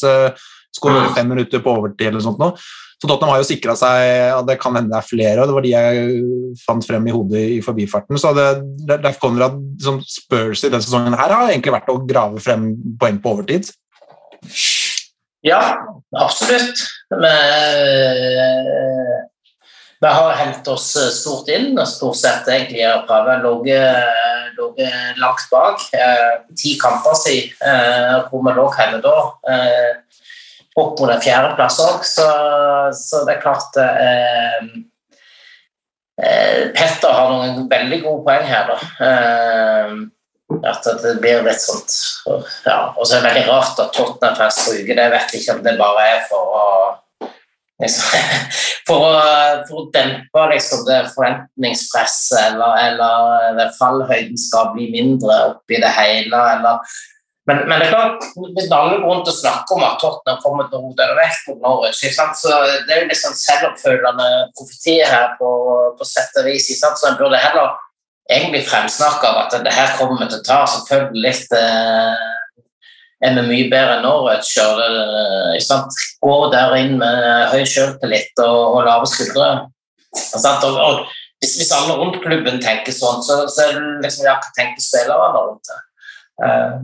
skårer 0.74 1.12
fem 1.18 1.28
minutter 1.34 1.66
på 1.66 1.76
overtid 1.76 2.14
eller 2.14 2.24
sånt 2.24 2.40
nå. 2.42 2.54
Så 3.04 3.08
Tottenham 3.10 3.34
har 3.34 3.42
jo 3.42 3.48
sikra 3.50 3.74
seg 3.76 4.32
at 4.32 4.46
Det 4.48 4.56
kan 4.64 4.78
hende 4.78 4.94
det 4.94 5.02
er 5.02 5.08
flere, 5.10 5.44
og 5.44 5.50
det 5.50 5.56
var 5.58 5.66
de 5.66 5.72
jeg 5.74 6.14
fant 6.64 6.86
frem 6.88 7.10
i 7.10 7.12
hodet 7.12 7.42
i 7.58 7.58
forbifarten. 7.66 8.16
Så 8.16 8.32
det, 8.38 8.46
Leif 9.04 9.20
Konrad 9.20 9.58
som 9.84 9.98
Spurs 10.08 10.64
i 10.64 10.70
denne 10.70 10.80
sesongen 10.86 11.18
her 11.20 11.34
har 11.36 11.52
egentlig 11.52 11.74
vært 11.76 11.92
å 11.92 11.98
grave 12.08 12.40
frem 12.40 12.70
poeng 13.02 13.20
på 13.20 13.34
overtid. 13.36 13.68
Ja, 15.44 15.60
absolutt. 16.16 16.80
Vi, 17.12 17.34
vi 20.00 20.14
har 20.16 20.40
hentet 20.40 20.72
oss 20.72 20.94
stort 21.18 21.52
inn, 21.52 21.74
og 21.76 21.90
stort 21.92 22.22
sett 22.22 22.48
egentlig 22.56 22.88
har 22.88 23.04
prøvd 23.10 23.50
å 23.52 23.58
ligge 23.60 23.82
langt 25.20 25.44
bak. 25.52 25.84
Eh, 25.92 26.40
ti 26.56 26.78
kamper 26.80 27.20
siden, 27.20 27.52
eh, 27.68 28.24
hvor 28.30 28.48
vi 28.48 28.56
lå 28.56 28.70
henne 28.80 29.04
da. 29.04 29.18
Opp 30.80 30.98
mot 31.00 31.12
en 31.14 31.22
fjerdeplass 31.22 31.78
òg, 31.84 32.02
så, 32.08 32.26
så 32.98 33.22
det 33.28 33.36
er 33.36 33.44
klart 33.44 33.78
eh, 33.78 34.64
eh, 36.18 36.64
Petter 36.74 37.14
har 37.14 37.30
noen 37.30 37.68
veldig 37.70 38.00
gode 38.06 38.24
poeng 38.26 38.48
her, 38.50 38.72
da. 38.72 38.80
Eh, 39.06 39.94
at 40.64 40.86
det 41.02 41.16
blir 41.22 41.42
litt 41.46 41.62
sånt 41.64 41.94
ja, 42.66 42.94
Og 42.94 43.08
så 43.08 43.16
er 43.16 43.24
det 43.24 43.30
veldig 43.30 43.46
rart 43.48 43.80
at 43.82 43.94
Tottenham 43.96 44.36
får 44.38 44.52
stryke. 44.54 44.98
Det 44.98 45.08
vet 45.14 45.34
ikke 45.40 45.56
om 45.56 45.64
det 45.66 45.80
bare 45.80 46.04
er 46.12 46.20
for 46.30 46.58
å 46.58 46.66
liksom, 47.82 48.28
for, 48.88 49.08
å, 49.08 49.24
for 49.70 49.82
å 49.82 49.88
dempe 49.96 50.46
liksom, 50.52 50.84
det 50.90 51.00
forventningspresset, 51.14 52.52
eller, 52.52 52.78
eller 52.90 53.58
det 53.60 53.70
fallhøyden 53.80 54.40
skal 54.40 54.74
bli 54.76 54.90
mindre 54.94 55.40
oppi 55.54 55.82
det 55.82 55.92
hele, 55.98 56.44
eller 56.58 56.96
men, 57.48 57.58
men 57.68 57.82
det 57.82 57.88
er 57.90 57.92
klart, 57.92 58.28
hvis 58.56 58.70
alle 58.72 59.00
går 59.02 59.10
rundt 59.10 59.28
og 59.28 59.36
snakker 59.36 59.76
om 59.76 59.84
at 59.84 59.98
Tottenham 60.00 60.44
kommer 60.44 60.68
til 60.70 60.80
å 60.80 60.84
rote 60.86 61.08
det 61.10 61.18
vekk 61.18 61.40
mot 61.50 61.66
Norwich, 61.66 62.04
så 62.40 62.60
det 62.88 62.94
er 62.96 63.02
jo 63.02 63.10
liksom 63.10 63.34
selvoppfølgende 63.36 64.28
profeti 64.56 65.00
her 65.04 65.34
på, 65.40 65.50
på 66.00 66.08
sett 66.08 66.40
og 66.40 66.48
vis. 66.48 66.70
Så 66.80 66.94
en 67.10 67.20
burde 67.20 67.42
heller 67.44 67.74
egentlig 68.32 68.64
fremsnakke 68.70 69.28
av 69.28 69.42
at 69.42 69.58
det 69.66 69.76
her 69.76 69.92
kommer 70.00 70.24
vi 70.24 70.30
til 70.32 70.40
å 70.40 70.48
ta. 70.48 70.62
Selvfølgelig 70.72 71.34
eh, 71.60 72.24
er 73.28 73.36
vi 73.36 73.46
mye 73.50 73.68
bedre 73.72 73.98
enn 73.98 74.08
Norwich. 74.08 74.54
Og 74.64 74.80
det, 74.80 74.90
ikke 75.58 75.68
sant? 75.68 76.02
Gå 76.24 76.40
der 76.56 76.78
inn 76.80 76.98
med 77.02 77.52
høy 77.52 77.64
selvtillit 77.68 78.44
og, 78.46 78.62
og 78.78 78.82
lave 78.88 79.12
skuldre. 79.12 79.52
Og, 80.14 80.72
og 80.72 81.04
hvis, 81.44 81.58
hvis 81.60 81.76
alle 81.76 82.00
rundt 82.00 82.22
klubben 82.24 82.64
tenker 82.64 82.96
sånn, 82.96 83.24
så, 83.26 83.44
så 83.52 83.68
er 83.68 83.80
det 83.80 84.04
liksom 84.08 84.28
ja, 84.30 84.40
hva 84.40 84.56
tenker 84.56 84.84
spillerne 84.84 85.48
rundt 85.48 85.72
det. 85.72 85.82
Uh, 86.44 86.78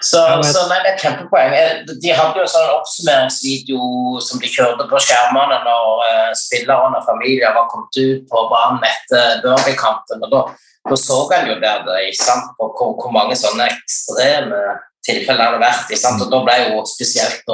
så, 0.00 0.20
så 0.44 0.66
nei, 0.68 0.82
det 0.84 0.90
er 0.92 0.98
kjempepoeng. 1.00 1.54
Eh, 1.56 1.78
De 1.88 2.12
hadde 2.12 2.42
jo 2.42 2.48
sånn 2.52 2.72
oppsummeringsvideo 2.74 4.20
som 4.20 4.42
de 4.42 4.50
kjørte 4.52 4.84
på 4.90 5.00
skjermene 5.00 5.62
når 5.64 6.02
uh, 6.04 6.32
spillerne 6.36 7.00
og 7.00 7.06
familien 7.06 7.56
var 7.56 7.70
kommet 7.72 7.96
ut 7.96 8.26
på 8.28 8.42
banen 8.52 8.84
etter 8.84 9.40
Burnley-kampen. 9.44 10.26
og 10.26 10.34
Da, 10.34 10.42
da 10.90 11.00
så 11.00 11.22
en 11.38 11.48
jo 11.48 11.56
der 11.62 11.80
det, 11.88 12.02
ikke 12.10 12.26
sant, 12.26 12.52
på 12.58 12.68
hvor, 12.76 12.92
hvor 13.00 13.16
mange 13.16 13.38
sånne 13.40 13.70
ekstreme 13.72 14.60
tilfeller 15.06 15.40
det 15.40 15.48
hadde 15.48 15.64
vært. 15.64 15.88
Ikke 15.88 16.04
sant? 16.04 16.26
Og 16.26 16.32
Da 16.34 16.44
ble 16.44 16.58
jo 16.66 16.84
spesielt 16.92 17.52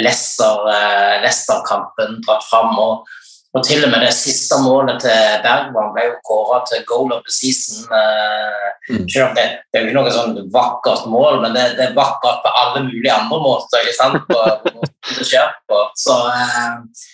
Leicester, 0.00 0.68
eh, 0.72 1.20
Leicester-kampen 1.20 2.22
dratt 2.24 2.48
fram. 2.48 2.72
Og, 2.80 3.04
og 3.52 3.64
til 3.66 3.84
og 3.84 3.90
med 3.92 4.00
det 4.06 4.14
siste 4.16 4.56
målet 4.64 5.00
til 5.04 5.40
Bergman 5.44 5.92
ble 5.92 6.06
jo 6.08 6.14
kåra 6.24 6.62
til 6.68 6.84
goal 6.88 7.12
of 7.12 7.24
the 7.26 7.32
season. 7.32 7.84
Eh, 7.92 8.68
Mm. 8.90 9.08
selv 9.08 9.28
om 9.28 9.34
det, 9.34 9.42
det 9.70 9.78
er 9.78 9.84
jo 9.84 9.88
ikke 9.92 10.00
noe 10.00 10.10
sånn 10.10 10.32
vakkert 10.50 11.04
mål, 11.06 11.36
men 11.44 11.52
det, 11.54 11.62
det 11.78 11.84
er 11.84 11.92
vakkert 11.94 12.40
på 12.42 12.50
alle 12.60 12.80
mulige 12.88 13.12
andre 13.14 13.38
måter. 13.38 13.78
ikke 13.78 13.94
sant, 13.94 14.16
på, 14.26 14.38
på 14.64 15.18
det 15.18 15.26
skjer 15.28 15.52
på. 15.70 15.78
Så, 16.02 16.16
eh, 16.32 17.04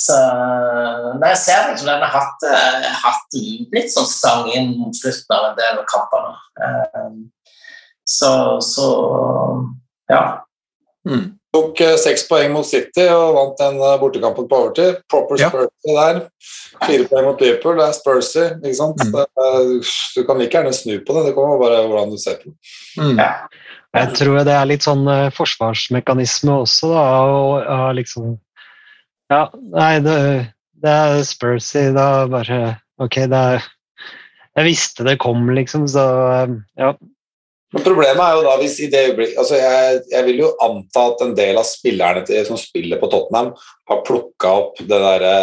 så 0.00 0.16
nei, 1.20 1.28
jeg 1.34 1.40
ser 1.42 1.68
liksom 1.68 1.90
den 1.90 2.06
har 2.06 2.14
hatt, 2.14 2.46
eh, 2.48 2.88
hatt 3.02 3.36
litt 3.76 3.92
sånn 3.92 4.08
stang 4.08 4.48
inn 4.48 4.72
mot 4.78 4.96
slutten 4.96 5.36
av 5.36 5.50
en 5.50 5.58
del 5.60 5.82
av 5.82 5.84
kampene. 5.92 6.32
Så, 8.08 8.32
så 8.64 8.88
ja. 10.10 10.22
Mm. 11.04 11.36
Tok 11.52 11.80
eh, 11.82 11.96
seks 11.98 12.22
poeng 12.28 12.52
mot 12.54 12.66
City 12.66 13.08
og 13.10 13.32
vant 13.34 13.56
den 13.58 13.80
eh, 13.82 13.96
bortekampen 13.98 14.46
på 14.50 14.58
overtid. 14.60 15.00
Proper 15.10 15.40
Ja. 15.40 15.48
Spursy 15.50 15.96
der. 15.96 16.20
Fire 16.86 17.06
poeng 17.10 17.24
mot 17.26 17.40
Liverpool, 17.42 17.80
det 17.80 17.88
er 17.88 17.96
Spursy. 17.96 18.44
ikke 18.60 18.76
sant? 18.78 19.02
Mm. 19.02 19.12
Det 19.16 19.26
er- 19.46 19.90
Du 20.14 20.24
kan 20.28 20.38
like 20.38 20.52
gjerne 20.54 20.72
snu 20.74 21.00
på 21.04 21.14
det, 21.16 21.24
det 21.26 21.34
kommer 21.34 21.58
bare 21.58 21.82
hvordan 21.88 22.10
du 22.10 22.18
ser 22.18 22.36
på 22.38 22.44
det. 22.52 22.54
Mm. 22.98 23.18
ja. 23.18 23.32
Jeg 23.92 24.14
tror 24.14 24.44
det 24.46 24.54
er 24.54 24.66
litt 24.70 24.82
sånn 24.86 25.02
eh, 25.10 25.30
forsvarsmekanisme 25.34 26.52
også, 26.62 26.92
da. 26.94 27.04
Og, 27.26 27.66
og 27.66 27.94
liksom 27.98 28.38
Ja, 29.30 29.48
nei, 29.54 29.98
det, 30.00 30.16
det 30.82 30.90
er 30.90 31.22
Spursy. 31.26 31.90
Da 31.94 32.26
bare 32.30 32.78
Ok, 33.00 33.14
det 33.26 33.32
er 33.32 33.62
Jeg 34.56 34.64
visste 34.66 35.04
det 35.06 35.18
kom, 35.18 35.48
liksom, 35.50 35.86
så 35.88 36.04
eh, 36.44 36.54
ja. 36.78 36.92
Men 37.70 37.84
Problemet 37.86 38.22
er 38.24 38.34
jo 38.34 38.46
da 38.46 38.56
hvis 38.58 38.80
i 38.82 38.88
det 38.90 39.04
øyeblikk 39.08 39.36
altså 39.38 39.58
jeg, 39.60 40.00
jeg 40.10 40.26
vil 40.26 40.40
jo 40.42 40.48
anta 40.64 41.04
at 41.12 41.20
en 41.22 41.36
del 41.38 41.60
av 41.60 41.68
spillerne 41.68 42.24
til, 42.26 42.40
som 42.48 42.58
spiller 42.58 42.98
på 42.98 43.10
Tottenham, 43.12 43.52
har 43.90 44.00
plukka 44.06 44.54
opp 44.64 44.80
det 44.80 44.98
derre 44.98 45.34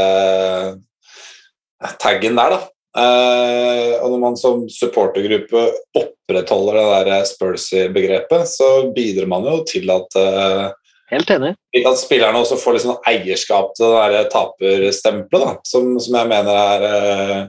taggen 2.02 2.36
der, 2.36 2.58
da. 2.58 2.66
Eh, 2.98 3.94
og 4.02 4.10
når 4.10 4.22
man 4.22 4.38
som 4.40 4.64
supportergruppe 4.72 5.68
opprettholder 6.00 6.80
det 6.80 6.86
der 7.12 7.28
Spursy-begrepet, 7.30 8.48
så 8.50 8.70
bidrar 8.96 9.30
man 9.30 9.46
jo 9.46 9.60
til 9.70 9.92
at 9.94 10.18
eh, 10.18 10.64
Helt 11.12 11.30
enig. 11.32 11.54
at 11.78 12.00
spillerne 12.02 12.42
også 12.42 12.58
får 12.60 12.82
sånn 12.84 13.06
eierskap 13.08 13.76
til 13.78 13.94
det 13.94 14.08
der 14.16 14.32
taperstempelet, 14.34 15.46
da, 15.46 15.54
som, 15.68 15.94
som 16.04 16.18
jeg 16.20 16.32
mener 16.34 16.64
er 16.64 16.88
eh, 16.88 17.44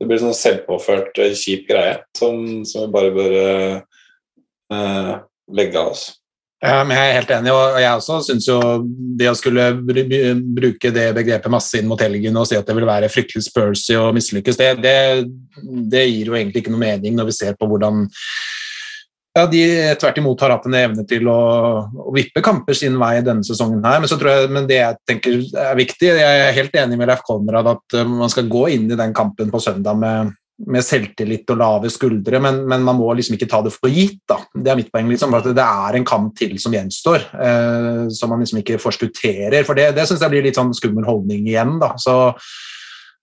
Det 0.00 0.08
blir 0.10 0.22
sånn 0.22 0.38
selvpåført 0.38 1.18
eh, 1.22 1.34
kjip 1.38 1.66
greie 1.68 1.98
som, 2.18 2.62
som 2.68 2.86
vi 2.86 2.94
bare 2.94 3.10
bør 3.16 3.36
eh, 3.42 3.74
eh, 3.74 3.91
legge 5.52 5.80
av 5.80 5.94
oss. 5.94 6.10
Ja, 6.62 6.84
men 6.86 6.94
jeg 6.94 7.08
er 7.10 7.16
helt 7.16 7.30
enig, 7.34 7.50
og 7.50 7.76
jeg 7.82 7.90
også 7.90 8.20
syns 8.22 8.46
jo 8.46 8.56
det 9.18 9.26
å 9.26 9.34
skulle 9.34 9.64
br 9.82 10.04
br- 10.06 10.42
bruke 10.60 10.92
det 10.94 11.08
begrepet 11.16 11.50
masse 11.50 11.80
inn 11.80 11.88
mot 11.90 11.98
helgen 11.98 12.38
og 12.38 12.46
si 12.46 12.54
at 12.54 12.68
det 12.68 12.76
vil 12.78 12.86
være 12.86 13.10
fryktelig 13.10 13.48
spursy 13.48 13.96
og 13.98 14.12
mislykkes, 14.14 14.60
det, 14.60 14.68
det, 14.84 14.94
det 15.90 16.04
gir 16.06 16.30
jo 16.30 16.36
egentlig 16.38 16.62
ikke 16.62 16.74
noe 16.74 16.84
mening 16.84 17.18
når 17.18 17.32
vi 17.32 17.34
ser 17.40 17.58
på 17.58 17.66
hvordan 17.66 18.04
ja, 19.32 19.46
de 19.48 19.62
tvert 19.98 20.20
imot 20.20 20.44
har 20.44 20.52
hatt 20.54 20.68
en 20.68 20.76
evne 20.76 21.06
til 21.08 21.26
å, 21.32 21.40
å 21.88 22.14
vippe 22.14 22.44
kamper 22.44 22.76
sin 22.76 22.98
vei 23.00 23.16
denne 23.24 23.46
sesongen 23.46 23.82
her. 23.82 24.02
Men, 24.04 24.12
jeg, 24.12 24.50
men 24.52 24.68
det 24.68 24.78
jeg 24.78 24.98
tenker 25.08 25.38
er 25.64 25.78
viktig, 25.78 26.10
jeg 26.20 26.42
er 26.44 26.56
helt 26.58 26.76
enig 26.82 26.98
med 27.00 27.08
Leif 27.10 27.24
Konrad 27.26 27.70
at 27.72 27.96
uh, 27.96 28.04
man 28.06 28.30
skal 28.32 28.50
gå 28.52 28.66
inn 28.76 28.90
i 28.92 28.98
den 28.98 29.16
kampen 29.16 29.50
på 29.50 29.60
søndag 29.64 29.98
med, 29.98 30.34
med 30.70 30.84
selvtillit 30.84 31.48
og 31.50 31.58
lave 31.58 31.90
skuldre, 31.90 32.38
men, 32.42 32.62
men, 32.68 32.84
man 32.86 32.98
må 32.98 33.08
liksom 33.16 33.36
ikke 33.36 33.48
ta 33.50 33.62
det 33.64 33.72
for 33.74 33.90
gitt. 33.92 34.20
da. 34.28 34.38
Det 34.54 34.70
er 34.70 34.78
mitt 34.78 34.92
poeng. 34.92 35.08
liksom, 35.10 35.34
at 35.34 35.48
Det 35.48 35.64
er 35.64 35.98
en 35.98 36.06
kamp 36.06 36.36
til 36.38 36.54
som 36.62 36.74
gjenstår, 36.74 37.24
eh, 37.34 38.04
som 38.14 38.30
man 38.30 38.44
liksom 38.44 38.60
ikke 38.62 38.82
forskutterer. 38.82 39.64
For 39.66 39.78
det, 39.78 39.92
det 39.96 40.06
syns 40.08 40.22
jeg 40.22 40.34
blir 40.34 40.46
litt 40.46 40.60
sånn 40.60 40.74
skummel 40.76 41.08
holdning 41.08 41.48
igjen. 41.48 41.78
da, 41.82 41.94
så 41.98 42.36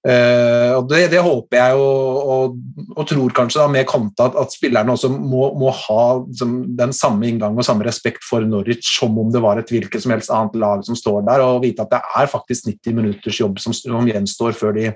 eh, 0.04 0.74
og 0.76 0.90
det, 0.92 1.06
det, 1.14 1.22
håper 1.24 1.62
jeg 1.62 1.80
og, 1.80 2.20
og, 2.36 2.60
og, 2.98 3.02
tror 3.08 3.38
kanskje 3.40 3.62
da 3.62 3.72
med 3.72 3.88
Konta 3.88 4.30
at, 4.32 4.38
at 4.44 4.56
spillerne 4.56 4.96
også 4.96 5.12
må, 5.14 5.50
må 5.60 5.72
ha 5.86 6.04
liksom, 6.26 6.60
den 6.80 6.96
samme 6.96 7.30
inngang 7.30 7.56
og 7.56 7.68
samme 7.68 7.88
respekt 7.88 8.26
for 8.28 8.44
Norwich 8.44 8.98
som 8.98 9.16
om 9.22 9.32
det 9.32 9.44
var 9.44 9.62
et 9.62 9.72
hvilket 9.72 10.04
som 10.04 10.16
helst 10.16 10.34
annet 10.34 10.60
lag 10.60 10.84
som 10.88 10.98
står 10.98 11.24
der, 11.30 11.46
og 11.46 11.64
vite 11.64 11.86
at 11.86 11.94
det 11.94 12.04
er 12.04 12.32
faktisk 12.32 12.72
90 12.74 13.00
minutters 13.00 13.44
jobb 13.44 13.62
som, 13.64 13.76
som 13.76 14.12
gjenstår 14.12 14.58
før 14.60 14.76
de 14.76 14.90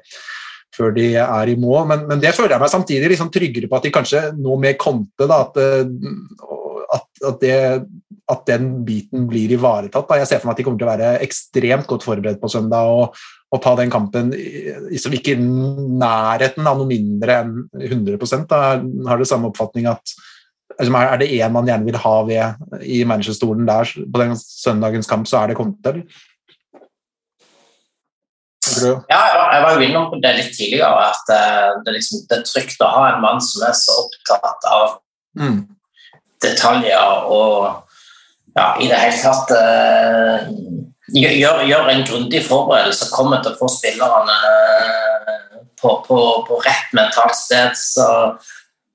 før 0.74 0.94
de 0.95 1.10
er 1.22 1.52
i 1.52 1.58
mål. 1.60 1.86
Men, 1.90 2.08
men, 2.10 2.22
det 2.24 2.34
føler 2.36 2.56
jeg 2.56 2.64
meg 2.64 2.74
samtidig 2.74 3.12
liksom 3.14 3.32
tryggere 3.34 3.70
på 3.70 3.80
at 3.80 3.86
de 3.86 3.94
kanskje 3.94 4.24
nå 4.38 4.58
med 4.62 4.80
Conte 4.82 5.28
da, 5.30 5.44
at, 5.45 5.60
eh, 5.62 5.86
at, 6.98 7.08
at, 7.30 7.40
det, 7.44 7.60
at, 8.32 8.44
den 8.50 8.74
biten 8.88 9.28
blir 9.30 9.56
ivaretatt. 9.58 10.10
Da. 10.10 10.20
Jeg 10.22 10.32
ser 10.32 10.41
for 10.41 10.50
meg 10.50 10.58
at 10.58 10.62
de 10.62 10.68
kommer 10.68 10.82
til 10.82 10.90
å 10.90 10.94
være 10.94 11.14
ekstremt 11.26 11.90
godt 11.90 12.06
forberedt 12.08 12.41
på 12.41 12.52
søndag 12.52 12.91
og, 12.91 13.24
og 13.54 13.62
ta 13.64 13.76
den 13.78 13.94
kampen 13.94 14.34
liksom 14.34 15.14
ikke 15.18 15.36
i 15.36 15.41
nærheten 15.41 16.66
av 16.70 16.80
noe 16.80 16.90
mindre 16.90 17.41
enn 17.44 17.58
100 17.78 18.48
da. 18.50 18.62
Har 19.10 19.22
det 19.22 19.30
samme 19.30 19.52
oppfatning 19.52 19.90
at 19.91 20.16
altså, 20.80 20.90
Er 21.04 21.18
det 21.22 21.32
én 21.38 21.54
man 21.54 21.70
gjerne 21.70 21.86
vil 21.86 22.02
ha 22.02 22.16
ved 22.26 22.82
i 22.82 23.04
managerstolen 23.06 23.70
der 23.70 23.94
på 23.94 24.24
den 24.24 24.38
søndagens 24.40 25.10
kamp, 25.10 25.30
så 25.30 25.44
er 25.44 25.54
det 25.54 25.60
Conte? 25.60 25.94
eller? 25.94 26.24
Ja, 29.10 29.22
jeg 29.53 29.64
var 29.64 29.76
jo 29.76 29.85
innom 29.85 30.14
det 30.23 30.34
litt 30.38 30.53
tidligere, 30.56 31.07
at 31.11 31.31
eh, 31.35 31.69
det, 31.85 31.95
liksom, 31.98 32.23
det, 32.30 32.40
er 32.40 32.45
trygt 32.48 32.84
å 32.84 32.91
ha 32.94 33.06
en 33.11 33.23
mann 33.23 33.41
som 33.44 33.65
er 33.68 33.76
så 33.77 33.98
opptatt 34.06 34.68
av 34.72 34.98
mm. 35.40 35.57
detaljer 36.45 37.27
og 37.34 37.84
ja, 38.53 38.68
i 38.80 38.88
det 38.88 38.99
hele 39.02 39.18
tatt 39.18 39.52
uh, 39.57 40.49
gjør, 41.10 41.64
gjør, 41.65 41.88
en 41.90 42.03
grundig 42.06 42.44
forberedelse, 42.45 43.10
kommer 43.14 43.41
til 43.41 43.56
å 43.56 43.60
få 43.60 43.69
spillerne 43.73 44.35
eh, 44.53 45.61
på, 45.81 45.95
på, 46.06 46.19
på, 46.48 46.60
rett 46.61 46.94
mentalt 46.94 47.35
sted. 47.38 47.73
Så 47.77 48.06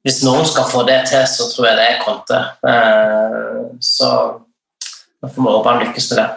hvis 0.06 0.22
noen 0.22 0.46
skal 0.46 0.68
få 0.70 0.84
det 0.86 1.00
til, 1.10 1.24
så 1.26 1.48
tror 1.50 1.70
jeg 1.70 1.80
det 1.80 1.88
er 1.88 2.04
Conte. 2.04 2.42
Uh, 2.62 3.74
så 3.82 4.12
da 5.18 5.26
får 5.26 5.42
vi 5.42 5.50
håpe 5.50 5.72
han 5.72 5.82
lykkes 5.82 6.12
med 6.12 6.22
det. 6.22 6.28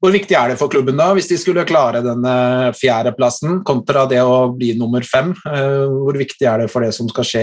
Hvor 0.00 0.14
viktig 0.14 0.32
er 0.32 0.52
det 0.52 0.56
for 0.56 0.72
klubben 0.72 0.96
da, 0.96 1.10
hvis 1.16 1.28
de 1.28 1.36
skulle 1.36 1.66
klare 1.68 2.00
denne 2.04 2.32
fjerdeplassen 2.76 3.60
kontra 3.68 4.06
det 4.08 4.22
å 4.24 4.48
bli 4.56 4.72
nummer 4.78 5.04
fem? 5.04 5.34
Eh, 5.44 5.84
hvor 5.92 6.16
viktig 6.16 6.46
er 6.48 6.62
det 6.62 6.70
for 6.72 6.84
det 6.84 6.94
som 6.96 7.10
skal 7.10 7.26
skje 7.28 7.42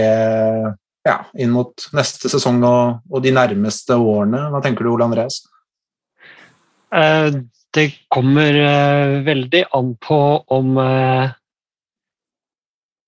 ja, 1.06 1.20
inn 1.38 1.54
mot 1.54 1.86
neste 1.94 2.30
sesong 2.32 2.58
og, 2.66 2.98
og, 3.06 3.20
de 3.22 3.30
nærmeste 3.36 3.94
årene? 3.94 4.48
Hva 4.50 4.62
tenker 4.64 4.82
du, 4.82 4.90
Ole 4.90 5.06
Andreas? 5.06 5.38
Eh, 6.90 7.30
det 7.78 7.86
kommer 8.10 8.58
eh, 8.64 9.14
veldig 9.28 9.62
an 9.78 9.94
på 10.02 10.22
om 10.58 10.74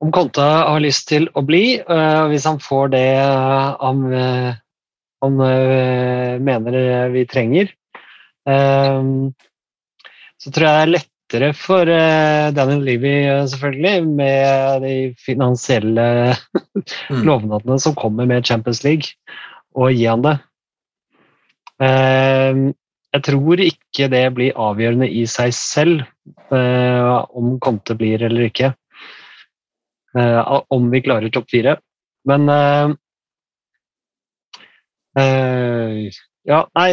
om 0.01 0.13
Konta 0.17 0.47
har 0.71 0.81
lyst 0.81 1.11
til 1.11 1.27
å 1.37 1.43
bli. 1.45 1.77
Hvis 2.31 2.47
han 2.49 2.57
får 2.65 2.87
det 2.95 3.03
han, 3.21 3.99
han 5.21 5.35
mener 6.41 6.79
vi 7.13 7.27
trenger, 7.29 7.69
så 10.41 10.53
tror 10.53 10.67
jeg 10.67 10.77
det 10.77 10.83
er 10.83 10.93
lettere 10.95 11.51
for 11.55 11.89
eh, 11.89 12.51
Daniel 12.57 12.83
Levy, 12.85 13.13
eh, 13.29 13.47
selvfølgelig, 13.47 14.07
med 14.07 14.83
de 14.83 14.95
finansielle 15.21 16.07
mm. 17.11 17.23
lovnadene 17.29 17.79
som 17.79 17.95
kommer 17.95 18.27
med 18.27 18.47
Champions 18.49 18.83
League, 18.85 19.13
å 19.77 19.91
gi 19.93 20.07
han 20.09 20.25
det. 20.25 20.37
Ehm, 21.85 22.65
jeg 23.15 23.25
tror 23.27 23.63
ikke 23.63 24.09
det 24.11 24.25
blir 24.37 24.59
avgjørende 24.59 25.09
i 25.11 25.27
seg 25.29 25.53
selv 25.57 26.03
eh, 26.55 27.27
om 27.37 27.59
Conte 27.63 27.95
blir 27.99 28.23
eller 28.27 28.49
ikke. 28.49 28.75
Om 30.11 30.89
vi 30.91 31.01
klarer 31.07 31.31
topp 31.31 31.47
fire. 31.53 31.77
Men 32.27 32.51
Ja, 36.51 36.59
nei 36.75 36.89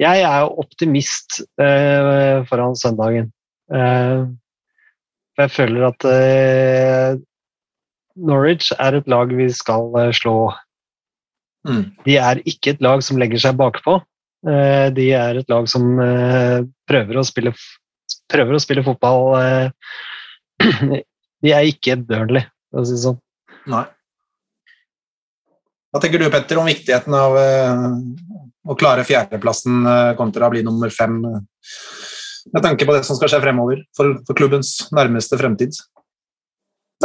jeg 0.00 0.24
er 0.26 0.40
jo 0.42 0.54
optimist 0.64 1.42
eh, 1.60 2.40
foran 2.48 2.74
søndagen. 2.78 3.30
Eh, 3.70 4.24
jeg 5.38 5.52
føler 5.54 5.86
at 5.88 6.06
eh, 6.08 7.20
Norwich 8.14 8.72
er 8.78 8.98
et 8.98 9.08
lag 9.10 9.30
vi 9.34 9.46
skal 9.54 9.94
eh, 10.00 10.10
slå. 10.14 10.50
Mm. 11.68 11.84
De 12.06 12.18
er 12.18 12.42
ikke 12.46 12.74
et 12.74 12.84
lag 12.84 13.02
som 13.06 13.18
legger 13.22 13.42
seg 13.46 13.58
bakpå. 13.58 14.00
Eh, 14.50 14.88
de 14.94 15.08
er 15.16 15.40
et 15.40 15.50
lag 15.50 15.70
som 15.70 15.86
eh, 16.02 16.60
prøver 16.90 17.18
å, 17.18 17.26
spille, 17.26 17.54
prøver, 18.30 18.58
å 18.58 18.62
spille, 18.62 18.86
fotball. 18.86 19.70
de 21.44 21.54
er 21.54 21.70
ikke 21.70 22.00
Burnley, 22.02 22.46
for 22.70 22.82
å 22.82 22.88
si 22.88 22.98
det 22.98 23.04
sånn. 23.06 23.20
Nei. 23.70 23.86
Hva 25.94 26.02
tenker 26.02 26.18
du 26.18 26.26
Petter, 26.34 26.58
om 26.58 26.66
viktigheten 26.66 27.14
av 27.14 27.38
å 28.64 28.76
klare 28.78 29.04
fjerdeplassen 29.06 29.82
eh, 29.86 30.12
kontra 30.18 30.48
å 30.48 30.54
bli 30.54 30.64
nummer 30.66 30.92
fem 30.92 31.20
med 32.52 32.60
tanke 32.64 32.84
på 32.84 32.94
det 32.94 33.04
som 33.06 33.16
skal 33.16 33.30
skje 33.32 33.40
fremover 33.44 33.82
for, 33.96 34.18
for 34.26 34.36
klubbens 34.36 34.76
nærmeste 34.94 35.38
fremtid? 35.40 35.76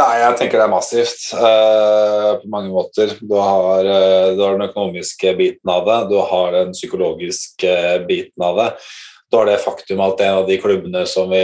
Nei, 0.00 0.14
jeg 0.22 0.36
tenker 0.38 0.60
det 0.60 0.64
er 0.64 0.72
massivt 0.72 1.22
uh, 1.36 2.38
på 2.40 2.48
mange 2.52 2.70
måter. 2.72 3.10
Du 3.20 3.34
har, 3.36 3.84
uh, 3.84 4.32
du 4.36 4.40
har, 4.40 4.54
den 4.54 4.68
økonomiske 4.68 5.34
biten 5.36 5.72
av 5.72 5.88
det, 5.88 5.98
du 6.12 6.16
har 6.30 6.54
den 6.54 6.74
psykologiske 6.76 7.72
biten 8.08 8.44
av 8.46 8.60
det. 8.60 8.68
Du 9.30 9.38
har 9.38 9.50
det 9.50 9.60
faktum 9.62 10.00
at 10.04 10.22
en 10.24 10.40
av 10.40 10.48
de 10.48 10.56
klubbene 10.62 11.04
som 11.06 11.30
vi 11.30 11.42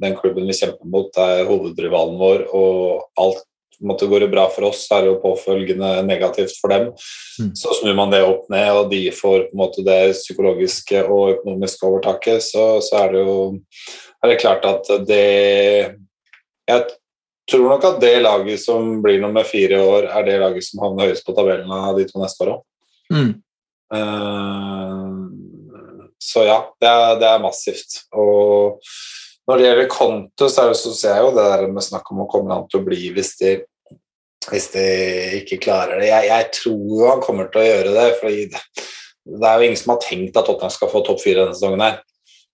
Den 0.00 0.16
klubben 0.18 0.48
vi 0.48 0.56
kjemper 0.56 0.88
mot, 0.90 1.14
er 1.20 1.46
hovedrivalen 1.48 2.18
vår, 2.20 2.46
og 2.56 3.04
alt 3.20 3.44
måte, 3.82 4.06
går 4.06 4.24
det 4.24 4.30
bra 4.32 4.46
for 4.52 4.68
oss, 4.68 4.84
så 4.86 4.98
er 4.98 5.04
det 5.04 5.12
jo 5.12 5.20
påfølgende 5.22 5.90
negativt 6.06 6.56
for 6.60 6.72
dem. 6.72 6.90
Mm. 7.40 7.52
Så 7.58 7.74
snur 7.80 7.96
man 7.98 8.12
det 8.14 8.22
opp 8.26 8.48
ned, 8.52 8.70
og 8.78 8.90
de 8.92 9.02
får 9.14 9.48
på 9.48 9.56
en 9.56 9.62
måte 9.62 9.84
det 9.86 10.14
psykologiske 10.18 11.04
og 11.04 11.38
økonomiske 11.38 11.88
overtaket, 11.88 12.44
så, 12.46 12.66
så 12.84 13.04
er 13.04 13.14
det 13.14 13.24
jo 13.24 13.38
er 14.24 14.32
det 14.32 14.40
klart 14.40 14.64
at 14.64 14.88
det 15.04 15.96
Jeg 16.64 16.84
tror 17.50 17.66
nok 17.68 17.82
at 17.84 17.98
det 18.00 18.22
laget 18.24 18.62
som 18.62 19.02
blir 19.04 19.20
nummer 19.20 19.44
fire 19.44 19.76
i 19.76 19.84
år, 19.84 20.06
er 20.08 20.24
det 20.24 20.40
laget 20.40 20.64
som 20.64 20.80
havner 20.80 21.10
høyest 21.10 21.26
på 21.26 21.34
tabellen 21.36 21.68
av 21.68 21.98
de 21.98 22.06
to 22.08 22.22
neste 22.22 22.46
åra. 22.46 22.54
Mm. 23.12 23.34
Uh, 23.92 25.28
så 26.16 26.46
ja, 26.46 26.56
det 26.80 26.88
er, 26.88 27.18
det 27.20 27.28
er 27.28 27.42
massivt. 27.44 27.98
Og 28.16 28.80
når 29.48 29.60
det 29.60 29.66
gjelder 29.66 29.92
Conte, 29.92 30.48
så, 30.48 30.66
ser 30.96 31.18
jeg 31.18 31.24
jo 31.26 31.34
det 31.36 31.44
der 31.44 31.68
med 31.72 31.84
snakk 31.84 32.08
om 32.12 32.24
å 32.24 32.28
komme 32.30 32.54
han 32.54 32.66
til 32.70 32.80
å 32.80 32.86
bli 32.86 33.10
hvis 33.12 33.34
de, 33.42 33.52
hvis 34.48 34.70
de 34.72 34.86
ikke 35.42 35.60
klarer 35.66 36.00
det. 36.00 36.08
Jeg, 36.08 36.30
jeg, 36.30 36.48
tror 36.60 37.04
han 37.10 37.22
kommer 37.24 37.50
til 37.52 37.60
å 37.60 37.66
gjøre 37.66 37.92
det, 37.92 38.06
for 38.20 38.32
det, 38.32 38.64
det, 39.28 39.44
er 39.50 39.60
jo 39.60 39.68
ingen 39.68 39.80
som 39.80 39.94
har 39.94 40.02
tenkt 40.04 40.40
at 40.40 40.48
Tottenham 40.48 40.72
skal 40.72 40.92
få 40.92 41.04
topp 41.04 41.20
fire 41.20 41.44
denne 41.44 41.56
sesongen. 41.58 41.84
her. 41.84 42.00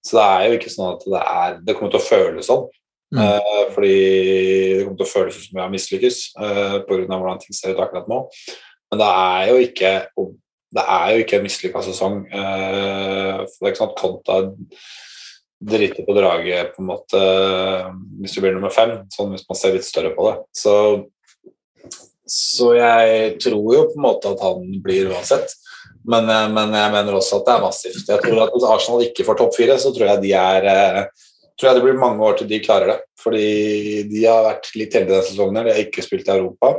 Så 0.06 0.16
det 0.16 0.26
er 0.26 0.44
jo 0.48 0.58
ikke 0.58 0.72
sånn 0.72 0.94
at 0.94 1.02
det 1.12 1.22
er 1.28 1.56
Det 1.60 1.74
kommer 1.76 1.92
til 1.92 2.00
å 2.00 2.08
føles 2.08 2.50
sånn. 2.50 2.68
Mm. 3.10 3.20
Uh, 3.26 3.64
fordi 3.74 3.94
det 4.00 4.84
kommer 4.84 5.00
til 5.00 5.06
å 5.06 5.10
føles 5.10 5.38
som 5.44 5.56
vi 5.56 5.62
har 5.62 5.72
mislykkes 5.72 6.20
uh, 6.38 6.76
pga. 6.86 7.06
hvordan 7.10 7.40
ting 7.42 7.56
ser 7.58 7.74
ut 7.74 7.82
akkurat 7.82 8.10
nå. 8.10 8.22
Men 8.90 9.02
det 9.02 9.10
er 9.10 9.50
jo 9.50 9.58
ikke 9.66 9.92
det 10.70 10.82
er 10.86 11.12
jo 11.12 11.22
ikke 11.24 11.38
en 11.38 11.46
mislykka 11.46 11.82
sesong. 11.82 12.20
Uh, 12.30 13.46
for 13.46 13.54
det 13.58 13.66
er 13.66 13.72
ikke 13.72 13.82
sånn 13.82 13.94
at 13.94 13.98
Konta 13.98 14.36
drite 15.60 16.04
på 16.06 16.16
draget 16.16 16.74
på 16.74 16.82
en 16.82 16.88
måte 16.88 17.22
hvis 18.20 18.36
du 18.36 18.42
blir 18.42 18.54
nummer 18.56 18.72
fem, 18.72 19.02
sånn 19.12 19.34
hvis 19.34 19.46
man 19.48 19.58
ser 19.58 19.74
litt 19.76 19.86
større 19.86 20.12
på 20.16 20.28
det. 20.28 20.36
Så, 20.56 20.74
så 22.24 22.72
jeg 22.78 23.34
tror 23.44 23.74
jo 23.76 23.88
på 23.90 23.98
en 23.98 24.06
måte 24.06 24.32
at 24.32 24.44
han 24.44 24.64
blir 24.84 25.12
uansett. 25.12 25.52
Men, 26.08 26.30
men, 26.54 26.72
jeg 26.72 26.92
mener 26.94 27.16
også 27.16 27.40
at 27.40 27.48
det 27.48 27.54
er 27.54 27.64
massivt. 27.66 28.06
Jeg 28.08 28.22
tror 28.24 28.38
at 28.46 28.54
Hvis 28.54 28.68
Arsenal 28.72 29.02
ikke 29.04 29.26
får 29.26 29.36
topp 29.36 29.56
fire, 29.58 29.76
så 29.80 29.92
tror 29.92 30.08
jeg, 30.08 30.22
de 30.22 30.32
er, 30.32 30.68
tror 31.60 31.68
jeg 31.68 31.76
det 31.76 31.84
blir 31.84 32.00
mange 32.00 32.24
år 32.24 32.38
til 32.38 32.48
de 32.50 32.62
klarer 32.64 32.94
det. 32.94 32.98
Fordi 33.20 33.48
de 34.08 34.22
har 34.24 34.46
vært 34.46 34.70
litt 34.80 34.96
heldige 34.96 35.12
denne 35.12 35.26
sesongen. 35.28 35.60
De 35.66 35.74
har 35.74 35.82
ikke 35.84 36.04
spilt 36.06 36.30
i 36.30 36.36
Europa. 36.38 36.72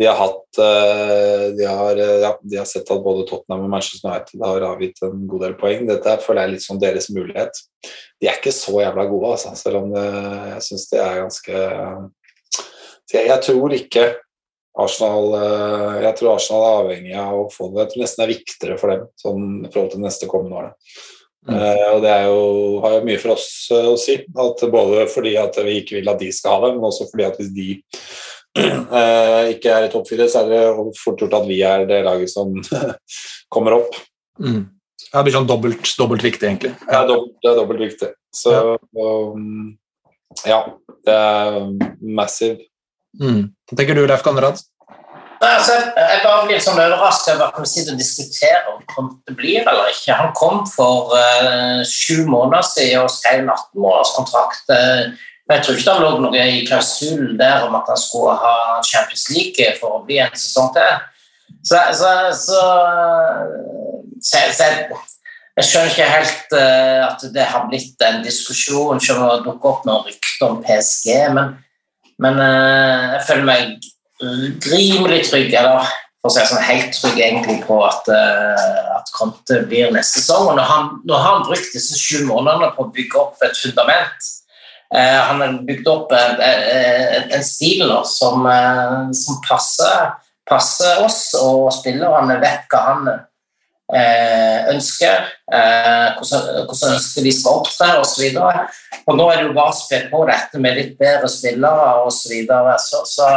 De 0.00 0.06
har, 0.08 0.16
hatt, 0.16 0.60
eh, 0.64 1.46
de, 1.58 1.64
har, 1.68 1.98
eh, 2.00 2.20
ja, 2.22 2.30
de 2.40 2.56
har, 2.56 2.68
sett 2.68 2.88
at 2.88 3.02
både 3.04 3.26
Tottenham 3.28 3.66
og 3.66 3.74
Manchester 3.74 4.08
United 4.08 4.44
har 4.46 4.64
avgitt 4.70 5.02
en 5.04 5.26
god 5.28 5.44
del 5.44 5.58
poeng. 5.60 5.84
Dette 5.90 6.14
føler 6.24 6.40
jeg 6.40 6.48
er 6.48 6.54
litt 6.54 6.64
som 6.64 6.80
deres 6.80 7.10
mulighet. 7.12 7.60
De 8.20 8.30
er 8.30 8.40
ikke 8.40 8.54
så 8.56 8.78
jævla 8.80 9.04
gode, 9.10 9.34
altså, 9.34 9.52
selv 9.60 9.82
om 9.82 9.92
det, 9.92 10.06
jeg 10.54 10.64
syns 10.70 10.88
de 10.88 11.02
er 11.04 11.20
ganske 11.20 11.62
jeg, 13.10 13.38
tror 13.42 13.72
ikke 13.74 14.04
Arsenal 14.78 15.32
eh, 15.34 15.94
Jeg 16.04 16.16
tror 16.18 16.34
Arsenal 16.36 16.66
er 16.66 16.82
avhengig 16.84 17.16
av 17.18 17.38
å 17.40 17.48
få 17.52 17.70
det. 17.70 17.84
Jeg 17.84 17.92
tror 17.92 18.04
nesten 18.04 18.22
det 18.22 18.26
er 18.26 18.34
viktigere 18.34 18.80
for 18.80 18.94
dem 18.94 19.08
sånn, 19.20 19.48
i 19.66 19.70
forhold 19.72 19.94
til 19.94 20.04
neste 20.04 20.30
kommende 20.30 20.60
årene. 20.60 20.76
Mm. 21.48 21.54
Uh, 21.56 21.86
og 21.94 22.02
det 22.04 22.10
er 22.12 22.26
jo, 22.28 22.40
har 22.84 22.94
jo 22.98 23.04
mye 23.08 23.20
for 23.20 23.32
oss 23.32 23.46
uh, 23.72 23.86
å 23.94 23.96
si. 24.00 24.18
At 24.44 24.64
både 24.72 25.06
fordi 25.08 25.32
at 25.40 25.56
vi 25.64 25.78
ikke 25.80 25.96
vil 25.96 26.10
at 26.12 26.20
de 26.20 26.28
skal 26.36 26.56
ha 26.56 26.66
det, 26.66 26.74
men 26.76 26.88
også 26.90 27.08
fordi 27.08 27.26
at 27.26 27.38
hvis 27.40 27.52
de 27.56 27.68
eh, 27.78 28.10
ikke 29.54 29.74
er 29.74 29.86
i 29.86 29.90
topp 29.92 30.08
fire, 30.10 30.26
så 30.30 30.44
er 30.44 30.50
det 30.50 30.94
fort 30.98 31.22
gjort 31.22 31.36
at 31.38 31.48
vi 31.48 31.60
er 31.66 31.86
det 31.88 32.02
laget 32.06 32.32
som 32.32 32.56
kommer 33.54 33.78
opp. 33.80 33.98
Mm. 34.40 34.64
Det 35.10 35.22
blir 35.26 35.34
sånn 35.34 35.48
dobbelt, 35.48 35.92
dobbelt 35.98 36.24
viktig, 36.24 36.46
egentlig. 36.46 36.74
Det 36.86 36.96
er 36.96 37.06
dobbelt, 37.08 37.36
det 37.42 37.50
er 37.50 37.58
dobbelt 37.58 37.84
viktig. 37.86 38.10
Så 38.34 38.56
um, 38.94 39.70
ja, 40.46 40.60
det 41.06 41.14
er 41.14 41.62
massive. 41.98 42.60
Mm. 43.18 43.48
Hva 43.66 43.78
tenker 43.78 43.98
du, 43.98 44.04
Leif 44.06 44.22
Konrad? 44.26 44.60
Altså, 45.40 45.72
jeg 45.96 46.20
bare 46.20 46.44
blir 46.44 46.60
sånn 46.60 46.76
overrasket 46.76 47.32
over 47.32 47.46
at 47.48 47.62
vi 47.64 47.70
sitter 47.70 47.94
og 47.94 48.00
diskuterer 48.02 48.66
om 48.74 48.82
Conte 48.92 49.34
blir 49.38 49.64
eller 49.64 49.88
ikke. 49.88 50.12
Han 50.18 50.34
kom 50.36 50.66
for 50.68 51.14
uh, 51.16 51.80
sju 51.88 52.26
måneder 52.28 52.66
siden 52.68 53.06
og 53.06 53.12
skrev 53.14 53.40
en 53.40 53.52
18-månederskontrakt. 53.54 54.68
Uh, 54.68 55.29
jeg 55.50 55.64
tror 55.64 55.76
ikke 55.76 55.92
det 55.92 56.02
lå 56.04 56.10
noe 56.22 56.42
i 56.46 56.64
klausulen 56.66 57.38
der 57.38 57.64
om 57.66 57.76
at 57.78 57.88
han 57.90 57.98
skulle 57.98 58.36
ha 58.38 58.56
Champions 58.86 59.26
League 59.34 59.70
for 59.80 59.98
å 59.98 60.02
bli 60.06 60.20
en 60.22 60.36
sesong 60.38 60.70
til. 60.76 60.98
Så, 61.66 61.80
så, 61.98 62.10
så, 62.38 62.60
så, 64.22 64.42
så 64.54 64.62
jeg, 64.62 65.00
jeg 65.58 65.66
skjønner 65.66 65.90
ikke 65.90 66.10
helt 66.12 66.54
uh, 66.54 67.00
at 67.08 67.24
det 67.34 67.48
har 67.52 67.66
blitt 67.68 68.06
en 68.06 68.22
diskusjon 68.24 69.02
som 69.02 69.24
har 69.24 69.42
dukket 69.44 69.72
opp 69.72 69.88
noen 69.88 70.06
rykter 70.06 70.46
om 70.46 70.60
PSG, 70.64 71.10
men, 71.36 71.56
men 72.22 72.40
uh, 72.40 73.16
jeg 73.16 73.26
føler 73.28 73.48
meg 73.50 73.90
rimelig 74.70 75.24
trygg, 75.30 75.52
eller 75.56 75.88
for 76.20 76.30
å 76.30 76.34
si 76.34 76.44
sånn 76.46 76.64
helt 76.64 76.92
trygg 76.94 77.18
egentlig 77.24 77.58
på 77.66 77.78
at, 77.84 78.08
uh, 78.12 78.96
at 79.00 79.12
Conte 79.16 79.62
blir 79.66 79.92
neste 79.92 80.20
sesong. 80.20 80.52
Og 80.52 80.58
nå 80.60 80.64
han, 80.68 80.92
han 81.10 81.46
brukt 81.48 81.74
disse 81.74 81.98
sju 81.98 82.22
månedene 82.28 82.70
på 82.76 82.86
å 82.86 82.92
bygge 82.94 83.20
opp 83.20 83.42
et 83.44 83.56
fundament 83.58 84.36
Han 84.90 85.38
har 85.38 85.58
bygd 85.62 85.86
opp 85.86 86.10
en, 86.16 87.44
stil 87.46 87.84
da, 87.86 88.00
som, 88.02 88.42
som 89.14 89.36
passer, 89.44 90.08
passer 90.50 91.04
oss 91.04 91.20
og 91.38 91.68
spillerne 91.76 92.40
vet 92.42 92.66
hva 92.72 92.80
han 92.88 93.10
ønsker, 94.70 95.24
eh, 95.52 96.16
hvordan, 96.16 96.66
hvordan 96.66 96.94
ønsker 96.96 97.24
vi 97.26 97.32
skal 97.34 97.60
opptre 97.60 97.88
osv. 98.00 98.28
Nå 98.34 99.26
er 99.30 99.40
det 99.40 99.48
jo 99.48 99.56
bare 99.56 99.72
å 99.72 99.78
spe 99.78 100.04
på 100.10 100.22
dette 100.28 100.60
med 100.62 100.78
litt 100.78 100.94
bedre 101.00 101.30
spillere 101.30 102.04
osv. 102.06 102.34
Så, 102.78 103.02
så, 103.06 103.30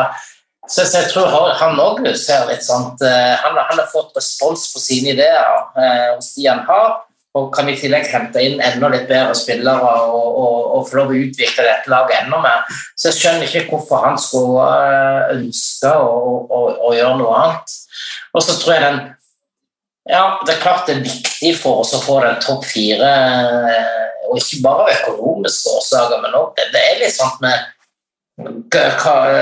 så, 0.67 0.85
så, 0.85 0.99
jeg 0.99 1.09
tror 1.13 1.53
han 1.59 1.79
òg 1.81 2.03
ser 2.19 2.45
litt 2.49 2.65
sånn 2.65 2.93
han, 3.01 3.57
han, 3.57 3.79
har 3.79 3.89
fått 3.91 4.13
respons 4.17 4.69
på 4.73 4.83
sine 4.83 5.15
ideer 5.15 5.57
eh, 5.77 6.13
hos 6.15 6.33
de 6.37 6.47
han 6.49 6.63
har, 6.69 7.01
og 7.33 7.47
kan 7.53 7.69
i 7.69 7.75
tillegg 7.77 8.05
hente 8.11 8.41
inn 8.45 8.61
enda 8.61 8.91
litt 8.93 9.07
bedre 9.09 9.33
spillere 9.37 9.93
og, 10.05 10.37
og, 10.37 10.57
og 10.77 10.83
få 10.89 10.99
lov 10.99 11.13
å 11.13 11.21
utvikle 11.23 11.65
dette 11.65 11.89
laget 11.89 12.19
enda 12.21 12.41
mer. 12.43 12.77
Så 12.93 13.09
jeg 13.09 13.19
skjønner 13.19 13.47
ikke 13.47 13.71
hvorfor 13.71 14.05
han 14.05 14.19
skulle 14.21 14.67
ønske 15.33 15.89
å, 15.97 16.13
å, 16.45 16.61
å 16.89 16.93
gjøre 16.93 17.17
noe 17.23 17.39
annet. 17.39 17.75
Og 18.33 18.45
så 18.45 18.57
tror 18.61 18.75
jeg 18.75 18.85
den 18.85 19.01
ja, 20.09 20.23
det 20.43 20.57
er 20.57 20.59
klart 20.59 20.89
det 20.89 20.97
er 20.97 21.05
viktig 21.05 21.53
for 21.61 21.79
oss 21.79 21.93
å 21.95 22.01
få 22.03 22.17
den 22.25 22.35
topp 22.43 22.65
fire, 22.67 23.11
og 24.27 24.35
ikke 24.41 24.59
bare 24.65 24.97
økonomiske 24.97 25.77
årsaker, 25.77 26.19
men 26.25 26.35
også 26.35 26.65
det 26.73 26.81
er 26.89 26.99
litt 26.99 27.15
sånn 27.15 27.37
med 27.43 27.69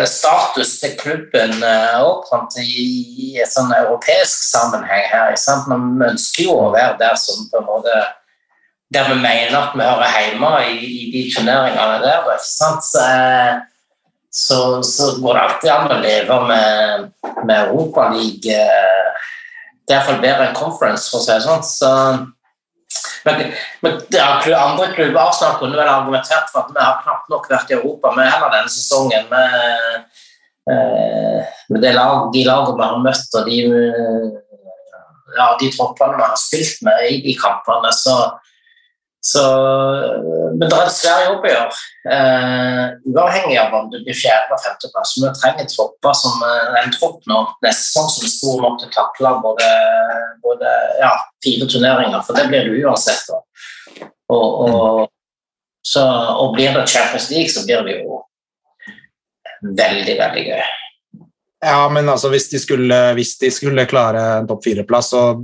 status 0.05 0.79
til 0.81 0.97
klubben 0.99 1.63
òg 1.63 2.57
i 2.59 3.37
et 3.39 3.51
sånn 3.51 3.71
europeisk 3.71 4.43
sammenheng 4.49 5.05
her. 5.07 5.35
Sant? 5.39 5.69
Vi 5.71 6.09
ønsker 6.09 6.49
jo 6.49 6.57
å 6.59 6.73
være 6.73 6.97
der 6.99 7.15
som 7.15 7.47
på 7.51 7.61
en 7.61 7.69
måte 7.69 8.01
der 8.91 9.07
vi 9.07 9.15
mener 9.21 9.55
at 9.55 9.75
vi 9.77 9.87
hører 9.87 10.17
hjemme 10.17 10.49
i, 10.67 10.79
i 10.83 11.11
de 11.13 11.21
turneringene 11.31 12.01
der. 12.03 12.25
ikke 12.27 12.43
sant? 12.43 12.83
Så, 12.83 13.05
så, 14.27 14.57
så, 14.83 15.13
går 15.23 15.37
det 15.37 15.45
alltid 15.45 15.71
an 15.71 15.93
å 15.95 16.01
leve 16.03 16.41
med, 16.49 17.07
med 17.47 17.69
Europaligaen 17.69 18.91
det 19.91 19.97
er 19.97 20.05
iallfall 20.05 20.21
bedre 20.23 20.47
enn 20.47 20.55
conference, 20.55 21.09
for 21.11 21.19
å 21.19 21.25
si 21.25 21.33
det 21.33 21.41
sånn. 21.43 21.63
Så, 21.67 21.89
men, 23.25 23.53
men 23.85 23.97
ja, 24.13 24.27
andre 24.57 24.89
klubber 24.95 25.21
Arsenal 25.23 25.57
kunne 25.59 25.77
vel 25.79 25.89
argumentert 25.89 26.51
for 26.51 26.65
at 26.65 26.73
vi 26.73 26.81
har 26.81 27.01
knapt 27.03 27.31
nok 27.31 27.49
vært 27.51 27.71
i 27.71 27.77
Europa 27.77 28.13
med 28.17 28.29
heller 28.29 28.53
denne 28.55 28.73
sesongen. 28.73 29.27
Med, 29.31 30.21
med 31.69 31.83
det 31.83 31.93
lag, 31.97 32.29
de 32.33 32.45
lagene 32.47 32.77
vi 32.77 32.87
har 32.87 33.03
møtt 33.05 33.37
og 33.39 33.49
de, 33.49 33.59
ja, 35.37 35.47
de 35.61 35.71
troppene 35.75 36.17
vi 36.19 36.27
har 36.27 36.39
spilt 36.39 36.81
med 36.87 37.07
i 37.09 37.21
de 37.25 37.35
kampene, 37.39 37.93
så, 37.95 38.17
så 39.21 39.41
Men 40.57 40.65
det 40.65 40.73
er 40.73 40.87
en 40.87 40.93
svær 40.93 41.23
jobb 41.27 41.43
å 41.45 41.51
gjøre. 41.51 41.75
Uh, 42.09 42.85
uavhengig 43.13 43.59
av 43.61 43.75
om 43.77 43.91
du 43.91 43.99
blir 44.01 44.17
fjerde- 44.17 44.49
eller 44.49 44.63
femteplass. 44.63 45.13
Vi 45.21 45.29
trenger 45.37 45.69
tropper 45.69 46.17
som 46.17 46.41
en 46.81 46.95
tropp 46.95 47.21
nå 47.29 47.43
nesten 47.61 47.85
sesong 47.85 48.09
som 48.15 48.25
er 48.25 48.33
stor 48.33 48.65
nok 48.65 48.79
til 48.81 48.89
å 48.89 48.95
takle 48.95 49.35
både, 49.45 49.69
både 50.41 50.73
ja, 51.03 51.13
fire 51.45 51.69
turneringer, 51.69 52.25
for 52.25 52.37
det 52.37 52.47
blir 52.49 52.65
du 52.65 52.81
uansett. 52.81 53.29
Og, 54.31 54.49
og, 54.65 55.07
så, 55.85 56.03
og 56.41 56.55
blir 56.57 56.73
det 56.73 56.89
Champions 56.89 57.29
League, 57.29 57.53
så 57.53 57.65
blir 57.67 57.85
det 57.85 57.99
jo 58.01 58.21
veldig, 59.61 60.15
veldig 60.17 60.45
gøy. 60.49 60.63
Ja, 61.61 61.85
men 61.93 62.09
altså 62.09 62.31
hvis 62.33 62.49
de 62.49 62.57
skulle, 62.61 62.97
hvis 63.17 63.35
de 63.37 63.51
skulle 63.53 63.85
klare 63.89 64.21
en 64.39 64.49
topp 64.49 64.65
fire-plass, 64.65 65.11
og 65.13 65.43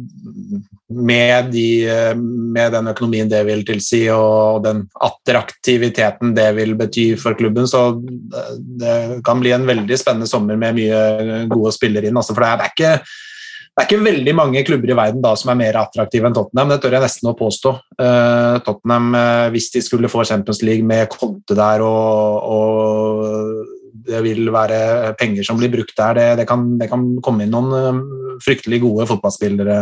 med, 0.88 1.52
de, 1.52 1.68
med, 2.16 2.72
den 2.72 2.88
økonomien 2.94 3.30
det 3.30 3.42
vil 3.48 3.64
tilsi, 3.68 4.06
og 4.14 4.64
den 4.64 4.86
attraktiviteten 5.04 6.34
det 6.38 6.48
vil 6.56 6.76
bety 6.80 7.10
for 7.20 7.36
klubben, 7.40 7.68
så 7.68 7.90
det 8.00 9.22
kan 9.28 9.42
bli 9.44 9.52
en 9.56 9.68
veldig 9.68 10.00
spennende 10.00 10.30
sommer 10.30 10.60
med 10.60 10.78
mye 10.80 11.48
gode 11.52 11.74
spillere 11.76 12.08
inn. 12.08 12.20
Altså, 12.20 12.36
for 12.36 12.46
det 12.46 12.52
er, 12.54 12.72
ikke, 12.72 12.94
det 13.04 13.84
er 13.84 13.90
ikke 13.90 14.08
veldig 14.08 14.36
mange 14.40 14.64
klubber 14.68 14.94
i 14.94 15.00
verden 15.02 15.24
da 15.26 15.36
som 15.40 15.52
er 15.52 15.60
mer 15.60 15.82
attraktive 15.84 16.30
enn 16.30 16.38
Tottenham, 16.38 16.72
det 16.72 16.80
tør 16.84 16.98
jeg 16.98 17.08
nesten 17.08 17.32
å 17.34 17.38
påstå. 17.38 17.76
Uh, 18.00 18.56
Tottenham, 18.68 19.12
uh, 19.18 19.48
hvis 19.56 19.72
de 19.76 19.84
skulle 19.84 20.12
få 20.12 20.24
Champions 20.30 20.64
League 20.64 20.88
med 20.88 21.12
Conte 21.12 21.58
der 21.58 21.84
og, 21.84 22.48
og 22.48 23.77
det 24.08 24.22
vil 24.26 24.52
være 24.54 25.14
penger 25.20 25.46
som 25.48 25.60
blir 25.60 25.72
brukt 25.74 25.96
der. 25.98 26.18
Det, 26.18 26.28
det, 26.42 26.48
kan, 26.50 26.64
det 26.80 26.90
kan, 26.92 27.06
komme 27.24 27.46
inn 27.46 27.54
noen 27.54 28.02
fryktelig 28.44 28.82
gode 28.84 29.08
fotballspillere, 29.10 29.82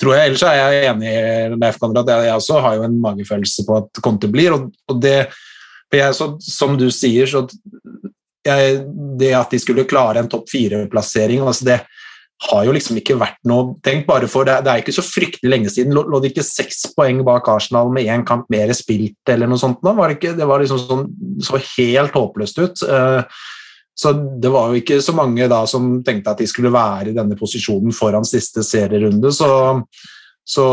tror 0.00 0.16
jeg. 0.16 0.30
Ellers 0.30 0.46
er 0.46 0.58
jeg 0.58 0.88
enig 0.92 1.12
Leif 1.58 1.78
Konrad. 1.82 2.10
Jeg 2.10 2.34
også 2.36 2.62
har 2.64 2.78
jo 2.78 2.86
en 2.88 2.98
magefølelse 3.02 3.66
på 3.68 3.78
at 3.82 4.02
Conte 4.04 4.30
blir. 4.32 4.56
og, 4.56 4.70
og 4.88 5.02
det, 5.02 5.18
jeg, 5.92 6.16
så, 6.16 6.34
Som 6.44 6.78
du 6.80 6.88
sier, 6.94 7.28
så 7.30 7.46
jeg, 8.46 8.82
det 9.20 9.32
at 9.36 9.52
de 9.52 9.60
skulle 9.60 9.88
klare 9.88 10.22
en 10.22 10.28
topp 10.30 10.48
fire-plassering 10.48 11.42
altså 11.44 11.66
det 11.68 11.80
har 12.46 12.66
jo 12.68 12.74
liksom 12.74 12.98
ikke 13.00 13.16
vært 13.18 13.40
noe 13.50 13.74
Tenk 13.84 14.06
bare 14.06 14.28
for 14.30 14.46
det, 14.46 14.60
det 14.62 14.70
er 14.70 14.82
ikke 14.82 14.94
så 14.94 15.02
fryktelig 15.02 15.50
lenge 15.50 15.72
siden. 15.74 15.94
Lå, 15.96 16.04
lå 16.06 16.20
det 16.22 16.30
ikke 16.32 16.46
seks 16.46 16.84
poeng 16.94 17.24
bak 17.26 17.48
Arsenal 17.50 17.90
med 17.94 18.06
én 18.06 18.24
kamp 18.26 18.46
mer 18.52 18.70
spilt, 18.78 19.18
eller 19.26 19.50
noe 19.50 19.58
sånt? 19.58 19.80
Da? 19.82 19.94
Var 19.96 20.12
det, 20.12 20.18
ikke, 20.20 20.34
det 20.38 20.46
var 20.46 20.62
liksom 20.62 20.82
sånn, 20.84 21.06
så 21.42 21.58
helt 21.58 22.14
håpløst 22.14 22.60
ut. 22.62 22.84
Uh, 22.86 23.40
så 23.98 24.12
det 24.14 24.50
var 24.54 24.70
jo 24.70 24.78
ikke 24.78 25.00
så 25.02 25.14
mange 25.16 25.48
da 25.50 25.64
som 25.66 25.98
tenkte 26.06 26.30
at 26.30 26.38
de 26.38 26.46
skulle 26.46 26.70
være 26.70 27.10
i 27.10 27.16
denne 27.16 27.34
posisjonen 27.38 27.94
foran 27.94 28.26
siste 28.26 28.62
serierunde. 28.62 29.32
Så, 29.34 29.48
så 30.46 30.66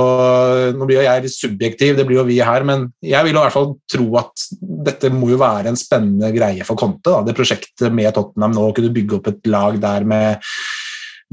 nå 0.78 0.86
blir 0.86 1.00
jo 1.00 1.06
jeg 1.08 1.24
litt 1.24 1.34
subjektiv, 1.34 1.96
det 1.98 2.06
blir 2.06 2.20
jo 2.20 2.28
vi 2.28 2.38
her, 2.46 2.66
men 2.68 2.86
jeg 3.02 3.26
vil 3.26 3.34
i 3.34 3.42
hvert 3.42 3.56
fall 3.56 3.72
tro 3.90 4.06
at 4.22 4.46
dette 4.62 5.10
må 5.14 5.32
jo 5.34 5.40
være 5.42 5.72
en 5.72 5.80
spennende 5.80 6.30
greie 6.36 6.68
for 6.68 6.78
Conte. 6.78 7.10
Da. 7.10 7.24
Det 7.26 7.38
prosjektet 7.38 7.90
med 7.90 8.14
Tottenham 8.14 8.54
nå, 8.54 8.68
å 8.70 8.76
kunne 8.78 8.94
bygge 8.94 9.18
opp 9.18 9.32
et 9.34 9.50
lag 9.50 9.82
der 9.82 10.06
med 10.06 10.52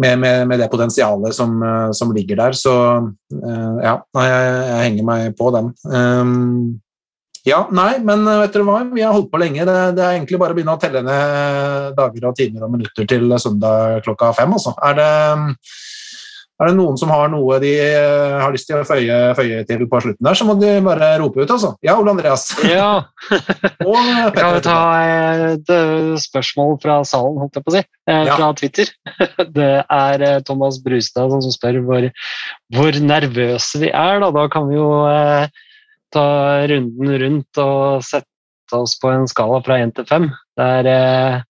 med, 0.01 0.17
med, 0.23 0.47
med, 0.49 0.57
det 0.57 0.71
potensialet 0.73 1.37
som, 1.37 1.59
som, 1.93 2.15
ligger 2.17 2.39
der. 2.41 2.55
Så 2.57 2.73
ja, 3.85 3.99
jeg, 4.01 4.31
jeg, 4.33 4.79
henger 4.87 5.05
meg 5.05 5.35
på 5.37 5.51
den. 5.53 5.69
Um, 5.85 6.81
ja, 7.43 7.65
nei, 7.75 7.97
men 8.07 8.23
eh, 8.31 8.43
vet 8.45 8.55
dere 8.55 8.67
hva, 8.69 8.81
vi 8.95 9.03
har 9.03 9.15
holdt 9.17 9.33
på 9.33 9.41
lenge. 9.43 9.65
Det, 9.67 9.79
det, 9.97 10.03
er 10.05 10.19
egentlig 10.19 10.39
bare 10.39 10.55
å 10.55 10.59
begynne 10.59 10.77
å 10.77 10.83
telle 10.83 11.01
ned 11.03 11.97
dager 11.99 12.29
og 12.29 12.37
timer 12.39 12.69
og 12.69 12.77
minutter 12.77 13.09
til 13.11 13.33
søndag 13.43 14.05
klokka 14.07 14.31
fem. 14.37 14.53
Altså. 14.55 14.71
Er, 14.87 14.95
det, 14.95 15.09
er 16.63 16.71
det 16.71 16.77
noen 16.77 17.01
som 17.01 17.11
har 17.11 17.33
noe 17.33 17.59
de 17.65 17.73
eh, 17.83 18.37
har 18.39 18.55
lyst 18.55 18.71
til 18.71 18.79
å 18.79 18.85
føye, 18.87 19.17
føye 19.35 19.65
til 19.67 19.83
på 19.91 20.03
slutten 20.05 20.29
der, 20.29 20.39
så 20.39 20.47
må 20.47 20.55
de 20.61 20.71
bare 20.87 21.09
rope 21.19 21.43
ut, 21.43 21.51
altså. 21.57 21.73
Ja, 21.83 21.97
Ole 21.99 22.15
Andreas. 22.15 22.47
Ja. 22.63 22.93
og 23.89 23.99
Petter. 23.99 24.39
Kan 24.39 24.55
vi 24.55 24.63
ta 24.69 24.79
et 25.57 25.75
spørsmål 26.29 26.79
fra 26.87 27.01
salen, 27.11 27.43
holdt 27.43 27.59
jeg 27.59 27.67
på 27.67 27.75
å 27.75 27.77
si, 27.81 27.85
fra 28.07 28.23
ja. 28.31 28.53
Twitter? 28.63 28.95
Det 29.59 29.73
er 29.83 30.27
Thomas 30.47 30.79
Brustad 30.87 31.35
som 31.35 31.59
spør 31.59 31.83
hvor, 31.91 32.09
hvor 32.79 33.03
nervøse 33.03 33.83
vi 33.83 33.91
er. 33.91 34.23
Da, 34.23 34.31
da 34.39 34.47
kan 34.55 34.71
vi 34.71 34.79
jo 34.79 34.89
ta 36.13 36.27
runden 36.71 37.15
rundt 37.23 37.59
og 37.63 38.05
sette 38.07 38.77
oss 38.77 38.99
på 39.01 39.11
en 39.13 39.29
skala 39.29 39.61
fra 39.65 39.79
én 39.83 39.93
til 39.95 40.07
fem. 40.09 40.29
Der 40.59 40.89
eh, 40.89 41.41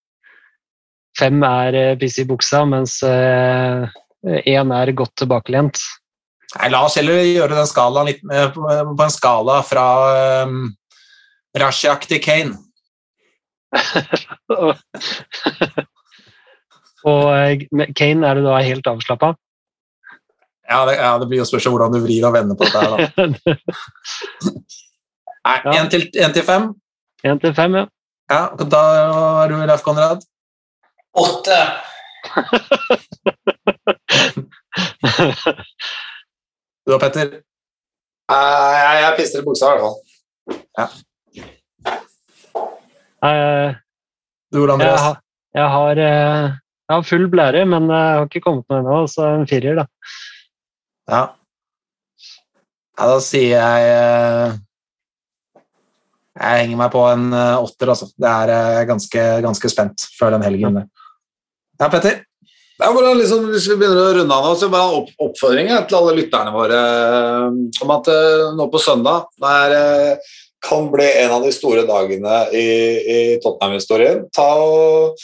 fem 1.18 1.43
er 1.47 1.78
eh, 1.78 1.98
piss 2.01 2.18
i 2.22 2.26
buksa, 2.28 2.64
mens 2.68 3.01
én 3.02 3.86
eh, 4.22 4.78
er 4.78 4.93
godt 4.98 5.14
tilbakelent. 5.22 5.78
Nei, 6.52 6.68
la 6.72 6.82
oss 6.84 6.98
heller 7.01 7.22
gjøre 7.24 7.56
den 7.56 7.68
skalaen 7.68 8.09
litt 8.10 8.22
med, 8.28 8.52
på, 8.52 8.60
en 8.68 9.12
skala 9.12 9.62
fra 9.64 9.86
um, 10.44 10.66
Rashak 11.59 12.05
til 12.10 12.20
Kane. 12.22 12.59
Og 17.09 17.64
Kane 17.97 18.28
er 18.28 18.34
du 18.36 18.44
da 18.44 18.60
helt 18.60 18.86
avslappa? 18.86 19.32
Ja, 20.73 20.78
det, 20.89 20.94
ja, 20.97 21.11
det 21.20 21.27
blir 21.28 21.39
jo 21.43 21.47
spørsmål 21.49 21.74
hvordan 21.77 21.94
du 21.99 22.03
vrir 22.07 22.23
og 22.28 22.32
vender 22.36 22.57
på 22.57 22.65
dette. 22.65 22.81
her 22.81 22.90
da. 22.93 22.97
Nei, 25.43 25.59
Én 25.77 25.89
til, 25.93 26.03
en 26.23 26.32
til 26.36 26.44
fem. 26.47 26.62
Én 27.27 27.39
til 27.43 27.53
fem, 27.57 27.73
ja. 27.81 27.85
Ja, 28.32 28.43
da 28.73 28.82
er 29.43 29.47
du 29.53 29.57
Leif 29.69 29.82
Konrad. 29.85 30.19
Åtte. 31.19 31.61
Du 36.82 36.90
da, 36.90 36.97
Petter. 36.99 37.28
Uh, 38.32 38.73
jeg, 38.74 38.94
jeg 39.05 39.12
pister 39.19 39.39
i 39.43 39.47
buksa, 39.47 39.66
i 39.69 39.70
hvert 39.78 39.85
fall. 39.85 39.97
Eh, 43.23 43.70
Du, 44.51 44.57
Ole 44.65 44.73
Andreas. 44.74 45.03
Jeg, 45.05 45.15
jeg, 45.61 45.69
har, 45.77 45.94
eh, 46.03 46.44
jeg 46.89 46.94
har 46.97 47.05
full 47.07 47.27
blære, 47.31 47.62
men 47.70 47.82
jeg 47.93 48.09
har 48.19 48.27
ikke 48.27 48.43
kommet 48.49 48.66
noe 48.73 48.78
ennå, 48.82 48.97
så 49.12 49.20
en 49.36 49.47
firer, 49.51 49.74
da. 49.78 49.85
Ja. 51.12 51.22
ja, 52.97 53.05
da 53.05 53.16
sier 53.20 53.51
jeg 53.52 53.89
eh, 53.93 54.55
Jeg 56.40 56.62
henger 56.62 56.78
meg 56.80 56.93
på 56.94 57.05
en 57.10 57.26
eh, 57.36 57.60
åtter, 57.60 57.93
altså. 57.93 58.09
Det 58.16 58.30
er 58.30 58.52
eh, 58.56 58.84
ganske, 58.89 59.24
ganske 59.44 59.72
spent 59.72 60.06
før 60.16 60.39
den 60.39 60.47
helgen. 60.47 60.80
Ja, 61.76 61.90
Petter? 61.93 62.22
Er 62.82 62.94
bare 62.97 63.12
liksom, 63.14 63.44
Hvis 63.52 63.68
vi 63.70 63.76
begynner 63.76 64.09
å 64.09 64.14
runde 64.16 64.39
av 64.39 64.48
nå, 64.48 64.55
så 64.59 64.70
bare 64.72 65.02
opp, 65.02 65.12
oppfordring 65.28 65.68
til 65.70 65.98
alle 65.98 66.16
lytterne 66.16 66.55
våre 66.55 66.78
om 67.52 67.93
at 67.94 68.09
nå 68.56 68.66
på 68.72 68.80
søndag 68.82 69.28
det 69.39 70.16
kan 70.62 70.89
bli 70.90 71.06
en 71.20 71.36
av 71.36 71.44
de 71.44 71.52
store 71.55 71.84
dagene 71.86 72.40
i, 72.55 72.66
i 73.02 73.18
Tottenham-historien. 73.43 74.24
Ta 74.34 74.48
og 74.62 75.22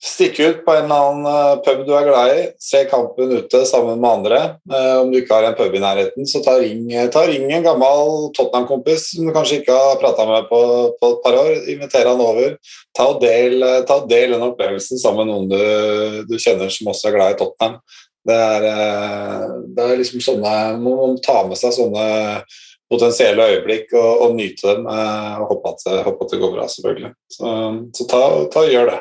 Stikke 0.00 0.46
ut 0.48 0.60
på 0.64 0.72
en 0.72 0.86
eller 0.86 1.02
annen 1.10 1.26
eh, 1.28 1.58
pub 1.60 1.82
du 1.84 1.90
er 1.92 2.06
glad 2.06 2.30
i, 2.32 2.44
se 2.56 2.86
kampen 2.88 3.34
ute 3.36 3.58
sammen 3.68 3.98
med 4.00 4.08
andre. 4.08 4.38
Eh, 4.72 4.94
om 5.02 5.10
du 5.12 5.18
ikke 5.18 5.36
har 5.36 5.44
en 5.50 5.56
pub 5.58 5.74
i 5.76 5.82
nærheten, 5.82 6.24
så 6.24 6.40
ta 6.40 6.54
ring, 6.56 6.86
ta 7.12 7.26
ring 7.28 7.44
en 7.52 7.66
gammel 7.66 8.30
Tottenham-kompis 8.38 9.10
som 9.10 9.28
du 9.28 9.34
kanskje 9.36 9.58
ikke 9.60 9.76
har 9.76 10.00
prata 10.00 10.24
med 10.24 10.48
på, 10.48 10.60
på 10.96 11.10
et 11.12 11.20
par 11.26 11.36
år. 11.42 11.50
Inviter 11.74 12.08
han 12.08 12.22
over. 12.24 12.56
Ta 12.96 13.10
og 13.12 13.20
del, 13.20 13.60
ta 13.90 13.98
del 14.08 14.32
den 14.38 14.46
opplevelsen 14.48 15.02
sammen 15.02 15.28
med 15.28 15.34
noen 15.34 15.52
du, 15.52 16.24
du 16.32 16.40
kjenner 16.40 16.72
som 16.72 16.88
også 16.94 17.10
er 17.10 17.16
glad 17.18 17.36
i 17.36 17.38
Tottenham. 17.42 17.76
Det 18.30 18.40
er, 18.40 18.66
eh, 18.72 19.44
det 19.76 19.84
er 19.84 20.00
liksom 20.00 20.20
sånne 20.24 20.56
Man 20.80 20.96
må 20.96 21.12
ta 21.24 21.42
med 21.48 21.60
seg 21.60 21.76
sånne 21.76 22.08
potensielle 22.90 23.46
øyeblikk 23.52 23.92
og, 24.00 24.24
og 24.24 24.34
nyte 24.40 24.64
dem. 24.64 24.88
eh, 24.88 25.44
Og 25.44 25.54
håpe 25.54 25.76
at, 25.76 25.86
håpe 26.08 26.24
at 26.24 26.34
det 26.34 26.40
går 26.40 26.56
bra, 26.56 26.66
selvfølgelig. 26.72 27.14
Så, 27.36 27.54
så 28.00 28.10
ta, 28.16 28.24
ta 28.56 28.64
og 28.64 28.74
gjør 28.78 28.92
det. 28.94 28.98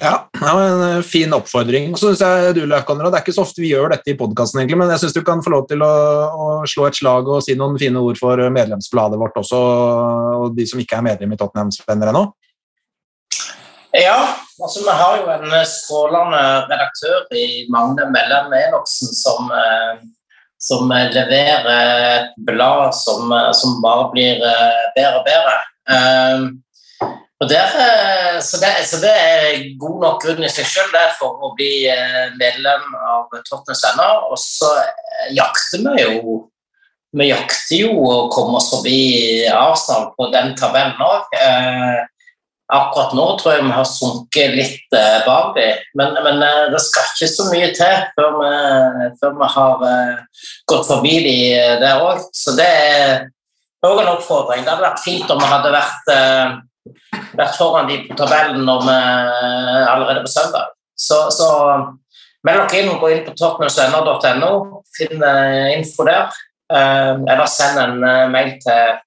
Ja, 0.00 0.28
en 0.42 0.82
eh, 0.82 1.02
fin 1.06 1.32
oppfordring. 1.36 1.92
Og 1.94 2.00
så 2.00 2.10
synes 2.10 2.22
jeg 2.24 2.54
du, 2.56 2.62
Konrad, 2.86 3.12
Det 3.12 3.20
er 3.20 3.24
ikke 3.24 3.36
så 3.36 3.44
ofte 3.44 3.62
vi 3.62 3.70
gjør 3.70 3.92
dette 3.94 4.10
i 4.10 4.16
podkasten, 4.18 4.64
men 4.66 4.90
jeg 4.90 5.04
syns 5.04 5.14
du 5.14 5.22
kan 5.26 5.42
få 5.44 5.54
lov 5.54 5.68
til 5.70 5.84
å, 5.86 5.92
å 6.34 6.48
slå 6.68 6.88
et 6.88 6.98
slag 6.98 7.30
og 7.30 7.44
si 7.46 7.54
noen 7.58 7.78
fine 7.78 8.02
ord 8.02 8.18
for 8.18 8.42
medlemsbladet 8.54 9.20
vårt 9.20 9.38
også, 9.38 9.60
og 10.40 10.56
de 10.58 10.66
som 10.66 10.82
ikke 10.82 10.98
er 10.98 11.06
medlem 11.12 11.36
i 11.36 11.38
Tottenham 11.38 11.70
Spenner 11.74 12.10
ennå. 12.10 12.26
Ja, 13.94 14.34
altså 14.58 14.82
vi 14.82 14.90
har 14.90 15.20
jo 15.20 15.30
en 15.30 15.52
eh, 15.54 15.68
strålende 15.70 16.42
redaktør 16.66 17.36
i 17.38 17.46
Magne 17.70 18.08
Mellem 18.10 18.50
Enoksen 18.58 19.14
som, 19.14 19.52
eh, 19.54 20.02
som 20.58 20.90
eh, 20.90 21.06
leverer 21.14 22.08
et 22.16 22.34
blad 22.48 22.90
som, 22.98 23.30
eh, 23.30 23.52
som 23.54 23.78
bare 23.84 24.08
blir 24.10 24.42
eh, 24.42 24.82
bedre 24.98 25.20
og 25.20 25.28
bedre. 25.30 25.54
Der, 27.42 27.66
eh, 27.66 28.40
så, 28.40 28.56
det, 28.56 28.86
så 28.86 29.00
det 29.02 29.10
er 29.10 29.64
god 29.78 30.00
nok 30.04 30.22
grunn 30.22 30.46
i 30.46 30.50
seg 30.52 30.68
det, 30.94 31.06
for 31.18 31.42
å 31.42 31.50
bli 31.58 31.84
eh, 31.90 32.30
medlem 32.38 32.94
av 32.94 33.26
Tottenhams 33.42 33.82
Venner. 33.82 34.22
Og 34.30 34.38
så 34.38 34.70
eh, 34.80 35.32
jakter 35.34 35.82
vi 35.82 36.04
jo 36.04 36.42
vi 37.14 37.28
jakter 37.28 37.78
jo 37.78 37.92
å 38.10 38.14
komme 38.32 38.58
oss 38.58 38.72
forbi 38.72 39.46
Arsenal 39.46 40.08
på 40.16 40.26
den 40.32 40.48
tabellen 40.58 40.98
òg. 40.98 41.36
Akkurat 42.74 43.12
nå 43.14 43.26
tror 43.38 43.54
jeg 43.54 43.66
vi 43.68 43.74
har 43.76 43.86
sunket 43.86 44.56
litt 44.56 44.96
eh, 44.98 45.20
bak 45.22 45.54
men, 45.94 46.18
men 46.24 46.42
det 46.72 46.80
skal 46.82 47.06
ikke 47.12 47.28
så 47.30 47.46
mye 47.52 47.68
til 47.76 48.08
før 48.16 48.34
vi, 48.40 48.50
før 49.20 49.36
vi 49.38 49.50
har 49.54 49.86
gått 50.72 50.88
forbi 50.88 51.14
de 51.28 51.38
der 51.84 52.02
òg. 52.02 52.24
Så 52.34 52.56
det 52.58 52.66
er 52.66 53.28
òg 53.86 54.02
en 54.02 54.14
oppfordring. 54.16 54.64
Det 54.64 54.74
hadde 54.74 54.88
vært 54.88 55.04
fint 55.04 55.30
om 55.30 55.42
vi 55.42 55.52
hadde 55.52 55.74
vært, 55.76 56.14
vært 57.34 57.58
foran 57.58 57.88
de 57.90 58.00
på 58.08 58.16
tabellen 58.18 58.64
når 58.66 58.86
vi, 58.86 58.96
allerede 59.90 60.24
på 60.24 60.32
søndag. 60.32 60.72
Så, 60.94 61.26
så 61.34 61.48
meld 62.46 62.64
dere 62.64 62.82
inn, 62.82 62.90
og 62.92 63.00
gå 63.02 63.12
inn 63.12 63.24
på 63.26 63.34
tottenhamsvenner.no, 63.38 64.52
finn 64.94 65.24
eh, 65.24 65.72
info 65.78 66.06
der. 66.08 66.34
Eh, 66.72 67.14
eller 67.16 67.46
send 67.50 67.80
en 67.80 68.04
eh, 68.04 68.26
mail 68.32 68.54
til 68.62 69.00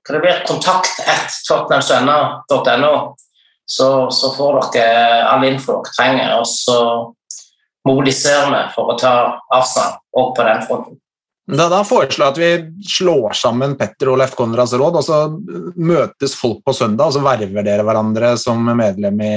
hva 0.00 0.16
det 0.16 0.22
blir, 0.24 0.44
kontakt 0.48 1.02
at 1.04 1.34
så, 3.70 4.10
så 4.10 4.32
får 4.34 4.60
dere 4.74 5.24
all 5.30 5.44
info 5.46 5.78
dere 5.78 5.94
trenger, 5.96 6.32
og 6.40 6.46
så 6.48 6.78
mobiliserer 7.86 8.50
vi 8.50 8.62
for 8.74 8.92
å 8.92 8.98
ta 8.98 9.14
Arsenal 9.54 10.00
opp 10.20 10.34
på 10.36 10.46
den 10.46 10.64
fronten. 10.66 10.99
Da, 11.50 11.66
da 11.70 11.80
foreslår 11.86 12.26
jeg 12.26 12.30
at 12.30 12.38
vi 12.38 12.88
slår 12.94 13.34
sammen 13.34 13.72
Petter 13.78 14.12
og 14.12 14.20
Leif 14.20 14.36
Konrads 14.38 14.74
råd, 14.78 14.98
og 15.00 15.02
så 15.02 15.18
møtes 15.82 16.36
folk 16.38 16.60
på 16.66 16.74
søndag, 16.76 17.10
og 17.10 17.16
så 17.16 17.22
verver 17.24 17.66
dere 17.66 17.86
hverandre 17.86 18.34
som 18.38 18.62
medlem 18.78 19.18
i, 19.24 19.32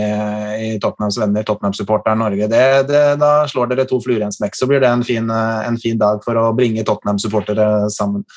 i 0.68 0.70
Tottenhams 0.84 1.18
venner, 1.22 1.46
Tottenham-supporteren 1.48 2.22
Norge. 2.22 2.50
Det, 2.52 2.64
det, 2.90 3.04
da 3.22 3.32
slår 3.50 3.72
dere 3.72 3.88
to 3.90 3.98
fluer 4.04 4.22
i 4.22 4.28
en 4.28 4.36
smekk, 4.36 4.60
så 4.60 4.70
blir 4.70 4.84
det 4.84 4.92
en 4.92 5.06
fin, 5.08 5.32
en 5.32 5.80
fin 5.82 5.98
dag 5.98 6.22
for 6.26 6.38
å 6.38 6.52
bringe 6.58 6.86
Tottenham-supportere 6.86 7.90
sammen. 7.94 8.28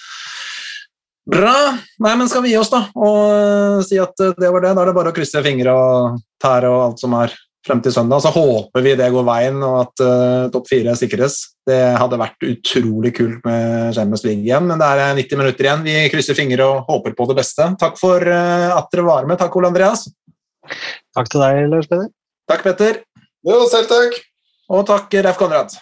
Bra! 1.26 1.56
Nei, 2.00 2.14
men 2.16 2.30
skal 2.30 2.46
vi 2.46 2.54
gi 2.54 2.60
oss, 2.60 2.72
da, 2.72 2.86
og 2.96 3.82
si 3.84 3.98
at 4.00 4.14
det 4.14 4.52
var 4.54 4.62
det? 4.62 4.72
Da 4.72 4.84
er 4.84 4.92
det 4.92 4.96
bare 4.96 5.12
å 5.12 5.16
krysse 5.16 5.42
fingre 5.44 5.74
og 5.74 6.22
tære 6.42 6.70
og 6.70 6.84
alt 6.86 7.02
som 7.02 7.16
er 7.18 7.34
frem 7.66 7.80
til 7.82 7.94
søndag. 7.94 8.22
Så 8.24 8.32
håper 8.34 8.84
vi 8.84 8.94
det 8.98 9.09
går 9.12 9.26
veien, 9.26 9.59
og 9.66 9.78
at 9.82 10.05
uh, 10.05 10.48
topp 10.55 10.68
fire 10.70 10.94
sikres. 10.98 11.38
Det 11.66 11.80
hadde 11.98 12.20
vært 12.20 12.47
utrolig 12.47 13.12
kult 13.16 13.43
med 13.47 13.97
Champions 13.97 14.24
League 14.26 14.47
igjen, 14.47 14.68
men 14.68 14.80
det 14.80 14.90
er 14.93 15.18
90 15.18 15.43
minutter 15.43 15.68
igjen. 15.68 15.86
Vi 15.86 15.97
krysser 16.12 16.38
fingre 16.38 16.68
og 16.68 16.86
håper 16.90 17.16
på 17.18 17.28
det 17.30 17.38
beste. 17.40 17.68
Takk 17.80 17.98
for 18.01 18.22
uh, 18.22 18.76
at 18.76 18.88
dere 18.94 19.09
var 19.09 19.26
med. 19.28 19.40
Takk, 19.43 19.59
Ole 19.59 19.72
Andreas. 19.72 20.06
Takk 21.16 21.32
til 21.32 21.43
deg, 21.43 21.66
Lars 21.72 21.90
Peder. 21.90 22.09
Takk, 22.51 22.62
Petter. 22.66 23.02
Jo, 23.47 23.60
selv 23.70 23.90
takk. 23.90 24.16
Og 24.70 24.86
takk, 24.86 25.12
Leif 25.22 25.38
Konrad. 25.38 25.76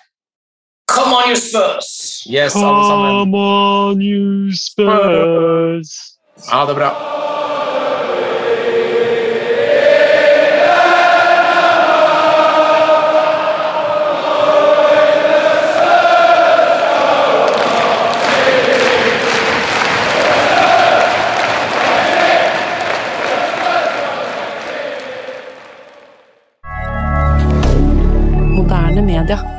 Come 0.90 1.16
on, 1.16 1.30
you 1.30 1.36
Spurs! 1.36 2.24
Yes, 2.28 2.54
alle 2.54 2.84
sammen. 2.84 3.10
Come 3.24 3.38
on, 3.38 4.02
you 4.02 4.52
Spurs! 4.52 6.18
Ha 6.50 6.66
det 6.68 6.76
bra. 6.76 6.90
Canada. 29.26 29.53